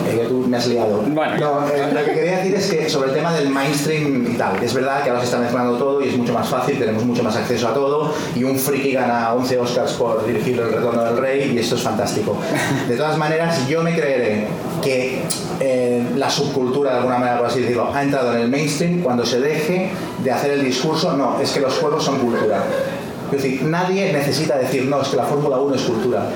Eh, 0.07 0.17
que 0.17 0.25
tú 0.27 0.42
me 0.53 0.59
has 0.59 0.67
liado. 0.67 1.01
No, 1.01 1.23
eh, 1.23 1.89
lo 1.91 2.05
que 2.05 2.13
quería 2.13 2.37
decir 2.37 2.53
es 2.55 2.69
que 2.69 2.87
sobre 2.89 3.09
el 3.09 3.15
tema 3.15 3.33
del 3.33 3.49
mainstream 3.49 4.27
y 4.31 4.37
tal, 4.37 4.61
es 4.63 4.71
verdad 4.71 5.03
que 5.03 5.09
ahora 5.09 5.21
se 5.21 5.25
está 5.25 5.39
mezclando 5.39 5.77
todo 5.77 6.03
y 6.03 6.09
es 6.09 6.17
mucho 6.17 6.31
más 6.31 6.47
fácil, 6.47 6.77
tenemos 6.77 7.03
mucho 7.05 7.23
más 7.23 7.35
acceso 7.35 7.67
a 7.69 7.73
todo 7.73 8.13
y 8.35 8.43
un 8.43 8.59
friki 8.59 8.91
gana 8.91 9.33
11 9.33 9.59
Oscars 9.59 9.93
por 9.93 10.23
dirigir 10.27 10.59
El 10.59 10.71
Retorno 10.71 11.03
del 11.05 11.17
Rey 11.17 11.51
y 11.55 11.57
esto 11.57 11.75
es 11.75 11.81
fantástico. 11.81 12.37
De 12.87 12.95
todas 12.95 13.17
maneras, 13.17 13.67
yo 13.67 13.81
me 13.81 13.95
creeré 13.95 14.47
que 14.83 15.23
eh, 15.59 16.05
la 16.15 16.29
subcultura, 16.29 16.91
de 16.91 16.97
alguna 16.97 17.17
manera 17.17 17.39
por 17.39 17.47
así 17.47 17.61
decirlo, 17.61 17.91
ha 17.91 18.03
entrado 18.03 18.35
en 18.35 18.41
el 18.41 18.49
mainstream 18.49 19.01
cuando 19.01 19.25
se 19.25 19.39
deje 19.39 19.89
de 20.23 20.31
hacer 20.31 20.51
el 20.51 20.63
discurso, 20.63 21.17
no, 21.17 21.39
es 21.41 21.51
que 21.51 21.61
los 21.61 21.73
juegos 21.79 22.03
son 22.03 22.19
cultura. 22.19 22.63
Es 23.31 23.41
decir, 23.41 23.63
nadie 23.63 24.13
necesita 24.13 24.55
decir, 24.59 24.85
no, 24.85 25.01
es 25.01 25.07
que 25.07 25.17
la 25.17 25.23
Fórmula 25.23 25.57
1 25.57 25.75
es 25.75 25.81
cultura. 25.81 26.27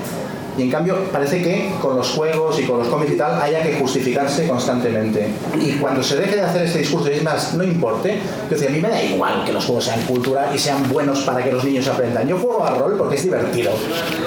Y 0.58 0.62
en 0.62 0.70
cambio 0.70 0.96
parece 1.12 1.40
que 1.42 1.70
con 1.80 1.96
los 1.96 2.10
juegos 2.10 2.58
y 2.58 2.64
con 2.64 2.78
los 2.80 2.88
cómics 2.88 3.12
y 3.12 3.16
tal 3.16 3.40
haya 3.40 3.62
que 3.62 3.74
justificarse 3.74 4.46
constantemente. 4.48 5.28
Y 5.60 5.72
cuando 5.78 6.02
se 6.02 6.16
deje 6.16 6.36
de 6.36 6.42
hacer 6.42 6.62
este 6.66 6.80
discurso 6.80 7.08
y 7.10 7.14
es 7.14 7.22
más, 7.22 7.54
no 7.54 7.62
importe, 7.64 8.16
yo 8.16 8.48
decía, 8.50 8.68
a 8.68 8.72
mí 8.72 8.80
me 8.80 8.88
da 8.88 9.02
igual 9.02 9.44
que 9.44 9.52
los 9.52 9.64
juegos 9.64 9.84
sean 9.84 10.00
cultura 10.02 10.50
y 10.54 10.58
sean 10.58 10.88
buenos 10.90 11.20
para 11.20 11.42
que 11.44 11.52
los 11.52 11.64
niños 11.64 11.86
aprendan. 11.88 12.26
Yo 12.28 12.36
juego 12.38 12.64
al 12.66 12.76
rol 12.78 12.96
porque 12.98 13.14
es 13.16 13.22
divertido. 13.22 13.70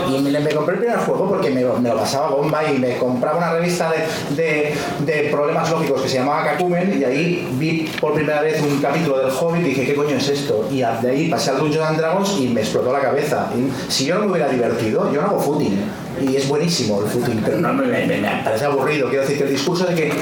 Y 0.09 0.19
me, 0.19 0.31
compré 0.53 0.75
el 0.75 0.79
primer 0.81 0.97
juego 0.99 1.27
porque 1.29 1.49
me, 1.51 1.61
lo- 1.61 1.75
pasaba 1.97 2.29
bomba 2.29 2.61
y 2.71 2.77
me 2.79 2.97
compraba 2.97 3.37
una 3.37 3.51
revista 3.53 3.91
de, 4.35 4.73
de- 5.05 5.29
problemas 5.31 5.69
lógicos 5.69 6.01
que 6.01 6.09
se 6.09 6.15
llamaba 6.17 6.43
Kakumen 6.45 6.97
y 6.99 7.03
ahí 7.03 7.47
vi 7.53 7.89
por 7.99 8.13
primera 8.13 8.41
vez 8.41 8.61
un 8.61 8.79
capítulo 8.81 9.19
del 9.19 9.29
Hobbit 9.31 9.61
y 9.65 9.69
dije, 9.69 9.85
¿qué 9.85 9.95
coño 9.95 10.15
es 10.15 10.27
esto? 10.29 10.67
Y 10.71 10.77
de 10.77 11.09
ahí 11.09 11.29
pasé 11.29 11.51
al 11.51 11.59
Dungeons 11.59 11.87
and 11.89 11.97
Dragons 11.99 12.37
y 12.39 12.47
me 12.47 12.61
explotó 12.61 12.91
la 12.93 12.99
cabeza. 13.01 13.49
Si 13.89 14.05
yo 14.05 14.15
no 14.15 14.21
me 14.25 14.31
hubiera 14.31 14.47
divertido, 14.49 15.11
yo 15.11 15.21
no 15.21 15.27
hago 15.27 15.39
footing. 15.39 15.79
Y 16.19 16.35
es 16.35 16.47
buenísimo 16.47 17.01
el 17.01 17.07
footing, 17.07 17.41
pero 17.43 17.57
no 17.57 17.73
me, 17.73 18.41
parece 18.43 18.65
aburrido. 18.65 19.09
Quiero 19.09 19.23
decir 19.23 19.37
que 19.37 19.43
el 19.45 19.51
discurso 19.51 19.85
de 19.85 19.95
que 19.95 20.13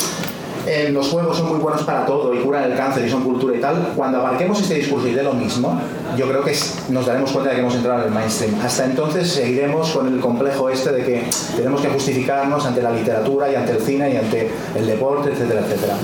eh, 0.67 0.89
los 0.91 1.07
juegos 1.07 1.37
son 1.37 1.49
muy 1.49 1.57
buenos 1.57 1.83
para 1.83 2.05
todo 2.05 2.33
y 2.33 2.39
curan 2.39 2.69
el 2.69 2.77
cáncer 2.77 3.05
y 3.05 3.09
son 3.09 3.23
cultura 3.23 3.55
y 3.55 3.59
tal, 3.59 3.93
cuando 3.95 4.19
abarquemos 4.19 4.61
este 4.61 4.75
discurso 4.75 5.07
y 5.07 5.13
de 5.13 5.23
lo 5.23 5.33
mismo, 5.33 5.81
yo 6.17 6.27
creo 6.27 6.43
que 6.43 6.55
nos 6.89 7.05
daremos 7.05 7.31
cuenta 7.31 7.49
de 7.49 7.55
que 7.55 7.61
hemos 7.61 7.75
entrado 7.75 8.01
en 8.01 8.07
el 8.07 8.13
mainstream. 8.13 8.53
Hasta 8.61 8.85
entonces 8.85 9.31
seguiremos 9.31 9.89
con 9.91 10.13
el 10.13 10.19
complejo 10.19 10.69
este 10.69 10.91
de 10.91 11.03
que 11.03 11.23
tenemos 11.55 11.81
que 11.81 11.87
justificarnos 11.87 12.65
ante 12.65 12.81
la 12.81 12.91
literatura 12.91 13.51
y 13.51 13.55
ante 13.55 13.71
el 13.71 13.81
cine 13.81 14.13
y 14.13 14.17
ante 14.17 14.51
el 14.75 14.85
deporte, 14.85 15.31
etcétera, 15.31 15.61
etcétera. 15.61 15.95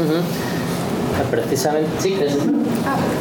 Precisamente, 1.31 1.89
sí, 1.99 2.11
¿quieres 2.13 2.35
decir? 2.35 2.51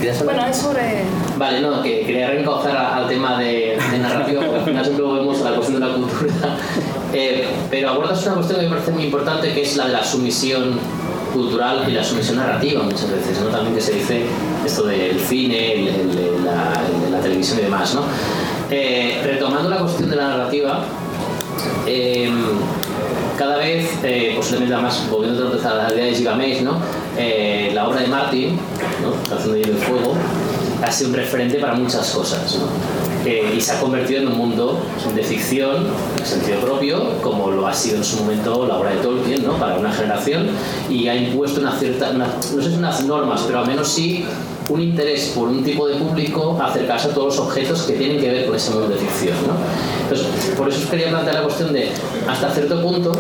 ¿Quieres 0.01 0.21
hablar? 0.21 0.35
Bueno, 0.37 0.51
es 0.51 0.57
sobre... 0.57 1.05
Vale, 1.39 1.61
no, 1.61 1.83
que 1.83 2.01
quería 2.05 2.29
reencauzar 2.29 2.77
al 2.77 3.09
tema 3.09 3.39
de, 3.39 3.79
de 3.91 3.99
narrativa, 3.99 4.41
porque 4.43 4.59
al 4.59 4.65
final 4.65 4.85
siempre 4.85 5.05
volvemos 5.05 5.41
a 5.43 5.51
la 5.51 5.57
cuestión 5.57 5.81
de 5.81 5.87
la 5.89 5.95
cultura. 5.95 6.31
Eh, 7.17 7.47
pero 7.71 7.91
abordas 7.91 8.27
una 8.27 8.35
cuestión 8.35 8.59
que 8.59 8.65
me 8.67 8.73
parece 8.73 8.91
muy 8.91 9.05
importante, 9.05 9.55
que 9.55 9.63
es 9.63 9.77
la 9.77 9.87
de 9.87 9.93
la 9.93 10.03
sumisión 10.03 10.81
cultural 11.33 11.85
y 11.89 11.93
la 11.93 12.03
sumisión 12.03 12.39
narrativa 12.39 12.83
muchas 12.83 13.09
veces, 13.09 13.39
¿no? 13.41 13.51
También 13.51 13.73
que 13.73 13.81
se 13.81 13.93
dice 13.93 14.23
esto 14.67 14.83
del 14.83 15.21
cine, 15.21 15.75
el- 15.75 15.89
el- 15.91 16.45
la, 16.45 16.73
el- 17.07 17.13
la 17.13 17.21
televisión 17.21 17.61
y 17.61 17.63
demás, 17.63 17.95
¿no? 17.95 18.01
Eh, 18.69 19.21
retomando 19.23 19.69
la 19.71 19.77
cuestión 19.79 20.11
de 20.11 20.17
la 20.17 20.27
narrativa, 20.27 20.81
eh, 21.87 22.29
cada 23.39 23.59
vez, 23.59 23.89
eh, 24.03 24.33
posiblemente 24.37 24.75
además, 24.75 25.07
volviendo 25.09 25.47
a 25.69 25.75
la 25.75 25.93
idea 25.95 26.05
de 26.07 26.15
Gigamesh, 26.15 26.63
¿no? 26.63 26.79
Eh, 27.17 27.71
la 27.73 27.89
obra 27.89 28.01
de 28.01 28.09
Martin, 28.09 28.59
¿no? 29.03 29.13
Canción 29.29 29.55
de 29.55 29.65
Fuego, 29.75 30.15
ha 30.83 30.91
sido 30.91 31.11
un 31.11 31.17
referente 31.17 31.59
para 31.59 31.75
muchas 31.75 32.11
cosas. 32.11 32.59
Eh, 33.25 33.55
y 33.57 33.61
se 33.61 33.73
ha 33.73 33.81
convertido 33.81 34.21
en 34.21 34.29
un 34.29 34.37
mundo 34.37 34.83
de 35.15 35.23
ficción 35.23 35.87
en 36.19 36.27
sentido 36.27 36.61
propio, 36.61 37.21
como 37.23 37.51
lo 37.51 37.67
ha 37.67 37.73
sido 37.73 37.97
en 37.97 38.05
su 38.05 38.19
momento 38.19 38.67
la 38.67 38.77
obra 38.77 38.91
de 38.91 38.97
Tolkien, 38.97 39.45
¿no? 39.45 39.55
Para 39.59 39.77
una 39.77 39.93
generación, 39.93 40.49
y 40.91 41.09
ha 41.09 41.17
impuesto 41.17 41.61
una 41.61 41.79
cierta, 41.79 42.13
no 42.13 42.27
sé 42.41 42.77
unas 42.77 43.05
normas, 43.05 43.43
pero 43.47 43.61
al 43.61 43.67
menos 43.67 43.89
sí 43.89 44.27
un 44.71 44.81
interés 44.81 45.33
por 45.35 45.49
un 45.49 45.63
tipo 45.63 45.87
de 45.87 45.97
público 45.97 46.59
acercarse 46.63 47.09
a 47.09 47.15
todos 47.15 47.37
los 47.37 47.47
objetos 47.47 47.83
que 47.83 47.93
tienen 47.95 48.19
que 48.19 48.31
ver 48.31 48.47
con 48.47 48.57
ese 48.57 48.71
mundo 48.71 48.89
de 48.89 48.97
ficción, 48.97 49.37
¿no? 49.47 49.53
Entonces, 50.05 50.27
por 50.57 50.69
eso 50.69 50.79
os 50.81 50.87
quería 50.87 51.11
plantear 51.11 51.37
la 51.37 51.43
cuestión 51.43 51.73
de 51.73 51.91
hasta 52.27 52.51
cierto 52.51 52.81
punto, 52.81 53.13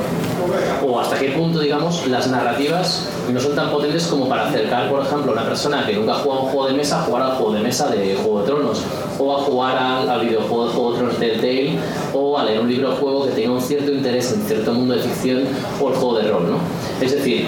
o 0.86 1.00
hasta 1.00 1.18
qué 1.18 1.28
punto, 1.30 1.58
digamos, 1.60 2.06
las 2.08 2.28
narrativas 2.28 3.08
no 3.32 3.38
son 3.40 3.54
tan 3.54 3.70
potentes 3.70 4.06
como 4.06 4.28
para 4.28 4.48
acercar, 4.48 4.88
por 4.90 5.02
ejemplo, 5.02 5.32
a 5.32 5.34
una 5.34 5.44
persona 5.44 5.84
que 5.86 5.92
nunca 5.94 6.12
ha 6.12 6.16
jugado 6.16 6.40
a 6.40 6.44
un 6.44 6.50
juego 6.50 6.66
de 6.68 6.74
mesa 6.74 7.00
a 7.00 7.02
jugar 7.04 7.22
al 7.22 7.32
juego 7.36 7.52
de 7.52 7.60
mesa 7.60 7.88
de 7.88 8.14
Juego 8.14 8.40
de 8.40 8.46
Tronos, 8.46 8.80
o 9.18 9.36
a 9.36 9.40
jugar 9.42 9.76
al, 9.76 10.08
al 10.08 10.20
videojuego 10.26 10.66
de 10.66 10.72
Juego 10.72 10.92
de 10.92 10.98
Tronos 10.98 11.16
Telltale, 11.18 11.78
o 12.14 12.38
a 12.38 12.44
leer 12.44 12.60
un 12.60 12.68
libro 12.70 12.90
de 12.90 12.96
juego 12.96 13.26
que 13.26 13.32
tenga 13.32 13.52
un 13.52 13.60
cierto 13.60 13.90
interés 13.92 14.32
en 14.32 14.42
cierto 14.42 14.72
mundo 14.72 14.94
de 14.94 15.00
ficción 15.02 15.44
o 15.80 15.88
el 15.88 15.94
juego 15.94 16.18
de 16.18 16.28
rol, 16.30 16.50
¿no? 16.50 16.58
Es 17.04 17.12
decir, 17.12 17.46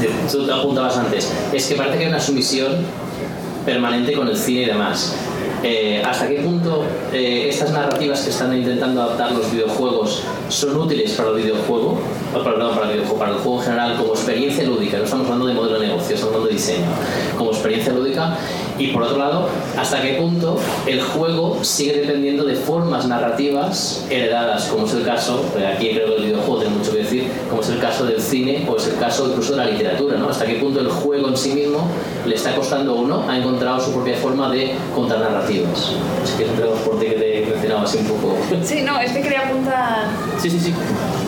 de- 0.00 0.10
tú 0.30 0.46
te 0.46 0.52
apuntabas 0.52 0.96
antes, 0.96 1.30
es 1.52 1.66
que 1.66 1.74
parece 1.74 1.98
que 1.98 2.04
hay 2.04 2.10
una 2.10 2.20
sumisión 2.20 2.72
permanente 3.68 4.14
con 4.14 4.26
el 4.28 4.36
cine 4.36 4.62
y 4.62 4.64
demás. 4.64 5.14
Eh, 5.62 6.00
¿Hasta 6.02 6.26
qué 6.26 6.36
punto 6.36 6.84
eh, 7.12 7.48
estas 7.50 7.70
narrativas 7.72 8.22
que 8.22 8.30
están 8.30 8.56
intentando 8.56 9.02
adaptar 9.02 9.32
los 9.32 9.50
videojuegos 9.50 10.22
son 10.48 10.76
útiles 10.76 11.12
para 11.12 11.30
el 11.30 11.36
videojuego, 11.36 11.98
para 12.32 12.84
el 12.84 12.92
videojuego, 12.92 13.18
para 13.18 13.32
el 13.32 13.38
juego 13.38 13.58
en 13.58 13.64
general 13.64 13.96
como 13.98 14.14
experiencia 14.14 14.64
lúdica? 14.64 14.96
No 14.96 15.04
estamos 15.04 15.26
hablando 15.26 15.46
de 15.46 15.54
modelo 15.54 15.80
de 15.80 15.86
negocio, 15.88 16.14
estamos 16.14 16.34
hablando 16.34 16.48
de 16.48 16.54
diseño, 16.54 16.86
como 17.36 17.50
experiencia 17.50 17.92
lúdica. 17.92 18.38
Y 18.78 18.88
por 18.88 19.02
otro 19.02 19.18
lado, 19.18 19.48
¿hasta 19.76 20.00
qué 20.00 20.14
punto 20.14 20.56
el 20.86 21.02
juego 21.02 21.58
sigue 21.62 22.00
dependiendo 22.00 22.44
de 22.44 22.54
formas 22.54 23.06
narrativas 23.06 24.06
heredadas, 24.08 24.66
como 24.66 24.86
es 24.86 24.94
el 24.94 25.04
caso, 25.04 25.44
eh, 25.58 25.66
aquí 25.66 25.90
creo 25.90 26.06
que 26.06 26.16
el 26.16 26.24
videojuego 26.26 26.60
tiene 26.60 26.76
mucho 26.76 26.92
que 26.92 26.98
decir, 26.98 27.28
como 27.48 27.60
es 27.60 27.68
el 27.70 27.80
caso 27.80 28.06
del 28.06 28.20
cine 28.20 28.66
o 28.68 28.76
es 28.76 28.86
el 28.86 28.96
caso 28.98 29.28
incluso 29.28 29.52
de 29.52 29.58
la 29.58 29.66
literatura, 29.66 30.16
¿no? 30.16 30.28
Hasta 30.28 30.46
qué 30.46 30.54
punto 30.54 30.80
el 30.80 30.88
juego 30.88 31.28
en 31.28 31.36
sí 31.36 31.52
mismo 31.54 31.88
le 32.24 32.34
está 32.34 32.54
costando 32.54 32.94
o 32.94 33.06
no, 33.06 33.28
ha 33.28 33.36
encontrado 33.36 33.80
su 33.80 33.92
propia 33.92 34.16
forma 34.16 34.50
de 34.50 34.74
contar 34.94 35.18
narrativas. 35.18 35.92
Si 36.24 36.32
quieres 36.34 36.54
empezamos 36.54 36.80
por 36.80 37.00
ti 37.00 37.06
que 37.06 37.14
te 37.14 37.46
mencionaba 37.50 37.82
así 37.82 37.98
un 37.98 38.06
poco. 38.06 38.36
Sí, 38.62 38.82
no, 38.82 39.00
es 39.00 39.12
que 39.12 39.22
quería 39.22 39.40
apuntar... 39.40 40.06
Sí, 40.38 40.50
sí, 40.50 40.60
sí. 40.60 40.74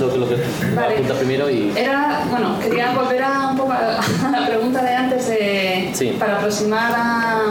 Lo, 0.00 0.16
lo 0.16 0.28
que 0.28 0.36
Vale. 0.74 0.94
apunta 0.94 1.14
primero 1.14 1.50
y. 1.50 1.72
Era, 1.76 2.24
bueno, 2.30 2.58
quería 2.60 2.92
volver 2.92 3.22
a 3.22 3.48
un 3.50 3.56
poco 3.56 3.72
a 4.26 4.30
la 4.30 4.46
pregunta 4.46 4.82
de 4.82 4.94
antes 4.94 5.28
de, 5.28 5.90
Sí. 5.94 6.16
para 6.18 6.36
aproximar 6.36 6.92
a 6.96 7.42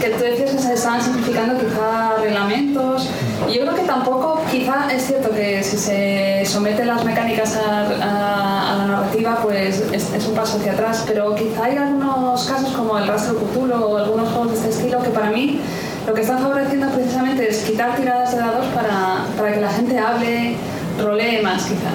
que 0.00 0.08
tú 0.10 0.22
decías 0.24 0.52
que 0.52 0.58
se 0.58 0.72
estaban 0.74 1.02
simplificando 1.02 1.58
quizá 1.60 2.14
reglamentos 2.22 3.06
yo 3.52 3.60
creo 3.62 3.74
que 3.74 3.82
tampoco 3.82 4.40
quizá 4.50 4.90
es 4.90 5.06
cierto 5.06 5.30
que 5.30 5.62
si 5.62 5.76
se 5.76 6.42
someten 6.46 6.86
las 6.86 7.04
mecánicas 7.04 7.54
a, 7.56 7.82
a- 8.02 8.72
a 8.72 8.76
la 8.76 8.86
narrativa 8.86 9.38
pues 9.42 9.82
es, 9.92 10.10
es 10.14 10.26
un 10.26 10.34
paso 10.34 10.56
hacia 10.56 10.72
atrás 10.72 11.04
pero 11.06 11.34
quizá 11.34 11.64
hay 11.64 11.76
algunos 11.76 12.44
casos 12.44 12.70
como 12.72 12.96
el 12.96 13.06
rastro 13.08 13.36
Cthulhu 13.36 13.74
o 13.74 13.96
algunos 13.98 14.28
juegos 14.30 14.52
de 14.52 14.56
este 14.56 14.70
estilo 14.70 15.02
que 15.02 15.10
para 15.10 15.30
mí 15.30 15.60
lo 16.06 16.14
que 16.14 16.22
están 16.22 16.38
favoreciendo 16.38 16.88
precisamente 16.88 17.50
es 17.50 17.58
quitar 17.64 17.94
tiradas 17.96 18.32
de 18.32 18.38
dados 18.38 18.66
para, 18.74 19.26
para 19.36 19.52
que 19.52 19.60
la 19.60 19.68
gente 19.70 19.98
hable, 19.98 20.56
rolee 21.02 21.42
más 21.42 21.64
quizá. 21.64 21.90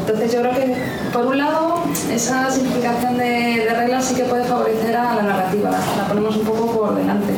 Entonces 0.00 0.32
yo 0.32 0.40
creo 0.40 0.54
que 0.54 0.74
por 1.12 1.26
un 1.26 1.38
lado 1.38 1.82
esa 2.12 2.48
simplificación 2.50 3.18
de, 3.18 3.64
de 3.66 3.74
reglas 3.74 4.04
sí 4.04 4.14
que 4.14 4.22
puede 4.24 4.44
favorecer 4.44 4.94
a 4.96 5.14
la 5.16 5.22
narrativa, 5.22 5.70
la, 5.70 6.08
ponemos 6.08 6.36
un 6.36 6.44
poco 6.44 6.66
por 6.70 6.94
delante. 6.94 7.32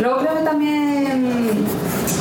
Luego 0.00 0.18
creo 0.18 0.34
que 0.36 0.42
también 0.42 1.66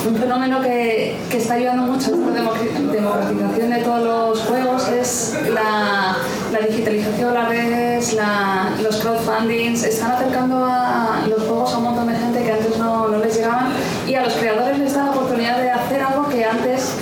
un 0.08 0.16
fenómeno 0.16 0.62
que, 0.62 1.18
que 1.30 1.38
está 1.38 1.56
ayudando 1.56 1.84
mucho 1.84 2.12
a 2.12 2.16
esta 2.16 2.42
democ- 2.42 2.92
democratización 2.92 3.70
de 3.72 3.78
todos 3.80 4.04
los 4.04 4.40
juegos 4.48 4.88
es 4.88 5.38
la, 5.54 6.16
la 6.54 6.60
digitalización, 6.68 7.34
las 7.34 7.50
redes, 7.50 8.14
la- 8.14 8.70
los 8.82 8.96
crowdfundings, 8.98 9.84
están 9.84 10.12
acercando 10.14 10.64
a 10.66 11.24
los 11.28 11.40
juegos 11.44 11.74
a 11.74 11.78
un 11.78 11.84
montón 11.84 12.08
de 12.08 12.16
gente 12.18 12.42
que 12.44 12.52
antes 12.54 12.78
no, 12.78 13.10
no 13.10 13.18
les 13.18 13.36
llegaban 13.36 13.68
y 14.08 14.16
a 14.16 14.24
los 14.24 14.34
creadores 14.34 14.80
les 14.80 14.94
da 14.94 15.04
la 15.06 15.12
oportunidad 15.12 15.58
de 15.58 15.72
hacer 15.72 16.02
algo 16.02 16.30
que 16.30 16.46
antes 16.46 16.94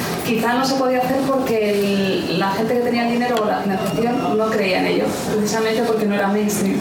quizá 0.46 0.54
no 0.60 0.66
se 0.66 0.76
podía 0.76 1.00
hacer 1.00 1.18
porque 1.28 1.72
el- 1.72 2.40
la 2.40 2.52
gente 2.52 2.76
que 2.76 2.80
tenía 2.82 3.08
el 3.08 3.14
dinero 3.14 3.36
o 3.42 3.46
la 3.46 3.58
financiación 3.62 4.38
no 4.38 4.46
creía 4.52 4.80
en 4.80 4.86
ello, 4.88 5.06
precisamente 5.36 5.82
porque 5.84 6.06
no 6.06 6.14
era 6.14 6.28
mainstream. 6.28 6.78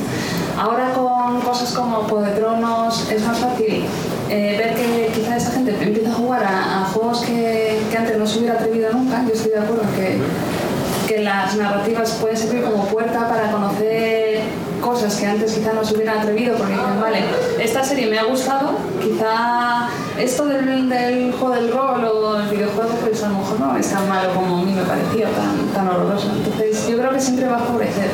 Ahora 0.58 0.92
con 0.92 1.40
cosas 1.40 1.72
como 1.72 1.96
Juego 2.04 2.22
de 2.22 2.32
Tronos 2.32 3.10
es 3.10 3.24
más 3.24 3.38
fácil 3.38 3.84
eh, 4.28 4.54
ver 4.58 4.74
que 4.74 5.12
quizá 5.18 5.36
esa 5.36 5.52
gente 5.52 5.76
empieza 5.80 6.10
a 6.10 6.14
jugar 6.14 6.44
a, 6.44 6.82
a 6.82 6.84
juegos 6.92 7.20
que, 7.22 7.80
que 7.90 7.96
antes 7.96 8.18
no 8.18 8.26
se 8.26 8.38
hubiera 8.40 8.54
atrevido 8.56 8.92
nunca. 8.92 9.24
Yo 9.26 9.32
estoy 9.32 9.52
de 9.52 9.58
acuerdo 9.58 9.82
que, 9.96 10.18
que 11.08 11.22
las 11.22 11.56
narrativas 11.56 12.10
pueden 12.20 12.36
servir 12.36 12.64
como 12.64 12.84
puerta 12.86 13.28
para 13.28 13.50
conocer 13.50 14.40
cosas 14.82 15.14
que 15.16 15.26
antes 15.26 15.54
quizá 15.54 15.72
no 15.72 15.82
se 15.84 15.94
hubieran 15.94 16.18
atrevido 16.18 16.56
porque 16.56 16.72
dicen, 16.72 17.00
vale, 17.00 17.18
esta 17.58 17.82
serie 17.82 18.06
me 18.08 18.18
ha 18.18 18.24
gustado, 18.24 18.72
quizá 19.02 19.88
esto 20.18 20.46
del, 20.46 20.88
del 20.88 21.32
juego 21.32 21.54
del 21.54 21.72
rol 21.72 22.04
o 22.04 22.40
el 22.40 22.48
videojuego 22.48 22.90
pues 23.02 23.22
a 23.22 23.28
lo 23.28 23.38
mejor 23.38 23.60
no 23.60 23.76
es 23.76 23.90
tan 23.90 24.08
malo 24.08 24.30
como 24.34 24.58
a 24.58 24.62
mí 24.62 24.72
me 24.72 24.82
parecía, 24.82 25.28
tan, 25.30 25.56
tan 25.74 25.88
horroroso. 25.88 26.30
Entonces 26.36 26.86
yo 26.88 26.98
creo 26.98 27.10
que 27.10 27.20
siempre 27.20 27.46
va 27.46 27.56
a 27.56 27.60
favorecer. 27.60 28.10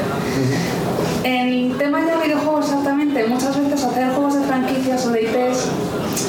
En 1.25 1.77
temas 1.77 2.07
de 2.07 2.17
videojuegos 2.25 2.67
exactamente, 2.67 3.27
muchas 3.27 3.57
veces 3.59 3.85
hacer 3.85 4.09
juegos 4.15 4.35
de 4.35 4.41
franquicias 4.47 5.07
o 5.07 5.11
de 5.11 5.23
IPs 5.23 5.69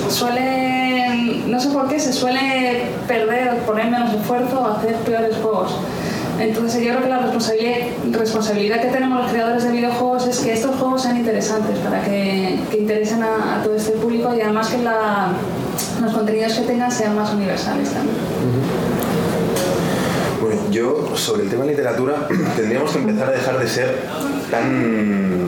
suelen, 0.09 1.49
no 1.51 1.59
sé 1.59 1.69
por 1.69 1.87
qué, 1.87 1.99
se 1.99 2.13
suele 2.13 2.87
perder, 3.07 3.57
poner 3.59 3.89
menos 3.89 4.13
esfuerzo 4.13 4.61
o 4.61 4.65
hacer 4.67 4.95
peores 4.97 5.35
juegos. 5.41 5.75
Entonces 6.39 6.81
yo 6.83 6.89
creo 6.89 7.03
que 7.03 7.09
la 7.09 7.19
responsabilidad, 7.19 7.75
responsabilidad 8.11 8.81
que 8.81 8.87
tenemos 8.87 9.21
los 9.21 9.31
creadores 9.31 9.63
de 9.63 9.71
videojuegos 9.71 10.27
es 10.27 10.39
que 10.39 10.53
estos 10.53 10.75
juegos 10.77 11.03
sean 11.03 11.17
interesantes 11.17 11.77
para 11.79 12.01
que, 12.03 12.59
que 12.71 12.77
interesen 12.77 13.21
a, 13.23 13.59
a 13.59 13.63
todo 13.63 13.75
este 13.75 13.91
público 13.91 14.33
y 14.35 14.41
además 14.41 14.69
que 14.69 14.79
la- 14.79 15.29
los 16.01 16.13
contenidos 16.13 16.53
que 16.53 16.61
tengan 16.61 16.91
sean 16.91 17.15
más 17.15 17.33
universales 17.33 17.89
también. 17.91 18.17
Bueno, 20.41 20.61
yo 20.71 21.15
sobre 21.15 21.43
el 21.43 21.49
tema 21.49 21.65
de 21.65 21.71
literatura 21.71 22.27
tendríamos 22.55 22.91
que 22.91 22.99
empezar 22.99 23.29
a 23.29 23.31
dejar 23.31 23.59
de 23.59 23.67
ser 23.67 23.95
tan... 24.49 25.47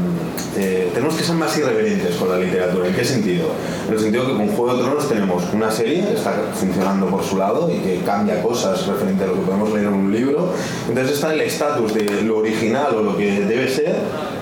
eh, 0.56 0.92
tenemos 0.94 1.16
que 1.16 1.24
ser 1.24 1.36
más 1.36 1.58
irreverentes 1.58 2.16
con 2.16 2.30
la 2.30 2.38
literatura. 2.38 2.88
¿En 2.88 2.94
qué 2.94 3.04
sentido? 3.04 3.48
En 3.88 3.94
el 3.96 4.00
sentido 4.00 4.28
que 4.28 4.34
con 4.34 4.48
Juego 4.50 4.76
de 4.76 4.84
Tronos 4.84 5.10
tenemos 5.10 5.44
una 5.52 5.72
serie 5.72 6.06
que 6.06 6.14
está 6.14 6.34
funcionando 6.54 7.08
por 7.08 7.24
su 7.24 7.38
lado 7.38 7.72
y 7.72 7.80
que 7.80 8.02
cambia 8.06 8.42
cosas 8.44 8.86
referente 8.86 9.24
a 9.24 9.28
lo 9.28 9.34
que 9.34 9.42
podemos 9.42 9.74
leer 9.74 9.88
en 9.88 9.94
un 9.94 10.14
libro. 10.14 10.54
Entonces 10.88 11.16
está 11.16 11.34
el 11.34 11.42
estatus 11.42 11.94
de 11.96 12.22
lo 12.22 12.38
original 12.38 12.96
o 12.96 13.02
lo 13.02 13.18
que 13.18 13.42
debe 13.42 13.68
ser 13.68 13.96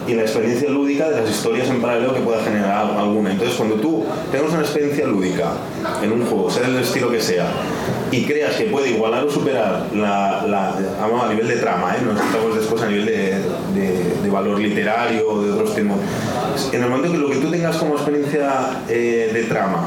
y 0.07 0.13
la 0.13 0.23
experiencia 0.23 0.69
lúdica 0.69 1.09
de 1.09 1.21
las 1.21 1.29
historias 1.29 1.69
en 1.69 1.81
paralelo 1.81 2.13
que 2.13 2.21
pueda 2.21 2.43
generar 2.43 2.91
alguna. 2.97 3.31
Entonces 3.31 3.55
cuando 3.55 3.75
tú 3.75 4.05
tengas 4.31 4.51
una 4.51 4.61
experiencia 4.61 5.05
lúdica 5.05 5.51
en 6.03 6.11
un 6.11 6.25
juego, 6.25 6.49
sea 6.49 6.63
del 6.67 6.77
estilo 6.81 7.09
que 7.11 7.21
sea, 7.21 7.47
y 8.11 8.25
creas 8.25 8.55
que 8.55 8.65
puede 8.65 8.89
igualar 8.91 9.23
o 9.25 9.29
superar 9.31 9.85
la, 9.93 10.39
a 10.41 11.29
nivel 11.29 11.47
de 11.47 11.55
trama, 11.57 11.95
¿eh? 11.95 11.99
no 12.03 12.11
estamos 12.11 12.55
después 12.55 12.81
a 12.81 12.87
nivel 12.87 13.05
de- 13.05 13.41
de 14.21 14.29
valor 14.29 14.59
literario 14.59 15.29
o 15.29 15.41
de 15.41 15.51
otros 15.51 15.75
temas. 15.75 15.97
En 16.73 16.83
el 16.83 16.89
momento 16.89 17.11
que 17.11 17.17
lo 17.17 17.29
que 17.29 17.37
tú 17.37 17.49
tengas 17.49 17.77
como 17.77 17.95
experiencia 17.95 18.83
eh, 18.89 19.29
de 19.33 19.43
trama 19.43 19.85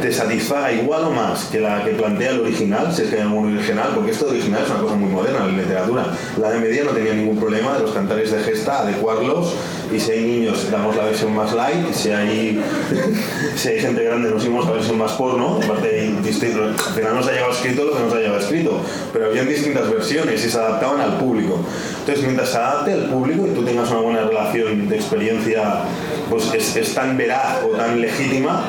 te 0.00 0.12
satisfaga 0.12 0.72
igual 0.72 1.04
o 1.04 1.10
más 1.10 1.44
que 1.44 1.60
la 1.60 1.84
que 1.84 1.92
plantea 1.92 2.32
el 2.32 2.40
original, 2.40 2.92
si 2.92 3.02
es 3.02 3.08
que 3.08 3.16
hay 3.16 3.22
algún 3.22 3.56
original, 3.56 3.92
porque 3.94 4.10
esto 4.10 4.26
de 4.26 4.32
original 4.32 4.62
es 4.64 4.70
una 4.70 4.80
cosa 4.80 4.94
muy 4.96 5.08
moderna 5.08 5.44
en 5.44 5.56
la 5.56 5.62
literatura. 5.62 6.06
La 6.40 6.50
de 6.50 6.58
media 6.58 6.84
no 6.84 6.90
tenía 6.90 7.14
ningún 7.14 7.38
problema 7.38 7.74
de 7.74 7.80
los 7.80 7.92
cantares 7.92 8.32
de 8.32 8.40
gesta, 8.40 8.80
adecuarlos, 8.80 9.54
y 9.92 10.00
si 10.00 10.10
hay 10.12 10.24
niños 10.24 10.70
damos 10.70 10.96
la 10.96 11.04
versión 11.04 11.34
más 11.34 11.52
light, 11.52 11.92
si 11.92 12.10
hay, 12.10 12.62
si 13.56 13.68
hay 13.68 13.80
gente 13.80 14.02
grande 14.02 14.30
nos 14.30 14.42
dimos 14.42 14.64
la 14.66 14.72
versión 14.72 14.98
más 14.98 15.12
porno, 15.12 15.60
aparte 15.62 16.10
distinto- 16.22 16.64
al 16.64 16.94
final 16.94 17.14
nos 17.14 17.26
ha 17.28 17.32
llegado 17.32 17.52
escrito 17.52 17.84
lo 17.84 17.92
que 17.96 18.02
nos 18.02 18.12
ha 18.14 18.16
llegado 18.18 18.38
escrito, 18.38 18.80
pero 19.12 19.26
habían 19.26 19.48
distintas 19.48 19.90
versiones 19.90 20.44
y 20.44 20.50
se 20.50 20.58
adaptaban 20.58 21.00
al 21.00 21.18
público. 21.18 21.58
Entonces 22.00 22.24
mientras 22.24 22.48
se 22.50 22.56
adapte 22.56 22.92
al 22.92 23.04
público 23.10 23.46
y 23.46 23.50
tú 23.50 23.64
tengas 23.64 23.90
una 23.90 24.00
buena 24.00 24.22
relación 24.22 24.88
de 24.88 24.96
experiencia, 24.96 25.82
pues 26.30 26.52
es, 26.54 26.76
es 26.76 26.94
tan 26.94 27.16
veraz 27.16 27.62
o 27.64 27.76
tan 27.76 28.00
legítima 28.00 28.64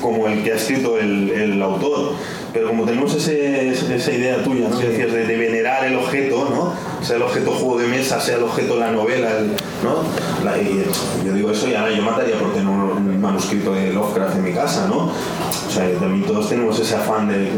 como 0.00 0.26
el 0.28 0.42
que 0.42 0.52
ha 0.52 0.56
escrito 0.56 0.98
el, 0.98 1.30
el 1.30 1.62
autor. 1.62 2.12
Pero 2.52 2.68
como 2.68 2.84
tenemos 2.84 3.14
ese- 3.14 3.68
esa 3.68 4.12
idea 4.12 4.42
tuya, 4.42 4.68
¿no? 4.70 4.78
que 4.78 4.88
decías 4.88 5.12
de, 5.12 5.26
de 5.26 5.36
venerar 5.36 5.84
el 5.84 5.96
objeto, 5.96 6.48
¿no? 6.48 7.04
sea 7.04 7.16
el 7.16 7.22
objeto 7.22 7.50
juego 7.52 7.78
de 7.78 7.86
mesa, 7.88 8.18
sea 8.20 8.36
el 8.38 8.42
objeto 8.44 8.76
la 8.78 8.90
novela, 8.90 9.30
el- 9.38 9.48
¿no? 9.84 10.02
La- 10.44 10.56
y 10.58 10.82
yo 11.26 11.32
digo 11.34 11.50
eso 11.50 11.68
y 11.68 11.74
ahora 11.74 11.92
yo 11.92 12.02
mataría 12.02 12.36
por 12.38 12.52
tener 12.54 12.68
un, 12.68 12.80
un 12.80 13.20
manuscrito 13.20 13.74
de 13.74 13.92
Lovecraft 13.92 14.36
en 14.36 14.44
mi 14.44 14.52
casa, 14.52 14.86
¿no? 14.88 15.10
O 15.10 15.70
sea, 15.70 15.88
también 16.00 16.24
todos 16.24 16.48
tenemos 16.48 16.78
ese 16.80 16.96
afán 16.96 17.28
de- 17.28 17.50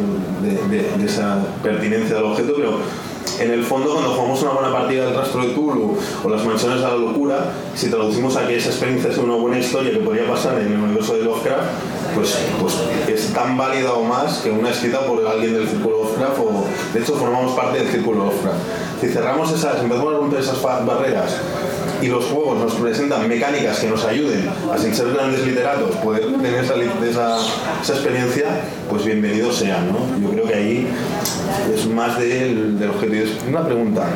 de- 0.68 0.98
de 0.98 1.06
esa 1.06 1.38
pertinencia 1.62 2.16
del 2.16 2.24
objeto, 2.24 2.52
pero 2.56 2.78
en 3.38 3.50
el 3.50 3.64
fondo 3.64 3.92
cuando 3.92 4.10
jugamos 4.10 4.42
una 4.42 4.52
buena 4.52 4.72
partida 4.72 5.06
del 5.06 5.14
rastro 5.14 5.42
de 5.42 5.48
Tulu 5.54 5.96
o 6.24 6.28
las 6.28 6.44
mansiones 6.44 6.80
de 6.80 6.86
la 6.86 6.94
locura, 6.94 7.52
si 7.74 7.88
traducimos 7.88 8.36
a 8.36 8.46
que 8.46 8.56
esa 8.56 8.68
experiencia 8.68 9.10
es 9.10 9.18
una 9.18 9.34
buena 9.34 9.58
historia 9.58 9.92
que 9.92 9.98
podría 9.98 10.28
pasar 10.28 10.58
en 10.60 10.72
el 10.72 10.78
universo 10.78 11.14
de 11.14 11.24
Lovecraft, 11.24 11.70
pues, 12.14 12.36
pues 12.60 12.76
es 13.08 13.32
tan 13.32 13.56
válida 13.56 13.92
o 13.92 14.02
más 14.04 14.38
que 14.38 14.50
una 14.50 14.70
escrita 14.70 15.00
por 15.00 15.26
alguien 15.26 15.54
del 15.54 15.68
círculo 15.68 16.04
Lovecraft 16.04 16.38
o 16.40 16.64
de 16.92 17.00
hecho 17.00 17.14
formamos 17.14 17.52
parte 17.52 17.78
del 17.78 17.88
círculo 17.88 18.24
Lovecraft. 18.26 18.58
Si 19.00 19.08
cerramos 19.08 19.50
esas, 19.52 19.80
empezamos 19.80 20.14
a 20.14 20.16
romper 20.18 20.40
esas 20.40 20.60
barreras 20.62 21.36
y 22.02 22.06
los 22.06 22.24
juegos 22.26 22.58
nos 22.58 22.74
presentan 22.74 23.28
mecánicas 23.28 23.78
que 23.78 23.88
nos 23.88 24.04
ayuden 24.04 24.48
a 24.72 24.78
sin 24.78 24.94
ser 24.94 25.12
grandes 25.12 25.46
literatos 25.46 25.94
poder 25.96 26.26
tener 26.26 26.64
esa, 26.64 26.74
esa, 27.04 27.92
experiencia, 27.92 28.46
pues 28.88 29.04
bienvenidos 29.04 29.56
sean, 29.56 29.88
¿no? 29.88 29.98
Yo 30.20 30.30
creo 30.32 30.44
que 30.46 30.54
ahí 30.54 30.86
es 31.74 31.86
más 31.86 32.18
del, 32.18 32.78
del 32.78 32.90
objetivo. 32.90 33.26
Una 33.48 33.64
pregunta, 33.64 34.06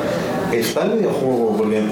¿está 0.52 0.84
el 0.84 0.98
videojuego? 0.98 1.56
Porque 1.58 1.82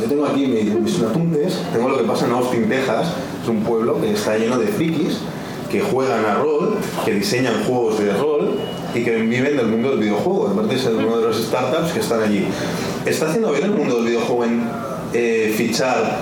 yo 0.00 0.08
tengo 0.08 0.26
aquí 0.26 0.46
mis 0.46 1.02
apuntes, 1.02 1.60
tengo 1.72 1.88
lo 1.88 1.98
que 1.98 2.04
pasa 2.04 2.26
en 2.26 2.32
Austin, 2.32 2.68
Texas, 2.68 3.08
es 3.42 3.48
un 3.48 3.62
pueblo 3.62 4.00
que 4.00 4.12
está 4.12 4.36
lleno 4.36 4.58
de 4.58 4.66
frikis 4.66 5.18
que 5.70 5.80
juegan 5.80 6.24
a 6.24 6.34
rol, 6.34 6.76
que 7.04 7.14
diseñan 7.14 7.64
juegos 7.64 7.98
de 7.98 8.12
rol 8.12 8.58
y 8.94 9.02
que 9.02 9.16
viven 9.16 9.56
del 9.56 9.66
mundo 9.66 9.90
del 9.90 9.98
videojuego. 9.98 10.48
Aparte 10.48 10.76
es 10.76 10.86
uno 10.86 11.18
de 11.18 11.26
los 11.26 11.36
startups 11.36 11.92
que 11.92 11.98
están 11.98 12.22
allí. 12.22 12.46
¿Está 13.04 13.26
haciendo 13.26 13.50
bien 13.50 13.64
el 13.64 13.72
mundo 13.72 13.96
del 13.96 14.04
videojuego 14.04 14.44
en 14.44 14.68
eh, 15.14 15.52
fichar 15.56 16.18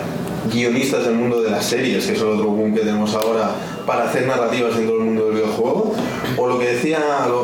guionistas 0.50 1.04
del 1.04 1.14
mundo 1.14 1.42
de 1.42 1.50
las 1.50 1.64
series, 1.64 2.06
que 2.06 2.12
es 2.12 2.20
el 2.20 2.28
otro 2.28 2.46
boom 2.46 2.74
que 2.74 2.80
tenemos 2.80 3.14
ahora, 3.14 3.50
para 3.86 4.04
hacer 4.04 4.26
narrativas 4.26 4.76
dentro 4.76 4.96
del 4.96 5.04
mundo 5.04 5.26
del 5.26 5.34
videojuego? 5.34 5.94
O 6.36 6.46
lo 6.46 6.58
que 6.58 6.66
decía, 6.66 6.98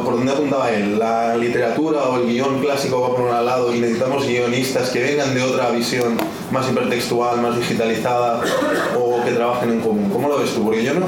por 0.05 0.17
donde 0.17 0.33
apuntaba 0.33 0.71
él, 0.71 0.99
la 0.99 1.37
literatura 1.37 2.05
o 2.05 2.17
el 2.17 2.27
guion 2.27 2.61
clásico 2.61 3.01
va 3.01 3.09
por 3.11 3.21
un 3.21 3.31
lado 3.31 3.75
y 3.75 3.81
necesitamos 3.81 4.27
guionistas 4.27 4.91
que 4.91 5.03
vengan 5.03 5.35
de 5.35 5.43
otra 5.43 5.71
visión 5.71 6.17
más 6.51 6.69
hipertextual, 6.71 7.41
más 7.41 7.57
digitalizada 7.57 8.41
o 8.99 9.25
que 9.25 9.33
trabajen 9.33 9.73
en 9.73 9.81
común. 9.81 10.11
¿Cómo 10.11 10.29
lo 10.29 10.39
ves 10.39 10.55
tú? 10.55 10.65
Porque 10.65 10.83
yo 10.83 10.95
no, 10.95 11.07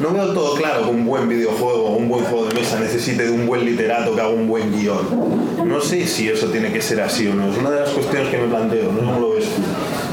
no 0.00 0.12
veo 0.12 0.32
todo 0.32 0.54
claro 0.54 0.84
que 0.84 0.90
un 0.90 1.06
buen 1.06 1.28
videojuego 1.28 1.86
o 1.86 1.96
un 1.96 2.08
buen 2.08 2.24
juego 2.24 2.46
de 2.46 2.54
mesa 2.54 2.80
necesite 2.80 3.24
de 3.24 3.30
un 3.30 3.46
buen 3.46 3.64
literato 3.64 4.14
que 4.14 4.20
haga 4.20 4.30
un 4.30 4.48
buen 4.48 4.72
guion. 4.72 5.50
No 5.64 5.80
sé 5.80 6.06
si 6.06 6.28
eso 6.28 6.48
tiene 6.48 6.72
que 6.72 6.80
ser 6.82 7.00
así 7.00 7.28
o 7.28 7.34
no. 7.34 7.50
Es 7.50 7.58
una 7.58 7.70
de 7.70 7.80
las 7.80 7.90
cuestiones 7.90 8.28
que 8.28 8.38
me 8.38 8.48
planteo. 8.48 8.92
No 8.92 8.98
cómo 8.98 9.20
lo 9.20 9.30
ves 9.34 9.44
tú. 9.44 9.62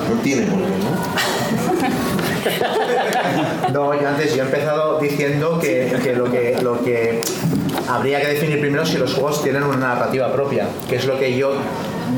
No 0.09 0.21
tiene 0.21 0.43
por 0.47 0.59
qué, 0.59 0.69
¿no? 0.83 1.27
No, 3.73 3.93
yo 3.99 4.07
antes 4.07 4.35
yo 4.35 4.43
he 4.43 4.45
empezado 4.45 4.99
diciendo 4.99 5.59
que, 5.59 5.93
que 6.01 6.15
lo 6.15 6.31
que 6.31 6.57
lo 6.61 6.81
que 6.83 7.21
habría 7.87 8.21
que 8.21 8.27
definir 8.27 8.59
primero 8.61 8.85
si 8.85 8.97
los 8.97 9.13
juegos 9.13 9.43
tienen 9.43 9.63
una 9.63 9.77
narrativa 9.77 10.31
propia, 10.31 10.67
que 10.89 10.95
es 10.95 11.05
lo 11.05 11.19
que 11.19 11.37
yo 11.37 11.53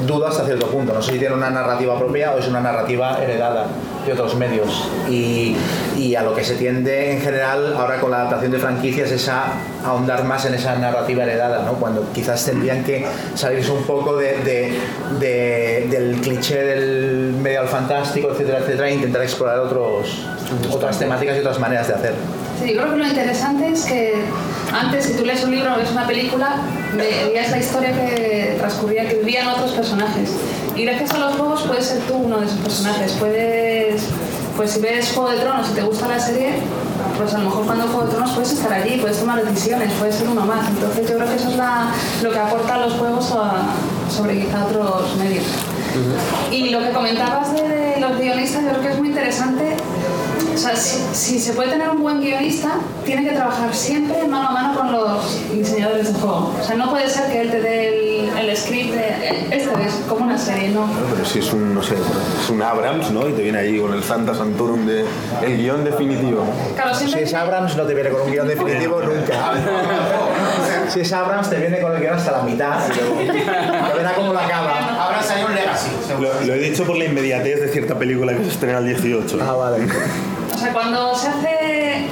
dudo 0.05 0.27
hasta 0.27 0.45
cierto 0.45 0.67
punto. 0.67 0.93
No 0.93 1.01
sé 1.01 1.13
si 1.13 1.19
tienen 1.19 1.37
una 1.37 1.49
narrativa 1.49 1.97
propia 1.97 2.33
o 2.33 2.37
es 2.37 2.47
una 2.47 2.61
narrativa 2.61 3.21
heredada 3.21 3.67
de 4.05 4.13
otros 4.13 4.35
medios. 4.35 4.89
Y, 5.09 5.55
y 5.97 6.15
a 6.15 6.23
lo 6.23 6.33
que 6.33 6.43
se 6.43 6.55
tiende 6.55 7.11
en 7.13 7.21
general 7.21 7.73
ahora 7.75 7.99
con 7.99 8.11
la 8.11 8.21
adaptación 8.21 8.51
de 8.51 8.59
franquicias 8.59 9.11
es 9.11 9.27
a 9.29 9.53
ahondar 9.85 10.23
más 10.23 10.45
en 10.45 10.53
esa 10.53 10.75
narrativa 10.75 11.23
heredada, 11.23 11.63
¿no? 11.63 11.73
cuando 11.73 12.05
quizás 12.13 12.43
tendrían 12.45 12.83
que 12.83 13.05
salirse 13.35 13.71
un 13.71 13.83
poco 13.83 14.15
de, 14.15 14.37
de- 14.39 14.79
de- 15.19 15.87
del 15.89 16.15
cliché 16.21 16.63
del 16.63 17.33
medieval 17.41 17.67
fantástico, 17.67 18.29
etcétera, 18.31 18.59
etcétera, 18.59 18.89
e 18.89 18.93
intentar 18.95 19.21
explorar 19.23 19.59
otros, 19.59 20.25
otras 20.71 20.97
temáticas 20.97 21.35
y 21.37 21.39
otras 21.39 21.59
maneras 21.59 21.87
de 21.87 21.93
hacer. 21.95 22.13
Sí, 22.61 22.73
yo 22.73 22.81
creo 22.81 22.93
que 22.93 22.99
lo 22.99 23.07
interesante 23.07 23.69
es 23.69 23.85
que 23.85 24.13
antes, 24.73 25.05
si 25.05 25.13
tú 25.13 25.25
lees 25.25 25.43
un 25.43 25.51
libro 25.51 25.73
o 25.73 25.77
ves 25.77 25.91
una 25.91 26.05
película, 26.05 26.55
veías 26.95 27.51
la 27.51 27.57
historia 27.59 27.91
que 27.91 28.55
transcurría, 28.57 29.07
que 29.07 29.15
vivían 29.15 29.47
otros 29.47 29.71
personajes. 29.71 30.31
Y 30.75 30.85
gracias 30.85 31.11
a 31.11 31.17
los 31.19 31.35
juegos 31.35 31.61
puedes 31.63 31.85
ser 31.85 31.99
tú 32.01 32.15
uno 32.15 32.39
de 32.39 32.45
esos 32.45 32.59
personajes. 32.59 33.11
Puedes 33.13 34.03
Pues 34.55 34.71
si 34.71 34.81
ves 34.81 35.11
Juego 35.13 35.29
de 35.31 35.37
Tronos 35.39 35.69
y 35.69 35.73
te 35.73 35.81
gusta 35.81 36.07
la 36.09 36.19
serie, 36.19 36.55
pues 37.17 37.33
a 37.33 37.37
lo 37.37 37.45
mejor 37.45 37.65
cuando 37.65 37.85
Juego 37.87 38.03
de 38.03 38.09
Tronos 38.11 38.31
puedes 38.31 38.51
estar 38.51 38.73
allí, 38.73 38.97
puedes 38.99 39.17
tomar 39.19 39.41
decisiones, 39.43 39.91
puedes 39.93 40.15
ser 40.15 40.27
uno 40.27 40.41
más. 40.45 40.67
Entonces 40.67 41.07
yo 41.09 41.15
creo 41.15 41.29
que 41.29 41.35
eso 41.35 41.49
es 41.49 41.55
la, 41.55 41.91
lo 42.21 42.31
que 42.31 42.39
aportan 42.39 42.81
los 42.81 42.93
juegos 42.93 43.31
a- 43.31 43.63
sobre 44.13 44.39
quizá 44.41 44.65
otros 44.65 45.15
medios. 45.17 45.45
Y 46.51 46.69
lo 46.71 46.79
que 46.79 46.89
comentabas 46.91 47.53
de, 47.53 47.61
de 47.67 47.99
los 48.01 48.17
guionistas, 48.19 48.63
yo 48.63 48.69
creo 48.71 48.81
que 48.81 48.89
es 48.89 48.97
muy 48.99 49.07
interesante. 49.09 49.75
O 50.59 50.61
sea, 50.61 50.75
si, 50.75 50.99
si 51.13 51.39
se 51.39 51.53
puede 51.53 51.69
tener 51.69 51.89
un 51.89 52.01
buen 52.01 52.19
guionista, 52.19 52.71
tiene 53.05 53.23
que 53.23 53.31
trabajar 53.33 53.73
siempre 53.73 54.27
mano 54.27 54.49
a 54.49 54.51
mano 54.51 54.77
con 54.77 54.91
los 54.91 55.53
diseñadores 55.53 56.13
de 56.13 56.19
juego. 56.19 56.53
O 56.59 56.63
sea, 56.65 56.75
no 56.75 56.89
puede 56.89 57.09
ser 57.09 57.31
que 57.31 57.39
él 57.39 57.49
te 57.49 57.61
dé 57.61 57.87
el, 57.87 58.37
el 58.49 58.57
script 58.57 58.93
de 58.93 59.55
esto 59.55 59.71
es 59.79 59.93
como 60.09 60.25
una 60.25 60.37
serie, 60.37 60.67
no. 60.67 60.85
Pero 61.13 61.25
si 61.25 61.39
es 61.39 61.53
un, 61.53 61.73
no 61.73 61.81
sé, 61.81 61.95
es 61.95 62.49
un 62.49 62.61
Abrams, 62.61 63.09
¿no? 63.09 63.29
Y 63.29 63.31
te 63.31 63.41
viene 63.41 63.57
ahí 63.57 63.79
con 63.79 63.93
el 63.93 64.03
Santa 64.03 64.35
Santorum 64.35 64.85
de 64.85 65.05
el 65.41 65.57
guion 65.57 65.85
definitivo. 65.85 66.43
Claro, 66.75 66.93
Si 66.93 67.05
es 67.05 67.33
Abrams 67.33 67.77
no 67.77 67.83
te 67.83 67.93
viene 67.93 68.09
con 68.09 68.23
un 68.23 68.31
guion 68.31 68.47
definitivo 68.49 69.01
nunca. 69.01 69.53
Si 70.89 71.01
es 71.01 71.13
Abrams 71.13 71.49
te 71.51 71.57
viene 71.57 71.79
con 71.79 71.93
el 71.93 72.01
guion 72.01 72.15
hasta 72.15 72.31
la 72.31 72.41
mitad 72.41 72.79
y 72.91 72.99
luego 72.99 73.95
verá 73.95 74.13
cómo 74.15 74.33
lo 74.33 74.39
acaba. 74.39 75.05
Abrams 75.05 75.29
hay 75.29 75.43
un 75.43 75.53
legacy. 75.55 75.89
Lo, 76.19 76.47
lo 76.47 76.53
he 76.53 76.57
dicho 76.57 76.83
por 76.83 76.97
la 76.97 77.05
inmediatez 77.05 77.61
de 77.61 77.67
cierta 77.69 77.97
película 77.97 78.33
que 78.33 78.43
se 78.43 78.49
estrena 78.49 78.79
el 78.79 78.85
18. 78.87 79.37
Ah, 79.39 79.53
vale. 79.53 79.87
Sea, 80.59 80.73
cuando 80.73 81.15
se 81.15 81.29
hace 81.29 82.09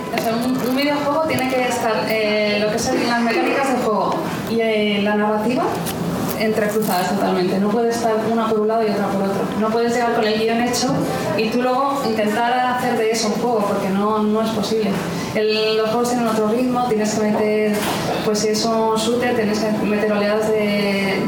un 0.70 0.74
videojuego 0.74 1.24
tiene 1.24 1.50
que 1.50 1.68
estar 1.68 2.06
eh, 2.08 2.60
lo 2.62 2.72
que 2.72 2.80
son 2.80 2.96
las 3.06 3.22
mecánicas 3.22 3.74
de 3.74 3.78
juego 3.84 4.16
y 4.50 4.62
eh, 4.62 5.02
la 5.04 5.16
narrativa 5.16 5.64
entrecruzadas 6.40 7.10
totalmente. 7.10 7.58
No 7.60 7.70
puede 7.70 7.90
estar 7.90 8.14
una 8.32 8.48
por 8.48 8.60
un 8.62 8.68
lado 8.68 8.84
y 8.88 8.92
otra 8.92 9.08
por 9.08 9.24
otro. 9.24 9.42
No 9.60 9.70
puedes 9.70 9.94
llegar 9.94 10.14
con 10.16 10.26
el 10.26 10.40
guion 10.40 10.62
hecho 10.62 10.94
y 11.38 11.50
tú 11.50 11.62
luego 11.62 12.02
intentar 12.08 12.54
hacer 12.78 12.98
de 12.98 13.12
eso 13.12 13.28
un 13.28 13.34
juego, 13.36 13.60
porque 13.68 13.90
no, 13.90 14.20
no 14.20 14.42
es 14.42 14.50
posible. 14.52 14.92
El- 15.36 15.78
los 15.78 15.90
juegos 15.90 16.10
tienen 16.10 16.28
otro 16.28 16.48
ritmo, 16.50 16.86
tienes 16.88 17.14
que 17.16 17.22
meter, 17.32 17.74
pues 18.26 18.40
si 18.40 18.50
es 18.50 18.66
un 18.66 18.96
shooter, 18.96 19.36
tienes 19.36 19.60
que 19.60 19.72
meter 19.86 20.12
oleadas 20.12 20.48
de, 20.50 21.24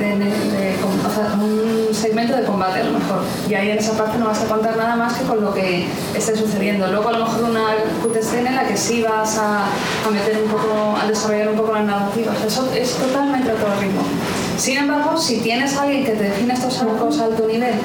un 1.41 1.93
segmento 1.93 2.35
de 2.35 2.43
combate 2.43 2.79
a 2.81 2.83
lo 2.83 2.91
mejor. 2.99 3.19
Y 3.49 3.53
ahí 3.53 3.71
en 3.71 3.77
esa 3.77 3.93
parte 3.97 4.17
no 4.17 4.25
vas 4.25 4.41
a 4.41 4.45
contar 4.45 4.77
nada 4.77 4.95
más 4.95 5.13
que 5.13 5.25
con 5.25 5.41
lo 5.43 5.53
que 5.53 5.87
esté 6.15 6.35
sucediendo. 6.35 6.87
Luego 6.87 7.09
a 7.09 7.13
lo 7.13 7.25
mejor 7.25 7.43
una 7.49 7.65
cutscene 8.01 8.49
en 8.49 8.55
la 8.55 8.67
que 8.67 8.77
sí 8.77 9.01
vas 9.01 9.37
a, 9.37 9.65
a 9.65 10.09
meter 10.11 10.41
un 10.43 10.49
poco, 10.49 10.95
a 11.01 11.07
desarrollar 11.07 11.49
un 11.49 11.55
poco 11.57 11.73
la 11.73 11.83
narrativa. 11.83 12.31
O 12.33 12.35
sea, 12.37 12.47
eso 12.47 12.69
es 12.73 12.93
totalmente 12.93 13.51
otro 13.51 13.67
ritmo. 13.79 14.01
Sin 14.59 14.77
embargo, 14.77 15.17
si 15.17 15.37
tienes 15.37 15.77
a 15.77 15.83
alguien 15.83 16.03
que 16.03 16.11
te 16.11 16.23
define 16.25 16.53
estos 16.53 16.81
arcos 16.81 17.17
a 17.21 17.25
alto 17.25 17.47
nivel, 17.47 17.75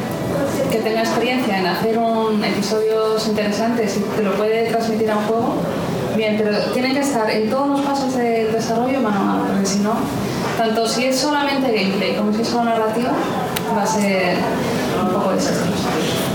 que 0.73 0.79
tenga 0.79 1.03
experiencia 1.03 1.61
en 1.61 1.67
hacer 1.69 1.97
un 1.97 2.43
episodios 2.43 3.29
interesantes 3.29 3.97
y 3.97 4.01
te 4.17 4.23
lo 4.25 4.35
puede 4.35 4.69
transmitir 4.71 5.09
a 5.09 5.19
un 5.19 5.25
juego, 5.25 5.55
bien, 6.17 6.37
pero 6.37 6.59
tienen 6.73 6.95
que 6.95 6.99
estar 6.99 7.31
en 7.31 7.49
todos 7.49 7.69
los 7.69 7.81
pasos 7.83 8.17
del 8.17 8.51
desarrollo 8.51 9.01
mano 9.01 9.21
a 9.21 9.23
mano, 9.23 9.45
porque 9.47 9.65
si 9.65 9.79
no, 9.79 9.95
tanto 10.59 10.89
si 10.89 11.05
es 11.05 11.17
solamente 11.17 11.73
gameplay 11.73 12.17
como 12.17 12.33
si 12.33 12.43
es 12.43 12.49
solo 12.49 12.65
narrativa, 12.65 13.13
va 13.77 13.83
a 13.85 13.87
ser 13.87 14.35
un 15.01 15.11
poco 15.13 15.31
desastroso. 15.31 15.85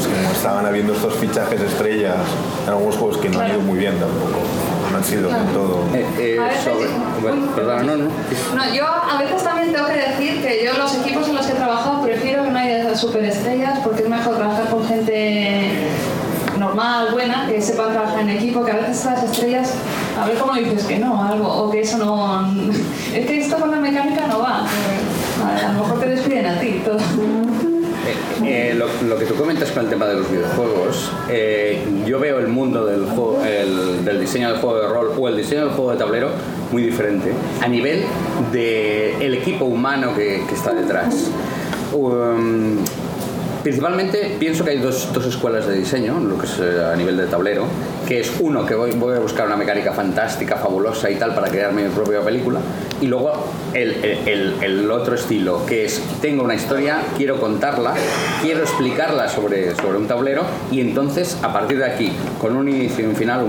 Como 0.04 0.32
estaban 0.32 0.66
habiendo 0.66 0.94
estos 0.94 1.16
fichajes 1.16 1.60
estrellas 1.60 2.16
en 2.64 2.70
algunos 2.70 2.96
juegos 2.96 3.18
que 3.18 3.28
no 3.28 3.42
han 3.42 3.52
ido 3.52 3.60
muy 3.60 3.78
bien 3.78 4.00
tampoco. 4.00 4.40
No 4.92 4.98
han 4.98 5.04
sido 5.04 5.30
todo. 5.30 5.84
Eh, 5.94 6.40
A 6.40 6.64
sobre, 6.64 6.90
bueno, 7.22 7.48
perdón, 7.56 7.86
no, 7.86 7.98
no. 7.98 8.06
No, 8.56 8.74
yo 8.74 8.86
a 8.88 9.20
veces 9.20 9.44
también 9.44 9.72
tengo 9.72 9.88
que 9.88 9.94
decir 9.94 10.42
que 10.42 10.66
yo 10.66 10.74
los 10.78 10.96
equipos 10.96 11.28
en 11.28 11.36
los 11.36 11.46
que 11.46 11.52
he 11.52 11.56
trabajado 11.56 12.02
prefiero 12.02 12.44
que 12.44 12.50
no 12.50 12.60
haya 12.60 12.96
superestrellas 12.96 13.80
porque 13.80 14.04
es 14.04 14.10
mejor 14.10 14.38
trabajar 14.38 14.68
con 14.70 14.86
gente 14.88 15.88
normal, 16.58 17.10
buena, 17.12 17.48
que 17.48 17.62
sepa 17.62 17.88
trabajar 17.88 18.20
en 18.20 18.30
equipo, 18.32 18.66
que 18.66 18.72
a 18.72 18.76
veces 18.76 19.06
las 19.06 19.24
estrellas, 19.24 19.74
a 20.20 20.28
ver 20.28 20.38
cómo 20.38 20.54
dices 20.54 20.84
que 20.84 21.00
no, 21.00 21.24
algo, 21.24 21.48
o 21.48 21.70
que 21.70 21.82
eso 21.82 21.98
no... 21.98 22.52
Es 23.14 23.26
que 23.26 23.40
esto 23.42 23.58
con 23.58 23.72
la 23.72 23.78
mecánica 23.78 24.28
no 24.28 24.40
va. 24.40 24.66
A 25.44 25.74
lo 25.74 25.82
mejor 25.82 26.00
te 26.00 26.10
despiden 26.10 26.46
a 26.46 26.60
ti 26.60 26.82
todo. 26.86 27.00
Eh, 28.46 28.74
lo, 28.76 28.88
lo 29.08 29.18
que 29.18 29.26
tú 29.26 29.36
comentas 29.36 29.72
con 29.72 29.84
el 29.84 29.90
tema 29.90 30.06
de 30.08 30.16
los 30.16 30.32
videojuegos, 30.32 31.12
eh, 31.30 31.84
yo 32.06 32.20
veo 32.20 32.40
el 32.40 32.48
mundo 32.48 32.86
del, 32.86 33.06
juego, 33.06 33.42
el- 33.46 34.20
diseño 34.20 34.50
del 34.52 34.60
juego 34.60 34.80
de 34.80 34.88
rol 34.88 35.12
o 35.18 35.28
el 35.28 35.38
diseño 35.38 35.66
del 35.66 35.70
juego 35.72 35.92
de 35.92 35.98
tablero 35.98 36.30
muy 36.72 36.84
diferente 36.84 37.32
a 37.62 37.68
nivel 37.68 38.04
del 38.52 39.34
equipo 39.34 39.66
humano 39.66 40.14
que, 40.16 40.42
está 40.54 40.74
detrás. 40.74 41.30
Um, 41.94 42.78
Principalmente 43.64 44.38
pienso 44.40 44.64
que 44.64 44.72
hay 44.72 44.78
dos, 44.78 45.10
escuelas 45.28 45.68
de 45.68 45.76
diseño, 45.76 46.18
lo 46.22 46.38
que 46.38 46.46
es 46.46 46.60
eh, 46.60 46.82
a 46.94 46.96
nivel 46.96 47.18
de 47.18 47.26
tablero, 47.26 47.66
que 48.08 48.22
es 48.22 48.32
uno 48.40 48.66
que 48.66 48.74
voy, 48.74 48.92
voy 48.92 49.18
a 49.18 49.20
buscar 49.20 49.48
una 49.48 49.58
mecánica 49.58 49.92
fantástica, 49.92 50.56
fabulosa 50.56 51.10
y 51.12 51.16
tal 51.16 51.36
para 51.36 51.50
crearme 51.50 51.84
mi 51.84 51.90
propia 51.90 52.22
película, 52.22 52.62
y 53.02 53.08
luego 53.08 53.32
el, 53.74 53.94
el- 54.62 54.92
otro 54.92 55.16
estilo, 55.16 55.66
que 55.66 55.86
es 55.86 56.02
tengo 56.22 56.44
una 56.44 56.56
historia, 56.56 57.00
quiero 57.18 57.40
contarla, 57.40 57.94
quiero 58.42 58.62
explicarla 58.62 59.30
sobre, 59.30 59.76
sobre 59.76 59.98
un 59.98 60.08
tablero, 60.08 60.44
y 60.72 60.82
entonces 60.82 61.38
a 61.44 61.54
partir 61.54 61.78
de 61.78 61.86
aquí, 61.86 62.12
con 62.40 62.56
un 62.56 62.68
inicio 62.68 63.06
y 63.06 63.08
un 63.08 63.16
final 63.16 63.46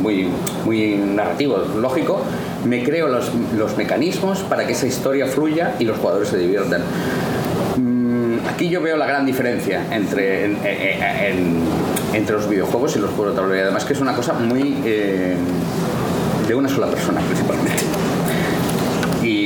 muy, 0.00 0.28
muy 0.64 0.96
narrativo, 0.96 1.58
lógico, 1.78 2.22
me 2.64 2.82
creo 2.82 3.08
los, 3.08 3.30
los 3.56 3.76
mecanismos 3.76 4.40
para 4.40 4.66
que 4.66 4.72
esa 4.72 4.86
historia 4.86 5.26
fluya 5.26 5.74
y 5.78 5.84
los 5.84 5.98
jugadores 5.98 6.28
se 6.28 6.38
diviertan. 6.38 6.82
Mm, 7.76 8.20
Aquí 8.48 8.68
yo 8.68 8.80
veo 8.80 8.96
la 8.96 9.06
gran 9.06 9.24
diferencia 9.26 9.84
entre, 9.94 10.46
en- 10.46 10.58
en- 10.64 11.02
en- 11.02 11.60
entre 12.14 12.34
los 12.36 12.48
videojuegos 12.48 12.96
y 12.96 12.98
los 12.98 13.10
juegos 13.10 13.34
de 13.34 13.40
tablero. 13.40 13.58
Y 13.58 13.62
además 13.62 13.84
que 13.84 13.92
es 13.92 14.00
una 14.00 14.14
cosa 14.14 14.32
muy 14.32 14.76
eh, 14.84 15.36
de 16.48 16.54
una 16.54 16.68
sola 16.68 16.86
persona 16.88 17.20
principalmente. 17.20 17.82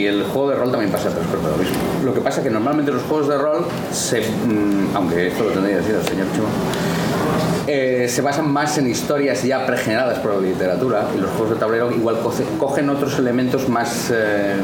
Y 0.05 0.07
el 0.07 0.23
juego 0.25 0.51
de 0.51 0.57
rol 0.57 0.71
también 0.71 0.93
pasa 0.93 1.09
por 1.09 1.43
lo 1.51 1.57
mismo. 1.57 1.77
Lo 2.05 2.13
que 2.13 2.21
pasa 2.21 2.41
es 2.41 2.45
que 2.47 2.51
normalmente 2.51 2.93
los 2.93 3.03
juegos 3.05 3.27
de 3.27 3.39
rol, 3.39 3.65
se, 3.91 4.21
mm, 4.21 4.95
aunque 4.95 5.29
esto 5.29 5.45
lo 5.45 5.51
tendría 5.53 5.77
que 5.77 5.81
decir 5.81 5.95
el 5.95 6.05
señor 6.07 6.27
Chimo, 6.35 6.47
eh, 7.67 8.07
se 8.11 8.21
basan 8.21 8.53
más 8.53 8.77
en 8.77 8.87
historias 8.87 9.43
ya 9.45 9.65
pregeneradas 9.65 10.19
por 10.19 10.35
la 10.35 10.41
literatura 10.43 11.07
y 11.17 11.21
los 11.23 11.31
juegos 11.31 11.51
de 11.51 11.57
tablero 11.57 11.91
igual 11.91 12.17
coge- 12.23 12.45
cogen 12.59 12.91
otros 12.91 13.19
elementos 13.19 13.67
más 13.71 14.11
eh, 14.13 14.57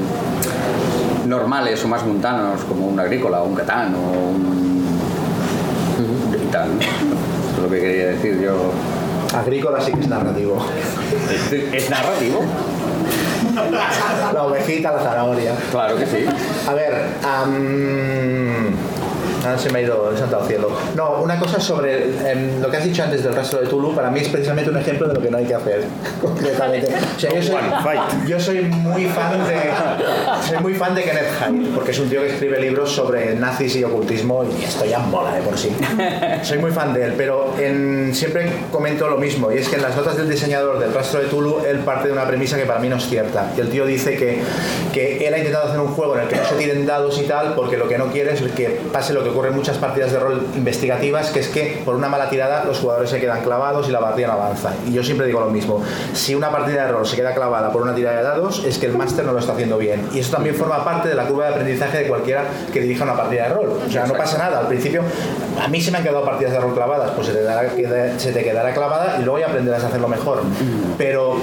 normales 1.27 1.83
o 1.87 1.89
más 1.89 2.05
mundanos 2.05 2.61
como 2.69 2.87
un 2.89 3.01
agrícola 3.01 3.41
o 3.41 3.47
un 3.47 3.55
catán 3.55 3.95
o 3.95 3.99
un... 4.01 4.85
y 6.35 6.53
tal. 6.53 6.69
es 6.79 7.63
lo 7.63 7.71
que 7.71 7.81
quería 7.81 8.07
decir 8.09 8.39
yo. 8.43 8.73
Agrícola 9.35 9.81
sí 9.81 9.93
que 9.93 10.01
es 10.01 10.09
narrativo. 10.09 10.59
¿Es 11.73 11.89
narrativo? 11.89 12.41
La 14.33 14.43
ovejita, 14.45 14.93
la 14.93 15.03
zanahoria. 15.03 15.55
Claro 15.71 15.97
que 15.97 16.07
sí. 16.07 16.25
A 16.69 16.75
ver, 16.75 17.07
am, 17.25 18.75
ahora 19.45 19.59
se 19.59 19.71
me 19.71 19.79
ha 19.79 19.83
ido 19.83 20.09
al 20.09 20.47
cielo. 20.47 20.71
No, 20.95 21.21
una 21.23 21.39
cosa 21.39 21.61
sobre 21.61 22.05
em, 22.31 22.61
lo 22.61 22.71
que 22.71 22.77
has 22.79 22.85
dicho 22.85 23.03
antes 23.03 23.23
del 23.25 23.35
rastro 23.35 23.61
de 23.61 23.67
Tulu, 23.67 23.95
para 23.95 24.11
mí 24.11 24.21
es 24.21 24.29
precisamente 24.29 24.71
un 24.71 24.77
ejemplo 24.79 25.09
de 25.09 25.15
lo 25.15 25.21
que 25.23 25.31
no 25.31 25.39
hay 25.39 25.45
que 25.47 25.55
hacer, 25.55 25.85
concretamente. 26.21 26.89
O 27.17 27.21
sea, 27.21 27.33
yo 27.33 27.43
soy, 27.43 27.57
yo 28.27 28.41
soy 28.41 28.61
muy 28.63 29.07
fan 29.07 29.33
de 29.47 29.61
soy 30.49 30.59
muy 30.59 30.75
fan 30.75 30.95
de 30.95 31.03
Kenneth 31.03 31.27
Hyde, 31.41 31.71
porque 31.75 31.91
es 31.93 31.99
un 31.99 32.09
tío 32.09 32.21
que 32.23 32.29
escribe 32.29 32.61
libros 32.61 32.91
sobre 32.93 33.35
nazis 33.35 33.77
y 33.77 33.85
ocultismo 33.85 34.45
y 34.45 34.65
esto 34.65 34.85
ya 34.85 34.99
mola 34.99 35.35
de 35.35 35.43
por 35.43 35.57
sí. 35.59 35.71
Soy 36.43 36.59
muy 36.59 36.71
fan 36.73 36.93
de 36.95 37.05
él, 37.05 37.15
pero 37.17 37.55
en- 37.59 38.15
siempre 38.15 38.51
comento 38.71 39.09
lo 39.09 39.17
mismo, 39.19 39.51
y 39.53 39.59
es 39.59 39.69
que 39.69 39.77
en 39.77 39.83
las 39.83 39.97
notas 39.97 40.17
del 40.17 40.29
diseñador 40.29 40.79
del 40.79 40.93
rastro 40.93 41.21
de 41.21 41.27
Tulu, 41.27 41.61
él 41.67 41.79
parte 41.81 42.09
de 42.09 42.13
una 42.13 42.27
premisa 42.27 42.57
que 42.57 42.65
para 42.67 42.79
mí 42.81 42.89
no 42.89 42.97
es 42.97 43.09
cierta. 43.09 43.51
Y 43.57 43.61
el 43.61 43.69
tío 43.71 43.87
dice 43.87 44.17
que, 44.17 44.41
que 44.93 45.27
él 45.27 45.35
ha 45.35 45.39
intentado 45.39 45.69
hacer 45.69 45.81
un 45.81 45.89
juego 45.89 46.17
en 46.17 46.23
el 46.23 46.29
que 46.29 46.37
no 46.37 46.45
se 46.45 46.55
tiren 46.57 46.87
dados 46.87 47.19
y 47.21 47.25
tal, 47.25 47.55
porque 47.55 47.77
lo 47.77 47.89
que 47.89 47.99
no 47.99 48.07
quiere 48.11 48.33
es 48.33 48.41
que 48.53 48.81
pase 48.93 49.13
lo 49.13 49.23
que 49.23 49.30
ocurre 49.31 49.49
en 49.49 49.57
muchas 49.57 49.79
partidas 49.79 50.13
de 50.13 50.19
rol 50.19 50.47
investigativas, 50.55 51.31
que 51.31 51.41
es 51.41 51.49
que 51.49 51.83
por 51.85 51.95
una 51.95 52.09
mala 52.09 52.29
tirada 52.29 52.65
los 52.65 52.79
jugadores 52.79 53.11
se 53.11 53.21
quedan 53.21 53.43
clavados 53.43 53.89
y 53.89 53.93
la 53.93 54.01
partida 54.01 54.29
no 54.29 54.35
avanza. 54.35 54.73
Y 54.87 54.93
yo 54.93 55.03
siempre 55.03 55.27
digo 55.27 55.41
lo 55.41 55.51
mismo, 55.51 55.83
si 56.13 56.35
una 56.35 56.51
partida 56.51 56.87
de 56.87 56.93
rol 56.93 57.07
se 57.07 57.17
queda 57.17 57.35
clavada 57.35 57.73
por 57.73 57.83
una 57.83 57.95
tirada 57.95 58.19
de 58.19 58.23
dados, 58.23 58.65
es 58.65 58.79
que 58.79 58.87
el 58.87 58.97
máster 58.97 59.25
no 59.25 59.33
lo 59.33 59.39
está 59.39 59.53
haciendo 59.53 59.79
bien. 59.79 60.09
Y 60.13 60.21
eso 60.21 60.33
también 60.33 60.55
forma 60.55 60.85
parte 60.85 61.09
de 61.09 61.15
la 61.15 61.27
curva 61.27 61.47
de 61.47 61.51
aprendizaje 61.51 61.99
de 61.99 62.09
cualquiera 62.09 62.45
que 62.73 62.81
dirija 62.81 63.05
una 63.05 63.17
partida 63.17 63.49
de 63.49 63.55
rol. 63.55 63.81
O 63.87 63.91
sea, 63.91 64.07
no 64.07 64.15
pasa 64.15 64.39
nada. 64.39 64.61
Al 64.61 64.69
principio, 64.69 65.03
a 65.63 65.69
mí 65.69 65.81
se 65.81 65.91
me 65.91 65.99
han 65.99 66.05
quedado 66.05 66.25
partidas 66.25 66.53
de 66.53 66.61
rol 66.61 66.75
clavadas, 66.75 67.13
pues 67.13 67.29
se 67.29 68.33
te, 68.33 68.45
quedará 68.45 68.73
clavada 68.73 69.17
y 69.21 69.23
luego 69.23 69.39
ya 69.39 69.47
aprenderás 69.47 69.85
a 69.85 69.89
hacerlo 69.89 70.09
mejor. 70.09 70.43
Pero 70.99 71.37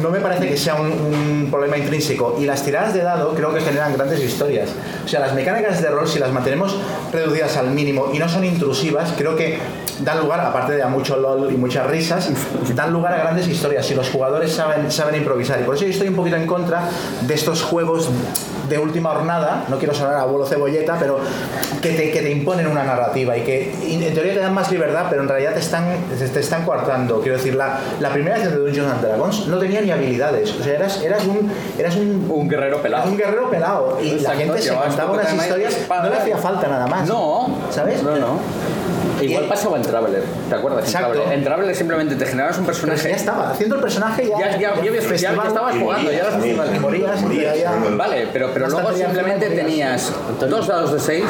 no 0.00 0.10
me 0.10 0.20
parece 0.20 0.48
que 0.48 0.56
sea 0.56 0.74
un 0.74 1.48
problema 1.50 1.76
intrínseco. 1.76 2.36
Y 2.38 2.46
las 2.46 2.62
tiradas 2.62 2.94
de 2.94 3.02
dado 3.02 3.34
creo 3.34 3.52
que 3.52 3.60
generan 3.60 3.92
grandes 3.94 4.20
historias. 4.20 4.70
O 5.04 5.08
sea, 5.08 5.20
las 5.20 5.34
mecánicas 5.34 5.82
de 5.82 5.88
rol, 5.88 6.06
si 6.06 6.18
las 6.18 6.32
mantenemos 6.32 6.76
reducidas 7.12 7.56
al 7.56 7.70
mínimo 7.70 8.10
y 8.12 8.18
no 8.18 8.28
son 8.28 8.44
intrusivas, 8.44 9.12
creo 9.16 9.36
que 9.36 9.58
dan 10.00 10.20
lugar, 10.20 10.40
aparte 10.40 10.72
de 10.72 10.82
a 10.82 10.88
mucho 10.88 11.16
LOL 11.16 11.52
y 11.52 11.56
muchas 11.56 11.86
risas, 11.86 12.30
dan 12.74 12.92
lugar 12.92 13.14
a 13.14 13.18
grandes 13.18 13.48
historias 13.48 13.86
si 13.86 13.94
los 13.94 14.10
jugadores 14.10 14.52
saben, 14.52 14.90
saben 14.90 15.16
improvisar. 15.16 15.60
Y 15.60 15.64
por 15.64 15.74
eso 15.74 15.84
yo 15.84 15.90
estoy 15.90 16.08
un 16.08 16.16
poquito 16.16 16.36
en 16.36 16.46
contra 16.46 16.88
de 17.20 17.34
estos 17.34 17.62
juegos 17.62 18.08
de 18.68 18.78
última 18.78 19.10
hornada, 19.10 19.64
no 19.68 19.78
quiero 19.78 19.92
sonar 19.92 20.14
a 20.14 20.22
abuelo 20.22 20.46
cebolleta, 20.46 20.96
pero 20.98 21.18
que 21.82 21.90
te, 21.90 22.10
que 22.10 22.22
te 22.22 22.30
imponen 22.30 22.66
una 22.66 22.84
narrativa 22.84 23.36
y 23.36 23.42
que 23.42 23.74
en 23.82 24.14
teoría 24.14 24.34
te 24.34 24.40
dan 24.40 24.54
más 24.54 24.70
libertad, 24.70 25.06
pero 25.10 25.22
en 25.22 25.28
realidad 25.28 25.52
te 25.52 25.60
están 25.60 25.84
te, 26.18 26.28
te 26.28 26.40
están 26.40 26.64
coartando. 26.64 27.20
Quiero 27.20 27.36
decir, 27.36 27.54
la, 27.54 27.80
la 28.00 28.10
primera 28.10 28.38
vez 28.38 28.50
de 28.50 28.56
Dungeons 28.56 28.90
and 28.90 29.02
Dragons 29.02 29.46
no 29.48 29.58
tenía 29.58 29.80
ni 29.80 29.90
habilidades. 29.90 30.54
O 30.58 30.62
sea, 30.62 30.74
eras, 30.74 31.02
eras 31.02 31.24
un. 31.26 31.50
Eras 31.78 31.96
un, 31.96 32.30
un 32.30 32.48
guerrero 32.48 32.80
pelado. 32.80 33.10
Un 33.10 33.16
guerrero 33.16 33.50
pelado. 33.50 33.98
Y 34.02 34.20
la 34.20 34.34
gente 34.34 34.60
se 34.60 34.70
contaba 34.96 35.12
unas 35.12 35.32
historias. 35.34 35.76
No 35.88 36.08
le 36.10 36.16
hacía 36.16 36.36
falta 36.38 36.68
nada 36.68 36.86
más. 36.86 37.08
No, 37.08 37.48
¿Sabes? 37.70 38.02
No, 38.02 38.16
no. 38.16 38.38
Igual 39.20 39.44
pasaba 39.44 39.76
en 39.76 39.82
Traveler, 39.82 40.24
¿te 40.48 40.54
acuerdas? 40.56 40.84
Exacto. 40.84 41.08
En 41.08 41.12
Traveler, 41.14 41.38
en 41.38 41.44
Traveler 41.44 41.76
simplemente 41.76 42.14
te 42.16 42.26
generabas 42.26 42.58
un 42.58 42.64
Pero 42.64 42.76
personaje. 42.78 43.08
ya 43.10 43.14
estaba, 43.16 43.50
haciendo 43.50 43.76
el 43.76 43.80
personaje 43.80 44.26
ya. 44.28 44.38
Ya, 44.38 44.50
ya, 44.58 44.74
ya, 44.82 44.92
ya- 44.92 45.14
ya 45.16 45.30
estabas 45.46 45.76
jugando, 45.76 46.10
ya 46.10 46.24
morías, 46.80 47.08
eras 47.08 47.22
morías, 47.22 47.62
Vale, 47.96 48.28
pero, 48.32 48.50
pero 48.52 48.68
luego 48.68 48.92
simplemente 48.92 49.50
tenías 49.50 50.12
dos 50.40 50.66
dados 50.66 50.92
de 50.94 50.98
6. 50.98 51.24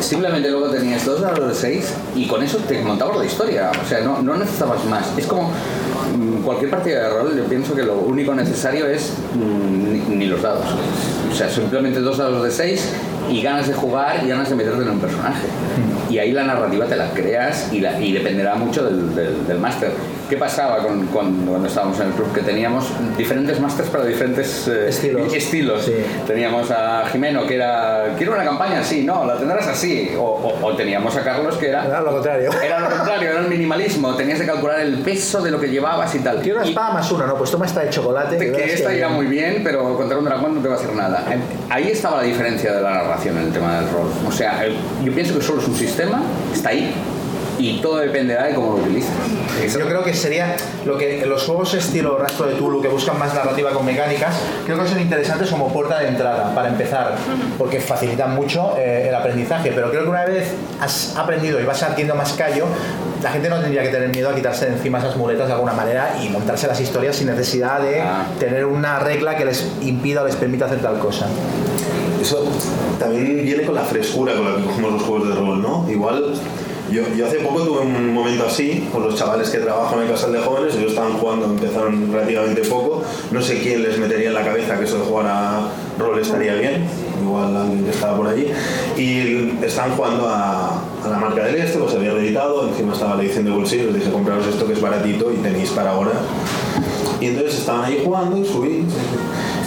Simplemente 0.00 0.50
luego 0.50 0.68
tenías 0.68 1.04
dos 1.04 1.20
dados 1.20 1.48
de 1.48 1.54
6 1.54 1.94
y 2.14 2.26
con 2.26 2.42
eso 2.42 2.58
te 2.58 2.80
montabas 2.82 3.16
la 3.18 3.24
historia. 3.24 3.70
O 3.82 3.88
sea, 3.88 4.00
no, 4.00 4.22
no 4.22 4.36
necesitabas 4.36 4.84
más. 4.84 5.06
Es 5.16 5.26
como 5.26 5.50
mm, 5.50 6.42
cualquier 6.42 6.70
partida 6.70 7.04
de 7.04 7.10
rol, 7.10 7.36
yo 7.36 7.44
pienso 7.44 7.74
que 7.74 7.82
lo 7.82 7.94
único 7.94 8.34
necesario 8.34 8.86
es 8.86 9.12
mm, 9.34 9.92
ni, 9.92 10.16
ni 10.16 10.26
los 10.26 10.42
dados. 10.42 10.66
O 11.30 11.34
sea, 11.34 11.48
simplemente 11.48 12.00
dos 12.00 12.18
dados 12.18 12.44
de 12.44 12.50
6 12.50 12.88
y 13.30 13.42
ganas 13.42 13.68
de 13.68 13.74
jugar 13.74 14.20
y 14.24 14.28
ganas 14.28 14.48
de 14.50 14.56
meterte 14.56 14.82
en 14.82 14.90
un 14.90 15.00
personaje. 15.00 15.46
Y 16.10 16.18
ahí 16.18 16.32
la 16.32 16.42
narrativa 16.44 16.84
te 16.86 16.96
la 16.96 17.10
creas 17.10 17.68
y, 17.72 17.80
la- 17.80 17.98
y 17.98 18.12
dependerá 18.12 18.54
mucho 18.54 18.84
del, 18.84 19.14
del, 19.14 19.46
del 19.46 19.58
máster. 19.58 19.92
¿Qué 20.28 20.36
pasaba 20.36 20.78
con, 20.78 21.06
con- 21.08 21.46
cuando 21.46 21.66
estábamos 21.68 21.98
en 22.00 22.06
el 22.08 22.12
club? 22.14 22.32
Que 22.34 22.40
teníamos 22.40 22.86
diferentes 23.16 23.60
másters 23.60 23.88
para 23.90 24.04
diferentes 24.04 24.66
eh, 24.68 24.88
Estilos. 24.88 25.32
estilos. 25.32 25.90
Teníamos 26.26 26.70
a 26.70 27.04
Jimeno 27.10 27.46
que 27.46 27.54
era, 27.56 28.14
quiero 28.16 28.32
una 28.34 28.44
campaña 28.44 28.80
así, 28.80 29.04
no, 29.04 29.24
la 29.26 29.36
tendrás 29.38 29.66
así. 29.68 30.10
O, 30.18 30.22
o- 30.22 30.66
o 30.66 30.76
teníamos 30.76 31.16
a 31.16 31.22
Carlos 31.24 31.56
que 31.56 31.68
era... 31.68 31.86
Era 31.86 32.00
lo 32.02 32.12
contrario. 32.12 32.50
Era 32.62 32.80
lo 32.80 32.88
contrario, 32.90 33.30
era 33.30 33.40
el 33.40 33.48
minimalismo. 33.48 34.14
Tenías 34.14 34.38
que 34.40 34.46
calcular 34.46 34.80
el 34.80 34.98
peso 34.98 35.42
de 35.42 35.50
lo 35.50 35.58
que 35.60 35.68
llevabas 35.68 36.14
y 36.14 36.18
tal. 36.20 36.40
Quiero 36.40 36.60
una 36.60 36.68
espada 36.68 36.92
más 36.94 37.10
una, 37.12 37.26
no, 37.26 37.36
pues 37.36 37.50
toma 37.50 37.66
esta 37.66 37.80
de 37.80 37.90
chocolate. 37.90 38.36
Que 38.38 38.50
verás 38.50 38.70
esta 38.70 38.90
que- 38.90 38.96
irá 38.98 39.08
muy 39.08 39.26
bien, 39.26 39.60
pero 39.64 39.96
contra 39.96 40.18
un 40.18 40.24
dragón 40.24 40.54
no 40.56 40.60
te 40.60 40.68
va 40.68 40.74
a 40.74 40.78
hacer 40.78 40.94
nada. 40.94 41.24
Ahí 41.70 41.88
estaba 41.90 42.18
la 42.18 42.22
diferencia 42.24 42.72
de 42.72 42.80
la 42.82 42.90
narración 42.90 43.21
en 43.30 43.38
el 43.38 43.52
tema 43.52 43.76
del 43.80 43.90
rol. 43.90 44.08
O 44.26 44.32
sea, 44.32 44.64
el- 44.64 44.76
yo 45.04 45.12
pienso 45.12 45.38
que 45.38 45.44
solo 45.44 45.60
es 45.60 45.68
un 45.68 45.76
sistema, 45.76 46.22
está 46.52 46.70
ahí, 46.70 46.92
y 47.58 47.80
todo 47.80 47.98
dependerá 47.98 48.44
de 48.44 48.54
cómo 48.54 48.72
lo 48.72 48.76
utilices. 48.82 49.10
Yo 49.78 49.86
creo 49.86 50.02
que 50.02 50.14
sería 50.14 50.56
lo 50.84 50.96
que 50.98 51.24
los 51.26 51.44
juegos 51.44 51.74
estilo 51.74 52.18
Rastro 52.18 52.46
de 52.46 52.54
Tulu 52.54 52.80
que 52.82 52.88
buscan 52.88 53.18
más 53.18 53.34
narrativa 53.34 53.70
con 53.70 53.84
mecánicas, 53.86 54.34
creo 54.64 54.82
que 54.82 54.88
son 54.88 55.00
interesantes 55.00 55.48
como 55.50 55.72
puerta 55.72 56.00
de 56.00 56.08
entrada 56.08 56.52
para 56.54 56.68
empezar, 56.68 57.14
porque 57.58 57.78
facilitan 57.80 58.34
mucho 58.34 58.74
eh, 58.78 59.06
el 59.08 59.14
aprendizaje. 59.14 59.70
Pero 59.72 59.90
creo 59.90 60.02
que 60.02 60.08
una 60.08 60.24
vez 60.24 60.48
has 60.80 61.14
aprendido 61.16 61.60
y 61.60 61.64
vas 61.64 61.82
adquiriendo 61.84 62.14
más 62.16 62.32
callo, 62.32 62.64
la 63.22 63.30
gente 63.30 63.48
no 63.48 63.60
tendría 63.60 63.82
que 63.82 63.90
tener 63.90 64.08
miedo 64.08 64.30
a 64.30 64.34
quitarse 64.34 64.64
de 64.66 64.72
encima 64.72 64.98
esas 64.98 65.14
muletas 65.16 65.46
de 65.46 65.52
alguna 65.52 65.74
manera 65.74 66.16
y 66.20 66.28
montarse 66.30 66.66
las 66.66 66.80
historias 66.80 67.14
sin 67.16 67.28
necesidad 67.28 67.80
de 67.80 68.02
tener 68.40 68.64
una 68.64 68.98
regla 68.98 69.36
que 69.36 69.44
les 69.44 69.68
impida 69.82 70.22
o 70.22 70.26
les 70.26 70.34
permita 70.34 70.64
hacer 70.64 70.80
tal 70.80 70.98
cosa. 70.98 71.26
Eso 72.22 72.44
también 73.00 73.44
viene 73.44 73.64
con 73.64 73.74
la 73.74 73.82
frescura 73.82 74.32
con 74.34 74.44
la 74.44 74.54
que 74.54 74.62
jugamos 74.62 74.92
los 74.92 75.02
juegos 75.02 75.28
de 75.28 75.34
rol, 75.34 75.60
¿no? 75.60 75.84
Igual, 75.90 76.34
yo, 76.88 77.26
hace 77.26 77.38
poco 77.38 77.62
tuve 77.62 77.80
un 77.80 78.14
momento 78.14 78.46
así 78.46 78.88
con 78.92 79.02
los 79.02 79.16
chavales 79.16 79.50
que 79.50 79.58
trabajan 79.58 79.98
en 79.98 80.04
el 80.04 80.10
casal 80.12 80.32
de 80.32 80.38
jóvenes, 80.38 80.76
ellos 80.76 80.90
estaban 80.90 81.14
jugando, 81.14 81.46
empezaron 81.46 82.12
relativamente 82.12 82.62
poco, 82.62 83.02
no 83.32 83.42
sé 83.42 83.58
quién 83.58 83.82
les 83.82 83.98
metería 83.98 84.28
en 84.28 84.34
la 84.34 84.44
cabeza 84.44 84.78
que 84.78 84.84
eso 84.84 84.98
de 84.98 85.04
jugar 85.04 85.26
a 85.26 85.68
rol 85.98 86.16
estaría 86.20 86.54
bien, 86.54 86.86
igual 87.20 87.56
alguien 87.56 87.84
que 87.84 87.90
estaba 87.90 88.16
por 88.16 88.28
allí, 88.28 88.46
y 88.96 89.58
estaban 89.64 89.96
jugando 89.96 90.28
a, 90.28 90.80
la 91.10 91.18
marca 91.18 91.44
del 91.46 91.56
este, 91.56 91.78
pues 91.78 91.92
había 91.92 92.12
reeditado, 92.12 92.68
encima 92.68 92.92
estaba 92.92 93.16
la 93.16 93.22
edición 93.24 93.46
de 93.46 93.50
bolsillo, 93.50 93.86
les 93.86 93.96
dije 93.96 94.12
compraros 94.12 94.46
esto 94.46 94.64
que 94.64 94.74
es 94.74 94.80
baratito 94.80 95.32
y 95.32 95.38
tenéis 95.38 95.70
para 95.70 95.90
ahora. 95.90 96.12
Y 97.20 97.26
entonces 97.26 97.58
estaban 97.58 97.84
ahí 97.84 98.00
jugando 98.04 98.36
y 98.36 98.44
subí. 98.44 98.84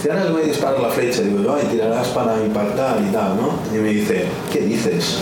Si 0.02 0.08
ahora 0.10 0.30
voy 0.30 0.42
a 0.42 0.46
disparar 0.46 0.80
la 0.80 0.90
flecha, 0.90 1.22
digo 1.22 1.42
yo, 1.42 1.54
ay, 1.54 1.66
tirarás 1.70 2.08
para 2.08 2.40
impactar 2.44 2.98
y 3.00 3.12
tal, 3.12 3.36
¿no? 3.36 3.58
Y 3.74 3.80
me 3.80 3.88
dice, 3.90 4.24
¿qué 4.52 4.60
dices? 4.60 5.18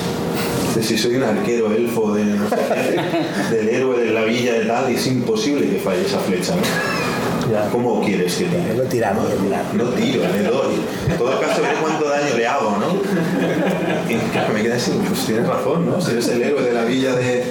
Dice, 0.75 0.83
si 0.83 0.99
soy 0.99 1.17
un 1.17 1.23
arquero 1.23 1.73
elfo 1.73 2.13
de 2.15 2.25
no 2.25 2.49
sé 2.49 2.57
qué, 2.57 3.55
del 3.57 3.69
héroe 3.69 4.01
de 4.01 4.11
la 4.11 4.25
villa 4.25 4.55
de 4.55 4.65
tal, 4.65 4.91
es 4.91 5.07
imposible 5.07 5.69
que 5.69 5.79
falle 5.79 6.05
esa 6.05 6.19
flecha, 6.19 6.55
¿no? 6.57 6.63
¿Cómo 7.71 8.01
quieres 8.03 8.35
que 8.35 8.45
tire? 8.47 8.75
No 8.75 8.83
tirar, 8.85 9.15
no 9.15 9.23
tirar. 9.23 9.65
No 9.75 9.85
tiro, 9.91 10.23
le 10.33 10.43
doy. 10.43 10.75
En 11.09 11.17
todo 11.19 11.39
caso, 11.41 11.63
veré 11.63 11.75
cuánto 11.81 12.09
daño 12.09 12.37
le 12.37 12.47
hago, 12.47 12.77
¿no? 12.79 14.13
Y 14.13 14.17
claro, 14.33 14.55
me 14.55 14.63
quedé 14.63 14.75
así, 14.75 14.93
pues 15.07 15.27
tienes 15.27 15.47
razón, 15.47 15.87
¿no? 15.87 16.01
Si 16.01 16.13
eres 16.13 16.29
el 16.29 16.43
héroe 16.43 16.63
de 16.63 16.73
la 16.73 16.85
villa 16.85 17.15
de... 17.15 17.45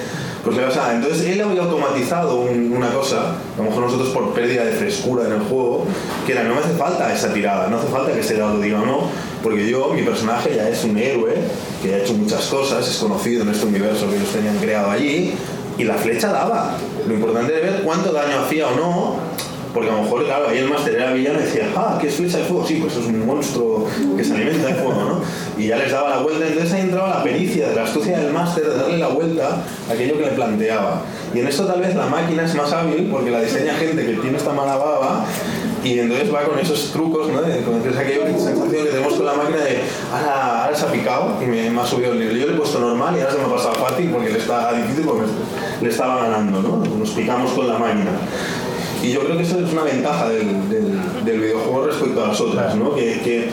Pues. 0.44 0.56
Entonces 0.58 1.26
él 1.26 1.40
había 1.40 1.62
automatizado 1.62 2.36
un- 2.40 2.72
una 2.76 2.88
cosa, 2.90 3.30
a 3.54 3.56
lo 3.58 3.64
mejor 3.64 3.84
nosotros 3.84 4.10
por 4.10 4.32
pérdida 4.34 4.64
de 4.64 4.72
frescura 4.72 5.24
en 5.26 5.32
el 5.32 5.40
juego, 5.40 5.86
que 6.26 6.32
era 6.32 6.44
no 6.44 6.54
me 6.54 6.60
hace 6.60 6.74
falta 6.74 7.12
esa 7.12 7.32
tirada, 7.32 7.68
no 7.68 7.78
hace 7.78 7.88
falta 7.88 8.12
que 8.12 8.20
ese 8.20 8.36
dado 8.36 8.60
diga 8.60 8.78
no, 8.78 9.08
porque 9.42 9.68
yo, 9.68 9.92
mi 9.94 10.02
personaje 10.02 10.54
ya 10.54 10.68
es 10.68 10.84
un 10.84 10.96
héroe, 10.98 11.34
que 11.82 11.94
ha 11.94 11.98
hecho 11.98 12.12
muchas 12.14 12.44
cosas, 12.46 12.86
es 12.88 12.96
conocido 12.98 13.42
en 13.42 13.48
este 13.50 13.66
universo 13.66 14.08
que 14.08 14.16
ellos 14.16 14.28
tenían 14.30 14.56
creado 14.58 14.90
allí, 14.90 15.34
y 15.76 15.84
la 15.84 15.94
flecha 15.94 16.30
daba. 16.30 16.76
Lo 17.08 17.14
importante 17.14 17.52
era 17.52 17.70
ver 17.72 17.82
cuánto 17.82 18.12
daño 18.12 18.40
hacía 18.44 18.68
o 18.68 18.76
no, 18.76 19.16
porque 19.74 19.90
a 19.90 19.94
lo 19.94 20.02
mejor, 20.02 20.24
claro, 20.24 20.48
ahí 20.48 20.58
el 20.58 20.68
máster 20.68 20.94
era 20.94 21.12
villano 21.12 21.40
y 21.40 21.42
decía, 21.42 21.68
ah, 21.76 21.98
¿qué 22.00 22.06
es 22.06 22.14
flecha 22.14 22.38
de 22.38 22.44
fuego? 22.44 22.64
Sí, 22.64 22.78
pues 22.80 22.96
es 22.96 23.06
un 23.06 23.26
monstruo 23.26 23.88
que 24.16 24.22
se 24.22 24.34
alimenta 24.34 24.68
de 24.68 24.74
fuego, 24.74 25.04
¿no? 25.04 25.20
Y 25.58 25.66
ya 25.66 25.76
les 25.76 25.90
daba 25.90 26.10
la 26.10 26.18
vuelta, 26.18 26.46
entonces 26.46 26.72
ahí 26.72 26.82
entraba 26.82 27.08
la 27.08 27.22
pericia 27.24 27.68
de 27.70 27.74
la 27.74 27.82
astucia 27.82 28.18
del 28.18 28.32
máster 28.32 28.64
de 28.64 28.76
darle 28.76 28.98
la 28.98 29.08
vuelta 29.08 29.64
a 29.88 29.92
aquello 29.92 30.16
que 30.16 30.26
le 30.26 30.32
planteaba. 30.32 31.02
Y 31.34 31.40
en 31.40 31.48
esto 31.48 31.66
tal 31.66 31.80
vez 31.80 31.96
la 31.96 32.06
máquina 32.06 32.44
es 32.44 32.54
más 32.54 32.72
hábil 32.72 33.08
porque 33.10 33.32
la 33.32 33.40
diseña 33.40 33.74
gente 33.74 34.06
que 34.06 34.12
tiene 34.14 34.36
esta 34.36 34.52
mala 34.52 34.76
baba 34.76 35.26
y 35.82 35.98
entonces 35.98 36.32
va 36.32 36.42
con 36.44 36.58
esos 36.58 36.92
trucos, 36.92 37.28
¿no? 37.28 37.44
Entonces 37.44 37.96
aquella 37.96 38.26
sensación 38.26 38.70
que 38.70 38.76
tenemos 38.84 39.14
con 39.14 39.26
la 39.26 39.34
máquina 39.34 39.58
de 39.58 39.80
ahora, 40.12 40.64
ahora 40.64 40.76
se 40.76 40.86
ha 40.86 40.92
picado 40.92 41.36
y 41.42 41.46
me, 41.46 41.68
me 41.68 41.80
ha 41.80 41.84
subido 41.84 42.12
el 42.12 42.20
nivel. 42.20 42.38
Yo 42.38 42.46
le 42.46 42.54
he 42.54 42.56
puesto 42.56 42.78
normal 42.78 43.14
y 43.16 43.20
ahora 43.20 43.32
se 43.32 43.38
me 43.38 43.44
ha 43.44 43.48
pasado 43.48 43.74
fácil 43.74 44.08
porque 44.10 44.30
le 44.30 44.38
está 44.38 44.72
difícil 44.72 45.04
porque 45.04 45.24
le 45.82 45.88
estaba 45.90 46.22
ganando, 46.22 46.62
¿no? 46.62 46.76
Nos 46.96 47.10
picamos 47.10 47.52
con 47.52 47.68
la 47.68 47.78
máquina. 47.78 48.12
Y 49.04 49.12
yo 49.12 49.20
creo 49.20 49.36
que 49.36 49.42
eso 49.42 49.58
es 49.60 49.70
una 49.72 49.82
ventaja 49.82 50.28
del, 50.30 50.68
del- 50.70 51.24
del 51.24 51.40
videojuego 51.40 51.86
respecto 51.86 52.24
a 52.24 52.28
las 52.28 52.40
otras, 52.40 52.74
¿no? 52.74 52.94
Que, 52.94 53.20
que 53.20 53.48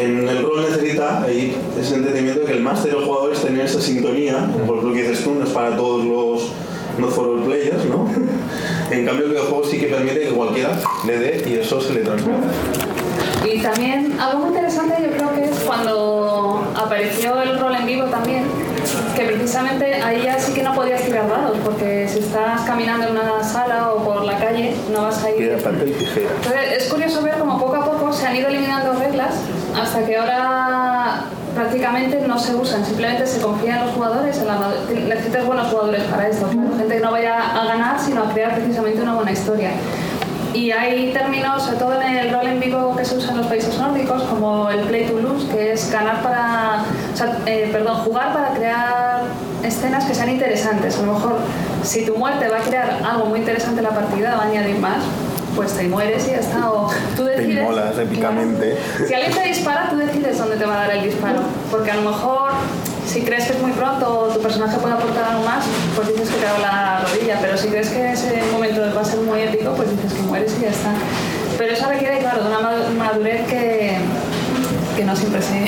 en 0.00 0.28
el 0.28 0.42
rol 0.42 0.62
necesita 0.68 1.22
ahí 1.22 1.56
ese 1.80 1.94
entendimiento 1.94 2.40
de 2.40 2.46
que 2.46 2.52
el 2.52 2.60
máster 2.60 2.92
y 2.92 2.96
los 2.96 3.04
jugadores 3.04 3.40
tengan 3.40 3.64
esa 3.66 3.80
sintonía, 3.80 4.46
por 4.66 4.82
lo 4.82 4.92
que 4.92 5.02
dices 5.02 5.24
tú, 5.24 5.34
no 5.34 5.44
es 5.44 5.50
para 5.50 5.76
todos 5.76 6.04
los 6.04 6.52
not 6.98 7.10
for 7.10 7.28
all 7.28 7.42
players, 7.44 7.84
¿no? 7.86 8.08
En 8.90 9.06
cambio 9.06 9.24
el 9.24 9.30
videojuego 9.32 9.64
sí 9.64 9.78
que 9.78 9.86
permite 9.86 10.20
que 10.20 10.28
cualquiera 10.28 10.78
le 11.06 11.18
dé 11.18 11.44
y 11.48 11.54
eso 11.54 11.80
se 11.80 11.94
le 11.94 12.00
transmite. 12.00 12.38
Y 13.50 13.60
también 13.62 14.14
algo 14.20 14.40
muy 14.40 14.48
interesante 14.48 14.94
yo 15.02 15.10
creo 15.16 15.34
que 15.34 15.44
es 15.44 15.58
cuando 15.60 16.62
apareció 16.76 17.40
el 17.42 17.58
rol 17.58 17.74
en 17.76 17.86
vivo 17.86 18.04
también, 18.04 18.44
que 19.14 19.24
precisamente 19.24 19.94
ahí 20.02 20.22
ya 20.24 20.38
sí 20.38 20.52
que 20.52 20.62
no 20.62 20.74
podías 20.74 21.02
tirar 21.02 21.28
dados, 21.28 21.56
porque 21.64 22.08
si 22.08 22.18
estás 22.18 22.62
caminando 22.62 23.06
en 23.06 23.12
una 23.12 23.42
sala 23.42 23.92
o 23.92 24.04
por 24.04 24.24
la 24.24 24.38
calle 24.38 24.74
no 24.92 25.02
vas 25.02 25.22
a 25.22 25.30
ir... 25.30 25.36
Piedra, 25.36 25.58
papel, 25.58 25.96
tijera. 25.96 26.30
Entonces 26.36 26.72
es 26.78 26.88
curioso 26.92 27.22
ver 27.22 27.38
cómo 27.38 27.58
poco 27.58 27.76
a 27.76 27.84
poco 27.84 28.12
se 28.12 28.26
han 28.26 28.36
ido 28.36 28.48
eliminando 28.48 28.92
reglas 28.94 29.34
hasta 29.80 30.04
que 30.04 30.16
ahora 30.16 31.24
prácticamente 31.54 32.20
no 32.26 32.38
se 32.38 32.54
usan, 32.54 32.84
simplemente 32.84 33.26
se 33.26 33.40
confía 33.40 33.78
en 33.78 33.86
los 33.86 33.94
jugadores, 33.94 34.38
en 34.38 34.48
la, 34.48 34.58
necesitas 34.88 35.46
buenos 35.46 35.68
jugadores 35.68 36.02
para 36.04 36.28
esto, 36.28 36.46
claro, 36.48 36.76
gente 36.76 36.94
que 36.94 37.00
no 37.00 37.12
vaya 37.12 37.60
a 37.60 37.64
ganar 37.64 38.00
sino 38.00 38.24
a 38.24 38.32
crear 38.32 38.54
precisamente 38.56 39.00
una 39.00 39.14
buena 39.14 39.32
historia. 39.32 39.70
Y 40.52 40.70
hay 40.70 41.12
términos, 41.12 41.64
sobre 41.64 41.78
todo 41.78 42.00
en 42.00 42.16
el 42.16 42.32
rol 42.32 42.46
en 42.46 42.60
vivo 42.60 42.94
que 42.96 43.04
se 43.04 43.16
usa 43.16 43.32
en 43.32 43.38
los 43.38 43.46
países 43.46 43.76
nórdicos, 43.76 44.22
como 44.22 44.70
el 44.70 44.80
play 44.80 45.06
to 45.06 45.18
lose, 45.18 45.48
que 45.48 45.72
es 45.72 45.90
ganar 45.90 46.22
para, 46.22 46.84
o 47.14 47.16
sea, 47.16 47.38
eh, 47.46 47.68
perdón, 47.72 47.96
jugar 47.98 48.32
para 48.34 48.48
crear 48.54 49.22
escenas 49.62 50.04
que 50.04 50.14
sean 50.14 50.28
interesantes. 50.28 50.98
A 50.98 51.02
lo 51.02 51.14
mejor 51.14 51.36
si 51.84 52.04
tu 52.04 52.16
muerte 52.16 52.48
va 52.48 52.58
a 52.58 52.60
crear 52.60 52.98
algo 53.08 53.26
muy 53.26 53.38
interesante 53.38 53.78
en 53.78 53.84
la 53.84 53.90
partida, 53.94 54.34
va 54.36 54.42
a 54.42 54.46
añadir 54.46 54.78
más, 54.78 54.98
pues 55.54 55.72
te 55.74 55.84
mueres 55.88 56.26
y 56.26 56.32
ya 56.32 56.38
está. 56.38 56.70
O 56.70 56.90
tú 57.16 57.24
Te 57.24 57.30
decides. 57.36 57.58
inmolas 57.62 57.96
épicamente. 57.98 58.76
Si 59.06 59.14
alguien 59.14 59.32
te 59.32 59.42
dispara, 59.48 59.88
tú 59.90 59.96
decides 59.96 60.36
dónde 60.38 60.56
te 60.56 60.64
va 60.66 60.74
a 60.74 60.86
dar 60.88 60.96
el 60.96 61.04
disparo. 61.04 61.40
Porque 61.70 61.90
a 61.92 61.94
lo 61.96 62.10
mejor, 62.10 62.50
si 63.06 63.22
crees 63.22 63.44
que 63.46 63.52
es 63.52 63.62
muy 63.62 63.70
pronto 63.72 64.18
o 64.18 64.26
tu 64.34 64.40
personaje 64.40 64.76
puede 64.78 64.94
aportar 64.94 65.24
algo 65.30 65.44
más, 65.44 65.64
pues 65.94 66.08
dices 66.08 66.28
que 66.30 66.36
te 66.36 66.44
da 66.46 66.58
la 66.58 67.00
rodilla. 67.06 67.38
Pero 67.40 67.56
si 67.56 67.68
crees 67.68 67.88
que 67.90 68.10
ese 68.12 68.42
momento 68.52 68.80
va 68.94 69.00
a 69.02 69.04
ser 69.04 69.20
muy 69.20 69.40
épico, 69.42 69.70
pues 69.74 69.88
dices 69.90 70.12
que 70.14 70.22
mueres 70.22 70.52
y 70.58 70.62
ya 70.62 70.70
está. 70.70 70.90
Pero 71.56 71.72
eso 71.72 71.86
requiere, 71.88 72.18
claro, 72.18 72.42
de 72.42 72.48
una 72.48 72.58
madu- 72.58 72.90
madurez 72.98 73.46
que, 73.46 73.96
que 74.96 75.04
no 75.04 75.14
siempre 75.16 75.40
se, 75.42 75.66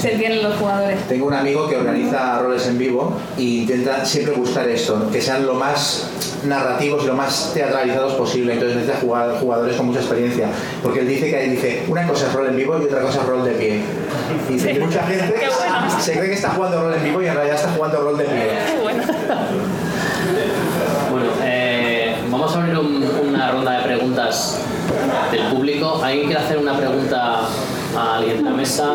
se 0.00 0.08
tienen 0.16 0.42
los 0.42 0.56
jugadores. 0.56 0.98
Tengo 1.08 1.26
un 1.26 1.34
amigo 1.34 1.68
que 1.68 1.76
organiza 1.76 2.38
roles 2.40 2.66
en 2.66 2.78
vivo 2.78 3.16
e 3.36 3.42
intenta 3.42 4.04
siempre 4.04 4.34
buscar 4.34 4.68
esto, 4.68 5.10
que 5.10 5.20
sean 5.20 5.46
lo 5.46 5.54
más 5.54 6.08
narrativos 6.44 7.04
y 7.04 7.06
lo 7.08 7.14
más 7.14 7.52
teatralizados 7.54 8.14
posible. 8.14 8.54
Entonces 8.54 8.76
necesita 8.76 9.00
jugar, 9.04 9.38
jugadores 9.40 9.76
con 9.76 9.86
mucha 9.86 10.00
experiencia. 10.00 10.48
Porque 10.82 11.00
él 11.00 11.08
dice 11.08 11.30
que 11.30 11.38
dice 11.48 11.82
una 11.88 12.06
cosa 12.06 12.26
es 12.26 12.32
rol 12.32 12.46
en 12.48 12.56
vivo 12.56 12.78
y 12.80 12.84
otra 12.84 13.00
cosa 13.00 13.20
es 13.20 13.26
rol 13.26 13.44
de 13.44 13.50
pie. 13.52 13.80
Y 14.48 14.52
dice 14.54 14.72
que 14.74 14.80
mucha 14.80 15.02
gente 15.06 15.34
se 16.00 16.12
cree 16.12 16.28
que 16.28 16.34
está 16.34 16.50
jugando 16.50 16.80
rol 16.82 16.94
en 16.94 17.04
vivo 17.04 17.22
y 17.22 17.26
en 17.26 17.34
realidad 17.34 17.56
está 17.56 17.70
jugando 17.72 18.00
rol 18.00 18.18
de 18.18 18.24
pie. 18.24 18.50
hacer 22.46 22.78
un- 22.78 23.04
una 23.28 23.50
ronda 23.50 23.72
de 23.78 23.82
preguntas 23.84 24.58
del 25.30 25.42
público. 25.48 26.00
¿Alguien 26.02 26.26
quiere 26.26 26.42
hacer 26.42 26.58
una 26.58 26.76
pregunta 26.76 27.40
a 27.94 28.16
alguien 28.16 28.38
de 28.38 28.42
la 28.42 28.50
mesa? 28.50 28.94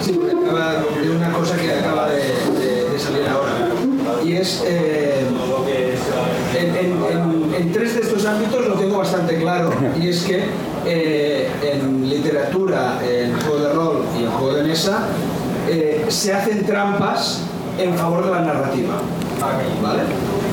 Sí, 0.00 0.20
acaba 0.20 0.72
de 1.00 1.10
una 1.10 1.32
cosa 1.32 1.56
que 1.56 1.72
acaba 1.72 2.08
de, 2.10 2.98
salir 2.98 3.26
ahora. 3.28 4.24
Y 4.24 4.36
es, 4.36 4.62
eh, 4.66 5.24
en 7.58 7.72
tres 7.72 7.94
de 7.94 8.00
estos 8.00 8.24
ámbitos 8.26 8.66
lo 8.66 8.74
tengo 8.74 8.98
bastante 8.98 9.36
claro. 9.38 9.70
Y 10.00 10.08
es 10.08 10.22
que 10.22 10.44
eh, 10.84 11.50
en 11.62 12.08
literatura, 12.08 12.98
en 13.02 13.38
juego 13.40 13.58
de 13.58 13.72
rol 13.72 14.04
y 14.18 14.24
en 14.24 14.30
juego 14.30 14.54
de 14.54 14.62
mesa, 14.62 15.08
eh, 15.68 16.04
se 16.08 16.32
hacen 16.32 16.64
trampas 16.64 17.45
en 17.78 17.94
favor 17.96 18.24
de 18.24 18.30
la 18.30 18.40
narrativa. 18.40 18.94
¿Vale? 19.82 20.02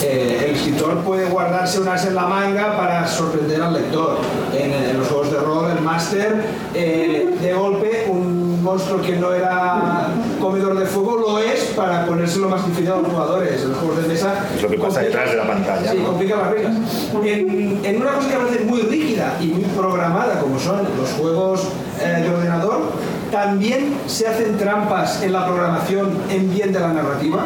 Eh, 0.02 0.46
el 0.50 0.56
escritor 0.56 0.98
puede 1.00 1.26
guardarse 1.30 1.80
unas 1.80 2.06
en 2.06 2.16
la 2.16 2.28
manga 2.28 2.76
para 2.78 3.08
sorprender 3.08 3.62
al 3.62 3.74
lector. 3.74 4.18
En, 4.54 4.74
en 4.74 5.00
los 5.00 5.08
juegos 5.08 5.32
de 5.32 5.40
rol, 5.40 5.72
el 5.72 5.82
máster, 5.82 6.44
eh, 6.74 7.34
de 7.42 7.54
golpe, 7.54 8.08
un 8.10 8.62
monstruo 8.62 9.02
que 9.02 9.16
no 9.16 9.34
era 9.34 10.08
comedor 10.40 10.78
de 10.78 10.86
fuego 10.86 11.18
lo 11.18 11.40
es 11.40 11.72
para 11.76 12.06
ponérselo 12.06 12.50
más 12.50 12.66
difícil 12.66 12.92
a 12.92 12.98
los 12.98 13.08
jugadores. 13.08 13.62
En 13.62 13.70
los 13.70 13.78
juegos 13.78 14.02
de 14.02 14.08
mesa. 14.10 14.46
Es 14.56 14.62
lo 14.62 14.70
que 14.70 14.78
pasa 14.78 15.02
detrás 15.02 15.32
de 15.32 15.38
la 15.38 15.48
pantalla. 15.48 15.92
Sí, 15.92 15.98
¿no? 15.98 16.08
complica 16.08 16.36
las 16.38 16.52
reglas. 16.52 16.74
En, 17.24 17.86
en 17.86 18.02
una 18.02 18.12
cosa 18.14 18.30
que 18.30 18.36
parece 18.36 18.64
muy 18.66 18.82
rígida 18.82 19.38
y 19.42 19.48
muy 19.48 19.64
programada, 19.64 20.40
como 20.40 20.60
son 20.60 20.82
los 20.98 21.10
juegos 21.12 21.68
eh, 22.02 22.22
de 22.24 22.30
ordenador, 22.30 22.92
también 23.34 23.96
se 24.06 24.28
hacen 24.28 24.60
trampas 24.60 25.24
en 25.24 25.34
la 25.34 25.44
programación 25.48 26.16
en 26.30 26.54
bien 26.54 26.72
de 26.72 26.80
la 26.80 26.94
narrativa. 26.94 27.46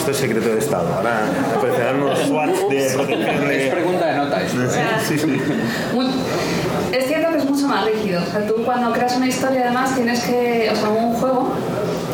Esto 0.00 0.10
es 0.10 0.16
secreto 0.16 0.48
de 0.48 0.58
Estado. 0.58 0.92
Ahora 0.96 1.20
aparecerán 1.56 2.02
unos 2.02 2.18
SWAT 2.18 2.50
de 2.68 2.90
protección 2.92 3.48
de... 3.48 3.66
Es 3.68 3.72
pregunta 3.72 4.06
de 4.06 4.16
nota 4.16 4.42
esto. 4.42 4.58
Sí, 5.06 5.16
sí. 5.16 5.40
Muy- 5.94 6.10
es 6.92 7.06
cierto 7.06 7.30
que 7.30 7.38
es 7.38 7.44
mucho 7.44 7.68
más 7.68 7.84
rígido. 7.84 8.20
O 8.20 8.32
sea, 8.32 8.44
tú 8.48 8.54
cuando 8.64 8.92
creas 8.92 9.16
una 9.16 9.28
historia 9.28 9.60
además 9.62 9.94
tienes 9.94 10.24
que, 10.24 10.68
o 10.72 10.74
sea, 10.74 10.88
un 10.88 11.14
juego 11.14 11.52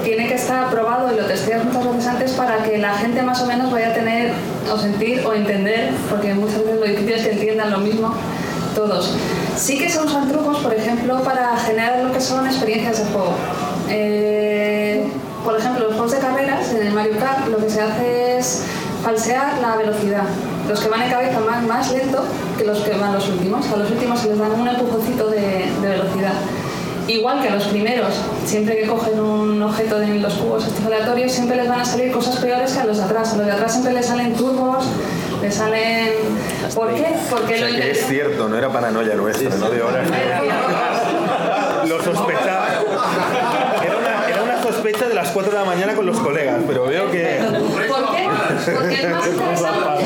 tiene 0.05 0.29
que 0.29 0.35
estar 0.35 0.65
aprobado 0.65 1.15
y 1.15 1.16
lo 1.16 1.24
testeas 1.24 1.65
muchas 1.65 1.87
veces 1.95 2.07
antes 2.09 2.33
para 2.33 2.59
que 2.62 2.77
la 2.77 2.93
gente 2.99 3.23
más 3.23 3.41
o 3.41 3.47
menos 3.47 3.73
vaya 3.73 3.89
a 3.89 3.95
tener 3.95 4.33
o 4.70 4.77
sentir 4.77 5.23
o 5.24 5.33
entender, 5.33 5.93
porque 6.11 6.35
muchas 6.35 6.59
veces 6.59 6.79
lo 6.79 6.85
difícil 6.85 7.12
es 7.12 7.23
que 7.23 7.33
entiendan 7.33 7.70
lo 7.70 7.79
mismo 7.79 8.12
todos. 8.74 9.16
Sí 9.57 9.79
que 9.79 9.89
se 9.89 10.01
usan 10.01 10.29
trucos, 10.29 10.59
por 10.59 10.74
ejemplo, 10.74 11.23
para 11.23 11.57
generar 11.57 12.05
lo 12.05 12.12
que 12.12 12.20
son 12.20 12.47
experiencias 12.47 12.99
de 12.99 13.05
juego. 13.12 13.35
Eh, 13.89 15.07
por 15.45 15.59
ejemplo, 15.59 15.87
los 15.87 15.95
juegos 15.95 16.12
de 16.12 16.19
carreras, 16.19 16.73
en 16.73 16.87
el 16.87 16.93
Mario 16.93 17.19
Kart, 17.19 17.49
lo 17.49 17.59
que 17.59 17.69
se 17.69 17.81
hace 17.81 18.39
es 18.39 18.62
falsear 19.03 19.59
la 19.59 19.77
velocidad. 19.77 20.24
Los 20.69 20.81
que 20.81 20.89
van 20.89 21.03
en 21.03 21.11
cabeza 21.11 21.41
van 21.41 21.66
más 21.66 21.91
lento 21.93 22.24
que 22.57 22.65
los 22.65 22.79
que 22.81 22.93
van 22.93 23.12
los 23.12 23.29
últimos. 23.29 23.66
A 23.66 23.77
los 23.77 23.91
últimos 23.91 24.20
se 24.20 24.29
les 24.29 24.39
dan 24.39 24.53
un 24.53 24.69
empujoncito 24.69 25.29
de, 25.29 25.66
velocidad. 25.81 26.35
Igual 27.09 27.43
que 27.43 27.49
a 27.49 27.55
los 27.57 27.65
primeros, 27.65 28.15
siempre 28.47 28.77
que 28.77 28.87
cogen 28.87 29.19
un 29.19 29.61
objeto 29.61 29.99
de 29.99 30.20
los 30.20 30.35
cubos 30.35 30.65
estos 30.65 31.33
siempre 31.33 31.57
les 31.57 31.69
van 31.69 31.81
a 31.81 31.85
salir 31.85 32.12
cosas 32.12 32.37
peores 32.37 32.73
que 32.73 32.81
a 32.81 32.85
los 32.85 32.97
de 32.97 33.03
atrás. 33.03 33.33
A 33.35 33.37
los 33.37 33.47
de 33.47 33.53
atrás 33.53 33.73
siempre 33.73 33.93
les 33.93 34.07
salen 34.07 34.35
turbos, 34.35 34.87
les 35.43 35.55
salen... 35.55 36.10
¿Por 36.74 36.94
qué? 36.94 37.06
Porque 37.28 37.55
O 37.55 37.59
sea 37.59 37.69
lo 37.69 37.77
que 37.77 37.90
es 37.90 38.06
cierto, 38.06 38.48
no 38.48 38.56
era 38.56 38.70
paranoia 38.70 39.14
nuestra, 39.14 39.55
no 39.56 39.69
de 39.70 39.82
horas. 39.82 40.09
Lo 41.89 42.02
sospechaba. 42.02 42.66
Era 43.85 43.97
una, 43.97 44.28
era 44.28 44.43
una 44.43 44.62
sospecha 44.62 45.09
de 45.09 45.14
las 45.14 45.31
4 45.31 45.52
de 45.52 45.59
la 45.59 45.64
mañana 45.64 45.94
con 45.94 46.06
los 46.06 46.19
colegas, 46.19 46.60
pero 46.66 46.85
veo 46.86 47.10
que... 47.10 47.40
¿Por 47.89 48.10
qué? 48.14 48.28
Porque 48.73 48.94
es 49.02 49.10
más 49.10 49.27
interesante, 49.32 50.05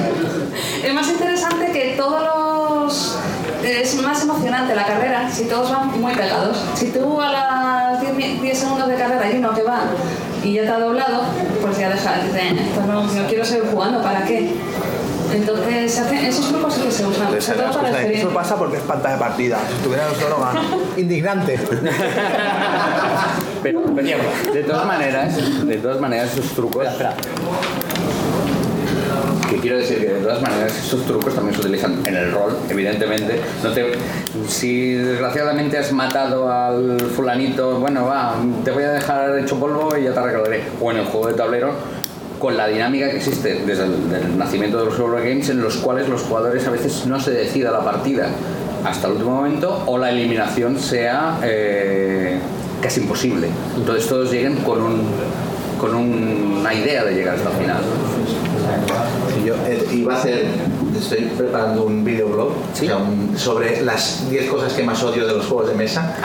es 0.85 0.95
más 0.95 1.09
interesante 1.09 1.73
que 1.73 1.95
todos 1.97 2.23
los... 2.23 3.19
Es 3.63 4.01
más 4.01 4.23
emocionante 4.23 4.75
la 4.77 4.85
carrera 4.87 5.29
si 5.31 5.45
todos 5.47 5.71
van 5.73 6.01
muy 6.01 6.15
pegados. 6.15 6.57
Si 6.75 6.91
tú 6.93 7.21
a 7.21 7.33
las 7.33 8.01
10, 8.01 8.15
mi- 8.15 8.39
10 8.39 8.57
segundos 8.59 8.89
de 8.89 8.95
carrera 8.95 9.23
hay 9.25 9.39
uno 9.39 9.53
que 9.55 9.63
va 9.63 9.81
y 10.45 10.53
ya 10.55 10.63
te 10.63 10.69
ha 10.69 10.79
doblado, 10.79 11.23
pues 11.61 11.77
ya 11.77 11.89
deja, 11.91 12.15
dice, 12.25 12.51
"Esto 12.51 12.83
no, 12.87 13.03
no 13.03 13.27
quiero 13.27 13.45
seguir 13.45 13.65
jugando, 13.73 14.01
¿para 14.03 14.23
qué? 14.25 14.53
Entonces, 15.33 16.03
esos 16.23 16.49
trucos 16.49 16.75
sí 16.75 16.83
que 16.83 16.91
se 16.91 17.07
usan, 17.07 17.41
sobre 17.41 17.59
todo 17.59 17.81
para 17.81 18.03
Eso 18.03 18.29
pasa 18.31 18.57
porque 18.57 18.77
es 18.77 18.83
pantalla 18.83 19.15
de 19.15 19.21
partida. 19.21 19.59
Si 19.69 19.75
estuviera 19.75 20.05
solo 20.15 20.41
gana. 20.41 20.63
Indignante. 20.97 21.59
Pero, 23.63 23.83
pero, 23.95 24.53
de 24.53 24.63
todas 24.63 24.87
maneras, 24.87 25.67
de 25.67 25.77
todas 25.79 26.01
maneras 26.01 26.33
esos 26.33 26.53
trucos. 26.53 26.87
Que 29.51 29.57
quiero 29.59 29.79
decir 29.79 29.99
que 29.99 30.07
de 30.07 30.21
todas 30.21 30.43
maneras 30.43 30.77
esos 30.77 31.05
trucos 31.05 31.35
también 31.35 31.55
se 31.55 31.61
utilizan 31.61 32.01
en 32.05 32.17
el 32.17 32.33
rol, 32.33 32.57
evidentemente. 32.69 33.41
No 33.63 33.71
te, 33.73 33.93
si 34.49 34.95
desgraciadamente 34.95 35.79
has 35.79 35.93
matado 35.93 36.51
al 36.51 37.01
fulanito, 37.01 37.79
bueno, 37.79 38.07
va, 38.07 38.35
te 38.65 38.71
voy 38.73 38.85
a 38.85 38.93
dejar 38.93 39.39
hecho 39.39 39.59
polvo 39.59 39.97
y 39.97 40.05
ya 40.05 40.13
te 40.13 40.19
arreglaré. 40.19 40.65
O 40.81 40.91
en 40.91 40.99
el 40.99 41.05
juego 41.07 41.29
de 41.29 41.35
tablero, 41.35 41.75
con 42.39 42.57
la 42.57 42.69
dinámica 42.69 43.11
que 43.11 43.17
existe 43.17 43.63
desde 43.67 43.85
el 43.85 44.39
nacimiento 44.39 44.79
de 44.79 44.87
los 44.87 44.99
Eurogames, 44.99 45.49
en 45.49 45.63
los 45.63 45.77
cuales 45.77 46.09
los 46.09 46.23
jugadores 46.23 46.67
a 46.67 46.71
veces 46.71 47.07
no 47.07 47.19
se 47.21 47.31
decida 47.33 47.71
la 47.71 47.85
partida 47.85 48.29
hasta 48.85 49.07
el 49.09 49.15
último 49.15 49.37
momento 49.37 49.83
o 49.87 49.99
la 49.99 50.11
eliminación 50.11 50.79
sea 50.79 51.39
eh, 51.43 52.39
casi 52.81 53.01
imposible. 53.01 53.49
Entonces 53.77 54.09
todos 54.09 54.31
lleguen 54.31 54.57
con, 54.57 54.83
un, 54.83 55.03
con 55.81 55.95
una 55.95 56.73
idea 56.75 57.05
de 57.05 57.15
llegar 57.15 57.37
hasta 57.37 57.51
el 57.51 57.57
final. 57.57 57.83
Yo 59.45 59.55
eh, 59.67 60.07
a 60.11 60.15
hacer, 60.15 60.47
estoy 60.99 61.25
preparando 61.37 61.85
un 61.85 62.05
videoblog 62.05 62.49
o 62.51 62.77
sea, 62.77 62.97
un- 62.97 63.35
sobre 63.37 63.83
las 63.83 64.29
10 64.31 64.51
cosas 64.51 64.73
que 64.73 64.83
más 64.83 65.03
odio 65.03 65.27
de 65.27 65.35
los 65.35 65.47
juegos 65.47 65.69
de 65.69 65.75
mesa. 65.75 66.17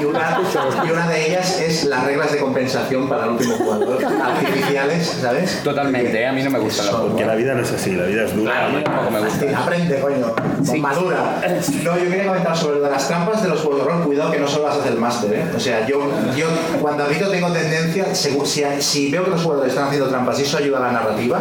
Y, 0.00 0.04
una, 0.04 0.38
y 0.86 0.90
una 0.90 1.08
de 1.08 1.26
ellas 1.28 1.60
es 1.60 1.84
las 1.84 2.04
reglas 2.04 2.32
de 2.32 2.38
compensación 2.38 3.08
para 3.08 3.24
el 3.24 3.30
último 3.32 3.56
jugador, 3.56 3.98
artificiales, 4.04 5.16
¿sabes? 5.20 5.62
Totalmente, 5.62 6.20
¿eh? 6.20 6.26
a 6.26 6.32
mí 6.32 6.42
no 6.42 6.50
me 6.50 6.58
gustan 6.58 6.86
las 6.86 6.94
Porque 6.96 7.24
la 7.24 7.34
vida 7.34 7.54
no 7.54 7.62
es 7.62 7.72
así, 7.72 7.92
la 7.92 8.04
vida 8.04 8.24
es 8.24 8.34
dura. 8.34 8.70
Tampoco 8.84 9.10
me 9.10 9.20
gusta. 9.20 9.40
Sí, 9.40 9.54
aprende, 9.54 10.00
coño, 10.00 10.34
con 10.66 10.80
madura. 10.80 11.40
No, 11.82 11.96
yo 11.98 12.04
quería 12.10 12.26
comentar 12.26 12.56
sobre 12.56 12.76
lo 12.78 12.84
de 12.84 12.90
las 12.90 13.06
trampas 13.08 13.42
de 13.42 13.48
los 13.48 13.60
juegos 13.60 13.84
de 13.84 13.92
rol. 13.92 14.02
Cuidado 14.04 14.30
que 14.30 14.38
no 14.38 14.48
solo 14.48 14.68
las 14.68 14.76
hace 14.78 14.88
el 14.90 14.98
máster, 14.98 15.32
¿eh? 15.34 15.44
O 15.56 15.60
sea, 15.60 15.86
yo, 15.86 16.00
yo 16.36 16.46
cuando 16.80 17.04
habito 17.04 17.28
tengo 17.30 17.50
tendencia, 17.52 18.14
según, 18.14 18.46
si, 18.46 18.62
si 18.80 19.10
veo 19.10 19.24
que 19.24 19.30
los 19.30 19.42
jugadores 19.42 19.72
están 19.72 19.86
haciendo 19.88 20.08
trampas 20.08 20.38
y 20.38 20.42
eso 20.42 20.58
ayuda 20.58 20.78
a 20.78 20.80
la 20.82 20.92
narrativa, 20.92 21.40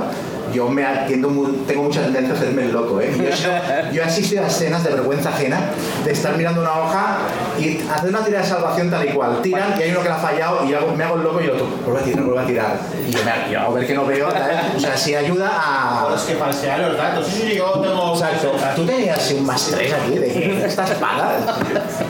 yo 0.54 0.68
me 0.70 0.86
atiendo 0.86 1.30
mu- 1.30 1.52
tengo 1.68 1.84
mucha 1.84 2.02
tendencia 2.04 2.34
a 2.34 2.38
hacerme 2.38 2.64
el 2.64 2.72
loco, 2.72 3.00
¿eh? 3.02 3.12
Yo, 3.18 3.92
yo 3.94 4.02
he 4.02 4.06
asistido 4.06 4.44
a 4.44 4.48
escenas 4.48 4.84
de 4.84 4.92
vergüenza 4.92 5.30
ajena, 5.30 5.60
de 6.04 6.12
estar 6.12 6.36
mirando 6.38 6.62
una 6.62 6.74
hoja 6.74 7.18
y 7.60 7.80
hacer 7.94 8.10
una 8.10 8.24
tirada 8.24 8.44
de 8.44 8.50
salvación 8.50 8.90
tal 8.90 9.06
y 9.08 9.12
cual. 9.14 9.42
Tiran 9.42 9.74
y 9.80 9.84
hay 9.84 9.92
uno 9.92 10.02
que 10.02 10.10
la 10.10 10.16
ha 10.16 10.20
fallado 10.20 10.66
y 10.66 10.74
hago- 10.74 10.96
me 10.96 11.04
hago 11.04 11.16
el 11.16 11.24
loco 11.24 11.42
y 11.42 11.48
yo 11.48 11.54
vuelvo 11.84 12.00
a 12.00 12.04
tirar, 12.04 12.24
vuelvo 12.24 12.40
a 12.40 12.46
tirar. 12.46 12.80
Y 13.08 13.12
yo, 13.12 13.20
me, 13.24 13.56
a 13.58 13.70
ver 13.70 13.88
que 13.88 13.94
no 13.94 14.06
veo, 14.06 14.32
¿sabes? 14.32 14.58
O 14.76 14.80
sea, 14.80 14.98
si 14.98 15.16
ayuda 15.16 15.50
a... 15.54 16.16
Es 16.16 16.22
que 16.24 16.36
falsear 16.36 16.80
los 16.80 16.98
datos. 16.98 17.28
Sí, 17.28 17.42
sí, 17.52 17.56
yo 17.58 17.72
tengo. 17.82 18.14
Exacto. 18.14 18.52
Tú 18.76 18.86
tenías 18.86 19.32
un 19.32 19.46
más 19.46 19.68
tres 19.72 19.94
aquí 19.94 20.18
de 20.18 20.28
que 20.32 20.66
estás 20.66 20.92
paga. 20.92 21.34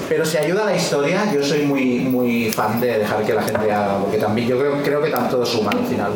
Pero 0.10 0.26
si 0.26 0.38
ayuda 0.38 0.64
a 0.64 0.66
la 0.66 0.76
historia, 0.76 1.32
yo 1.34 1.44
soy 1.44 1.64
muy, 1.64 2.00
muy 2.00 2.52
fan 2.52 2.80
de 2.80 3.00
dejar 3.00 3.24
que 3.24 3.34
la 3.34 3.42
gente 3.42 3.72
haga, 3.72 3.98
porque 4.00 4.18
también 4.18 4.48
yo 4.48 4.58
creo, 4.60 4.82
creo 4.84 5.02
que 5.02 5.10
tanto 5.10 5.36
todo 5.38 5.46
suma 5.46 5.72
al 5.72 5.86
final. 5.86 6.12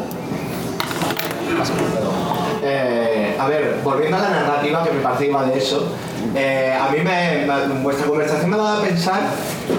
Eh, 2.61 3.38
a 3.39 3.47
ver, 3.47 3.80
volviendo 3.84 4.17
a 4.17 4.21
la 4.21 4.30
narrativa, 4.30 4.84
que 4.84 4.91
me 4.91 5.01
parece 5.01 5.30
de 5.30 5.57
eso, 5.57 5.88
eh, 6.35 6.77
a 6.80 6.91
mí 6.91 6.99
me, 7.01 7.47
vuestra 7.81 8.05
conversación 8.05 8.49
me 8.49 8.57
ha 8.57 8.59
dado 8.59 8.80
a 8.80 8.81
pensar 8.81 9.21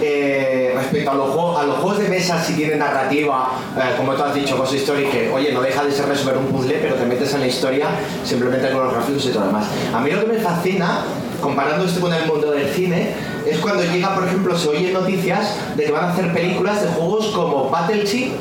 eh, 0.01 0.73
respecto 0.75 1.11
a 1.11 1.15
los, 1.15 1.31
juegos, 1.31 1.61
a 1.61 1.67
los 1.67 1.77
juegos 1.77 1.99
de 1.99 2.09
mesa, 2.09 2.43
si 2.43 2.55
tienen 2.55 2.79
narrativa, 2.79 3.51
como 3.97 4.15
tú 4.15 4.23
has 4.23 4.35
dicho, 4.35 4.57
Cosa 4.57 4.77
Story, 4.77 5.05
que 5.05 5.31
oye, 5.31 5.53
no 5.53 5.61
deja 5.61 5.85
de 5.85 5.93
ser 5.93 6.07
resolver 6.07 6.39
un 6.39 6.47
puzzle, 6.47 6.79
pero 6.81 6.95
te 6.95 7.05
metes 7.05 7.35
en 7.35 7.41
la 7.41 7.47
historia 7.47 7.89
simplemente 8.25 8.71
con 8.71 8.85
los 8.85 8.95
gráficos 8.95 9.27
y 9.27 9.29
todo 9.29 9.41
lo 9.41 9.47
demás. 9.49 9.67
A 9.95 10.01
mí 10.01 10.11
lo 10.11 10.21
que 10.21 10.27
me 10.27 10.39
fascina, 10.39 11.05
comparando 11.41 11.85
esto 11.85 12.01
con 12.01 12.15
el 12.15 12.27
mundo 12.27 12.51
del 12.51 12.69
cine, 12.71 13.15
es 13.47 13.59
cuando 13.59 13.85
llega, 13.85 14.15
por 14.15 14.27
ejemplo, 14.27 14.57
se 14.57 14.69
oyen 14.69 14.93
noticias 14.93 15.57
de 15.77 15.85
que 15.85 15.93
van 15.93 16.05
a 16.05 16.13
hacer 16.13 16.33
películas 16.33 16.83
de 16.83 16.89
juegos 16.89 17.27
como 17.29 17.69
Battleship 17.69 18.33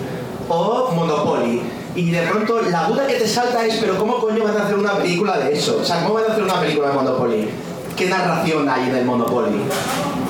o 0.47 0.91
Monopoly. 0.95 1.61
Y 1.95 2.11
de 2.11 2.21
pronto 2.23 2.61
la 2.61 2.87
duda 2.87 3.07
que 3.07 3.15
te 3.15 3.27
salta 3.27 3.65
es, 3.65 3.77
pero 3.77 3.97
¿cómo 3.97 4.19
coño 4.19 4.43
van 4.43 4.57
a 4.57 4.65
hacer 4.65 4.75
una 4.75 4.93
película 4.93 5.37
de 5.37 5.53
eso? 5.53 5.79
O 5.81 5.85
sea, 5.85 6.03
¿cómo 6.03 6.15
van 6.15 6.25
a 6.25 6.27
hacer 6.33 6.43
una 6.43 6.59
película 6.59 6.89
de 6.89 6.93
Monopoly? 6.93 7.49
¿Qué 7.95 8.07
narración 8.07 8.69
hay 8.69 8.89
en 8.89 8.95
el 8.95 9.05
Monopoly? 9.05 9.57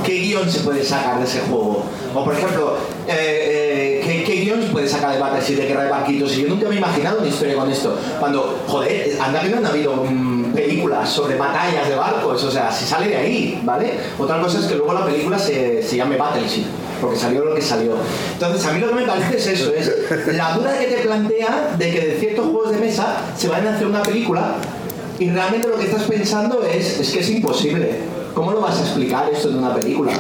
¿Qué 0.03 0.13
guion 0.13 0.49
se 0.49 0.61
puede 0.61 0.83
sacar 0.83 1.19
de 1.19 1.25
ese 1.25 1.41
juego? 1.41 1.83
O 2.15 2.23
por 2.23 2.33
ejemplo, 2.33 2.77
eh, 3.07 4.01
eh, 4.03 4.23
¿qué, 4.25 4.35
guion 4.35 4.63
se 4.63 4.69
puede 4.69 4.87
sacar 4.87 5.13
de 5.13 5.19
Battleship 5.19 5.55
de 5.55 5.67
guerra 5.67 5.83
de 5.83 5.89
barquitos? 5.91 6.35
Y 6.35 6.43
yo 6.43 6.49
nunca 6.49 6.67
me 6.67 6.75
he 6.75 6.77
imaginado 6.77 7.19
una 7.19 7.27
historia 7.27 7.55
con 7.55 7.69
esto. 7.69 7.95
Cuando, 8.19 8.59
joder, 8.67 9.17
anda 9.21 9.41
que 9.41 9.53
han 9.53 9.65
habido 9.65 9.97
mm, 9.97 10.53
películas 10.53 11.09
sobre 11.09 11.35
batallas 11.35 11.89
de 11.89 11.95
barcos, 11.95 12.43
o 12.43 12.49
sea, 12.49 12.71
si 12.71 12.85
sale 12.85 13.09
de 13.09 13.17
ahí, 13.17 13.61
¿vale? 13.63 13.93
Otra 14.17 14.41
cosa 14.41 14.59
es 14.59 14.65
que 14.65 14.75
luego 14.75 14.93
la 14.93 15.05
película 15.05 15.37
se, 15.37 15.83
se 15.83 15.97
llame 15.97 16.17
Battleship, 16.17 16.65
porque 17.01 17.17
salió 17.17 17.45
lo 17.45 17.55
que 17.55 17.61
salió. 17.61 17.93
Entonces, 18.33 18.65
a 18.65 18.71
mí 18.73 18.79
lo 18.79 18.89
que 18.89 18.95
me 18.95 19.01
parece 19.03 19.37
es 19.37 19.47
eso, 19.47 19.71
es 19.73 19.91
la 20.35 20.53
duda 20.53 20.77
que 20.77 20.85
te 20.85 20.97
plantea 21.01 21.75
de 21.77 21.91
que 21.91 21.99
de 22.07 22.19
ciertos 22.19 22.45
juegos 22.47 22.71
de 22.71 22.77
mesa 22.77 23.17
se 23.37 23.47
vayan 23.47 23.67
a 23.67 23.75
hacer 23.75 23.87
una 23.87 24.01
película 24.03 24.55
y 25.19 25.29
realmente 25.29 25.67
lo 25.67 25.77
que 25.77 25.85
estás 25.85 26.03
pensando 26.03 26.63
es, 26.63 26.99
es 26.99 27.09
que 27.11 27.19
es 27.19 27.29
imposible. 27.29 27.99
¿Cómo 28.33 28.51
lo 28.51 28.61
vas 28.61 28.77
a 28.77 28.81
explicar 28.81 29.29
esto 29.33 29.49
en 29.49 29.57
una 29.57 29.75
película? 29.75 30.11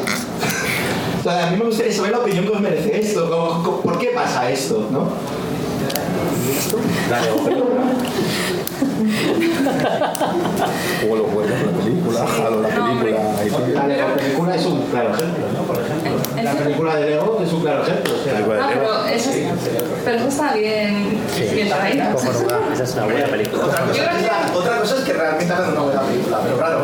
Sea, 1.23 1.47
a 1.47 1.51
mí 1.51 1.57
me 1.57 1.65
gustaría 1.65 1.93
saber 1.93 2.11
la 2.11 2.19
opinión 2.19 2.45
que 2.45 2.51
os 2.51 2.59
merece 2.61 2.99
esto, 2.99 3.29
¿cómo- 3.29 3.63
cómo- 3.63 3.81
¿por 3.81 3.97
qué 3.99 4.07
pasa 4.15 4.49
esto? 4.49 4.87
¿no? 4.91 5.09
Dale, 7.09 7.29
O 11.09 11.15
los 11.15 11.27
juegos, 11.27 11.49
la 11.49 11.55
película, 11.79 12.21
Halo, 12.25 12.61
la 12.61 12.67
película. 12.69 13.19
La 13.87 14.15
película 14.15 14.55
es 14.55 14.65
un 14.65 14.81
claro 14.87 15.13
ejemplo, 15.15 15.45
¿no? 15.53 15.61
Por 15.63 15.77
ejemplo. 15.81 16.11
La 16.43 16.51
película 16.53 16.95
de 16.97 17.09
Lego 17.09 17.41
es 17.45 17.53
un 17.53 17.61
claro 17.61 17.81
ejemplo. 17.83 18.13
o 18.13 18.17
sea, 18.23 18.33
Ah, 18.61 18.69
pero 18.73 19.05
eso, 19.05 19.29
pero 20.05 20.17
eso 20.17 20.27
está 20.27 20.53
bien, 20.53 21.17
bien 21.53 21.69
traído. 21.69 22.03
Esa 22.73 22.83
es 22.83 22.93
una 22.95 23.05
buena 23.05 23.27
película. 23.27 23.63
Otra 23.65 23.79
cosa, 23.85 24.17
es 24.17 24.25
la- 24.25 24.51
otra 24.57 24.77
cosa 24.79 24.95
es 24.97 25.03
que 25.03 25.13
realmente 25.13 25.53
hagan 25.53 25.71
una 25.71 25.81
buena 25.81 26.01
película, 26.01 26.39
pero 26.43 26.57
claro, 26.57 26.79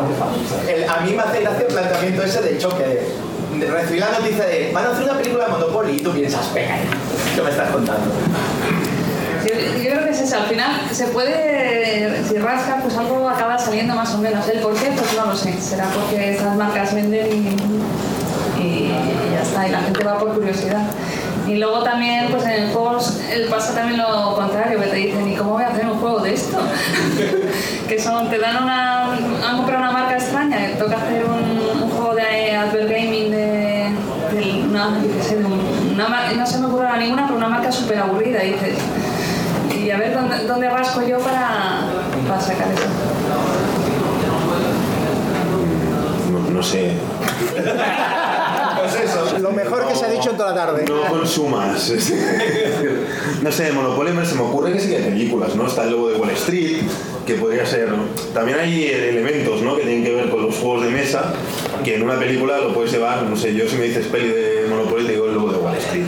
el- 0.68 0.84
a 0.88 1.00
mí 1.00 1.12
me 1.12 1.22
hace 1.22 1.40
gracia 1.40 1.60
el 1.66 1.72
planteamiento 1.72 2.22
ese 2.22 2.42
del 2.42 2.58
choque. 2.58 3.26
recibir 3.56 4.00
la 4.02 4.10
noticia 4.18 4.44
de 4.44 4.70
van 4.74 4.84
a 4.84 4.90
hacer 4.90 5.04
una 5.04 5.16
película 5.16 5.46
de 5.46 5.50
Monopoly 5.52 5.96
y 5.96 6.00
tú 6.02 6.10
piensas, 6.12 6.52
venga, 6.52 6.76
¿qué 7.34 7.40
me 7.40 7.48
estás 7.48 7.70
contando? 7.70 8.04
Yo, 9.46 9.54
al 10.32 10.44
final 10.44 10.70
se 10.92 11.06
puede, 11.08 12.24
si 12.28 12.38
rasca, 12.38 12.78
pues 12.82 12.96
algo 12.96 13.28
acaba 13.28 13.58
saliendo 13.58 13.94
más 13.94 14.14
o 14.14 14.18
menos. 14.18 14.48
¿El 14.48 14.60
por 14.60 14.74
qué? 14.74 14.90
Pues 14.96 15.14
no 15.16 15.26
lo 15.26 15.36
sé. 15.36 15.52
Será 15.60 15.84
porque 15.86 16.34
estas 16.34 16.56
marcas 16.56 16.94
venden 16.94 17.56
y, 18.58 18.88
ya 19.32 19.42
está, 19.42 19.68
y 19.68 19.70
la 19.72 19.80
gente 19.80 20.04
va 20.04 20.18
por 20.18 20.34
curiosidad. 20.34 20.82
Y 21.46 21.56
luego 21.56 21.82
también, 21.84 22.26
pues 22.30 22.44
en 22.44 22.64
el 22.64 23.48
pasa 23.48 23.74
también 23.74 23.98
lo 23.98 24.34
contrario, 24.34 24.80
que 24.80 24.86
te 24.86 24.96
dicen, 24.96 25.30
¿y 25.32 25.36
cómo 25.36 25.52
voy 25.52 25.62
a 25.62 25.68
hacer 25.68 25.86
un 25.86 25.98
juego 26.00 26.18
de 26.20 26.34
esto? 26.34 26.58
que 27.88 28.00
son, 28.00 28.28
te 28.28 28.38
dan 28.38 28.62
una, 28.64 29.04
han 29.12 29.56
comprado 29.56 29.82
una 29.84 29.92
marca 29.92 30.14
extraña, 30.16 30.58
toca 30.78 30.96
hacer 30.96 31.24
un, 31.24 31.88
juego 31.90 32.14
de 32.14 32.56
Advert 32.56 32.90
Gaming 32.90 33.30
de, 33.30 33.90
de 34.32 34.64
una, 34.68 36.08
mar- 36.08 36.34
no 36.36 36.46
se 36.46 36.58
me 36.58 36.66
ocurre 36.66 36.98
ninguna, 36.98 37.26
pero 37.26 37.36
una 37.38 37.48
marca 37.48 37.70
súper 37.70 37.98
aburrida, 37.98 38.42
y 38.44 38.52
dices, 38.52 38.76
y 39.86 39.90
a 39.90 39.98
ver 39.98 40.12
dónde, 40.14 40.44
dónde 40.46 40.68
rasco 40.68 41.02
yo 41.06 41.18
para, 41.20 41.82
para 42.28 42.40
sacar 42.40 42.68
eso. 42.72 42.82
No, 46.32 46.50
no 46.50 46.62
sé. 46.62 46.92
Pues 48.78 48.94
eso, 49.04 49.38
lo 49.40 49.50
mejor 49.52 49.86
que 49.88 49.94
se 49.94 50.04
ha 50.04 50.08
dicho 50.08 50.30
en 50.30 50.36
toda 50.36 50.50
la 50.50 50.66
tarde. 50.66 50.84
No 50.88 51.02
consumas. 51.08 51.92
no 53.42 53.52
sé, 53.52 53.64
de 53.64 53.72
Monopoly 53.72 54.12
me- 54.12 54.24
se 54.24 54.34
me 54.34 54.42
ocurre 54.42 54.72
que 54.72 54.80
sí 54.80 54.88
que 54.90 54.96
hay 54.96 55.02
películas, 55.04 55.54
¿no? 55.56 55.66
Está 55.66 55.84
el 55.84 55.90
lobo 55.92 56.08
de 56.08 56.16
Wall 56.16 56.30
Street, 56.30 56.82
que 57.26 57.34
podría 57.34 57.64
ser. 57.66 57.88
También 58.34 58.58
hay 58.58 58.86
elementos, 58.86 59.62
¿no? 59.62 59.76
Que 59.76 59.82
tienen 59.82 60.04
que 60.04 60.14
ver 60.14 60.30
con 60.30 60.42
los 60.42 60.54
juegos 60.56 60.84
de 60.84 60.90
mesa, 60.90 61.32
que 61.84 61.96
en 61.96 62.02
una 62.02 62.18
película 62.18 62.58
lo 62.58 62.74
puedes 62.74 62.92
llevar, 62.92 63.22
no 63.24 63.36
sé, 63.36 63.54
yo 63.54 63.68
si 63.68 63.76
me 63.76 63.84
dices 63.86 64.06
peli 64.06 64.28
de 64.28 64.66
Monopoly 64.68 65.04
te 65.06 65.12
digo 65.12 65.26
el 65.26 65.34
lobo 65.34 65.50
de 65.52 65.58
Wall 65.58 65.76
Street. 65.78 66.06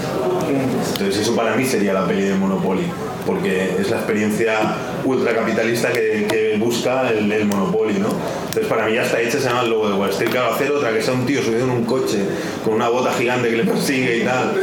Entonces 0.92 1.16
eso 1.18 1.34
para 1.34 1.56
mí 1.56 1.64
sería 1.64 1.92
la 1.92 2.06
peli 2.06 2.22
de 2.22 2.34
Monopoly, 2.34 2.86
porque 3.28 3.76
es 3.78 3.90
la 3.90 3.96
experiencia 3.98 4.58
ultracapitalista 5.04 5.92
que, 5.92 6.26
que 6.28 6.56
busca 6.58 7.10
el, 7.10 7.30
el 7.30 7.44
Monopoly, 7.44 7.98
¿no? 7.98 8.08
Entonces 8.48 8.66
para 8.66 8.86
mí 8.86 8.94
ya 8.94 9.02
está 9.02 9.20
hecha, 9.20 9.32
se 9.38 9.44
llama 9.48 9.60
el 9.62 9.70
lobo 9.70 9.86
de 9.88 9.94
Wall 9.94 10.08
Street. 10.10 10.30
Claro, 10.30 10.54
hacer 10.54 10.72
otra 10.72 10.90
que 10.94 11.02
sea 11.02 11.12
un 11.12 11.26
tío 11.26 11.42
subido 11.42 11.64
en 11.64 11.70
un 11.70 11.84
coche 11.84 12.20
con 12.64 12.72
una 12.74 12.88
bota 12.88 13.12
gigante 13.12 13.50
que 13.50 13.56
le 13.58 13.64
persigue 13.64 14.16
y 14.16 14.22
tal, 14.24 14.54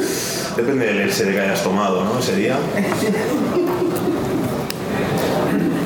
depende 0.57 0.87
del 0.87 1.07
LSD 1.07 1.31
que 1.31 1.39
hayas 1.41 1.63
tomado, 1.63 2.03
¿no? 2.03 2.17
Ese 2.19 2.35
día. 2.37 2.57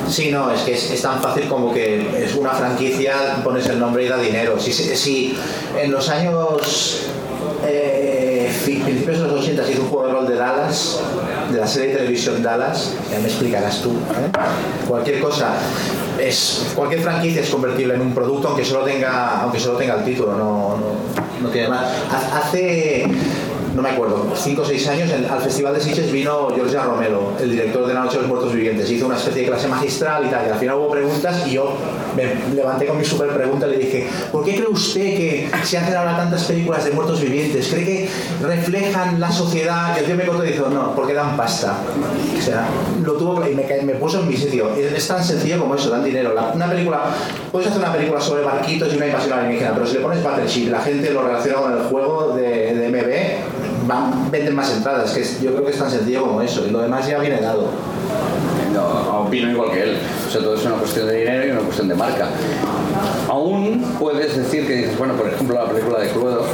Sí, 0.08 0.30
no, 0.32 0.50
es 0.50 0.62
que 0.62 0.72
es, 0.74 1.02
tan 1.02 1.22
fácil 1.22 1.46
como 1.48 1.72
que 1.72 2.24
es 2.24 2.34
una 2.34 2.50
franquicia, 2.50 3.42
pones 3.44 3.66
el 3.66 3.78
nombre 3.78 4.04
y 4.04 4.08
da 4.08 4.16
dinero. 4.18 4.58
Si, 4.58 4.72
si- 4.72 5.36
en 5.78 5.92
los 5.92 6.08
años 6.08 7.06
eh, 7.64 8.50
principios 8.64 9.18
de 9.20 9.28
los 9.28 9.40
80 9.40 9.64
se 9.64 9.72
hizo 9.72 9.82
un 9.82 9.88
juego 9.88 10.06
de 10.06 10.12
rol 10.12 10.26
de 10.28 10.34
Dallas, 10.34 11.00
de 11.52 11.58
la 11.60 11.66
serie 11.66 11.90
de 11.90 11.96
televisión 11.98 12.42
Dallas, 12.42 12.92
ya 13.10 13.18
me 13.18 13.26
explicarás 13.26 13.80
tú. 13.82 13.90
¿eh? 13.90 14.30
Cualquier 14.88 15.20
cosa, 15.20 15.54
es, 16.18 16.66
cualquier 16.74 17.00
franquicia 17.00 17.42
es 17.42 17.50
convertible 17.50 17.94
en 17.94 18.00
un 18.02 18.14
producto 18.14 18.48
aunque 18.48 18.64
solo 18.64 18.84
tenga, 18.84 19.40
aunque 19.42 19.58
solo 19.58 19.78
tenga 19.78 19.94
el 19.96 20.04
título, 20.04 20.32
no, 20.36 20.76
no, 20.76 21.42
no 21.42 21.48
tiene 21.50 21.68
más. 21.68 21.84
Ha- 22.12 22.38
Hace 22.40 23.06
no 23.80 23.88
me 23.88 23.94
acuerdo, 23.94 24.26
5 24.36 24.60
o 24.60 24.64
6 24.64 24.88
años, 24.88 25.10
al 25.10 25.40
Festival 25.40 25.72
de 25.72 25.80
Sitges 25.80 26.12
vino 26.12 26.48
Jorge 26.50 26.78
Romero, 26.78 27.32
el 27.40 27.50
director 27.50 27.86
de 27.86 27.94
La 27.94 28.00
Noche 28.00 28.16
de 28.16 28.22
los 28.22 28.28
Muertos 28.28 28.52
Vivientes. 28.52 28.90
Hizo 28.90 29.06
una 29.06 29.16
especie 29.16 29.42
de 29.42 29.48
clase 29.48 29.68
magistral 29.68 30.26
y 30.26 30.28
tal. 30.28 30.52
Al 30.52 30.58
final 30.58 30.76
hubo 30.76 30.90
preguntas 30.90 31.46
y 31.46 31.52
yo 31.52 31.78
me 32.14 32.54
levanté 32.54 32.86
con 32.86 32.98
mi 32.98 33.04
super 33.06 33.28
pregunta 33.30 33.66
y 33.66 33.70
le 33.70 33.78
dije, 33.78 34.06
¿por 34.30 34.44
qué 34.44 34.56
cree 34.56 34.68
usted 34.68 35.00
que 35.00 35.50
se 35.64 35.78
hacen 35.78 35.96
ahora 35.96 36.14
tantas 36.14 36.44
películas 36.44 36.84
de 36.84 36.90
muertos 36.90 37.22
vivientes? 37.22 37.68
¿Cree 37.68 37.84
que 37.86 38.08
reflejan 38.42 39.18
la 39.18 39.32
sociedad? 39.32 39.96
Y 39.96 40.00
el 40.00 40.04
tío 40.04 40.16
me 40.16 40.26
cortó 40.26 40.44
y 40.44 40.52
dijo, 40.52 40.68
no, 40.68 40.94
porque 40.94 41.14
dan 41.14 41.34
pasta. 41.38 41.78
O 42.38 42.42
sea, 42.42 42.66
lo 43.02 43.14
tuvo 43.14 43.48
y 43.48 43.54
me, 43.54 43.94
puso 43.94 44.20
en 44.20 44.28
mi 44.28 44.36
sitio. 44.36 44.74
Es, 44.74 45.08
tan 45.08 45.24
sencillo 45.24 45.58
como 45.58 45.74
eso, 45.74 45.88
dan 45.88 46.04
dinero. 46.04 46.34
Una 46.54 46.68
película, 46.68 47.00
puedes 47.50 47.68
hacer 47.68 47.80
una 47.80 47.92
película 47.94 48.20
sobre 48.20 48.42
barquitos 48.42 48.92
y 48.92 48.96
una 48.96 49.06
invasión 49.06 49.38
alienígena, 49.38 49.72
pero 49.72 49.86
si 49.86 49.94
le 49.94 50.00
pones 50.00 50.22
Battleship, 50.22 50.68
la 50.68 50.80
gente 50.80 51.10
lo 51.12 51.22
relaciona 51.22 51.58
con 51.60 51.72
el 51.72 51.84
juego 51.84 52.34
de, 52.36 52.74
de 52.74 52.88
MB, 52.88 53.29
van, 53.90 54.30
venden 54.30 54.54
más 54.54 54.72
entradas. 54.74 55.10
Que 55.12 55.20
es- 55.20 55.40
yo 55.42 55.50
creo 55.52 55.64
que 55.66 55.72
es 55.72 55.78
tan 55.78 55.90
sencillo 55.90 56.22
como 56.22 56.40
eso. 56.40 56.66
Y 56.66 56.70
lo 56.70 56.80
demás 56.80 57.06
ya 57.06 57.18
viene 57.18 57.40
dado. 57.40 57.68
No, 58.72 59.20
opino 59.22 59.50
igual 59.50 59.70
que 59.72 59.82
él. 59.82 59.98
O 60.28 60.30
sea, 60.30 60.40
todo 60.40 60.54
es 60.54 60.64
una 60.64 60.76
cuestión 60.76 61.06
de 61.08 61.16
dinero 61.18 61.46
y 61.46 61.50
una 61.50 61.60
cuestión 61.60 61.88
de 61.88 61.94
marca. 61.94 62.28
Aún 63.28 63.82
puedes 63.98 64.36
decir 64.36 64.66
que 64.66 64.74
dices, 64.74 64.96
bueno, 64.98 65.14
por 65.14 65.26
ejemplo, 65.28 65.56
la 65.56 65.66
película 65.70 65.98
de 66.00 66.08
Cluedo 66.08 66.44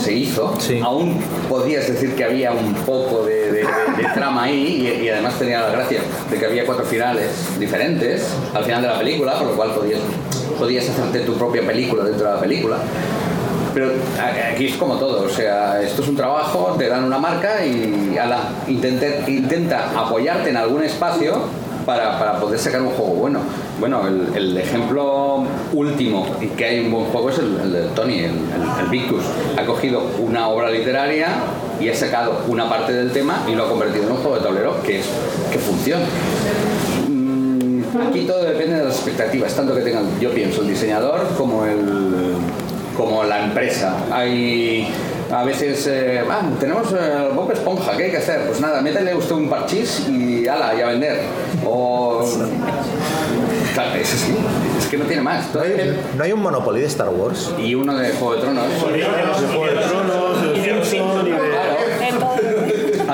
se 0.00 0.12
hizo, 0.14 0.52
aún 0.82 1.18
podías 1.48 1.86
decir 1.86 2.14
que 2.16 2.24
había 2.24 2.50
un 2.52 2.74
poco 2.74 3.24
de, 3.24 3.52
de- 3.52 3.52
de- 3.52 4.02
de 4.02 4.08
trama 4.14 4.44
ahí 4.44 4.88
y, 5.00 5.04
y 5.04 5.08
además 5.10 5.38
tenía 5.38 5.60
la 5.60 5.68
gracia 5.70 6.00
de 6.30 6.38
que 6.38 6.44
había 6.46 6.66
cuatro 6.66 6.84
finales 6.84 7.30
diferentes 7.58 8.26
al 8.54 8.64
final 8.64 8.82
de 8.82 8.88
la 8.88 8.98
película, 8.98 9.38
por 9.38 9.48
lo 9.48 9.52
cual 9.56 9.70
podías, 9.74 10.00
podías 10.58 10.88
hacerte 10.88 11.20
tu 11.20 11.34
propia 11.34 11.64
película 11.64 12.02
dentro 12.04 12.26
de 12.26 12.34
la 12.34 12.40
película. 12.40 12.78
Pero 13.76 13.90
aquí 14.50 14.68
es 14.68 14.76
como 14.76 14.96
todo, 14.96 15.26
o 15.26 15.28
sea, 15.28 15.82
esto 15.82 16.00
es 16.00 16.08
un 16.08 16.16
trabajo, 16.16 16.74
te 16.78 16.88
dan 16.88 17.04
una 17.04 17.18
marca 17.18 17.62
y 17.62 18.16
intenta, 18.68 19.06
intenta 19.28 19.90
apoyarte 19.94 20.48
en 20.48 20.56
algún 20.56 20.82
espacio 20.82 21.42
para, 21.84 22.18
para 22.18 22.40
poder 22.40 22.58
sacar 22.58 22.80
un 22.80 22.88
juego 22.88 23.12
bueno. 23.16 23.40
Bueno, 23.78 24.00
el, 24.34 24.56
ejemplo 24.56 25.44
último 25.74 26.26
y 26.40 26.46
que 26.46 26.64
hay 26.64 26.86
un 26.86 26.90
buen 26.90 27.04
juego 27.04 27.28
es 27.28 27.38
el, 27.38 27.70
de 27.70 27.82
Tony, 27.94 28.20
el, 28.20 28.24
el, 28.24 28.80
el 28.80 28.86
Victus. 28.90 29.24
Ha 29.58 29.66
cogido 29.66 30.04
una 30.20 30.48
obra 30.48 30.70
literaria 30.70 31.28
y 31.78 31.90
ha 31.90 31.94
sacado 31.94 32.44
una 32.48 32.70
parte 32.70 32.94
del 32.94 33.12
tema 33.12 33.44
y 33.46 33.54
lo 33.54 33.66
ha 33.66 33.68
convertido 33.68 34.06
en 34.06 34.12
un 34.12 34.16
juego 34.16 34.38
de 34.38 34.42
tablero 34.42 34.82
que, 34.84 35.00
es, 35.00 35.06
que 35.52 35.58
funciona. 35.58 36.06
Mm, 37.10 37.82
Aquí 38.08 38.24
todo 38.24 38.42
depende 38.42 38.76
de 38.76 38.84
las 38.84 38.94
expectativas, 38.94 39.54
tanto 39.54 39.74
que 39.74 39.82
tengan, 39.82 40.18
yo 40.18 40.30
pienso, 40.30 40.62
el 40.62 40.68
diseñador 40.68 41.28
como 41.36 41.66
el 41.66 42.36
como 42.96 43.24
la 43.24 43.44
empresa. 43.44 43.96
Hay 44.10 44.88
a 45.30 45.42
veces, 45.42 45.86
eh, 45.88 46.22
ah, 46.30 46.42
tenemos 46.60 46.92
eh, 46.92 47.28
Bob 47.34 47.50
Esponja, 47.50 47.96
¿qué 47.96 48.04
hay 48.04 48.10
que 48.12 48.18
hacer? 48.18 48.46
Pues 48.46 48.60
nada, 48.60 48.80
métele 48.80 49.14
usted 49.14 49.34
un 49.34 49.48
parchís 49.48 50.06
y 50.08 50.46
ala, 50.46 50.72
y 50.74 50.80
a 50.80 50.86
vender. 50.86 51.20
O... 51.64 52.24
Claro, 53.74 53.94
es 54.00 54.14
así, 54.14 54.34
es 54.78 54.86
que 54.86 54.96
no 54.96 55.04
tiene 55.04 55.22
más. 55.22 55.52
¿No 55.52 55.60
hay, 55.60 56.00
no 56.16 56.24
hay 56.24 56.32
un 56.32 56.40
Monopoly 56.40 56.80
de 56.80 56.86
Star 56.86 57.08
Wars? 57.08 57.52
Y 57.58 57.74
uno 57.74 57.96
de 57.96 58.10
Juego 58.12 58.34
de 58.34 58.40
Tronos. 58.40 58.64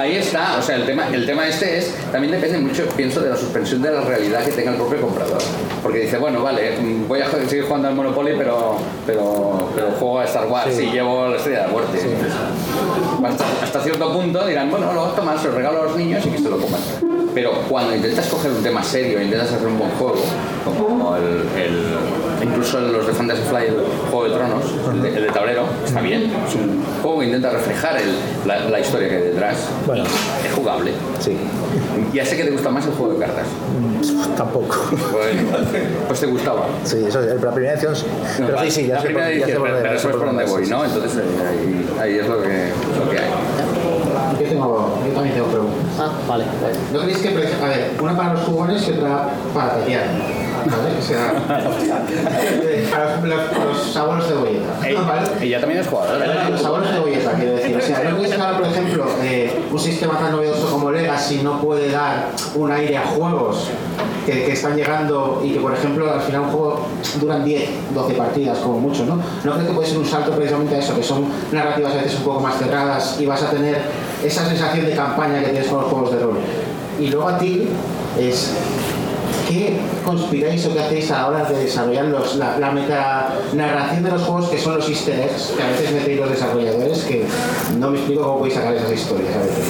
Ahí 0.03 0.17
está, 0.17 0.57
o 0.59 0.63
sea, 0.63 0.75
el 0.75 0.85
tema, 0.85 1.07
el 1.13 1.25
tema 1.25 1.47
este 1.47 1.79
es, 1.79 1.95
también 2.11 2.33
depende 2.33 2.59
mucho, 2.59 2.85
pienso, 2.97 3.21
de 3.21 3.31
la 3.31 3.37
suspensión 3.37 3.81
de 3.83 3.93
la 3.93 4.01
realidad 4.01 4.45
que 4.45 4.51
tenga 4.51 4.73
el 4.73 4.77
propio 4.77 5.01
comprador. 5.01 5.39
Porque 5.81 6.01
dice, 6.01 6.19
bueno, 6.19 6.43
vale, 6.43 6.77
voy 7.07 7.21
a 7.21 7.31
seguir 7.31 7.67
jugando 7.67 7.87
al 7.87 7.95
Monopoly, 7.95 8.33
pero, 8.37 8.79
pero, 9.07 9.69
pero 9.77 9.93
juego 9.93 10.19
a 10.19 10.25
Star 10.25 10.47
Wars 10.49 10.75
Sí. 10.75 10.87
y 10.87 10.91
llevo 10.91 11.29
la 11.29 11.37
estrella 11.37 11.61
de 11.61 11.67
la 11.67 11.73
muerte. 11.73 11.99
Hasta, 13.25 13.45
hasta 13.63 13.81
cierto 13.81 14.13
punto 14.13 14.45
dirán, 14.45 14.73
bueno, 14.73 14.93
lo 14.93 15.05
tomas, 15.13 15.41
se 15.41 15.47
lo 15.47 15.55
regalo 15.55 15.83
a 15.83 15.85
los 15.85 15.97
niños 15.97 16.27
y 16.27 16.31
que 16.31 16.39
se 16.39 16.51
lo 16.51 16.59
coman. 16.59 16.81
Pero 17.35 17.53
cuando 17.69 17.95
intentas 17.97 18.27
coger 18.29 18.51
un 18.51 18.63
tema 18.63 18.83
serio, 18.83 19.21
intentas 19.23 19.53
hacer 19.53 19.67
un 19.67 19.79
buen 19.79 19.91
juego, 19.93 20.17
como 20.65 21.17
el, 21.17 21.25
el- 21.61 22.47
incluso 22.47 22.81
los 22.81 23.07
de 23.07 23.13
Fantasy 23.13 23.43
Flight, 23.49 23.69
el 23.71 23.77
Juego 24.11 24.25
de 24.29 24.35
Tronos, 24.35 24.65
el 24.93 25.03
de, 25.03 25.09
el 25.17 25.23
de 25.25 25.29
tablero, 25.31 25.63
está 25.85 26.01
bien. 26.01 26.25
Es 26.47 26.55
un 26.57 26.83
juego 27.03 27.21
que 27.21 27.27
intenta 27.27 27.51
reflejar 27.51 27.97
el- 28.01 28.17
la, 28.49 28.69
la 28.69 28.81
historia 28.81 29.09
que 29.09 29.17
hay 29.17 29.23
detrás. 29.23 29.57
Bueno. 29.87 30.05
Es 30.05 30.53
jugable. 30.55 30.93
Sí. 31.21 31.37
Ya 32.13 32.27
sé 32.27 32.37
que 32.37 32.45
te 32.45 32.51
gusta 32.51 32.69
más 32.69 32.85
el 32.85 32.93
juego 32.93 33.15
de 33.15 33.21
cartas. 33.21 33.47
Tampoco. 34.37 34.77
Bueno, 35.13 35.43
pues 36.09 36.21
te 36.21 36.27
gustaba. 36.27 36.67
Sí, 36.85 36.99
eso 37.07 37.21
es 37.23 37.41
la 37.43 37.51
primera 37.53 37.75
edición. 37.75 37.95
No, 38.41 38.47
Pero 38.47 38.61
sí, 38.63 38.71
sí, 38.71 38.87
ya 38.89 38.95
la 38.97 39.01
sé 39.01 39.07
primera 39.07 39.27
por- 39.27 39.35
ya 39.39 39.39
sé 39.47 39.53
edición, 39.53 39.63
por 39.63 39.81
pero, 39.81 39.93
después 39.93 40.17
por 40.17 40.27
dónde 40.27 40.43
vas, 40.45 40.53
voy, 40.53 40.67
¿no? 40.67 40.85
Entonces 40.85 41.23
ahí, 41.49 41.91
ahí 42.01 42.19
es 42.19 42.29
lo 42.29 42.43
que, 42.43 42.49
lo 42.99 43.11
que 43.11 43.19
hay. 43.19 43.31
Yo, 44.43 44.49
tengo, 44.49 44.99
yo 45.07 45.13
también 45.13 45.35
tengo 45.35 45.49
preguntas. 45.49 45.79
Ah, 46.01 46.11
vale. 46.27 46.45
¿No 46.93 47.01
creéis 47.01 47.19
que, 47.19 47.29
a 47.29 47.69
ver, 47.69 47.93
una 48.01 48.17
para 48.17 48.33
los 48.35 48.43
jugones 48.43 48.89
y 48.89 48.93
otra 48.93 49.29
para 49.55 49.79
Tatiana? 49.79 50.07
¿Vale? 50.65 50.99
O 50.99 51.03
sea, 51.03 51.33
eh, 52.63 52.89
para 52.91 53.21
los, 53.25 53.97
abuelos 53.97 54.29
de 54.29 54.35
bolleta. 54.35 55.03
¿vale? 55.07 55.29
Ella 55.41 55.61
también 55.61 55.81
es 55.81 55.87
jugadora. 55.87 56.49
Los 56.51 56.65
abuelos 56.65 56.93
de 56.93 57.01
bolleta, 57.01 57.33
quiero 57.33 57.53
decir. 57.53 57.77
O 57.77 57.81
sea, 57.81 58.03
¿no 58.03 58.17
creéis 58.17 58.35
que 58.35 58.41
ahora, 58.41 58.59
por 58.59 58.67
ejemplo, 58.67 59.07
eh, 59.23 59.65
un 59.71 59.79
sistema 59.79 60.19
tan 60.19 60.33
novedoso 60.33 60.71
como 60.71 60.91
Legacy 60.91 61.43
no 61.43 61.61
puede 61.61 61.91
dar 61.91 62.31
un 62.57 62.71
aire 62.71 62.97
a 62.97 63.07
juegos 63.07 63.69
que, 64.27 64.45
que 64.45 64.53
están 64.53 64.77
llegando 64.77 65.41
y 65.45 65.53
que, 65.53 65.61
por 65.61 65.73
ejemplo, 65.73 66.13
al 66.13 66.21
final 66.21 66.43
un 66.43 66.51
juego 66.51 66.87
duran 67.21 67.45
10, 67.45 67.95
12 67.95 68.15
partidas 68.15 68.59
como 68.59 68.81
mucho, 68.81 69.05
¿no? 69.05 69.17
¿No 69.17 69.53
creo 69.55 69.67
que 69.67 69.73
puede 69.73 69.89
ser 69.89 69.99
un 69.99 70.07
salto 70.07 70.33
precisamente 70.33 70.77
a 70.77 70.79
eso, 70.79 70.95
que 70.95 71.03
son 71.03 71.27
narrativas 71.51 71.93
a 71.93 71.97
veces 71.97 72.19
un 72.19 72.25
poco 72.25 72.41
más 72.41 72.59
cerradas 72.59 73.17
y 73.21 73.27
vas 73.27 73.43
a 73.43 73.51
tener 73.51 73.83
esa 74.25 74.47
sensación 74.47 74.87
de 74.87 74.93
campaña 74.95 75.41
que 75.41 75.51
tienes 75.51 75.69
con 75.69 75.83
los 75.83 75.91
juegos 75.91 76.13
de 76.13 76.21
rol? 76.21 76.39
Y 77.01 77.09
luego 77.09 77.29
a 77.29 77.39
ti 77.39 77.69
es 78.19 78.53
¿Qué 79.49 79.77
conspiráis 80.05 80.65
o 80.67 80.73
qué 80.73 80.81
hacéis 80.81 81.11
a 81.11 81.19
la 81.19 81.29
hora 81.29 81.45
de 81.45 81.65
desarrollar 81.65 82.05
los, 82.07 82.37
la, 82.37 82.59
la 82.59 82.71
metanarración 82.71 84.05
de 84.05 84.11
los 84.11 84.23
juegos 84.23 84.49
que 84.49 84.59
son 84.59 84.77
los 84.77 84.89
easter 84.89 85.19
eggs 85.21 85.53
que 85.57 85.63
a 85.63 85.67
veces 85.67 85.93
metéis 85.93 86.21
los 86.21 86.31
desarrolladores 86.31 87.03
que 87.03 87.25
no 87.77 87.91
me 87.91 87.99
explico 87.99 88.23
cómo 88.23 88.39
podéis 88.39 88.55
sacar 88.55 88.75
esas 88.75 88.93
historias 88.93 89.35
a 89.35 89.39
veces? 89.41 89.65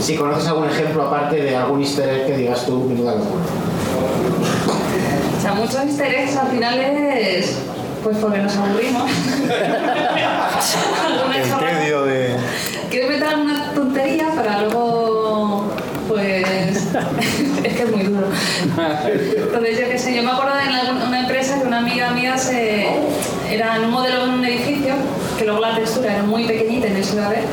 Si 0.00 0.16
conoces 0.16 0.48
algún 0.48 0.68
ejemplo 0.68 1.02
aparte 1.02 1.36
de 1.36 1.54
algún 1.54 1.80
easter 1.80 2.08
egg 2.08 2.26
que 2.26 2.36
digas 2.38 2.66
tú, 2.66 2.84
menuda 2.84 3.12
locura. 3.14 3.42
O 5.38 5.40
sea, 5.42 5.52
muchos 5.52 5.76
easter 5.76 6.14
eggs 6.14 6.36
al 6.36 6.48
final 6.48 6.78
es. 6.78 7.58
Pues 8.02 8.16
porque 8.18 8.38
nos 8.38 8.56
aburrimos. 8.56 9.10
Alguna 11.06 11.36
El 11.36 11.48
chorrada. 11.50 11.80
tedio 11.80 12.04
de... 12.04 12.36
Quiero 12.90 13.08
meter 13.08 13.28
alguna 13.28 13.72
tontería 13.74 14.28
para 14.34 14.62
luego. 14.62 15.64
Pues. 16.08 16.44
es 17.64 17.74
que 17.74 17.82
es 17.82 17.90
muy 17.90 18.04
duro. 18.04 18.26
Entonces, 18.76 19.78
yo 19.78 19.88
qué 19.88 19.98
sé, 19.98 20.14
yo 20.14 20.22
me 20.22 20.30
acuerdo 20.32 20.56
de 20.56 20.64
la- 20.64 21.06
una 21.06 21.20
empresa 21.20 21.60
que 21.60 21.66
una 21.66 21.78
amiga 21.78 22.10
mía 22.10 22.36
se. 22.36 22.86
Era 23.50 23.76
en 23.76 23.84
un 23.84 23.90
modelo 23.90 24.26
de 24.26 24.32
un 24.32 24.44
edificio, 24.44 24.94
que 25.38 25.44
luego 25.44 25.60
la 25.60 25.74
textura 25.76 26.14
era 26.14 26.22
muy 26.24 26.44
pequeñita 26.46 26.88
se 27.02 27.14
iba 27.14 27.26
a 27.26 27.30
ver. 27.30 27.44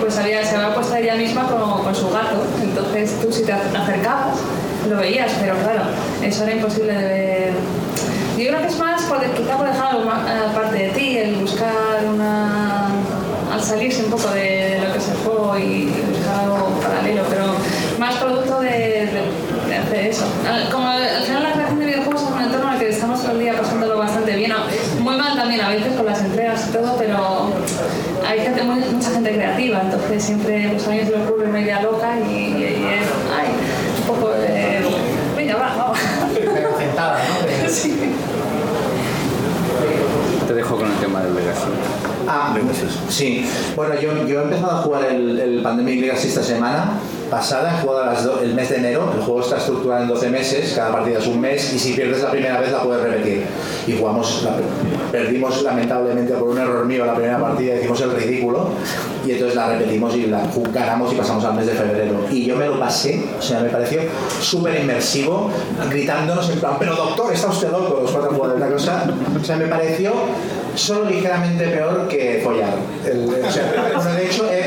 Pues 0.00 0.16
había, 0.18 0.44
se 0.44 0.56
había 0.56 0.74
puesto 0.74 0.94
ella 0.96 1.14
misma 1.16 1.46
con, 1.48 1.82
con 1.82 1.94
su 1.94 2.08
gato. 2.10 2.42
Entonces, 2.62 3.20
tú 3.20 3.32
si 3.32 3.42
te 3.42 3.52
acercabas, 3.52 4.38
lo 4.88 4.96
veías, 4.96 5.30
pero 5.40 5.54
claro, 5.58 5.82
eso 6.22 6.44
era 6.44 6.52
imposible 6.52 6.92
de 6.94 7.04
ver. 7.04 7.52
Yo 8.38 8.48
creo 8.48 8.60
que 8.60 8.66
es 8.68 8.78
más 8.78 9.02
por, 9.02 9.20
quizá 9.20 9.56
por 9.56 9.66
dejar 9.66 9.94
algo 9.96 10.10
aparte 10.10 10.76
de 10.78 10.88
ti, 10.90 11.18
el 11.18 11.34
buscar 11.36 11.74
una. 12.12 12.86
al 13.52 13.62
salirse 13.62 14.04
un 14.04 14.10
poco 14.10 14.28
de, 14.30 14.80
lo 14.82 14.92
que 14.92 14.98
el 14.98 15.16
juego 15.24 15.58
y 15.58 15.92
buscar 16.10 16.44
algo 16.44 16.68
paralelo, 16.80 17.22
pero 17.28 17.44
más 17.98 18.14
producto 18.16 18.60
de, 18.60 18.70
de- 18.70 19.51
eso. 19.96 20.24
Como 20.72 20.88
al 20.88 21.02
al 21.02 21.22
final 21.22 21.42
la 21.42 21.52
creación 21.52 21.78
de 21.80 21.86
videojuegos 21.86 22.22
es 22.22 22.28
un 22.30 22.40
entorno 22.42 22.68
en 22.68 22.74
el 22.74 22.78
que 22.80 22.88
estamos 22.88 23.22
todo 23.22 23.32
el 23.32 23.38
día 23.40 23.54
pasándolo 23.56 23.98
bastante 23.98 24.36
bien, 24.36 24.52
muy 25.00 25.16
mal 25.16 25.34
también 25.36 25.60
a 25.60 25.68
veces 25.70 25.92
con 25.94 26.06
las 26.06 26.20
entregas 26.22 26.66
y 26.68 26.72
todo, 26.72 26.96
pero 26.98 27.50
hay 28.28 28.40
gente, 28.40 28.62
muy- 28.62 28.80
mucha 28.80 29.10
gente 29.10 29.32
creativa, 29.34 29.80
entonces 29.82 30.22
siempre 30.22 30.68
pues, 30.72 30.86
a 30.86 30.90
mí 30.90 31.00
se 31.04 31.16
me 31.16 31.24
ocurre 31.24 31.48
una 31.48 31.60
idea 31.60 31.82
loca 31.82 32.18
y, 32.18 32.22
y- 32.32 32.62
y 32.62 32.86
es, 32.86 33.06
ay, 33.36 33.48
un 34.00 34.06
poco 34.06 34.30
de. 34.30 34.80
venga, 35.36 35.56
va, 35.56 35.74
vamos. 35.76 35.98
Pero 36.34 36.78
sentada, 36.78 37.18
¿no? 37.18 37.68
Sí. 37.68 37.96
Te 40.46 40.54
dejo 40.54 40.76
con 40.76 40.86
el 40.90 40.96
tema 40.98 41.22
del 41.22 41.34
Legacy. 41.34 41.60
Ah, 42.28 42.54
sí. 43.08 43.48
Bueno, 43.76 43.94
yo, 44.00 44.26
yo 44.26 44.40
he 44.40 44.42
empezado 44.44 44.72
a 44.78 44.82
jugar 44.82 45.04
el, 45.06 45.38
el 45.38 45.62
Pandemic 45.62 46.00
Legacy 46.00 46.28
esta 46.28 46.42
semana 46.42 46.92
pasada, 47.32 47.74
he 47.78 47.80
jugado 47.80 48.04
las 48.04 48.24
do- 48.24 48.40
el 48.42 48.52
mes 48.54 48.68
de 48.68 48.76
enero, 48.76 49.10
el 49.16 49.22
juego 49.22 49.40
está 49.40 49.56
estructurado 49.56 50.02
en 50.02 50.08
12 50.08 50.28
meses, 50.28 50.72
cada 50.76 50.92
partida 50.92 51.18
es 51.18 51.26
un 51.26 51.40
mes 51.40 51.72
y 51.72 51.78
si 51.78 51.94
pierdes 51.94 52.22
la 52.22 52.30
primera 52.30 52.60
vez 52.60 52.70
la 52.70 52.80
puedes 52.82 53.02
repetir. 53.02 53.44
Y 53.86 53.96
jugamos, 53.98 54.42
la- 54.44 54.56
perdimos 55.10 55.62
lamentablemente 55.62 56.34
por 56.34 56.48
un 56.50 56.58
error 56.58 56.84
mío 56.84 57.06
la 57.06 57.14
primera 57.14 57.38
partida, 57.38 57.74
hicimos 57.76 58.00
el 58.02 58.12
ridículo 58.12 58.68
y 59.26 59.30
entonces 59.32 59.56
la 59.56 59.68
repetimos 59.70 60.14
y 60.14 60.26
la 60.26 60.42
ganamos 60.74 61.10
y 61.12 61.16
pasamos 61.16 61.42
al 61.44 61.54
mes 61.54 61.66
de 61.66 61.72
febrero. 61.72 62.26
Y 62.30 62.44
yo 62.44 62.54
me 62.56 62.66
lo 62.66 62.78
pasé, 62.78 63.22
o 63.38 63.42
sea, 63.42 63.60
me 63.60 63.70
pareció 63.70 64.00
súper 64.40 64.78
inmersivo, 64.80 65.50
gritándonos 65.90 66.50
en 66.50 66.60
plan, 66.60 66.74
pero 66.78 66.94
doctor, 66.94 67.32
está 67.32 67.48
usted 67.48 67.70
loco, 67.70 68.00
los 68.02 68.10
cuatro 68.10 68.30
jugadores, 68.32 68.60
la 68.60 68.68
cosa, 68.68 69.04
o 69.40 69.44
sea, 69.44 69.56
me 69.56 69.66
pareció 69.66 70.12
solo 70.74 71.04
ligeramente 71.08 71.66
peor 71.68 72.08
que 72.08 72.40
follar. 72.44 72.74
El- 73.06 73.28
o 73.44 73.50
sea, 73.50 73.90
bueno, 73.94 74.14
de 74.14 74.26
hecho, 74.26 74.46
eh, 74.50 74.61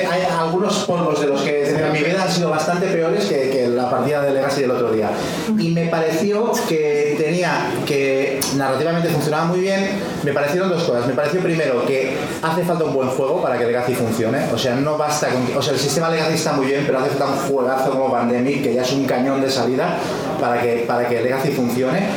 algunos 0.65 0.85
polvos 0.85 1.21
de 1.21 1.27
los 1.27 1.41
que 1.41 1.69
en 1.69 1.91
mi 1.91 1.99
vida 1.99 2.23
han 2.23 2.31
sido 2.31 2.49
bastante 2.49 2.87
peores 2.87 3.25
que, 3.25 3.49
que 3.49 3.67
la 3.67 3.89
partida 3.89 4.21
de 4.21 4.33
Legacy 4.33 4.61
del 4.61 4.71
otro 4.71 4.91
día. 4.91 5.09
Y 5.57 5.69
me 5.69 5.87
pareció 5.87 6.51
que 6.67 7.15
tenía 7.17 7.71
que 7.85 8.39
narrativamente 8.55 9.09
funcionaba 9.09 9.45
muy 9.45 9.59
bien. 9.59 9.89
Me 10.23 10.33
parecieron 10.33 10.69
dos 10.69 10.83
cosas. 10.83 11.07
Me 11.07 11.13
pareció 11.13 11.41
primero 11.41 11.85
que 11.85 12.15
hace 12.41 12.63
falta 12.63 12.83
un 12.83 12.93
buen 12.93 13.09
juego 13.09 13.41
para 13.41 13.57
que 13.57 13.65
Legacy 13.65 13.93
funcione. 13.93 14.39
O 14.53 14.57
sea, 14.57 14.75
no 14.75 14.97
basta 14.97 15.29
con. 15.29 15.57
O 15.57 15.61
sea, 15.61 15.73
el 15.73 15.79
sistema 15.79 16.09
Legacy 16.09 16.33
está 16.33 16.53
muy 16.53 16.67
bien, 16.67 16.83
pero 16.85 16.99
hace 16.99 17.09
falta 17.09 17.25
un 17.27 17.37
juegazo 17.49 17.91
como 17.91 18.11
Pandemic, 18.11 18.63
que 18.63 18.73
ya 18.73 18.81
es 18.81 18.91
un 18.91 19.05
cañón 19.05 19.41
de 19.41 19.49
salida, 19.49 19.97
para 20.39 20.61
que, 20.61 20.85
para 20.87 21.07
que 21.07 21.21
Legacy 21.21 21.51
funcione. 21.51 22.07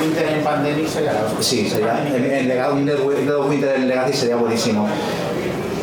Winter 0.00 0.28
en 0.28 0.44
Pandemic 0.44 0.88
sería. 0.88 1.12
Sí, 1.40 1.68
sería, 1.68 2.06
en, 2.06 2.50
en 2.50 3.48
Winter 3.48 3.76
en 3.76 3.88
Legacy 3.88 4.12
sería 4.12 4.36
buenísimo. 4.36 4.88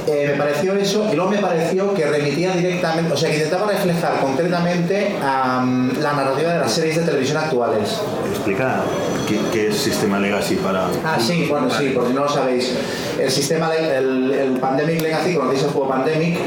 Eh, 0.07 0.29
me 0.31 0.37
pareció 0.37 0.73
eso 0.73 1.07
y 1.11 1.15
luego 1.15 1.31
me 1.31 1.37
pareció 1.37 1.93
que 1.93 2.05
remitía 2.05 2.51
directamente, 2.53 3.13
o 3.13 3.17
sea, 3.17 3.29
que 3.29 3.37
intentaba 3.37 3.71
reflejar 3.71 4.19
concretamente 4.19 5.15
am, 5.21 5.91
la 6.01 6.13
narrativa 6.13 6.53
de 6.53 6.59
las 6.59 6.71
series 6.71 6.97
de 6.97 7.03
televisión 7.03 7.37
actuales. 7.37 8.01
Explica 8.29 8.83
qué, 9.25 9.67
es 9.67 9.77
Sistema 9.77 10.19
Legacy 10.19 10.55
para... 10.55 10.87
Ah, 11.03 11.17
sí, 11.19 11.47
bueno, 11.49 11.69
sí, 11.69 11.89
por 11.89 12.07
si 12.07 12.13
no 12.13 12.23
lo 12.23 12.29
sabéis. 12.29 12.71
El 13.19 13.31
sistema, 13.31 13.73
el, 13.75 14.31
el 14.31 14.59
Pandemic 14.59 15.01
Legacy, 15.01 15.35
conocéis 15.35 15.63
el 15.63 15.69
juego 15.69 15.89
Pandemic, 15.89 16.37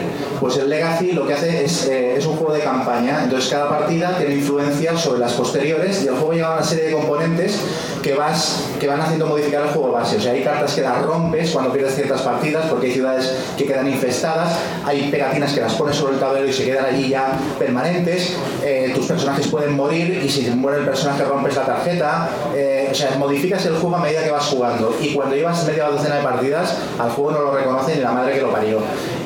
pues 0.40 0.56
el 0.58 0.68
Legacy 0.68 1.12
lo 1.12 1.26
que 1.26 1.34
hace 1.34 1.64
es, 1.64 1.86
eh, 1.86 2.16
es 2.16 2.26
un 2.26 2.36
juego 2.36 2.52
de 2.52 2.60
campaña. 2.60 3.22
Entonces 3.24 3.50
cada 3.50 3.68
partida 3.68 4.16
tiene 4.18 4.34
influencia 4.34 4.96
sobre 4.96 5.20
las 5.20 5.32
posteriores 5.32 6.02
y 6.04 6.08
el 6.08 6.14
juego 6.14 6.32
lleva 6.32 6.54
una 6.54 6.64
serie 6.64 6.86
de 6.86 6.92
componentes 6.92 7.60
que, 8.02 8.14
vas, 8.14 8.62
que 8.78 8.86
van 8.86 9.00
haciendo 9.00 9.26
modificar 9.26 9.62
el 9.62 9.68
juego 9.68 9.92
base. 9.92 10.16
O 10.16 10.20
sea, 10.20 10.32
hay 10.32 10.42
cartas 10.42 10.74
que 10.74 10.82
las 10.82 11.02
rompes 11.02 11.50
cuando 11.50 11.72
pierdes 11.72 11.94
ciertas 11.94 12.22
partidas 12.22 12.66
porque 12.66 12.86
hay 12.86 12.92
ciudades 12.92 13.34
que 13.56 13.64
quedan 13.64 13.88
infestadas, 13.88 14.56
hay 14.84 15.10
pegatinas 15.10 15.52
que 15.52 15.60
las 15.60 15.74
pones 15.74 15.96
sobre 15.96 16.14
el 16.14 16.20
tablero 16.20 16.46
y 16.46 16.52
se 16.52 16.64
quedan 16.64 16.84
allí 16.84 17.08
ya 17.08 17.38
permanentes, 17.58 18.36
eh, 18.62 18.92
tus 18.94 19.06
personajes 19.06 19.46
pueden 19.48 19.74
morir 19.74 20.22
y 20.24 20.28
si 20.28 20.48
muere 20.50 20.80
el 20.80 20.84
personaje 20.84 21.24
rompes 21.24 21.56
la 21.56 21.66
tarjeta, 21.66 22.28
eh, 22.54 22.65
o 22.90 22.94
sea, 22.94 23.16
modificas 23.18 23.64
el 23.66 23.76
juego 23.76 23.96
a 23.96 24.00
medida 24.00 24.22
que 24.22 24.30
vas 24.30 24.46
jugando 24.46 24.96
y 25.00 25.14
cuando 25.14 25.34
llevas 25.34 25.66
media 25.66 25.88
docena 25.88 26.16
de 26.16 26.22
partidas 26.22 26.76
al 26.98 27.10
juego 27.10 27.32
no 27.32 27.40
lo 27.42 27.50
reconoce 27.52 27.96
ni 27.96 28.02
la 28.02 28.12
madre 28.12 28.34
que 28.34 28.40
lo 28.40 28.50
parió. 28.50 28.78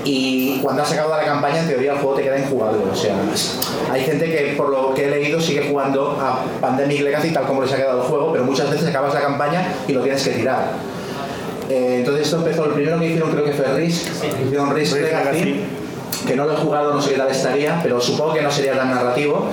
Y 0.05 0.59
cuando 0.61 0.83
has 0.83 0.93
acabado 0.93 1.17
la 1.17 1.25
campaña, 1.25 1.61
en 1.61 1.69
teoría 1.69 1.93
el 1.93 1.99
juego 1.99 2.17
te 2.17 2.23
queda 2.23 2.39
injugable. 2.39 2.79
O 2.91 2.95
sea, 2.95 3.15
hay 3.93 4.03
gente 4.03 4.25
que 4.25 4.55
por 4.57 4.71
lo 4.71 4.95
que 4.95 5.07
he 5.07 5.11
leído 5.11 5.41
sigue 5.41 5.69
jugando 5.69 6.19
a 6.21 6.45
Pandemic 6.61 7.01
Legacy 7.03 7.31
tal 7.31 7.47
como 7.47 7.63
les 7.63 7.73
ha 7.73 7.77
quedado 7.77 8.03
el 8.03 8.09
juego, 8.09 8.33
pero 8.33 8.45
muchas 8.45 8.71
veces 8.71 8.89
acabas 8.89 9.15
la 9.15 9.21
campaña 9.21 9.73
y 9.87 9.93
lo 9.93 10.03
tienes 10.03 10.23
que 10.23 10.31
tirar. 10.31 10.73
Eh, 11.69 11.99
entonces 11.99 12.25
esto 12.25 12.39
empezó, 12.39 12.65
el 12.65 12.73
primero 12.73 12.99
que 12.99 13.07
hicieron 13.07 13.31
creo 13.31 13.45
que 13.45 13.53
fue 13.53 13.67
Risk, 13.75 14.09
hicieron 14.45 14.75
Risk 14.75 14.95
Legacy. 14.97 15.65
que 16.27 16.37
no 16.37 16.45
lo 16.45 16.53
he 16.53 16.57
jugado, 16.57 16.93
no 16.93 17.01
sé 17.01 17.13
qué 17.13 17.17
tal 17.17 17.31
estaría, 17.31 17.81
pero 17.83 18.01
supongo 18.01 18.35
que 18.35 18.43
no 18.43 18.51
sería 18.51 18.77
tan 18.77 18.91
narrativo. 18.91 19.47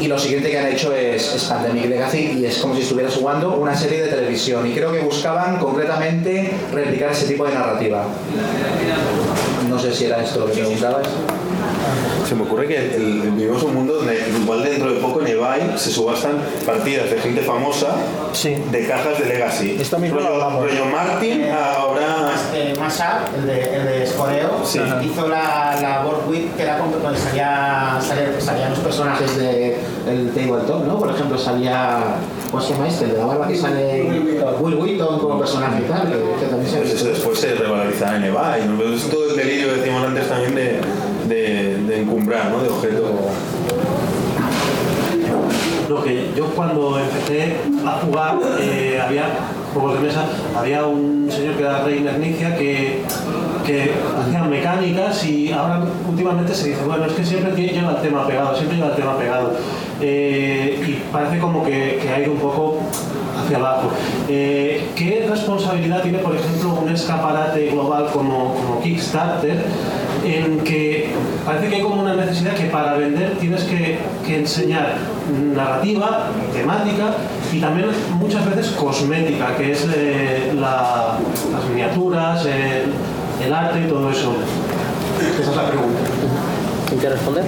Y 0.00 0.06
lo 0.06 0.18
siguiente 0.18 0.50
que 0.50 0.58
han 0.58 0.68
hecho 0.68 0.92
es, 0.92 1.34
es 1.34 1.44
Pandemic 1.44 1.86
Legacy 1.86 2.38
y 2.38 2.46
es 2.46 2.58
como 2.58 2.74
si 2.74 2.82
estuvieras 2.82 3.14
jugando 3.14 3.56
una 3.56 3.76
serie 3.76 4.02
de 4.02 4.08
televisión. 4.08 4.66
Y 4.66 4.72
creo 4.72 4.92
que 4.92 5.00
buscaban 5.00 5.58
concretamente 5.58 6.52
replicar 6.72 7.10
ese 7.10 7.26
tipo 7.26 7.44
de 7.44 7.54
narrativa. 7.54 8.04
No 9.68 9.78
sé 9.78 9.92
si 9.92 10.04
era 10.04 10.22
esto 10.22 10.40
lo 10.40 10.46
que 10.46 10.52
preguntabas. 10.52 11.08
Se 12.28 12.34
me 12.34 12.42
ocurre 12.42 12.66
que 12.66 12.76
el, 12.94 13.30
vivimos 13.36 13.62
un 13.62 13.74
mundo 13.74 13.94
donde 13.94 14.18
igual 14.42 14.62
dentro 14.64 14.92
de 14.92 15.00
poco 15.00 15.20
en 15.22 15.28
eBay 15.28 15.72
se 15.76 15.90
subastan 15.90 16.38
partidas 16.66 17.10
de 17.10 17.18
gente 17.18 17.40
famosa 17.42 17.94
de 18.70 18.86
cajas 18.86 19.18
de 19.18 19.26
Legacy. 19.26 19.76
Esto 19.80 19.98
mismo 19.98 20.20
lo 20.20 20.26
rollo, 20.28 20.34
hablamos. 20.44 20.62
rollo 20.64 20.84
Martin 20.86 21.44
ahora... 21.50 22.30
Eh, 22.54 22.74
el 23.36 23.46
de, 23.46 23.76
el 23.76 23.84
de 23.84 24.02
Escoreo, 24.04 24.60
Sí. 24.64 24.80
hizo 25.04 25.28
la, 25.28 25.78
la 25.80 26.02
Board 26.02 26.28
Week 26.28 26.54
que 26.56 26.62
era 26.62 26.78
donde 26.78 27.18
salía, 27.18 27.98
salía- 28.00 28.40
salían 28.40 28.70
los 28.70 28.78
personajes 28.80 29.36
de, 29.36 29.76
del 30.06 30.30
Tabletop, 30.32 30.84
¿no? 30.86 30.98
Por 30.98 31.10
ejemplo, 31.10 31.38
salía. 31.38 31.98
¿Cómo 32.50 32.62
se 32.62 32.72
llama 32.72 32.88
este? 32.88 33.04
El 33.04 33.12
de 33.12 33.18
la 33.18 33.26
barba 33.26 33.48
que 33.48 33.56
sale. 33.56 34.02
Will 34.60 34.74
Wheaton 34.76 35.18
como 35.20 35.38
personaje 35.38 35.82
y 35.84 35.88
tal, 35.90 36.08
que, 36.08 36.16
que 36.40 36.46
también 36.46 36.70
se 36.70 36.78
Pues 36.78 36.92
eso 36.94 37.08
después 37.08 37.38
se 37.38 37.54
revalorizaba 37.54 38.16
en 38.16 38.24
eBay. 38.24 38.66
¿no? 38.66 38.78
Pero 38.78 38.94
es 38.94 39.08
todo 39.10 39.30
el 39.30 39.36
delirio 39.36 39.68
que 39.68 39.74
decíamos 39.80 40.04
antes 40.04 40.28
también 40.28 40.54
de, 40.54 40.80
de, 41.28 41.76
de 41.76 41.77
encumbrar, 42.02 42.50
¿no? 42.50 42.62
De 42.62 42.68
objeto. 42.68 43.14
Lo 45.88 46.04
que 46.04 46.32
yo 46.36 46.46
cuando 46.54 46.98
empecé 46.98 47.56
a 47.86 47.92
jugar 47.92 48.38
eh, 48.60 49.00
había 49.02 49.24
juegos 49.72 49.94
de 49.94 50.06
mesa, 50.06 50.24
había 50.56 50.84
un 50.84 51.30
señor 51.30 51.54
que 51.54 51.62
era 51.62 51.82
Reiner 51.82 52.18
Nicia 52.18 52.56
que, 52.56 53.02
que 53.64 53.92
hacía 54.20 54.42
mecánicas 54.44 55.24
y 55.24 55.50
ahora 55.50 55.82
últimamente 56.08 56.54
se 56.54 56.70
dice, 56.70 56.84
bueno, 56.84 57.06
es 57.06 57.12
que 57.12 57.24
siempre 57.24 57.54
lleva 57.54 57.92
el 57.92 58.02
tema 58.02 58.26
pegado, 58.26 58.54
siempre 58.54 58.76
lleva 58.76 58.90
el 58.90 58.96
tema 58.96 59.16
pegado. 59.16 59.52
Eh, 60.00 60.78
y 60.86 61.12
parece 61.12 61.38
como 61.38 61.64
que, 61.64 62.00
ha 62.14 62.20
ido 62.20 62.32
un 62.32 62.38
poco 62.38 62.80
hacia 63.42 63.56
abajo. 63.56 63.90
Eh, 64.28 64.88
¿Qué 64.94 65.26
responsabilidad 65.28 66.02
tiene, 66.02 66.18
por 66.18 66.36
ejemplo, 66.36 66.80
un 66.82 66.88
escaparate 66.90 67.70
global 67.70 68.08
como 68.12 68.80
Kickstarter 68.82 69.64
en 70.24 70.58
que 70.60 71.10
parece 71.44 71.68
que 71.68 71.76
hay 71.76 71.82
como 71.82 72.02
una 72.02 72.14
necesidad 72.14 72.54
que 72.54 72.64
para 72.66 72.94
vender 72.94 73.36
tienes 73.38 73.62
que, 73.64 73.98
que 74.26 74.38
enseñar 74.38 74.96
narrativa, 75.54 76.26
temática 76.52 77.14
y 77.52 77.60
también 77.60 77.88
muchas 78.18 78.44
veces 78.48 78.72
cosmética, 78.72 79.56
que 79.56 79.72
es 79.72 79.86
eh, 79.94 80.52
la- 80.54 81.18
las 81.52 81.64
miniaturas, 81.70 82.44
eh, 82.46 82.84
el 83.44 83.52
arte 83.54 83.80
y 83.80 83.88
todo 83.88 84.10
eso. 84.10 84.32
Esa 85.40 85.50
es 85.50 85.56
la 85.56 85.66
pregunta. 85.68 85.98
¿Quién 86.88 87.00
quiere 87.00 87.14
responder? 87.16 87.44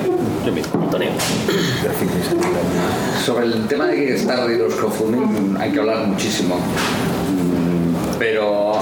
Antonio. 0.83 1.09
Sobre 3.25 3.47
el 3.47 3.67
tema 3.69 3.87
de 3.87 4.07
Kickstarter 4.07 4.51
y 4.55 4.59
los 4.59 4.75
crowdfunding 4.75 5.57
hay 5.59 5.73
que 5.73 5.79
hablar 5.81 6.07
muchísimo. 6.07 6.57
Mm, 6.57 8.19
Pero 8.19 8.75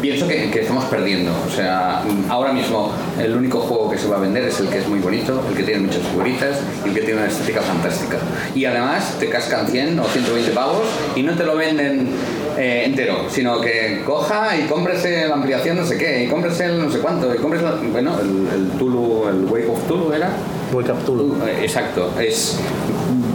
pienso 0.00 0.26
que, 0.28 0.50
que 0.50 0.60
estamos 0.60 0.84
perdiendo. 0.86 1.32
O 1.46 1.50
sea, 1.50 2.02
ahora 2.28 2.52
mismo 2.52 2.92
el 3.20 3.34
único 3.36 3.60
juego 3.60 3.90
que 3.90 3.98
se 3.98 4.08
va 4.08 4.16
a 4.16 4.20
vender 4.20 4.44
es 4.44 4.58
el 4.60 4.68
que 4.68 4.78
es 4.78 4.88
muy 4.88 5.00
bonito, 5.00 5.42
el 5.48 5.56
que 5.56 5.62
tiene 5.62 5.80
muchas 5.80 6.02
figuritas 6.02 6.60
y 6.84 6.88
el 6.88 6.94
que 6.94 7.00
tiene 7.02 7.20
una 7.20 7.28
estética 7.28 7.60
fantástica. 7.62 8.18
Y 8.54 8.64
además 8.64 9.16
te 9.18 9.28
cascan 9.28 9.66
100 9.66 9.98
o 9.98 10.04
120 10.04 10.50
pavos 10.52 10.82
y 11.16 11.22
no 11.22 11.34
te 11.34 11.44
lo 11.44 11.56
venden 11.56 12.08
eh, 12.56 12.82
entero, 12.86 13.26
sino 13.30 13.60
que 13.60 14.02
coja 14.04 14.56
y 14.56 14.62
cómprese 14.66 15.28
la 15.28 15.34
ampliación 15.34 15.76
no 15.76 15.84
sé 15.86 15.96
qué, 15.98 16.24
y 16.24 16.28
cómprese 16.28 16.64
el 16.66 16.78
no 16.82 16.90
sé 16.90 16.98
cuánto, 16.98 17.32
y 17.34 17.38
cómprese, 17.38 17.64
la- 17.64 17.76
bueno, 17.92 18.16
el, 18.20 18.48
el 18.54 18.68
Tulu, 18.78 19.28
el 19.28 19.44
Wake 19.44 19.68
of 19.68 19.86
Tulu 19.86 20.12
era. 20.12 20.30
Wake 20.72 20.90
of 20.90 21.04
Tulu. 21.04 21.36
Eh, 21.46 21.58
Exacto, 21.62 22.12
es 22.20 22.58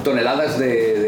toneladas 0.03 0.59
de, 0.59 0.99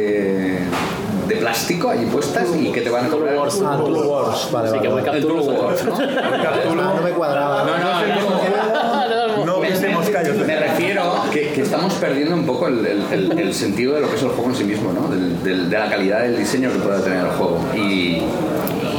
de 1.28 1.36
plástico 1.38 1.90
ahí 1.90 2.06
puestas 2.06 2.48
y 2.60 2.72
que 2.72 2.82
te 2.82 2.90
van 2.90 3.06
a 3.06 3.10
cobrar. 3.10 3.36
Ah, 3.36 3.78
Wars, 3.78 4.50
vale, 4.52 4.70
Sí, 4.70 4.76
vale, 4.76 4.82
que 4.82 4.88
vale. 4.88 5.02
Wake 5.10 5.10
Up 5.18 5.22
Tulu 5.28 5.44
Wars, 5.44 5.86
¿no? 5.86 5.94
Ah, 5.98 6.94
no 6.96 7.02
me 7.02 7.12
cuadraba. 7.12 7.64
No, 7.66 9.38
no, 9.38 9.46
No 9.46 9.62
pisemos 9.62 10.10
callos. 10.10 10.38
Me 10.38 10.56
refiero 10.60 11.14
que, 11.32 11.50
que 11.50 11.62
estamos 11.62 11.94
perdiendo 11.96 12.36
un 12.36 12.46
poco 12.46 12.68
el, 12.68 12.86
el- 12.86 13.04
el- 13.12 13.40
el 13.40 13.54
sentido 13.54 13.94
de 13.96 14.02
lo 14.02 14.10
que 14.10 14.16
es 14.16 14.22
el 14.24 14.30
juego 14.30 14.50
en 14.50 14.56
sí 14.56 14.64
mismo, 14.64 14.92
¿no? 14.94 15.08
Del- 15.08 15.44
del- 15.44 15.70
de 15.70 15.78
la 15.80 15.90
calidad 15.90 16.22
del 16.22 16.38
diseño 16.38 16.72
que 16.72 16.80
pueda 16.80 17.02
tener 17.02 17.20
el 17.26 17.32
juego. 17.32 17.60
Y, 17.76 18.22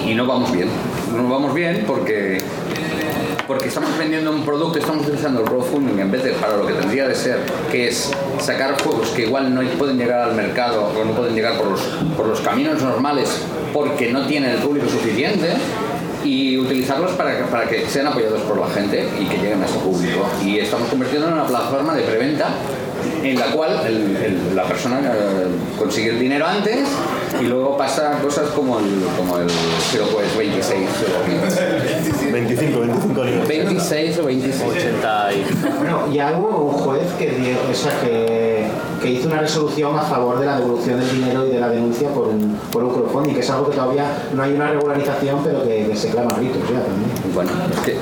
y 0.06 0.14
no 0.14 0.26
vamos 0.26 0.52
bien. 0.52 0.68
No 1.14 1.28
vamos 1.28 1.54
bien 1.54 1.84
porque 1.86 2.38
porque 3.46 3.68
estamos 3.68 3.96
vendiendo 3.98 4.30
un 4.32 4.44
producto, 4.44 4.78
estamos 4.78 5.06
utilizando 5.06 5.40
el 5.40 5.46
crowdfunding 5.46 5.98
en 6.00 6.10
vez 6.10 6.24
de 6.24 6.30
para 6.32 6.56
lo 6.56 6.66
que 6.66 6.72
tendría 6.74 7.06
de 7.08 7.14
ser, 7.14 7.38
que 7.70 7.88
es 7.88 8.10
sacar 8.40 8.80
juegos 8.82 9.08
que 9.10 9.22
igual 9.22 9.54
no 9.54 9.62
pueden 9.78 9.98
llegar 9.98 10.20
al 10.28 10.34
mercado 10.34 10.90
o 10.98 11.04
no 11.04 11.12
pueden 11.12 11.34
llegar 11.34 11.56
por 11.56 11.68
los, 11.68 11.80
por 12.16 12.26
los 12.26 12.40
caminos 12.40 12.82
normales 12.82 13.42
porque 13.72 14.10
no 14.12 14.26
tienen 14.26 14.50
el 14.50 14.58
público 14.58 14.88
suficiente 14.88 15.48
y 16.24 16.58
utilizarlos 16.58 17.12
para, 17.12 17.36
que- 17.38 17.44
para 17.44 17.68
que 17.68 17.86
sean 17.86 18.08
apoyados 18.08 18.40
por 18.42 18.58
la 18.58 18.68
gente 18.68 19.08
y 19.20 19.26
que 19.26 19.36
lleguen 19.36 19.62
a 19.62 19.66
ese 19.66 19.78
público. 19.78 20.26
Y 20.44 20.58
estamos 20.58 20.88
convirtiendo 20.88 21.28
en 21.28 21.34
una 21.34 21.46
plataforma 21.46 21.94
de 21.94 22.02
preventa 22.02 22.48
en 23.22 23.38
la 23.38 23.46
cual 23.46 23.80
el- 23.86 24.16
el- 24.16 24.56
la 24.56 24.64
persona 24.64 25.00
eh, 25.04 25.46
consigue 25.78 26.10
el 26.10 26.18
dinero 26.20 26.46
antes 26.46 26.86
y 27.40 27.44
luego 27.44 27.76
pasa 27.76 28.18
cosas 28.22 28.48
como 28.50 28.78
el, 28.78 28.86
como 29.16 29.38
el 29.38 29.46
Quest 29.46 30.36
26 30.36 30.88
o 31.02 32.32
25, 32.32 32.80
25 32.80 33.24
niveles. 33.24 33.48
26 33.48 34.18
o 34.18 34.24
26. 34.24 34.72
80 34.72 35.32
y... 35.32 35.44
Bueno, 35.78 36.12
ya 36.12 36.36
hubo 36.38 36.64
un 36.66 36.72
juez 36.72 37.02
que, 37.18 37.30
dio- 37.30 37.56
o 37.70 37.74
sea, 37.74 37.92
que, 38.00 38.66
que 39.02 39.10
hizo 39.10 39.28
una 39.28 39.38
resolución 39.40 39.96
a 39.98 40.02
favor 40.02 40.38
de 40.38 40.46
la 40.46 40.58
devolución 40.58 40.98
del 41.00 41.10
dinero 41.10 41.46
y 41.46 41.50
de 41.50 41.60
la 41.60 41.68
denuncia 41.68 42.08
por 42.10 42.28
un, 42.28 42.58
por 42.72 42.84
un 42.84 42.90
crowdfunding, 42.94 43.34
que 43.34 43.40
es 43.40 43.50
algo 43.50 43.70
que 43.70 43.76
todavía 43.76 44.04
no 44.34 44.42
hay 44.42 44.52
una 44.52 44.70
regularización, 44.70 45.40
pero 45.44 45.62
que, 45.64 45.86
que 45.88 45.96
se 45.96 46.10
clama 46.10 46.30
a 46.34 46.38
gritos 46.38 46.62
ya 46.62 46.80
también. 46.80 47.10
Bueno, 47.34 47.50
es 47.72 47.80
que 47.80 47.96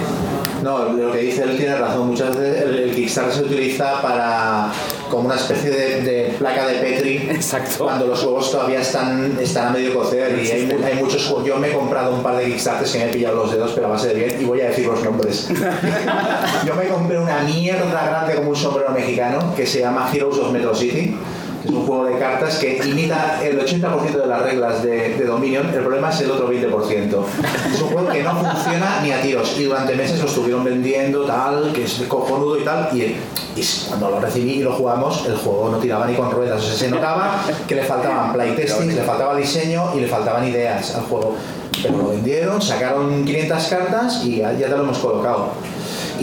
No, 0.63 0.85
lo 0.91 1.13
que 1.13 1.19
dice 1.19 1.43
él 1.45 1.57
tiene 1.57 1.77
razón. 1.77 2.09
Muchas 2.09 2.37
veces 2.37 2.63
el, 2.63 2.75
el 2.79 2.95
Kickstarter 2.95 3.33
se 3.35 3.43
utiliza 3.43 4.01
para 4.03 4.71
como 5.15 5.29
una 5.29 5.37
especie 5.37 5.71
de, 5.71 6.03
de 6.03 6.35
placa 6.39 6.67
de 6.67 6.75
Petri 6.81 7.29
Exacto. 7.31 7.85
cuando 7.85 8.05
los 8.09 8.21
juegos 8.21 8.51
todavía 8.51 8.81
están, 8.81 9.39
están 9.41 9.69
a 9.69 9.71
medio 9.71 9.95
cocer 9.95 10.37
y 10.43 10.51
hay, 10.51 10.69
hay 10.85 10.95
muchos 10.97 11.25
juegos. 11.27 11.47
Yo 11.47 11.57
me 11.57 11.71
he 11.71 11.73
comprado 11.73 12.13
un 12.17 12.21
par 12.21 12.37
de 12.37 12.47
Kickstarters 12.47 12.91
que 12.91 12.99
me 12.99 13.05
he 13.05 13.13
pillado 13.13 13.37
los 13.37 13.53
dedos, 13.53 13.71
pero 13.77 13.87
a 13.87 13.91
base 13.91 14.09
de 14.09 14.15
bien, 14.15 14.43
y 14.43 14.45
voy 14.45 14.61
a 14.63 14.71
decir 14.71 14.87
los 14.87 15.05
nombres. 15.05 15.49
Yo 16.67 16.75
me 16.75 16.89
compré 16.89 17.21
una 17.21 17.43
mierda 17.43 18.07
grande 18.07 18.35
como 18.35 18.51
un 18.51 18.57
sombrero 18.57 18.91
mexicano 18.91 19.55
que 19.55 19.67
se 19.67 19.81
llama 19.81 20.11
Heroes 20.13 20.39
of 20.39 20.51
Metro 20.51 20.75
City. 20.75 21.17
Es 21.65 21.71
un 21.71 21.87
juego 21.87 22.05
de 22.05 22.19
cartas 22.19 22.59
que 22.59 22.77
imita 22.85 23.41
el 23.43 23.59
80% 23.59 24.13
de 24.13 24.27
las 24.27 24.43
reglas 24.43 24.83
de, 24.83 25.25
Dominion. 25.25 25.67
El 25.73 25.81
problema 25.81 26.11
es 26.11 26.21
el 26.21 26.31
otro 26.31 26.51
20%. 26.51 27.25
Es 27.73 27.81
un 27.81 27.89
juego 27.89 28.09
que 28.11 28.23
no 28.23 28.37
funciona 28.37 29.01
ni 29.03 29.13
a 29.13 29.23
tiros. 29.23 29.59
Y 29.59 29.65
durante 29.65 29.95
meses 29.95 30.21
lo 30.21 30.27
estuvieron 30.27 30.63
vendiendo, 30.63 31.25
tal, 31.25 31.73
que 31.73 31.85
es 31.85 32.03
cojonudo 32.07 32.59
y 32.59 32.65
tal. 32.65 32.91
Y, 32.93 33.17
y 33.57 33.65
cuando 33.89 34.11
lo 34.11 34.21
recibí 34.21 34.53
y 34.53 34.63
lo 34.63 34.75
jugamos, 34.75 35.25
el 35.27 35.37
juego 35.37 35.71
no 35.71 35.79
tiraba 35.79 36.07
ni 36.07 36.15
con 36.15 36.31
ruedas. 36.31 36.63
O 36.63 36.67
sea, 36.67 36.75
se 36.75 36.91
notaba 36.91 37.41
que 37.67 37.75
le 37.75 37.83
faltaban 37.83 38.35
playtesting, 38.35 38.95
le 38.95 39.03
faltaba 39.03 39.35
diseño 39.35 39.97
y 39.97 40.01
le 40.01 40.07
faltaban 40.07 40.47
ideas 40.47 40.95
al 40.95 41.05
juego. 41.05 41.35
Pero 41.83 41.97
lo 41.97 42.09
vendieron, 42.11 42.61
sacaron 42.61 43.25
500 43.25 43.65
cartas 43.69 44.25
y 44.25 44.37
ya 44.37 44.55
te 44.55 44.69
lo 44.69 44.83
hemos 44.83 44.99
colocado. 44.99 45.53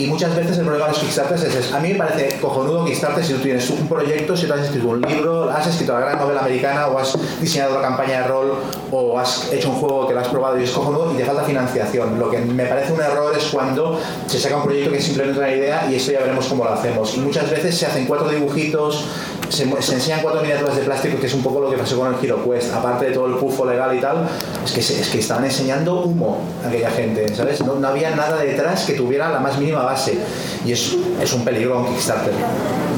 Y 0.02 0.06
muchas 0.08 0.34
veces 0.34 0.58
el 0.58 0.64
problema 0.64 0.86
de 0.86 0.92
los 0.92 1.00
Kickstarters 1.00 1.42
es, 1.44 1.54
es- 1.54 1.72
a 1.72 1.78
mí 1.78 1.92
me 1.92 1.98
parece 1.98 2.38
cojonudo 2.40 2.84
Kickstarter 2.84 3.24
si 3.24 3.34
tú 3.34 3.40
tienes 3.40 3.70
un 3.70 3.86
proyecto, 3.88 4.36
si 4.36 4.46
tú 4.46 4.52
has 4.54 4.60
escrito 4.62 4.88
un 4.88 5.00
libro, 5.00 5.48
has 5.50 5.66
escrito 5.66 5.92
la 5.92 6.00
gran 6.00 6.18
novela 6.18 6.40
americana 6.40 6.88
o 6.88 6.98
has 6.98 7.16
diseñado 7.40 7.76
la 7.76 7.82
campaña 7.82 8.22
de 8.22 8.26
rol 8.28 8.54
o 8.90 9.18
has 9.18 9.52
hecho 9.52 9.70
un 9.70 9.76
juego 9.76 10.08
que 10.08 10.14
lo 10.14 10.20
has 10.20 10.28
probado 10.28 10.58
y 10.60 10.64
es 10.64 10.70
cojonudo 10.70 11.12
y 11.14 11.16
te 11.18 11.24
falta 11.24 11.44
financiación. 11.44 12.18
Lo 12.18 12.30
que 12.30 12.38
me 12.38 12.64
parece 12.66 12.92
un 12.92 13.00
error 13.00 13.32
es 13.36 13.44
cuando 13.44 14.00
se 14.26 14.40
saca 14.40 14.56
un 14.56 14.64
proyecto 14.64 14.90
que 14.90 14.98
es 14.98 15.04
simplemente 15.04 15.38
una 15.38 15.50
idea 15.54 15.86
y 15.90 15.94
esto 15.94 16.10
ya 16.12 16.20
veremos 16.20 16.46
cómo 16.46 16.64
lo 16.64 16.72
hacemos. 16.72 17.14
Y 17.16 17.20
muchas 17.20 17.48
veces 17.50 17.76
se 17.78 17.86
hacen 17.86 18.06
cuatro 18.06 18.28
dibujitos, 18.28 19.04
se, 19.52 19.64
enseñan 19.94 20.20
cuatro 20.22 20.40
miniaturas 20.40 20.76
de 20.76 20.82
plástico, 20.82 21.18
que 21.20 21.26
es 21.26 21.34
un 21.34 21.42
poco 21.42 21.60
lo 21.60 21.70
que 21.70 21.76
pasó 21.76 21.98
con 21.98 22.12
el 22.14 22.24
Hero 22.24 22.42
Quest, 22.48 22.72
aparte 22.74 23.06
de 23.06 23.12
todo 23.12 23.26
el 23.26 23.34
pufo 23.34 23.64
legal 23.66 23.96
y 23.96 24.00
tal, 24.00 24.26
es 24.64 24.72
que, 24.72 24.82
se- 24.82 25.00
es 25.00 25.08
que 25.08 25.18
estaban 25.18 25.44
enseñando 25.44 26.00
humo 26.02 26.38
a 26.64 26.68
aquella 26.68 26.90
gente, 26.90 27.34
¿sabes? 27.34 27.60
No, 27.64 27.74
no 27.74 27.88
había 27.88 28.10
nada 28.16 28.38
detrás 28.42 28.84
que 28.84 28.94
tuviera 28.94 29.28
la 29.30 29.40
más 29.40 29.58
mínima 29.58 29.82
base. 29.82 30.18
Y 30.64 30.72
es, 30.72 30.96
es 31.20 31.32
un 31.32 31.44
peligro 31.44 31.80
un 31.80 31.86
Kickstarter. 31.86 32.32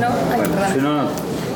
No, 0.00 0.06
ay, 0.32 0.40
perdón. 0.74 1.08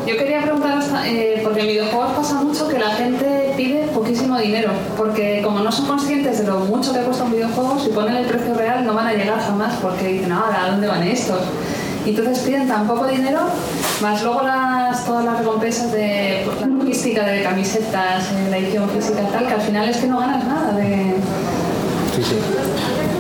Yo 0.07 0.17
quería 0.17 0.41
preguntaros, 0.41 0.87
eh, 1.05 1.41
porque 1.45 1.61
en 1.61 1.67
videojuegos 1.67 2.13
pasa 2.13 2.35
mucho 2.37 2.67
que 2.67 2.79
la 2.79 2.91
gente 2.93 3.53
pide 3.59 3.89
poquísimo 3.89 4.39
dinero, 4.39 4.71
porque 4.97 5.43
como 5.45 5.59
no 5.61 5.71
son 5.71 5.87
conscientes 5.87 6.39
de 6.39 6.45
lo 6.47 6.61
mucho 6.61 6.95
que 6.95 7.01
cuesta 7.01 7.25
un 7.25 7.33
videojuego, 7.33 7.79
si 7.79 7.91
ponen 7.91 8.17
el 8.17 8.25
precio 8.27 8.55
real 8.55 8.87
no 8.87 8.95
van 8.95 9.09
a 9.09 9.13
llegar 9.13 9.39
jamás, 9.39 9.75
porque 9.83 10.07
dicen, 10.09 10.33
ah, 10.33 10.65
¿a 10.65 10.71
dónde 10.71 10.87
van 10.87 11.03
estos? 11.03 11.41
Y 12.07 12.11
entonces 12.11 12.39
piden 12.41 12.69
tan 12.69 12.87
poco 12.87 13.07
dinero, 13.07 13.41
más 14.01 14.23
luego 14.23 14.43
las, 14.43 15.05
todas 15.05 15.25
las 15.25 15.39
recompensas 15.39 15.93
de 15.93 16.43
pues, 16.45 16.67
logística 16.67 17.27
de 17.27 17.43
camisetas, 17.43 18.31
eh, 18.33 18.49
la 18.51 18.59
edición 18.59 18.89
física 18.89 19.21
tal, 19.33 19.47
que 19.47 19.55
al 19.55 19.61
final 19.61 19.89
es 19.89 19.97
que 19.99 20.07
no 20.07 20.19
ganas 20.19 20.45
nada 20.45 20.73
de... 20.73 21.15
Sí, 22.15 22.23
sí. 22.23 22.37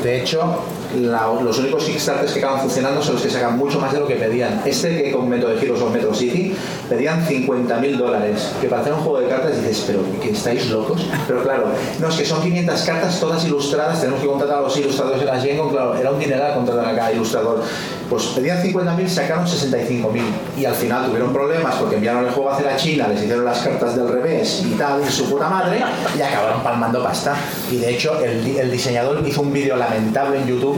De 0.02 0.20
hecho, 0.20 0.62
los 0.96 1.58
únicos 1.58 1.84
Kickstarters 1.84 2.32
que 2.32 2.38
acaban 2.38 2.60
funcionando 2.60 3.02
son 3.02 3.14
los 3.14 3.22
que 3.22 3.30
sacan 3.30 3.58
mucho 3.58 3.78
más 3.80 3.92
de 3.92 4.00
lo 4.00 4.06
que 4.06 4.14
pedían. 4.14 4.62
Este 4.64 5.02
que 5.02 5.12
con 5.12 5.28
Metro 5.28 5.50
de 5.50 5.60
Heroes 5.60 5.82
o 5.82 5.90
Metro 5.90 6.14
City 6.14 6.54
pedían 6.88 7.24
50 7.26 7.78
mil 7.78 7.98
dólares. 7.98 8.50
Que 8.60 8.68
para 8.68 8.82
hacer 8.82 8.94
un 8.94 9.00
juego 9.00 9.20
de 9.20 9.28
cartas 9.28 9.56
dices, 9.56 9.84
pero 9.86 10.00
que 10.20 10.30
estáis 10.30 10.70
locos. 10.70 11.06
Pero 11.26 11.42
claro, 11.42 11.66
no, 12.00 12.08
es 12.08 12.14
que 12.14 12.24
son 12.24 12.42
500 12.42 12.82
cartas 12.82 13.20
todas 13.20 13.44
ilustradas, 13.44 14.00
tenemos 14.00 14.20
que 14.20 14.26
contratar 14.26 14.58
a 14.58 14.60
los 14.62 14.76
ilustradores 14.76 15.20
de 15.20 15.26
la 15.26 15.40
Gen, 15.40 15.68
claro, 15.68 15.96
era 15.96 16.10
un 16.10 16.18
dineral 16.18 16.54
contratar 16.54 16.86
a 16.86 16.96
cada 16.96 17.12
ilustrador. 17.12 17.62
Pues 18.08 18.24
pedían 18.28 18.62
50.000, 18.62 19.06
sacaron 19.08 19.46
65.000 19.46 20.22
y 20.56 20.64
al 20.64 20.74
final 20.74 21.06
tuvieron 21.06 21.30
problemas 21.30 21.74
porque 21.74 21.96
enviaron 21.96 22.24
el 22.24 22.30
juego 22.30 22.50
hacia 22.50 22.70
la 22.70 22.76
China, 22.76 23.06
les 23.08 23.22
hicieron 23.22 23.44
las 23.44 23.58
cartas 23.58 23.94
del 23.96 24.08
revés 24.08 24.64
y 24.64 24.70
tal, 24.76 25.02
y 25.06 25.12
su 25.12 25.28
puta 25.28 25.50
madre, 25.50 25.82
y 26.16 26.22
acabaron 26.22 26.62
palmando 26.62 27.02
pasta. 27.02 27.36
Y 27.70 27.76
de 27.76 27.90
hecho, 27.90 28.18
el 28.20 28.70
diseñador 28.70 29.22
hizo 29.26 29.42
un 29.42 29.52
vídeo 29.52 29.76
lamentable 29.76 30.38
en 30.38 30.46
YouTube 30.46 30.77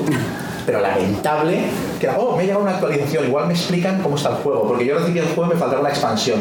pero 0.66 0.80
lamentable, 0.80 1.62
que 1.98 2.08
oh, 2.08 2.36
me 2.36 2.42
ha 2.42 2.46
llegado 2.46 2.62
una 2.62 2.72
actualización, 2.72 3.26
igual 3.26 3.46
me 3.46 3.54
explican 3.54 4.00
cómo 4.02 4.16
está 4.16 4.30
el 4.30 4.36
juego, 4.36 4.68
porque 4.68 4.86
yo 4.86 4.98
recibí 4.98 5.18
el 5.18 5.26
juego 5.26 5.50
y 5.50 5.54
me 5.54 5.60
faltaba 5.60 5.82
la 5.82 5.88
expansión. 5.88 6.38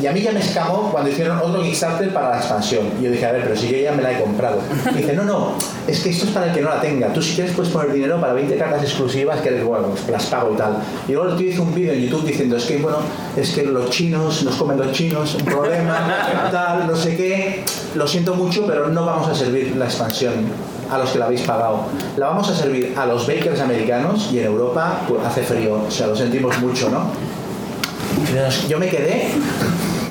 Y 0.00 0.06
a 0.06 0.12
mí 0.12 0.20
ya 0.20 0.30
me 0.30 0.40
escamó 0.40 0.90
cuando 0.92 1.10
hicieron 1.10 1.38
otro 1.38 1.62
Kickstarter 1.62 2.12
para 2.12 2.30
la 2.30 2.36
expansión. 2.36 2.86
Y 3.00 3.04
yo 3.04 3.10
dije, 3.10 3.26
a 3.26 3.32
ver, 3.32 3.42
pero 3.42 3.56
si 3.56 3.68
yo 3.68 3.78
ya 3.78 3.92
me 3.92 4.02
la 4.02 4.12
he 4.12 4.22
comprado. 4.22 4.60
Y 4.92 4.98
dice, 4.98 5.14
no, 5.14 5.24
no, 5.24 5.54
es 5.86 6.00
que 6.00 6.10
esto 6.10 6.26
es 6.26 6.30
para 6.30 6.46
el 6.46 6.52
que 6.52 6.60
no 6.60 6.68
la 6.68 6.80
tenga. 6.80 7.12
Tú 7.12 7.22
si 7.22 7.34
quieres 7.34 7.54
puedes 7.54 7.72
poner 7.72 7.92
dinero 7.92 8.20
para 8.20 8.34
20 8.34 8.56
cartas 8.56 8.82
exclusivas 8.82 9.40
que 9.40 9.48
eres 9.48 9.64
bueno, 9.64 9.88
las 10.10 10.26
pago 10.26 10.52
y 10.52 10.56
tal. 10.56 10.76
Y 11.08 11.12
luego 11.12 11.30
el 11.30 11.36
tío 11.36 11.50
hizo 11.50 11.62
un 11.62 11.74
vídeo 11.74 11.92
en 11.92 12.02
YouTube 12.02 12.26
diciendo, 12.26 12.56
es 12.56 12.64
que 12.66 12.76
bueno, 12.76 12.98
es 13.36 13.50
que 13.50 13.62
los 13.64 13.90
chinos, 13.90 14.44
nos 14.44 14.54
comen 14.56 14.78
los 14.78 14.92
chinos, 14.92 15.34
un 15.34 15.44
problema, 15.44 16.48
tal, 16.52 16.86
no 16.86 16.94
sé 16.94 17.16
qué. 17.16 17.64
Lo 17.94 18.06
siento 18.06 18.34
mucho, 18.34 18.66
pero 18.66 18.88
no 18.88 19.06
vamos 19.06 19.28
a 19.28 19.34
servir 19.34 19.74
la 19.76 19.86
expansión 19.86 20.34
a 20.90 20.98
los 20.98 21.10
que 21.10 21.18
la 21.18 21.26
habéis 21.26 21.42
pagado. 21.42 21.86
La 22.16 22.28
vamos 22.28 22.48
a 22.48 22.54
servir 22.54 22.94
a 22.96 23.06
los 23.06 23.26
bakers 23.26 23.60
americanos 23.60 24.30
y 24.32 24.38
en 24.38 24.46
Europa 24.46 25.02
pues, 25.08 25.24
hace 25.24 25.42
frío, 25.42 25.82
o 25.86 25.90
sea, 25.90 26.06
lo 26.06 26.16
sentimos 26.16 26.58
mucho, 26.58 26.88
¿no? 26.90 27.10
Yo 28.68 28.78
me 28.78 28.88
quedé, 28.88 29.30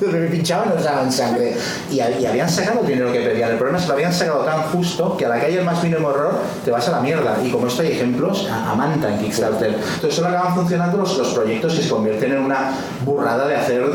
me 0.00 0.26
pinchaban 0.28 0.70
nos 0.74 0.84
daban 0.84 1.10
sangre 1.10 1.56
y, 1.90 2.00
habían 2.00 2.48
sacado 2.48 2.80
el 2.80 2.86
dinero 2.86 3.12
que 3.12 3.20
pedían. 3.20 3.50
El 3.50 3.56
problema 3.56 3.78
es 3.78 3.84
que 3.84 3.88
lo 3.88 3.94
habían 3.94 4.12
sacado 4.12 4.44
tan 4.44 4.62
justo 4.62 5.16
que 5.16 5.26
a 5.26 5.28
la 5.28 5.36
haya 5.36 5.58
el 5.58 5.64
más 5.64 5.82
mínimo 5.82 6.10
error 6.10 6.38
te 6.64 6.70
vas 6.70 6.88
a 6.88 6.92
la 6.92 7.00
mierda. 7.00 7.36
Y 7.42 7.50
como 7.50 7.66
esto 7.66 7.82
hay 7.82 7.92
ejemplos, 7.92 8.48
a, 8.50 8.70
a 8.70 8.74
manta 8.74 9.12
en 9.12 9.18
Kickstarter. 9.18 9.74
Entonces 9.74 10.14
solo 10.14 10.28
acaban 10.28 10.54
funcionando 10.54 10.98
los, 10.98 11.16
los 11.18 11.28
proyectos 11.28 11.74
que 11.74 11.82
se 11.82 11.88
convierten 11.88 12.32
en 12.32 12.38
una 12.38 12.72
burrada 13.04 13.46
de 13.46 13.56
hacer 13.56 13.90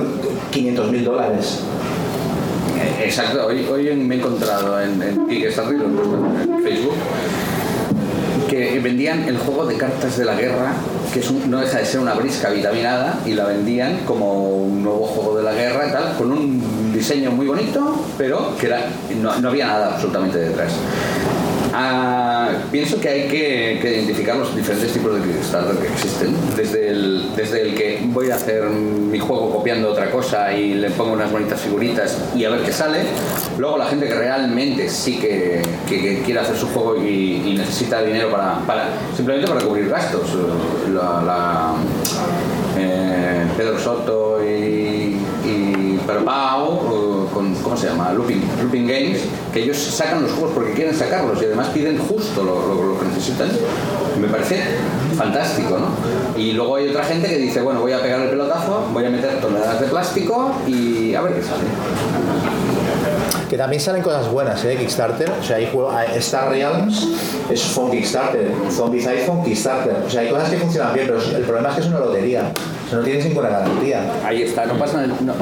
500 0.52 0.92
mil 0.92 1.06
dólares. 1.06 1.60
Exacto, 3.04 3.46
hoy, 3.46 3.66
hoy 3.70 3.96
me 3.96 4.16
he 4.16 4.18
encontrado 4.20 4.80
en, 4.82 5.02
en 5.02 5.28
Kickstarter, 5.28 5.76
en 5.82 6.64
Facebook, 6.64 6.96
que 8.50 8.80
vendían 8.80 9.24
el 9.28 9.38
juego 9.38 9.66
de 9.66 9.78
cartas 9.78 10.18
de 10.18 10.26
la 10.26 10.36
guerra, 10.36 10.74
que 11.14 11.22
no 11.48 11.60
deja 11.60 11.80
de 11.80 11.86
ser 11.86 12.00
una 12.00 12.14
brisca 12.14 12.50
vitaminada, 12.50 13.20
y 13.26 13.34
la 13.34 13.46
vendían 13.46 14.00
como 14.06 14.56
un 14.58 14.84
nuevo 14.84 15.06
juego 15.06 15.38
de 15.38 15.44
la 15.44 15.54
guerra 15.54 15.92
tal, 15.92 16.16
con 16.18 16.32
un 16.32 16.94
diseño 16.94 17.32
muy 17.32 17.48
bonito, 17.48 18.06
pero 18.18 18.56
que 18.58 18.70
no 19.16 19.50
había 19.50 19.68
nada 19.68 19.94
absolutamente 19.94 20.38
detrás. 20.38 20.74
Ah, 21.74 22.50
pienso 22.72 23.00
que 23.00 23.08
hay 23.10 23.28
que, 23.28 23.80
identificar 23.82 24.36
los 24.36 24.56
diferentes 24.56 24.92
tipos 24.92 25.16
de 25.16 25.22
Kickstarter 25.22 25.76
que 25.78 25.88
existen. 25.88 26.36
Desde 26.56 26.90
el, 26.90 27.36
desde 27.36 27.62
el 27.62 27.76
que 27.76 28.02
voy 28.08 28.30
a 28.30 28.36
hacer 28.36 28.64
mi 28.66 29.20
juego 29.20 29.52
copiando 29.52 29.90
otra 29.92 30.10
cosa 30.12 30.54
y 30.54 30.74
le 30.74 30.90
pongo 30.92 31.14
unas 31.14 31.32
bonitas 31.32 31.62
figuritas 31.62 32.18
y 32.36 32.44
a 32.46 32.50
ver 32.50 32.62
qué 32.62 32.72
sale. 32.74 33.00
Luego 33.58 33.78
la 33.78 33.86
gente 33.86 34.08
que 34.08 34.14
realmente 34.16 34.90
sí 34.90 35.18
que, 35.20 35.62
que- 35.88 36.22
quiere 36.26 36.40
hacer 36.42 36.58
su 36.58 36.68
juego 36.68 36.98
y, 36.98 37.42
y 37.46 37.56
necesita 37.58 38.02
dinero 38.04 38.30
para, 38.30 38.60
para 38.66 38.90
simplemente 39.16 39.50
para 39.50 39.64
cubrir 39.66 39.88
gastos. 39.90 40.36
La, 40.94 41.22
la, 41.22 41.74
eh, 42.78 43.46
Pedro 43.58 43.80
Soto 43.80 44.40
y, 44.44 45.18
y 45.46 45.91
Eh, 46.10 47.34
con, 47.34 47.56
¿cómo 47.56 47.78
se 47.78 47.88
llama? 47.88 48.12
Looping, 48.14 48.42
Looping 48.62 48.88
Games, 48.88 49.22
que 49.54 49.64
ellos 49.64 49.78
sacan 49.78 50.24
los 50.24 50.32
juegos 50.32 50.52
porque 50.54 50.74
quieren 50.74 50.96
sacarlos 50.96 51.42
y 51.42 51.46
además 51.46 51.68
piden 51.70 51.98
justo 51.98 52.44
lo, 52.44 53.00
que 53.00 53.06
necesitan. 53.06 53.50
Me 54.20 54.28
parece 54.28 54.62
fantástico, 55.18 55.78
¿no? 55.78 56.40
Y 56.40 56.54
luego 56.54 56.76
hay 56.76 56.90
otra 56.90 57.04
gente 57.04 57.28
que 57.28 57.38
dice, 57.38 57.62
bueno, 57.62 57.82
voy 57.82 57.94
a 57.94 58.02
pegar 58.02 58.22
el 58.22 58.30
pelotazo, 58.30 58.86
voy 58.94 59.06
a 59.06 59.10
meter 59.10 59.40
toneladas 59.40 59.80
de 59.80 59.88
plástico 59.88 60.52
y 60.68 61.14
a 61.16 61.22
ver 61.22 61.36
qué 61.36 61.42
sale. 61.42 61.64
Que 63.50 63.58
también 63.58 63.82
salen 63.82 64.02
cosas 64.02 64.32
buenas, 64.32 64.64
¿eh? 64.64 64.78
Kickstarter. 64.78 65.30
O 65.40 65.44
sea, 65.44 65.58
hay 65.58 65.70
juego- 65.72 65.92
hay 65.92 66.18
Star 66.18 66.50
Realms 66.50 67.08
es 67.50 67.78
un 67.78 67.92
Kickstarter. 67.92 68.50
Zombies 68.70 69.08
iPhone, 69.08 69.44
Kickstarter. 69.44 70.04
O 70.06 70.10
sea, 70.10 70.22
hay 70.22 70.30
cosas 70.30 70.50
que 70.50 70.58
funcionan 70.58 70.94
bien, 70.94 71.08
pero 71.08 71.22
el 71.22 71.44
problema 71.44 71.70
es 71.70 71.76
que 71.76 71.82
es 71.82 71.88
una 71.88 72.00
lotería. 72.00 72.52
No 72.92 73.00
tienes 73.00 73.26
ninguna 73.26 73.50
garantía. 73.50 74.04
Ahí 74.26 74.42
está, 74.42 74.66
no 74.66 74.74
pasan, 74.78 75.14
no, 75.26 75.34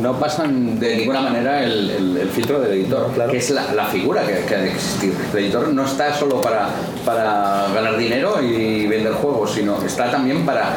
no 0.00 0.18
pasan 0.18 0.78
de 0.78 0.96
ninguna 0.96 1.20
manera 1.22 1.62
el, 1.64 1.90
el- 1.90 2.16
el 2.18 2.28
filtro 2.28 2.60
del 2.60 2.72
editor, 2.72 3.08
que 3.30 3.36
es 3.38 3.50
la, 3.50 3.72
la 3.72 3.86
figura 3.86 4.22
que, 4.26 4.44
que 4.46 4.54
ha 4.54 4.58
de 4.58 4.70
existir. 4.72 5.14
El 5.32 5.38
editor 5.38 5.68
no 5.68 5.84
está 5.84 6.12
solo 6.14 6.40
para, 6.40 6.68
para 7.04 7.68
ganar 7.74 7.96
dinero 7.96 8.42
y 8.42 8.86
vender 8.86 9.12
juegos, 9.14 9.52
sino 9.52 9.76
está 9.84 10.10
también 10.10 10.44
para 10.44 10.74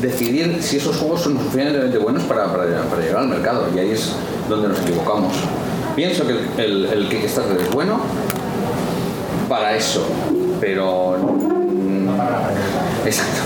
decidir 0.00 0.58
si 0.62 0.76
esos 0.76 0.96
juegos 0.96 1.22
son 1.22 1.36
suficientemente 1.38 1.98
buenos 1.98 2.22
para, 2.24 2.44
para, 2.46 2.64
para 2.82 3.02
llegar 3.02 3.18
al 3.22 3.28
mercado. 3.28 3.64
Y 3.74 3.78
ahí 3.78 3.90
es 3.90 4.12
donde 4.48 4.68
nos 4.68 4.80
equivocamos. 4.80 5.34
Pienso 5.96 6.24
que 6.26 6.32
el, 6.62 6.86
el, 6.86 7.08
Kickstarter 7.08 7.58
es 7.60 7.70
bueno 7.70 7.98
para 9.48 9.74
eso, 9.74 10.06
pero... 10.60 11.16
Exacto. 13.04 13.40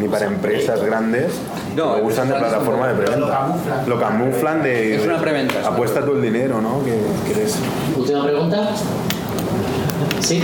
Ni 0.00 0.08
para 0.08 0.26
empresas 0.26 0.82
grandes 0.82 1.32
No, 1.76 1.98
lo 1.98 2.04
usan 2.06 2.28
de 2.28 2.34
plataforma 2.34 2.88
de 2.88 2.94
preventa. 2.94 3.18
lo 3.18 3.28
camuflan. 3.30 3.88
Lo 3.88 4.00
camuflan 4.00 4.62
de. 4.62 4.96
Es 4.96 5.04
una 5.04 5.20
preventa, 5.20 5.66
Apuesta 5.66 6.04
tú 6.04 6.12
el 6.12 6.22
dinero, 6.22 6.60
¿no? 6.60 6.82
Que, 6.84 6.98
que 7.26 7.38
eres. 7.38 7.56
Última 7.96 8.24
pregunta. 8.24 8.70
Sí. 10.20 10.42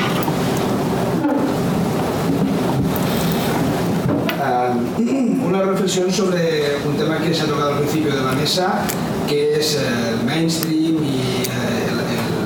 Ah, 4.43 4.75
una 5.47 5.63
reflexión 5.63 6.13
sobre 6.13 6.77
un 6.87 6.97
tema 6.97 7.19
que 7.19 7.35
se 7.35 7.43
ha 7.43 7.47
tocado 7.47 7.71
al 7.73 7.79
principio 7.79 8.15
de 8.15 8.23
la 8.23 8.33
mesa, 8.33 8.83
que 9.29 9.55
es 9.59 9.77
eh, 9.77 9.79
el 10.21 10.25
mainstream 10.27 10.97
y 11.03 11.43
eh, 11.45 11.89
el, 11.89 11.99
el- 12.01 12.37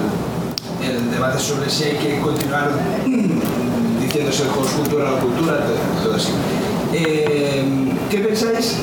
el 0.83 1.11
debate 1.11 1.39
sobre 1.39 1.69
si 1.69 1.85
hay 1.85 1.97
que 1.97 2.21
continuar 2.21 2.71
diciendo 4.01 4.33
si 4.33 4.43
el 4.43 4.49
cultura 4.49 5.13
o 5.15 5.19
cultura, 5.19 5.59
todo, 5.59 6.05
todo 6.05 6.15
así. 6.17 6.33
Eh, 6.93 7.65
¿Qué 8.11 8.19
pensáis? 8.19 8.77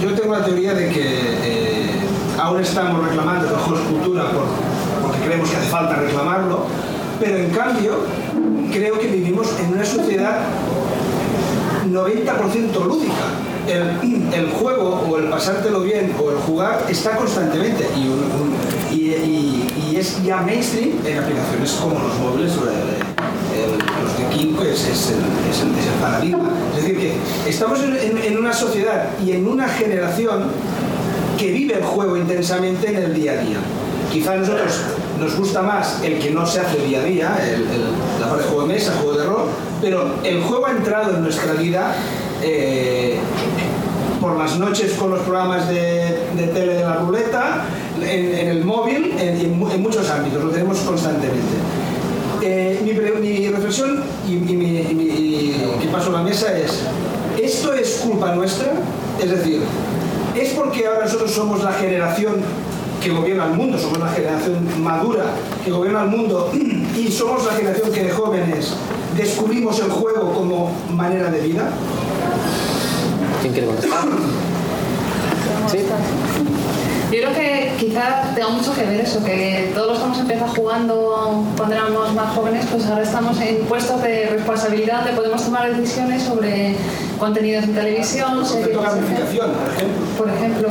yo 0.00 0.14
tengo 0.14 0.32
la 0.32 0.44
teoría 0.44 0.74
de 0.74 0.90
que 0.90 1.02
eh, 1.02 1.90
ahora 2.40 2.62
estamos 2.62 3.04
reclamando 3.04 3.48
el 3.48 3.54
juego 3.56 3.82
cultura 3.90 4.30
por- 4.30 4.46
porque 5.02 5.18
creemos 5.26 5.50
que 5.50 5.56
hace 5.56 5.66
falta 5.68 5.96
reclamarlo, 5.96 6.66
pero 7.18 7.36
en 7.36 7.50
cambio 7.50 7.98
creo 8.72 8.96
que 9.00 9.08
vivimos 9.08 9.48
en 9.58 9.72
una 9.74 9.84
sociedad 9.84 10.38
90% 11.90 12.84
lúdica. 12.84 13.14
El, 13.66 14.50
juego 14.52 15.04
o 15.10 15.18
el 15.18 15.24
pasártelo 15.28 15.80
bien 15.80 16.12
o 16.22 16.30
el 16.30 16.36
jugar 16.38 16.84
está 16.88 17.16
constantemente 17.16 17.86
y, 17.96 18.08
es 19.96 20.22
ya 20.24 20.36
mainstream 20.42 20.90
en 21.04 21.18
aplicaciones 21.18 21.72
como 21.72 21.98
los 21.98 22.16
móviles 22.20 22.52
o 22.56 22.70
el- 22.70 23.78
de 24.38 24.44
King 24.44 24.54
es, 24.62 25.10
el, 25.10 26.00
paradigma. 26.00 26.50
Es 26.76 26.82
decir, 26.82 26.98
que 26.98 27.14
estamos 27.48 27.80
en, 27.82 28.38
una 28.38 28.52
sociedad 28.52 29.10
y 29.24 29.32
en 29.32 29.46
una 29.48 29.68
generación 29.68 30.44
que 31.36 31.52
vive 31.52 31.74
el 31.74 31.84
juego 31.84 32.16
intensamente 32.16 32.88
en 32.88 32.96
el 32.96 33.14
día 33.14 33.32
a 33.32 33.36
día. 33.36 33.58
Quizá 34.12 34.32
a 34.32 34.36
nosotros 34.36 34.80
nos 35.20 35.36
gusta 35.36 35.62
más 35.62 36.00
el 36.02 36.18
que 36.18 36.30
no 36.30 36.46
se 36.46 36.60
hace 36.60 36.78
día 36.78 37.00
a 37.00 37.04
día, 37.04 37.38
el, 37.42 37.62
el- 37.62 38.38
de 38.38 38.44
juego 38.44 38.62
de 38.62 38.74
mesa, 38.74 38.92
juego 39.00 39.18
de 39.18 39.24
rol, 39.24 39.48
pero 39.80 40.14
el 40.24 40.42
juego 40.42 40.66
ha 40.66 40.70
entrado 40.72 41.14
en 41.16 41.22
nuestra 41.22 41.52
vida 41.54 41.94
eh, 42.42 43.18
por 44.20 44.36
las 44.36 44.58
noches 44.58 44.92
con 44.92 45.10
los 45.10 45.20
programas 45.20 45.68
de, 45.68 46.18
tele 46.54 46.74
de 46.74 46.84
la 46.84 46.94
ruleta, 46.96 47.64
en, 48.00 48.48
el 48.48 48.64
móvil, 48.64 49.14
en 49.18 49.82
muchos 49.82 50.08
ámbitos, 50.10 50.42
lo 50.44 50.50
tenemos 50.50 50.78
constantemente. 50.78 51.42
Eh, 52.40 52.80
mi, 52.84 52.92
reflexión 52.92 54.02
y, 54.26 54.32
y 54.34 54.36
mi, 54.56 54.78
y 54.80 54.94
mi- 54.94 55.04
y 55.04 55.78
que 55.80 55.88
paso 55.88 56.10
a 56.10 56.12
la 56.18 56.22
mesa 56.22 56.56
es, 56.56 56.80
¿esto 57.40 57.72
es 57.74 58.00
culpa 58.04 58.34
nuestra? 58.34 58.72
Es 59.20 59.30
decir, 59.30 59.60
¿es 60.36 60.50
porque 60.50 60.86
ahora 60.86 61.04
nosotros 61.04 61.32
somos 61.32 61.62
la 61.64 61.72
generación 61.72 62.36
que 63.02 63.10
gobierna 63.10 63.46
el 63.46 63.54
mundo, 63.54 63.78
somos 63.78 63.98
la 63.98 64.08
generación 64.08 64.66
madura 64.82 65.24
que 65.64 65.70
gobierna 65.70 66.04
el 66.04 66.10
mundo 66.10 66.50
y 66.96 67.08
somos 67.10 67.44
la 67.44 67.52
generación 67.52 67.92
que 67.92 68.04
de 68.04 68.10
jóvenes 68.10 68.72
descubrimos 69.16 69.80
el 69.80 69.90
juego 69.90 70.32
como 70.32 70.70
manera 70.94 71.30
de 71.30 71.40
vida? 71.40 71.70
¿Quién 73.40 73.52
quiere 73.52 73.66
contestar? 73.68 74.04
Sí. 75.70 75.80
Yo 77.10 77.20
creo 77.20 77.32
que 77.32 77.72
quizá 77.78 78.34
tenga 78.34 78.50
mucho 78.50 78.74
que 78.74 78.82
ver 78.84 79.00
eso, 79.00 79.24
que 79.24 79.70
todos 79.74 79.88
los 79.88 79.98
que 79.98 80.04
hemos 80.04 80.18
empezado 80.18 80.52
jugando 80.54 81.42
cuando 81.56 81.74
éramos 81.74 82.14
más 82.14 82.34
jóvenes, 82.34 82.66
pues 82.70 82.84
ahora 82.84 83.02
estamos 83.02 83.40
en 83.40 83.64
puestos 83.64 84.02
de 84.02 84.26
responsabilidad, 84.26 84.98
donde 84.98 85.12
podemos 85.12 85.42
tomar 85.42 85.74
decisiones 85.74 86.22
sobre 86.22 86.74
contenidos 87.18 87.64
en 87.64 87.74
televisión, 87.74 88.44
series, 88.44 88.78
gamificación, 88.78 89.50
por 90.18 90.28
ejemplo. 90.28 90.68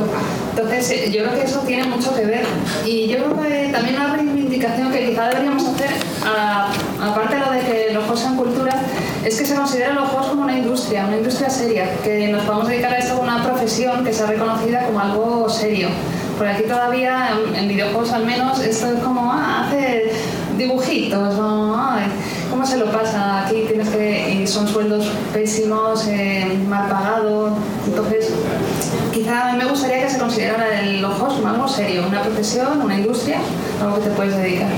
Entonces, 0.50 0.90
eh, 0.92 1.10
yo 1.10 1.24
creo 1.24 1.34
que 1.34 1.44
eso 1.44 1.58
tiene 1.66 1.84
mucho 1.84 2.14
que 2.14 2.24
ver. 2.24 2.44
Y 2.86 3.08
yo 3.08 3.16
creo 3.16 3.42
que 3.42 3.70
también 3.72 3.96
una 3.96 4.14
reivindicación 4.14 4.92
que 4.92 5.10
quizá 5.10 5.28
deberíamos 5.30 5.66
hacer, 5.66 5.90
aparte 7.02 7.34
de 7.34 7.40
lo 7.40 7.50
de 7.50 7.60
que 7.60 7.92
los 7.92 8.04
juegos 8.04 8.20
sean 8.20 8.36
cultura, 8.36 8.80
es 9.24 9.36
que 9.36 9.44
se 9.44 9.56
consideran 9.56 9.96
los 9.96 10.08
juegos 10.08 10.28
como 10.28 10.42
una 10.42 10.56
industria, 10.56 11.04
una 11.06 11.16
industria 11.16 11.50
seria, 11.50 11.92
que 12.04 12.28
nos 12.28 12.44
podemos 12.44 12.68
dedicar 12.68 12.92
a 12.92 12.98
esto 12.98 13.16
como 13.16 13.24
una 13.24 13.42
profesión 13.42 14.04
que 14.04 14.12
sea 14.12 14.26
reconocida 14.26 14.86
como 14.86 15.00
algo 15.00 15.48
serio. 15.48 15.88
Por 16.38 16.46
aquí 16.46 16.62
todavía, 16.64 17.30
en, 17.56 17.68
videojuegos 17.68 18.12
al 18.12 18.24
menos, 18.24 18.60
esto 18.60 18.86
es 18.92 19.00
como, 19.02 19.32
ah, 19.32 19.66
hace 19.66 20.04
dibujitos, 20.56 21.34
o, 21.36 21.76
ay, 21.76 22.04
¿cómo 22.48 22.64
se 22.64 22.76
lo 22.78 22.86
pasa? 22.92 23.44
Aquí 23.46 23.64
tienes 23.66 23.88
que, 23.88 24.34
y 24.42 24.46
son 24.46 24.68
sueldos 24.68 25.08
pésimos, 25.32 26.06
eh, 26.06 26.46
mal 26.68 26.88
pagados, 26.88 27.52
entonces 27.86 28.30
quizá 29.12 29.52
me 29.54 29.64
gustaría 29.64 30.04
que 30.04 30.10
se 30.10 30.18
considerara 30.18 30.80
el- 30.80 31.04
juegos 31.04 31.34
como 31.34 31.48
algo 31.48 31.66
serio, 31.68 32.04
una 32.08 32.22
profesión, 32.22 32.82
una 32.82 32.96
industria, 32.98 33.38
algo 33.82 33.96
que 33.96 34.02
te 34.02 34.10
puedes 34.10 34.36
dedicar. 34.36 34.68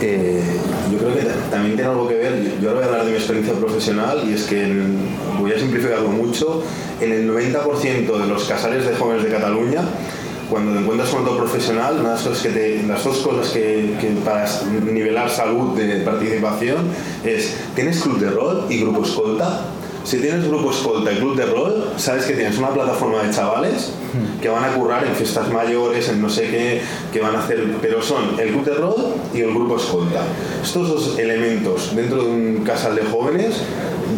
Eh, 0.00 0.42
yo 0.90 0.98
creo 0.98 1.14
que 1.14 1.22
ta- 1.22 1.50
también 1.50 1.76
tiene 1.76 1.90
algo 1.90 2.08
que 2.08 2.14
ver, 2.14 2.42
yo- 2.42 2.50
yo 2.62 2.68
ahora 2.70 2.80
voy 2.80 2.82
a 2.82 2.86
hablar 2.92 3.04
de 3.04 3.10
mi 3.12 3.16
experiencia 3.18 3.54
profesional 3.54 4.22
y 4.26 4.32
es 4.32 4.44
que 4.44 4.62
en- 4.64 4.98
voy 5.38 5.52
a 5.52 5.58
simplificarlo 5.58 6.08
mucho, 6.08 6.62
en 7.00 7.12
el 7.12 7.26
90% 7.26 8.18
de 8.18 8.26
los 8.26 8.44
casales 8.44 8.86
de 8.86 8.94
jóvenes 8.96 9.24
de 9.24 9.30
Cataluña, 9.30 9.82
cuando 10.50 10.72
te 10.72 10.78
encuentras 10.80 11.10
con 11.10 11.22
otro 11.22 11.36
profesional, 11.36 11.94
una 12.00 12.10
de 12.10 12.14
las, 12.14 12.22
cosas 12.22 12.42
que 12.42 12.48
te- 12.50 12.82
las 12.86 13.04
dos 13.04 13.18
cosas 13.18 13.48
que, 13.52 13.94
que 14.00 14.08
para 14.24 14.46
nivelar 14.84 15.28
salud 15.30 15.76
de 15.76 16.00
participación 16.00 16.86
es, 17.24 17.54
¿tienes 17.74 18.00
club 18.00 18.18
de 18.18 18.30
rol 18.30 18.64
y 18.70 18.80
grupo 18.80 19.02
escolta? 19.04 19.60
Si 20.04 20.16
tienes 20.18 20.48
grupo 20.48 20.70
escolta 20.70 21.12
y 21.12 21.16
club 21.16 21.36
de 21.36 21.44
rol, 21.44 21.90
sabes 21.98 22.24
que 22.24 22.32
tienes 22.32 22.56
una 22.56 22.68
plataforma 22.70 23.22
de 23.22 23.30
chavales 23.30 23.90
que 24.40 24.48
van 24.48 24.64
a 24.64 24.68
currar 24.68 25.04
en 25.04 25.14
fiestas 25.14 25.50
mayores, 25.52 26.08
en 26.08 26.22
no 26.22 26.30
sé 26.30 26.44
qué, 26.48 26.80
que 27.12 27.20
van 27.20 27.36
a 27.36 27.40
hacer, 27.40 27.62
pero 27.82 28.00
son 28.00 28.40
el 28.40 28.48
club 28.48 28.64
de 28.64 28.74
rol 28.74 28.96
y 29.34 29.40
el 29.42 29.50
grupo 29.52 29.76
escolta. 29.76 30.22
Estos 30.62 30.88
dos 30.88 31.18
elementos 31.18 31.94
dentro 31.94 32.22
de 32.22 32.30
un 32.30 32.64
casal 32.64 32.94
de 32.96 33.02
jóvenes 33.02 33.56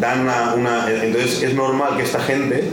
dan 0.01 0.21
una, 0.21 0.55
una- 0.55 0.91
entonces 1.03 1.43
es 1.43 1.55
normal 1.55 1.97
que 1.97 2.05
esta 2.05 2.21
gente 2.21 2.71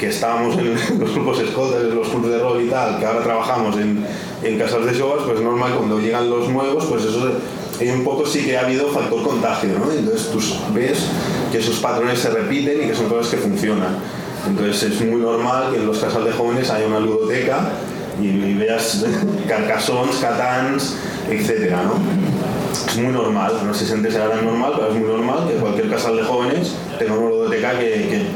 que 0.00 0.08
estábamos 0.08 0.56
en 0.56 0.74
los 0.98 1.14
grupos 1.14 1.38
escoltas, 1.40 1.82
los 1.82 2.08
clubes 2.08 2.30
de 2.30 2.38
rol 2.38 2.62
y 2.62 2.68
tal, 2.68 2.98
que 2.98 3.04
ahora 3.04 3.22
trabajamos 3.22 3.76
en, 3.76 4.04
en 4.42 4.58
casas 4.58 4.86
de 4.86 4.94
shows, 4.94 5.22
pues 5.26 5.38
es 5.38 5.44
normal 5.44 5.74
cuando 5.76 6.00
llegan 6.00 6.30
los 6.30 6.48
nuevos, 6.48 6.86
pues 6.86 7.04
eso 7.04 7.30
hay 7.78 7.90
un 7.90 8.02
poco 8.02 8.24
sí 8.24 8.42
que 8.42 8.56
ha 8.56 8.62
habido 8.62 8.88
factor 8.88 9.22
contagio, 9.22 9.78
¿no? 9.78 9.92
Entonces 9.92 10.30
tú 10.32 10.40
ves 10.72 11.04
que 11.52 11.58
esos 11.58 11.80
patrones 11.80 12.18
se 12.18 12.30
repiten 12.30 12.82
y 12.82 12.86
que 12.88 12.94
son 12.94 13.10
cosas 13.10 13.30
que 13.30 13.36
funcionan. 13.36 13.96
Entonces 14.48 14.82
es 14.84 15.00
muy 15.02 15.20
normal 15.20 15.70
que 15.70 15.76
en 15.76 15.86
los 15.86 15.98
casas 15.98 16.24
de 16.24 16.32
jóvenes 16.32 16.70
haya 16.70 16.86
una 16.86 17.00
ludoteca 17.00 17.72
y, 18.20 18.54
veas 18.54 19.04
carcasons, 19.48 20.16
catans, 20.16 20.96
etcétera, 21.30 21.82
¿no? 21.82 21.94
Es 22.72 22.96
muy 22.96 23.12
normal, 23.12 23.52
no 23.66 23.74
sé 23.74 23.84
si 23.84 23.92
antes 23.92 24.14
era 24.14 24.34
normal, 24.40 24.72
pero 24.76 24.88
es 24.88 24.94
muy 24.94 25.08
normal 25.08 25.46
que 25.46 25.54
cualquier 25.56 25.90
casal 25.90 26.16
de 26.16 26.22
jóvenes 26.22 26.74
tenga 26.98 27.14
una 27.14 27.28
ludoteca 27.28 27.78
que 27.78 28.26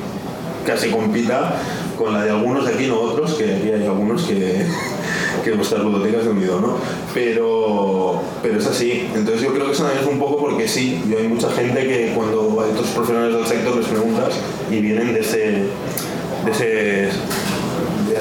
casi 0.64 0.90
compita 0.90 1.56
con 1.96 2.12
la 2.12 2.24
de 2.24 2.30
algunos 2.30 2.66
de 2.66 2.74
aquí, 2.74 2.86
no 2.86 3.00
otros, 3.00 3.34
que 3.34 3.54
aquí 3.54 3.70
hay 3.70 3.84
algunos 3.84 4.22
que, 4.24 4.64
que 5.44 5.52
vuestras 5.52 5.82
ludotecas 5.82 6.24
de 6.24 6.30
unido, 6.30 6.60
¿no? 6.60 6.76
Pero, 7.12 8.20
pero 8.42 8.58
es 8.58 8.66
así. 8.66 9.08
Entonces 9.14 9.42
yo 9.42 9.52
creo 9.52 9.66
que 9.66 9.72
eso 9.72 9.84
también 9.84 10.04
es 10.04 10.10
un 10.10 10.18
poco 10.18 10.38
porque 10.38 10.66
sí, 10.66 11.02
yo 11.08 11.18
hay 11.18 11.28
mucha 11.28 11.50
gente 11.50 11.86
que 11.86 12.12
cuando 12.14 12.60
hay 12.60 12.70
otros 12.70 12.88
profesionales 12.88 13.36
del 13.36 13.46
sector 13.46 13.76
les 13.76 13.86
preguntas 13.86 14.34
y 14.70 14.80
vienen 14.80 15.14
de 15.14 15.20
ese, 15.20 15.38
de 16.44 16.50
ese 16.50 17.10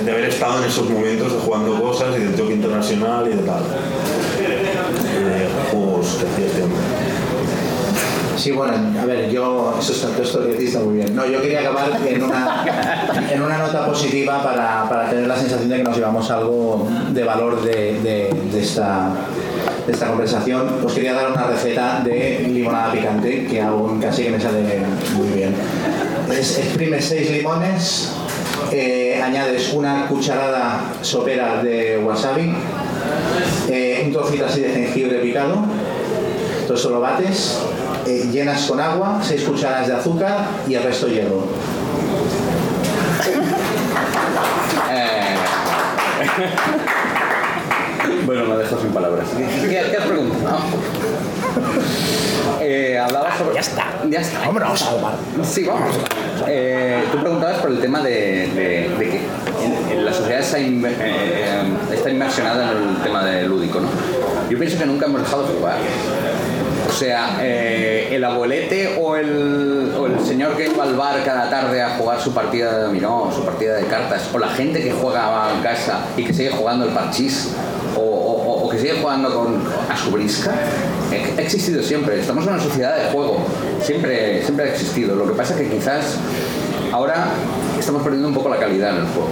de, 0.02 0.11
haber 0.11 0.26
estado 0.26 0.60
en 0.60 0.70
esos 0.70 0.90
momentos 0.90 1.32
de 1.34 1.40
jugando 1.40 1.82
cosas 1.82 2.15
y 2.18 2.24
del 2.24 2.36
toque 2.36 2.53
internacional 2.53 3.28
y 3.28 3.36
de 3.36 3.44
tal. 3.44 3.64
De 3.64 5.48
juegos 5.72 6.18
que 6.20 6.45
hacía. 6.45 6.93
Sí, 8.38 8.51
bueno, 8.51 8.73
a 8.99 9.05
ver, 9.05 9.30
yo, 9.30 9.76
eso 9.80 9.93
está, 9.93 10.07
todo 10.10 10.23
esto 10.23 10.43
que 10.57 10.65
está 10.65 10.80
muy 10.80 10.95
bien. 10.95 11.15
No, 11.15 11.26
yo 11.26 11.41
quería 11.41 11.60
acabar 11.61 11.91
en 12.05 12.23
una, 12.23 12.65
en 13.31 13.41
una 13.41 13.57
nota 13.60 13.85
positiva 13.85 14.41
para, 14.43 14.89
para 14.89 15.10
tener 15.10 15.27
la 15.27 15.35
sensación 15.38 15.69
de 15.69 15.77
que 15.77 15.84
nos 15.84 15.95
llevamos 15.95 16.30
algo 16.31 16.88
de 17.11 17.23
valor 17.23 17.61
de, 17.64 17.99
de- 18.01 18.60
esta, 18.60 19.10
esta 19.88 20.07
conversación. 20.07 20.68
Os 20.84 20.93
quería 20.93 21.14
dar 21.14 21.31
una 21.31 21.43
receta 21.47 22.01
de 22.03 22.39
limonada 22.51 22.91
picante 22.91 23.45
que 23.45 23.61
aún 23.61 23.99
casi 24.01 24.23
que 24.23 24.31
me 24.31 24.39
sale 24.41 24.61
muy 25.15 25.27
bien. 25.30 25.53
Es, 26.31 26.57
exprimes 26.57 27.05
seis 27.05 27.30
limones, 27.30 28.10
eh, 28.72 29.22
añades 29.23 29.72
una 29.73 30.07
cucharada 30.07 30.81
sopera 31.01 31.61
de 31.61 31.99
wasabi, 32.03 32.51
eh, 33.69 34.03
un 34.05 34.11
trocito 34.11 34.45
así 34.45 34.61
de 34.61 34.69
jengibre 34.69 35.19
picado, 35.19 35.57
todo 36.68 36.77
eso 36.77 36.89
lo 36.89 37.01
bates, 37.01 37.60
eh, 38.05 38.30
llenas 38.31 38.61
con 38.65 38.80
agua, 38.80 39.19
6 39.21 39.43
cucharadas 39.43 39.88
de 39.88 39.93
azúcar 39.95 40.45
y 40.67 40.75
el 40.75 40.84
resto 40.84 41.07
hielo. 41.07 41.43
Eh, 44.91 45.35
bueno, 48.25 48.45
me 48.45 48.55
dejo 48.57 48.80
sin 48.81 48.89
palabras. 48.91 49.27
¿Qué, 49.38 49.67
qué 49.69 49.97
has 49.97 50.05
preguntado? 50.05 50.59
Eh, 52.61 52.97
hablabas 52.99 53.38
sobre... 53.38 53.55
Ya 53.55 53.61
está. 53.61 53.85
Ya 54.09 54.19
está. 54.21 54.39
Vámonos, 54.39 54.81
Omar. 54.93 55.13
Sí, 55.43 55.63
vamos. 55.65 55.95
Eh, 56.47 57.03
tú 57.11 57.19
preguntabas 57.19 57.57
por 57.59 57.71
el 57.71 57.80
tema 57.81 58.01
de, 58.01 58.11
de- 58.53 58.95
de 58.97 59.09
que 59.09 59.17
en- 59.63 59.91
en 59.99 60.05
la 60.05 60.13
sociedad 60.13 60.39
está, 60.41 60.59
inver- 60.59 60.91
eh, 60.99 61.45
eh, 61.45 61.73
está 61.93 62.09
inmersionada 62.09 62.71
en 62.71 62.77
el 62.89 62.97
tema 63.03 63.23
de 63.23 63.43
lúdico, 63.43 63.80
¿no? 63.80 63.88
Yo 64.49 64.57
pienso 64.57 64.77
que 64.77 64.85
nunca 64.85 65.05
hemos 65.05 65.21
dejado 65.21 65.43
de 65.47 65.53
jugar. 65.53 65.77
O 66.94 66.95
sea, 66.95 67.40
eh, 67.41 68.10
el 68.11 68.24
abuelete 68.24 68.99
o 69.02 69.15
el, 69.15 69.91
señor 70.24 70.56
que 70.56 70.68
iba 70.68 70.84
al 70.84 70.95
bar 70.95 71.24
cada 71.26 71.49
tarde 71.49 71.82
a 71.82 71.98
jugar 71.98 72.22
su 72.22 72.32
partida 72.36 72.78
de 72.78 72.84
dominó, 72.84 73.32
su 73.36 73.44
partida 73.44 73.78
de 73.78 73.88
cartas, 73.88 74.30
o 74.32 74.38
la 74.38 74.49
gente 74.49 74.80
que 74.84 74.91
juega 74.91 75.52
en 75.56 75.64
casa 75.64 76.06
y 76.15 76.24
que 76.24 76.32
sigue 76.32 76.52
jugando 76.52 76.86
el 76.86 76.91
parchís, 76.91 77.49
o, 77.98 78.70
que 78.72 78.78
sigue 78.78 78.94
jugando 79.02 79.34
con, 79.34 79.64
a 79.90 79.98
su 79.98 80.11
brisca, 80.11 80.52
ha 81.11 81.41
existido 81.41 81.82
siempre. 81.82 82.20
Estamos 82.20 82.45
en 82.45 82.53
una 82.53 82.61
sociedad 82.61 82.95
de 82.95 83.11
juego, 83.11 83.40
siempre, 83.82 84.44
siempre 84.44 84.65
ha 84.65 84.70
existido. 84.70 85.15
Lo 85.15 85.26
que 85.26 85.34
pasa 85.34 85.56
es 85.56 85.61
que 85.61 85.76
quizás 85.76 86.20
ahora 86.91 87.26
estamos 87.80 88.03
perdiendo 88.03 88.28
un 88.28 88.36
poco 88.36 88.49
la 88.49 88.57
calidad 88.57 88.91
en 88.91 88.98
el 88.98 89.07
juego. 89.07 89.30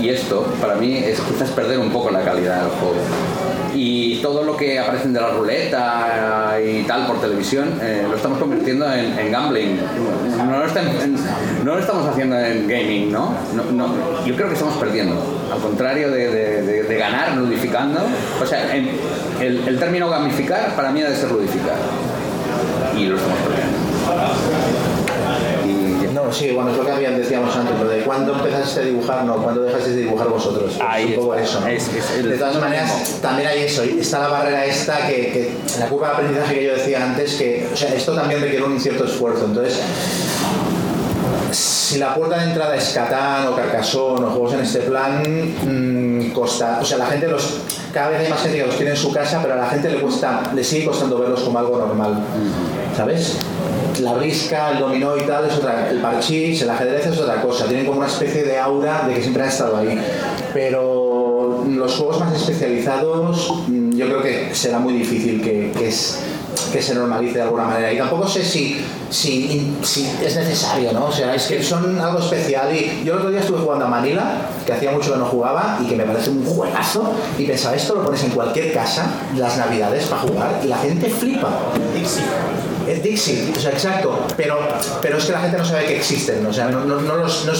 Y 0.00 0.08
esto, 0.08 0.46
para 0.60 0.74
mí, 0.76 0.96
es 0.96 1.20
quizás 1.20 1.50
perder 1.50 1.78
un 1.78 1.90
poco 1.90 2.10
la 2.10 2.22
calidad 2.22 2.62
del 2.62 2.70
juego. 2.70 2.96
Y 3.74 4.16
todo 4.16 4.42
lo 4.42 4.56
que 4.56 4.78
aparecen 4.78 5.12
de 5.12 5.20
la 5.20 5.30
ruleta 5.30 6.56
y 6.64 6.82
tal 6.84 7.06
por 7.06 7.20
televisión, 7.20 7.78
eh, 7.82 8.06
lo 8.08 8.16
estamos 8.16 8.38
convirtiendo 8.38 8.90
en, 8.92 9.30
gambling. 9.30 9.78
No 10.38 10.58
lo, 11.74 11.78
estamos 11.78 12.08
haciendo 12.08 12.38
en 12.38 12.66
gaming, 12.66 13.12
¿no? 13.12 13.34
Yo 14.26 14.34
creo 14.34 14.48
que 14.48 14.54
estamos 14.54 14.76
perdiendo. 14.76 15.16
Al 15.52 15.60
contrario 15.60 16.10
de, 16.10 16.96
ganar 16.98 17.36
ludificando. 17.36 18.00
O 18.42 18.46
sea, 18.46 18.74
el, 18.74 18.88
el 19.40 19.78
término 19.78 20.08
gamificar 20.10 20.74
para 20.74 20.90
mí 20.90 21.02
ha 21.02 21.10
de 21.10 21.16
ser 21.16 21.30
ludificar. 21.30 21.76
Y 22.96 23.06
lo 23.06 23.16
estamos 23.16 23.38
perdiendo. 23.38 24.79
Sí, 26.32 26.50
bueno, 26.50 26.70
es 26.70 26.76
lo 26.76 26.84
que 26.84 26.92
habían, 26.92 27.16
decíamos 27.16 27.54
antes, 27.54 27.78
lo 27.78 27.88
de 27.88 28.02
cuándo 28.02 28.34
empezaste 28.34 28.80
a 28.80 28.82
dibujar, 28.84 29.24
no, 29.24 29.36
cuándo 29.36 29.62
dejaste 29.62 29.90
de 29.90 29.96
dibujar 30.02 30.28
vosotros. 30.28 30.78
es 30.98 31.06
un 31.06 31.14
poco 31.14 31.34
eso. 31.34 31.60
¿no? 31.60 31.66
de 31.66 32.38
todas 32.38 32.60
maneras, 32.60 33.18
también 33.20 33.48
hay 33.48 33.62
eso, 33.64 33.82
está 33.82 34.20
la 34.20 34.28
barrera 34.28 34.64
esta 34.64 35.06
que, 35.06 35.14
que 35.14 35.52
la 35.78 35.86
curva 35.86 36.08
de 36.08 36.14
aprendizaje 36.14 36.54
que 36.54 36.64
yo 36.64 36.74
decía 36.74 37.04
antes, 37.04 37.34
que 37.34 37.68
o 37.72 37.76
sea, 37.76 37.94
esto 37.94 38.14
también 38.14 38.40
requiere 38.40 38.64
un 38.64 38.78
cierto 38.80 39.04
esfuerzo. 39.04 39.46
Entonces, 39.46 39.80
si 41.52 41.98
la 41.98 42.14
puerta 42.14 42.38
de 42.38 42.44
entrada 42.44 42.76
es 42.76 42.90
Catán 42.90 43.48
o 43.48 43.56
Carcassonne 43.56 44.24
o 44.26 44.30
juegos 44.30 44.54
en 44.54 44.60
este 44.60 44.80
plan, 44.80 45.22
mm, 45.22 46.30
costa. 46.30 46.78
O 46.80 46.84
sea, 46.84 46.98
la 46.98 47.06
gente 47.06 47.26
los. 47.26 47.62
Cada 47.92 48.10
vez 48.10 48.20
hay 48.20 48.28
más 48.28 48.42
gente 48.42 48.58
que 48.58 48.66
los 48.66 48.76
tiene 48.76 48.92
en 48.92 48.96
su 48.96 49.12
casa, 49.12 49.40
pero 49.42 49.54
a 49.54 49.56
la 49.56 49.68
gente 49.68 49.90
le 49.90 50.00
cuesta, 50.00 50.42
le 50.54 50.62
sigue 50.62 50.86
costando 50.86 51.18
verlos 51.18 51.40
como 51.40 51.58
algo 51.58 51.78
normal. 51.78 52.22
¿Sabes? 52.96 53.36
La 54.00 54.14
brisca, 54.14 54.70
el 54.72 54.78
dominó 54.78 55.16
y 55.16 55.22
tal 55.22 55.46
es 55.46 55.56
otra. 55.56 55.90
El 55.90 56.00
parchís, 56.00 56.62
el 56.62 56.70
ajedrez 56.70 57.06
es 57.06 57.18
otra 57.18 57.40
cosa. 57.42 57.66
Tienen 57.66 57.86
como 57.86 57.98
una 57.98 58.08
especie 58.08 58.42
de 58.44 58.58
aura 58.58 59.06
de 59.06 59.14
que 59.14 59.22
siempre 59.22 59.42
han 59.42 59.48
estado 59.48 59.76
ahí. 59.76 59.98
Pero 60.54 61.64
los 61.68 61.94
juegos 61.94 62.20
más 62.20 62.34
especializados, 62.34 63.64
mm, 63.68 63.96
yo 63.96 64.06
creo 64.06 64.22
que 64.22 64.54
será 64.54 64.78
muy 64.78 64.94
difícil 64.94 65.42
que, 65.42 65.72
que 65.76 65.88
es 65.88 66.20
que 66.72 66.80
se 66.82 66.94
normalice 66.94 67.34
de 67.38 67.42
alguna 67.42 67.64
manera. 67.64 67.92
Y 67.92 67.98
tampoco 67.98 68.28
sé 68.28 68.44
si, 68.44 68.84
si, 69.10 69.74
si 69.82 70.06
es 70.24 70.36
necesario, 70.36 70.92
¿no? 70.92 71.06
O 71.06 71.12
sea, 71.12 71.34
es 71.34 71.46
que 71.46 71.62
son 71.62 72.00
algo 72.00 72.18
especial. 72.20 72.74
Y 72.74 73.02
yo 73.04 73.12
el 73.14 73.18
otro 73.18 73.30
día 73.30 73.40
estuve 73.40 73.58
jugando 73.58 73.86
a 73.86 73.88
Manila, 73.88 74.32
que 74.64 74.72
hacía 74.72 74.90
mucho 74.92 75.12
que 75.12 75.18
no 75.18 75.26
jugaba 75.26 75.78
y 75.82 75.86
que 75.86 75.96
me 75.96 76.04
parece 76.04 76.30
un 76.30 76.44
juegazo. 76.44 77.12
Y 77.38 77.44
pensaba, 77.46 77.74
esto 77.76 77.94
lo 77.96 78.04
pones 78.04 78.22
en 78.24 78.30
cualquier 78.30 78.72
casa, 78.72 79.06
las 79.36 79.56
navidades, 79.56 80.04
para 80.06 80.22
jugar, 80.22 80.60
y 80.64 80.68
la 80.68 80.78
gente 80.78 81.08
flipa. 81.10 81.48
Dixie. 81.94 82.22
Es 82.88 83.02
Dixie, 83.02 83.52
o 83.56 83.60
sea, 83.60 83.70
exacto. 83.70 84.26
Pero, 84.36 84.58
pero 85.00 85.18
es 85.18 85.24
que 85.26 85.32
la 85.32 85.40
gente 85.40 85.58
no 85.58 85.64
sabe 85.64 85.84
que 85.86 85.96
existen, 85.98 86.44
o 86.44 86.52
sea, 86.52 86.68
no, 86.68 86.80
no, 86.84 87.00
no 87.00 87.16
los, 87.16 87.44
no, 87.46 87.52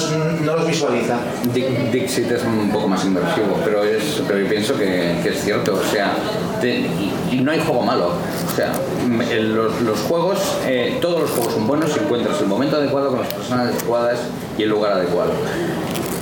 no 0.42 0.56
los 0.56 0.66
visualiza. 0.66 1.18
Di- 1.54 1.66
Dixit 1.92 2.30
es 2.32 2.42
un 2.42 2.70
poco 2.70 2.88
más 2.88 3.04
inmersivo, 3.04 3.56
pero, 3.64 3.84
es, 3.84 4.20
pero 4.26 4.40
yo 4.40 4.48
pienso 4.48 4.74
que, 4.76 5.18
que 5.22 5.28
es 5.28 5.44
cierto. 5.44 5.74
O 5.74 5.90
sea, 5.92 6.14
y, 6.68 7.40
no 7.40 7.52
hay 7.52 7.60
juego 7.60 7.82
malo. 7.82 8.08
O 8.08 8.56
sea, 8.56 8.72
los, 9.40 9.98
juegos, 10.00 10.38
eh, 10.66 10.98
todos 11.00 11.20
los 11.22 11.30
juegos 11.30 11.54
son 11.54 11.66
buenos 11.66 11.92
si 11.92 12.00
encuentras 12.00 12.40
el 12.40 12.46
momento 12.46 12.76
adecuado 12.76 13.10
con 13.10 13.20
las 13.20 13.32
personas 13.32 13.68
adecuadas 13.74 14.18
y 14.58 14.62
el 14.62 14.68
lugar 14.70 14.92
adecuado. 14.92 15.32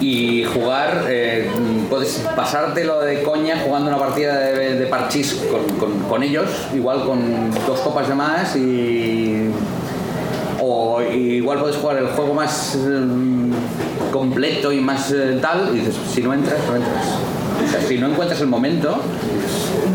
Y 0.00 0.44
jugar, 0.44 1.06
eh, 1.08 1.50
puedes 1.90 2.24
pasártelo 2.36 3.00
de 3.00 3.22
coña 3.22 3.60
jugando 3.64 3.88
una 3.88 3.98
partida 3.98 4.38
de, 4.38 4.86
parchís 4.86 5.40
con, 5.50 5.64
con- 5.76 5.98
con 6.08 6.22
ellos, 6.22 6.46
igual 6.72 7.04
con 7.04 7.50
dos 7.66 7.80
copas 7.80 8.08
de 8.08 8.14
más 8.14 8.54
y 8.54 9.50
o 10.60 11.00
igual 11.02 11.58
puedes 11.60 11.76
jugar 11.76 11.98
el 11.98 12.08
juego 12.08 12.34
más 12.34 12.76
mm, 12.76 13.52
completo 14.12 14.72
y 14.72 14.80
más 14.80 15.10
eh, 15.12 15.38
tal, 15.40 15.70
y 15.72 15.78
dices, 15.80 15.94
si 16.12 16.20
no 16.22 16.32
entras, 16.34 16.58
no 16.68 16.76
entras. 16.76 17.04
Si 17.86 17.98
no 17.98 18.08
encuentras 18.08 18.40
el 18.40 18.48
momento, 18.48 18.98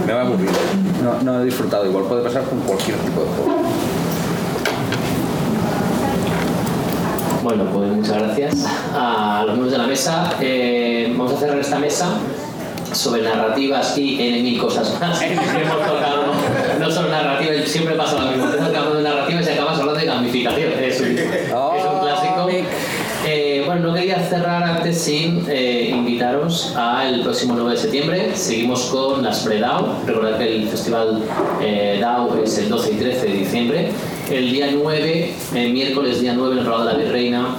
me 0.05 0.13
va 0.13 0.21
a 0.21 0.25
aburrir. 0.25 0.49
No, 1.03 1.21
no 1.21 1.41
he 1.41 1.45
disfrutado, 1.45 1.85
igual 1.85 2.05
puede 2.05 2.23
pasar 2.23 2.43
con 2.43 2.59
cualquier 2.61 2.97
tipo 2.97 3.21
de 3.21 3.27
juego. 3.27 3.63
Bueno, 7.43 7.65
pues 7.73 7.89
muchas 7.89 8.17
gracias 8.17 8.65
a 8.93 9.43
los 9.45 9.55
miembros 9.55 9.71
de 9.71 9.77
la 9.77 9.87
mesa. 9.87 10.33
Eh, 10.39 11.13
vamos 11.17 11.33
a 11.33 11.37
cerrar 11.37 11.59
esta 11.59 11.77
mesa 11.77 12.07
sobre 12.93 13.23
narrativas 13.23 13.97
y 13.97 14.21
N 14.21 14.43
mil 14.43 14.59
cosas 14.59 14.97
más. 14.99 15.19
Tocado 15.87 16.33
no 16.79 16.91
solo 16.91 17.09
narrativa, 17.09 17.53
siempre 17.65 17.95
pasa 17.95 18.19
lo 18.19 18.31
mismo. 18.31 18.45
Empiezas 18.45 18.67
hablando 18.67 18.95
de 18.95 19.03
narrativa 19.03 19.41
y 19.41 19.49
acabas 19.49 19.79
hablando 19.79 19.99
de 19.99 20.05
gamificación. 20.05 20.71
Es 20.73 21.01
un, 21.01 21.17
es 21.17 21.51
un 21.51 21.99
clásico. 21.99 22.49
Bueno, 23.73 23.87
no 23.87 23.95
quería 23.95 24.19
cerrar 24.19 24.61
antes 24.61 25.01
sin 25.01 25.45
eh, 25.49 25.89
invitaros 25.89 26.75
al 26.75 27.23
próximo 27.23 27.55
9 27.55 27.71
de 27.71 27.77
septiembre. 27.77 28.35
Seguimos 28.35 28.83
con 28.83 29.23
las 29.23 29.39
pre-DAO. 29.39 29.95
Recordad 30.05 30.37
que 30.37 30.57
el 30.57 30.69
festival 30.69 31.23
eh, 31.59 31.97
DAO 31.99 32.37
es 32.43 32.55
el 32.59 32.69
12 32.69 32.91
y 32.91 32.95
13 32.97 33.25
de 33.25 33.33
diciembre. 33.33 33.91
El 34.29 34.51
día 34.51 34.69
9, 34.71 35.33
eh, 35.55 35.69
miércoles 35.69 36.21
día 36.21 36.35
9, 36.35 36.53
en 36.53 36.59
el 36.59 36.65
Palau 36.65 36.85
de 36.85 36.93
la 36.93 36.99
Virreina, 36.99 37.55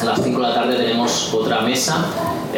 a 0.00 0.04
las 0.04 0.20
5 0.20 0.36
de 0.36 0.48
la 0.48 0.52
tarde 0.52 0.74
tenemos 0.78 1.32
otra 1.32 1.60
mesa. 1.60 2.04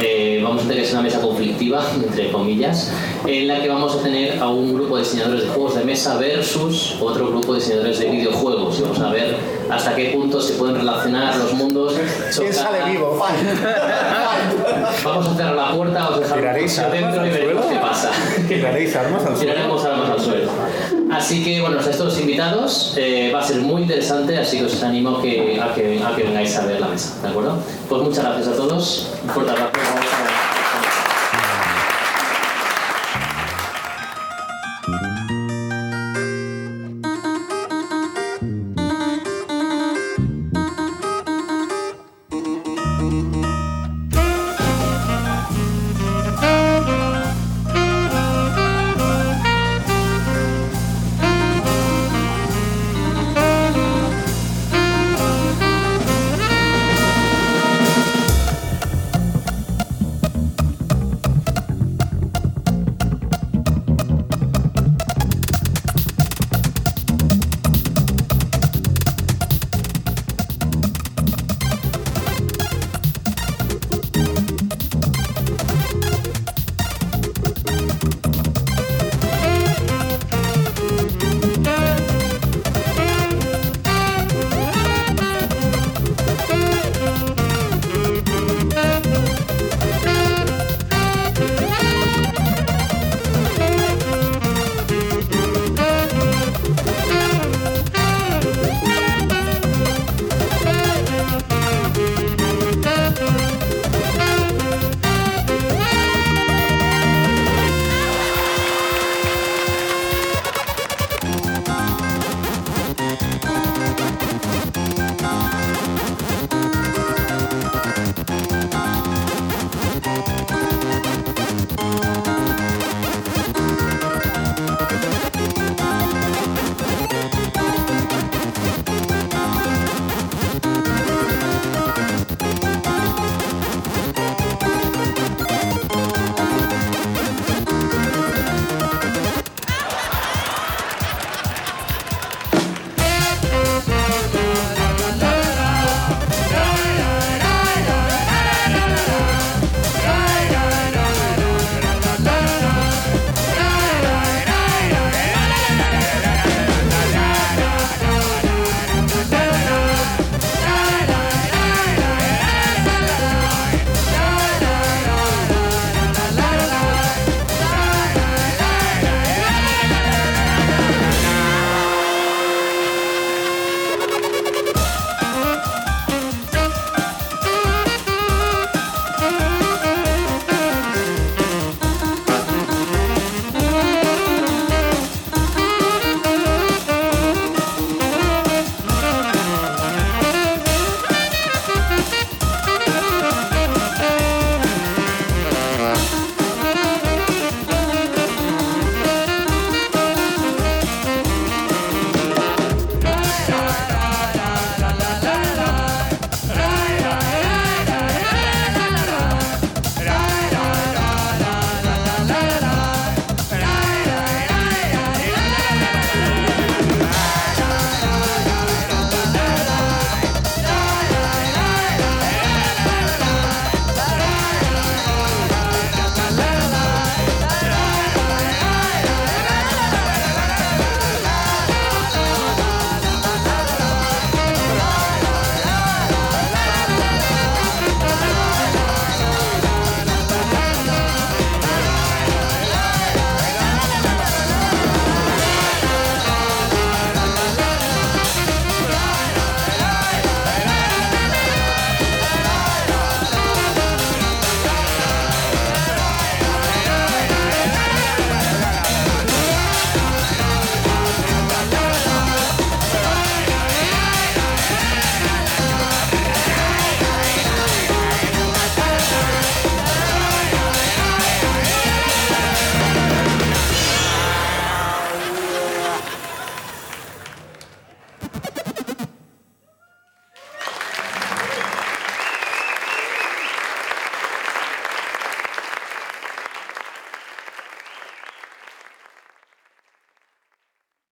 Eh, 0.00 0.40
vamos 0.42 0.64
a 0.64 0.68
tener 0.68 0.82
que 0.82 0.86
ser 0.86 0.94
una 0.94 1.02
mesa 1.02 1.20
conflictiva, 1.20 1.82
entre 1.94 2.30
comillas, 2.30 2.92
en 3.26 3.48
la 3.48 3.60
que 3.60 3.68
vamos 3.68 3.96
a 3.96 4.02
tener 4.02 4.38
a 4.38 4.48
un 4.48 4.74
grupo 4.74 4.96
de 4.96 5.02
diseñadores 5.02 5.44
de 5.44 5.48
juegos 5.48 5.74
de 5.74 5.84
mesa 5.84 6.16
versus 6.18 6.96
otro 7.00 7.28
grupo 7.28 7.54
de 7.54 7.60
diseñadores 7.60 7.98
de 7.98 8.10
videojuegos. 8.10 8.78
Y 8.78 8.82
vamos 8.82 9.00
a 9.00 9.10
ver 9.10 9.36
hasta 9.70 9.94
qué 9.94 10.10
punto 10.10 10.40
se 10.40 10.54
pueden 10.54 10.76
relacionar 10.76 11.36
los 11.36 11.52
mundos. 11.54 11.94
¿Quién 12.36 12.52
sale 12.52 12.90
vivo? 12.90 13.18
Vamos 15.04 15.28
a 15.28 15.34
cerrar 15.34 15.54
la 15.54 15.70
puerta, 15.72 16.00
vamos 16.00 16.16
a 16.16 16.20
dejar 16.20 16.38
¿Tiraréis 16.38 16.78
un 16.78 16.84
armas 16.84 17.00
dentro 17.00 17.26
y 17.26 17.30
veremos 17.30 17.66
qué 17.66 17.76
pasa. 17.76 18.10
¿Tiraréis 18.48 18.96
armas 18.96 19.24
al 19.24 19.36
suelo? 19.36 19.52
Tiraremos 19.52 19.84
armas 19.84 20.10
al 20.10 20.20
suelo. 20.20 20.50
Así 21.10 21.42
que 21.42 21.60
bueno, 21.60 21.78
a 21.78 21.90
estos 21.90 22.20
invitados 22.20 22.94
eh, 22.96 23.30
va 23.34 23.40
a 23.40 23.42
ser 23.42 23.60
muy 23.60 23.82
interesante, 23.82 24.36
así 24.38 24.58
que 24.58 24.64
os 24.64 24.82
animo 24.82 25.16
a 25.16 25.22
que, 25.22 25.60
a, 25.60 25.74
que, 25.74 26.22
vengáis 26.22 26.56
a 26.56 26.66
ver 26.66 26.80
la 26.80 26.88
mesa, 26.88 27.20
¿de 27.22 27.28
acuerdo? 27.28 27.58
Pues 27.88 28.02
muchas 28.02 28.24
gracias 28.24 28.48
a 28.48 28.56
todos. 28.56 29.08
Un 29.24 29.30
fuerte 29.30 29.52
abrazo. 29.52 30.27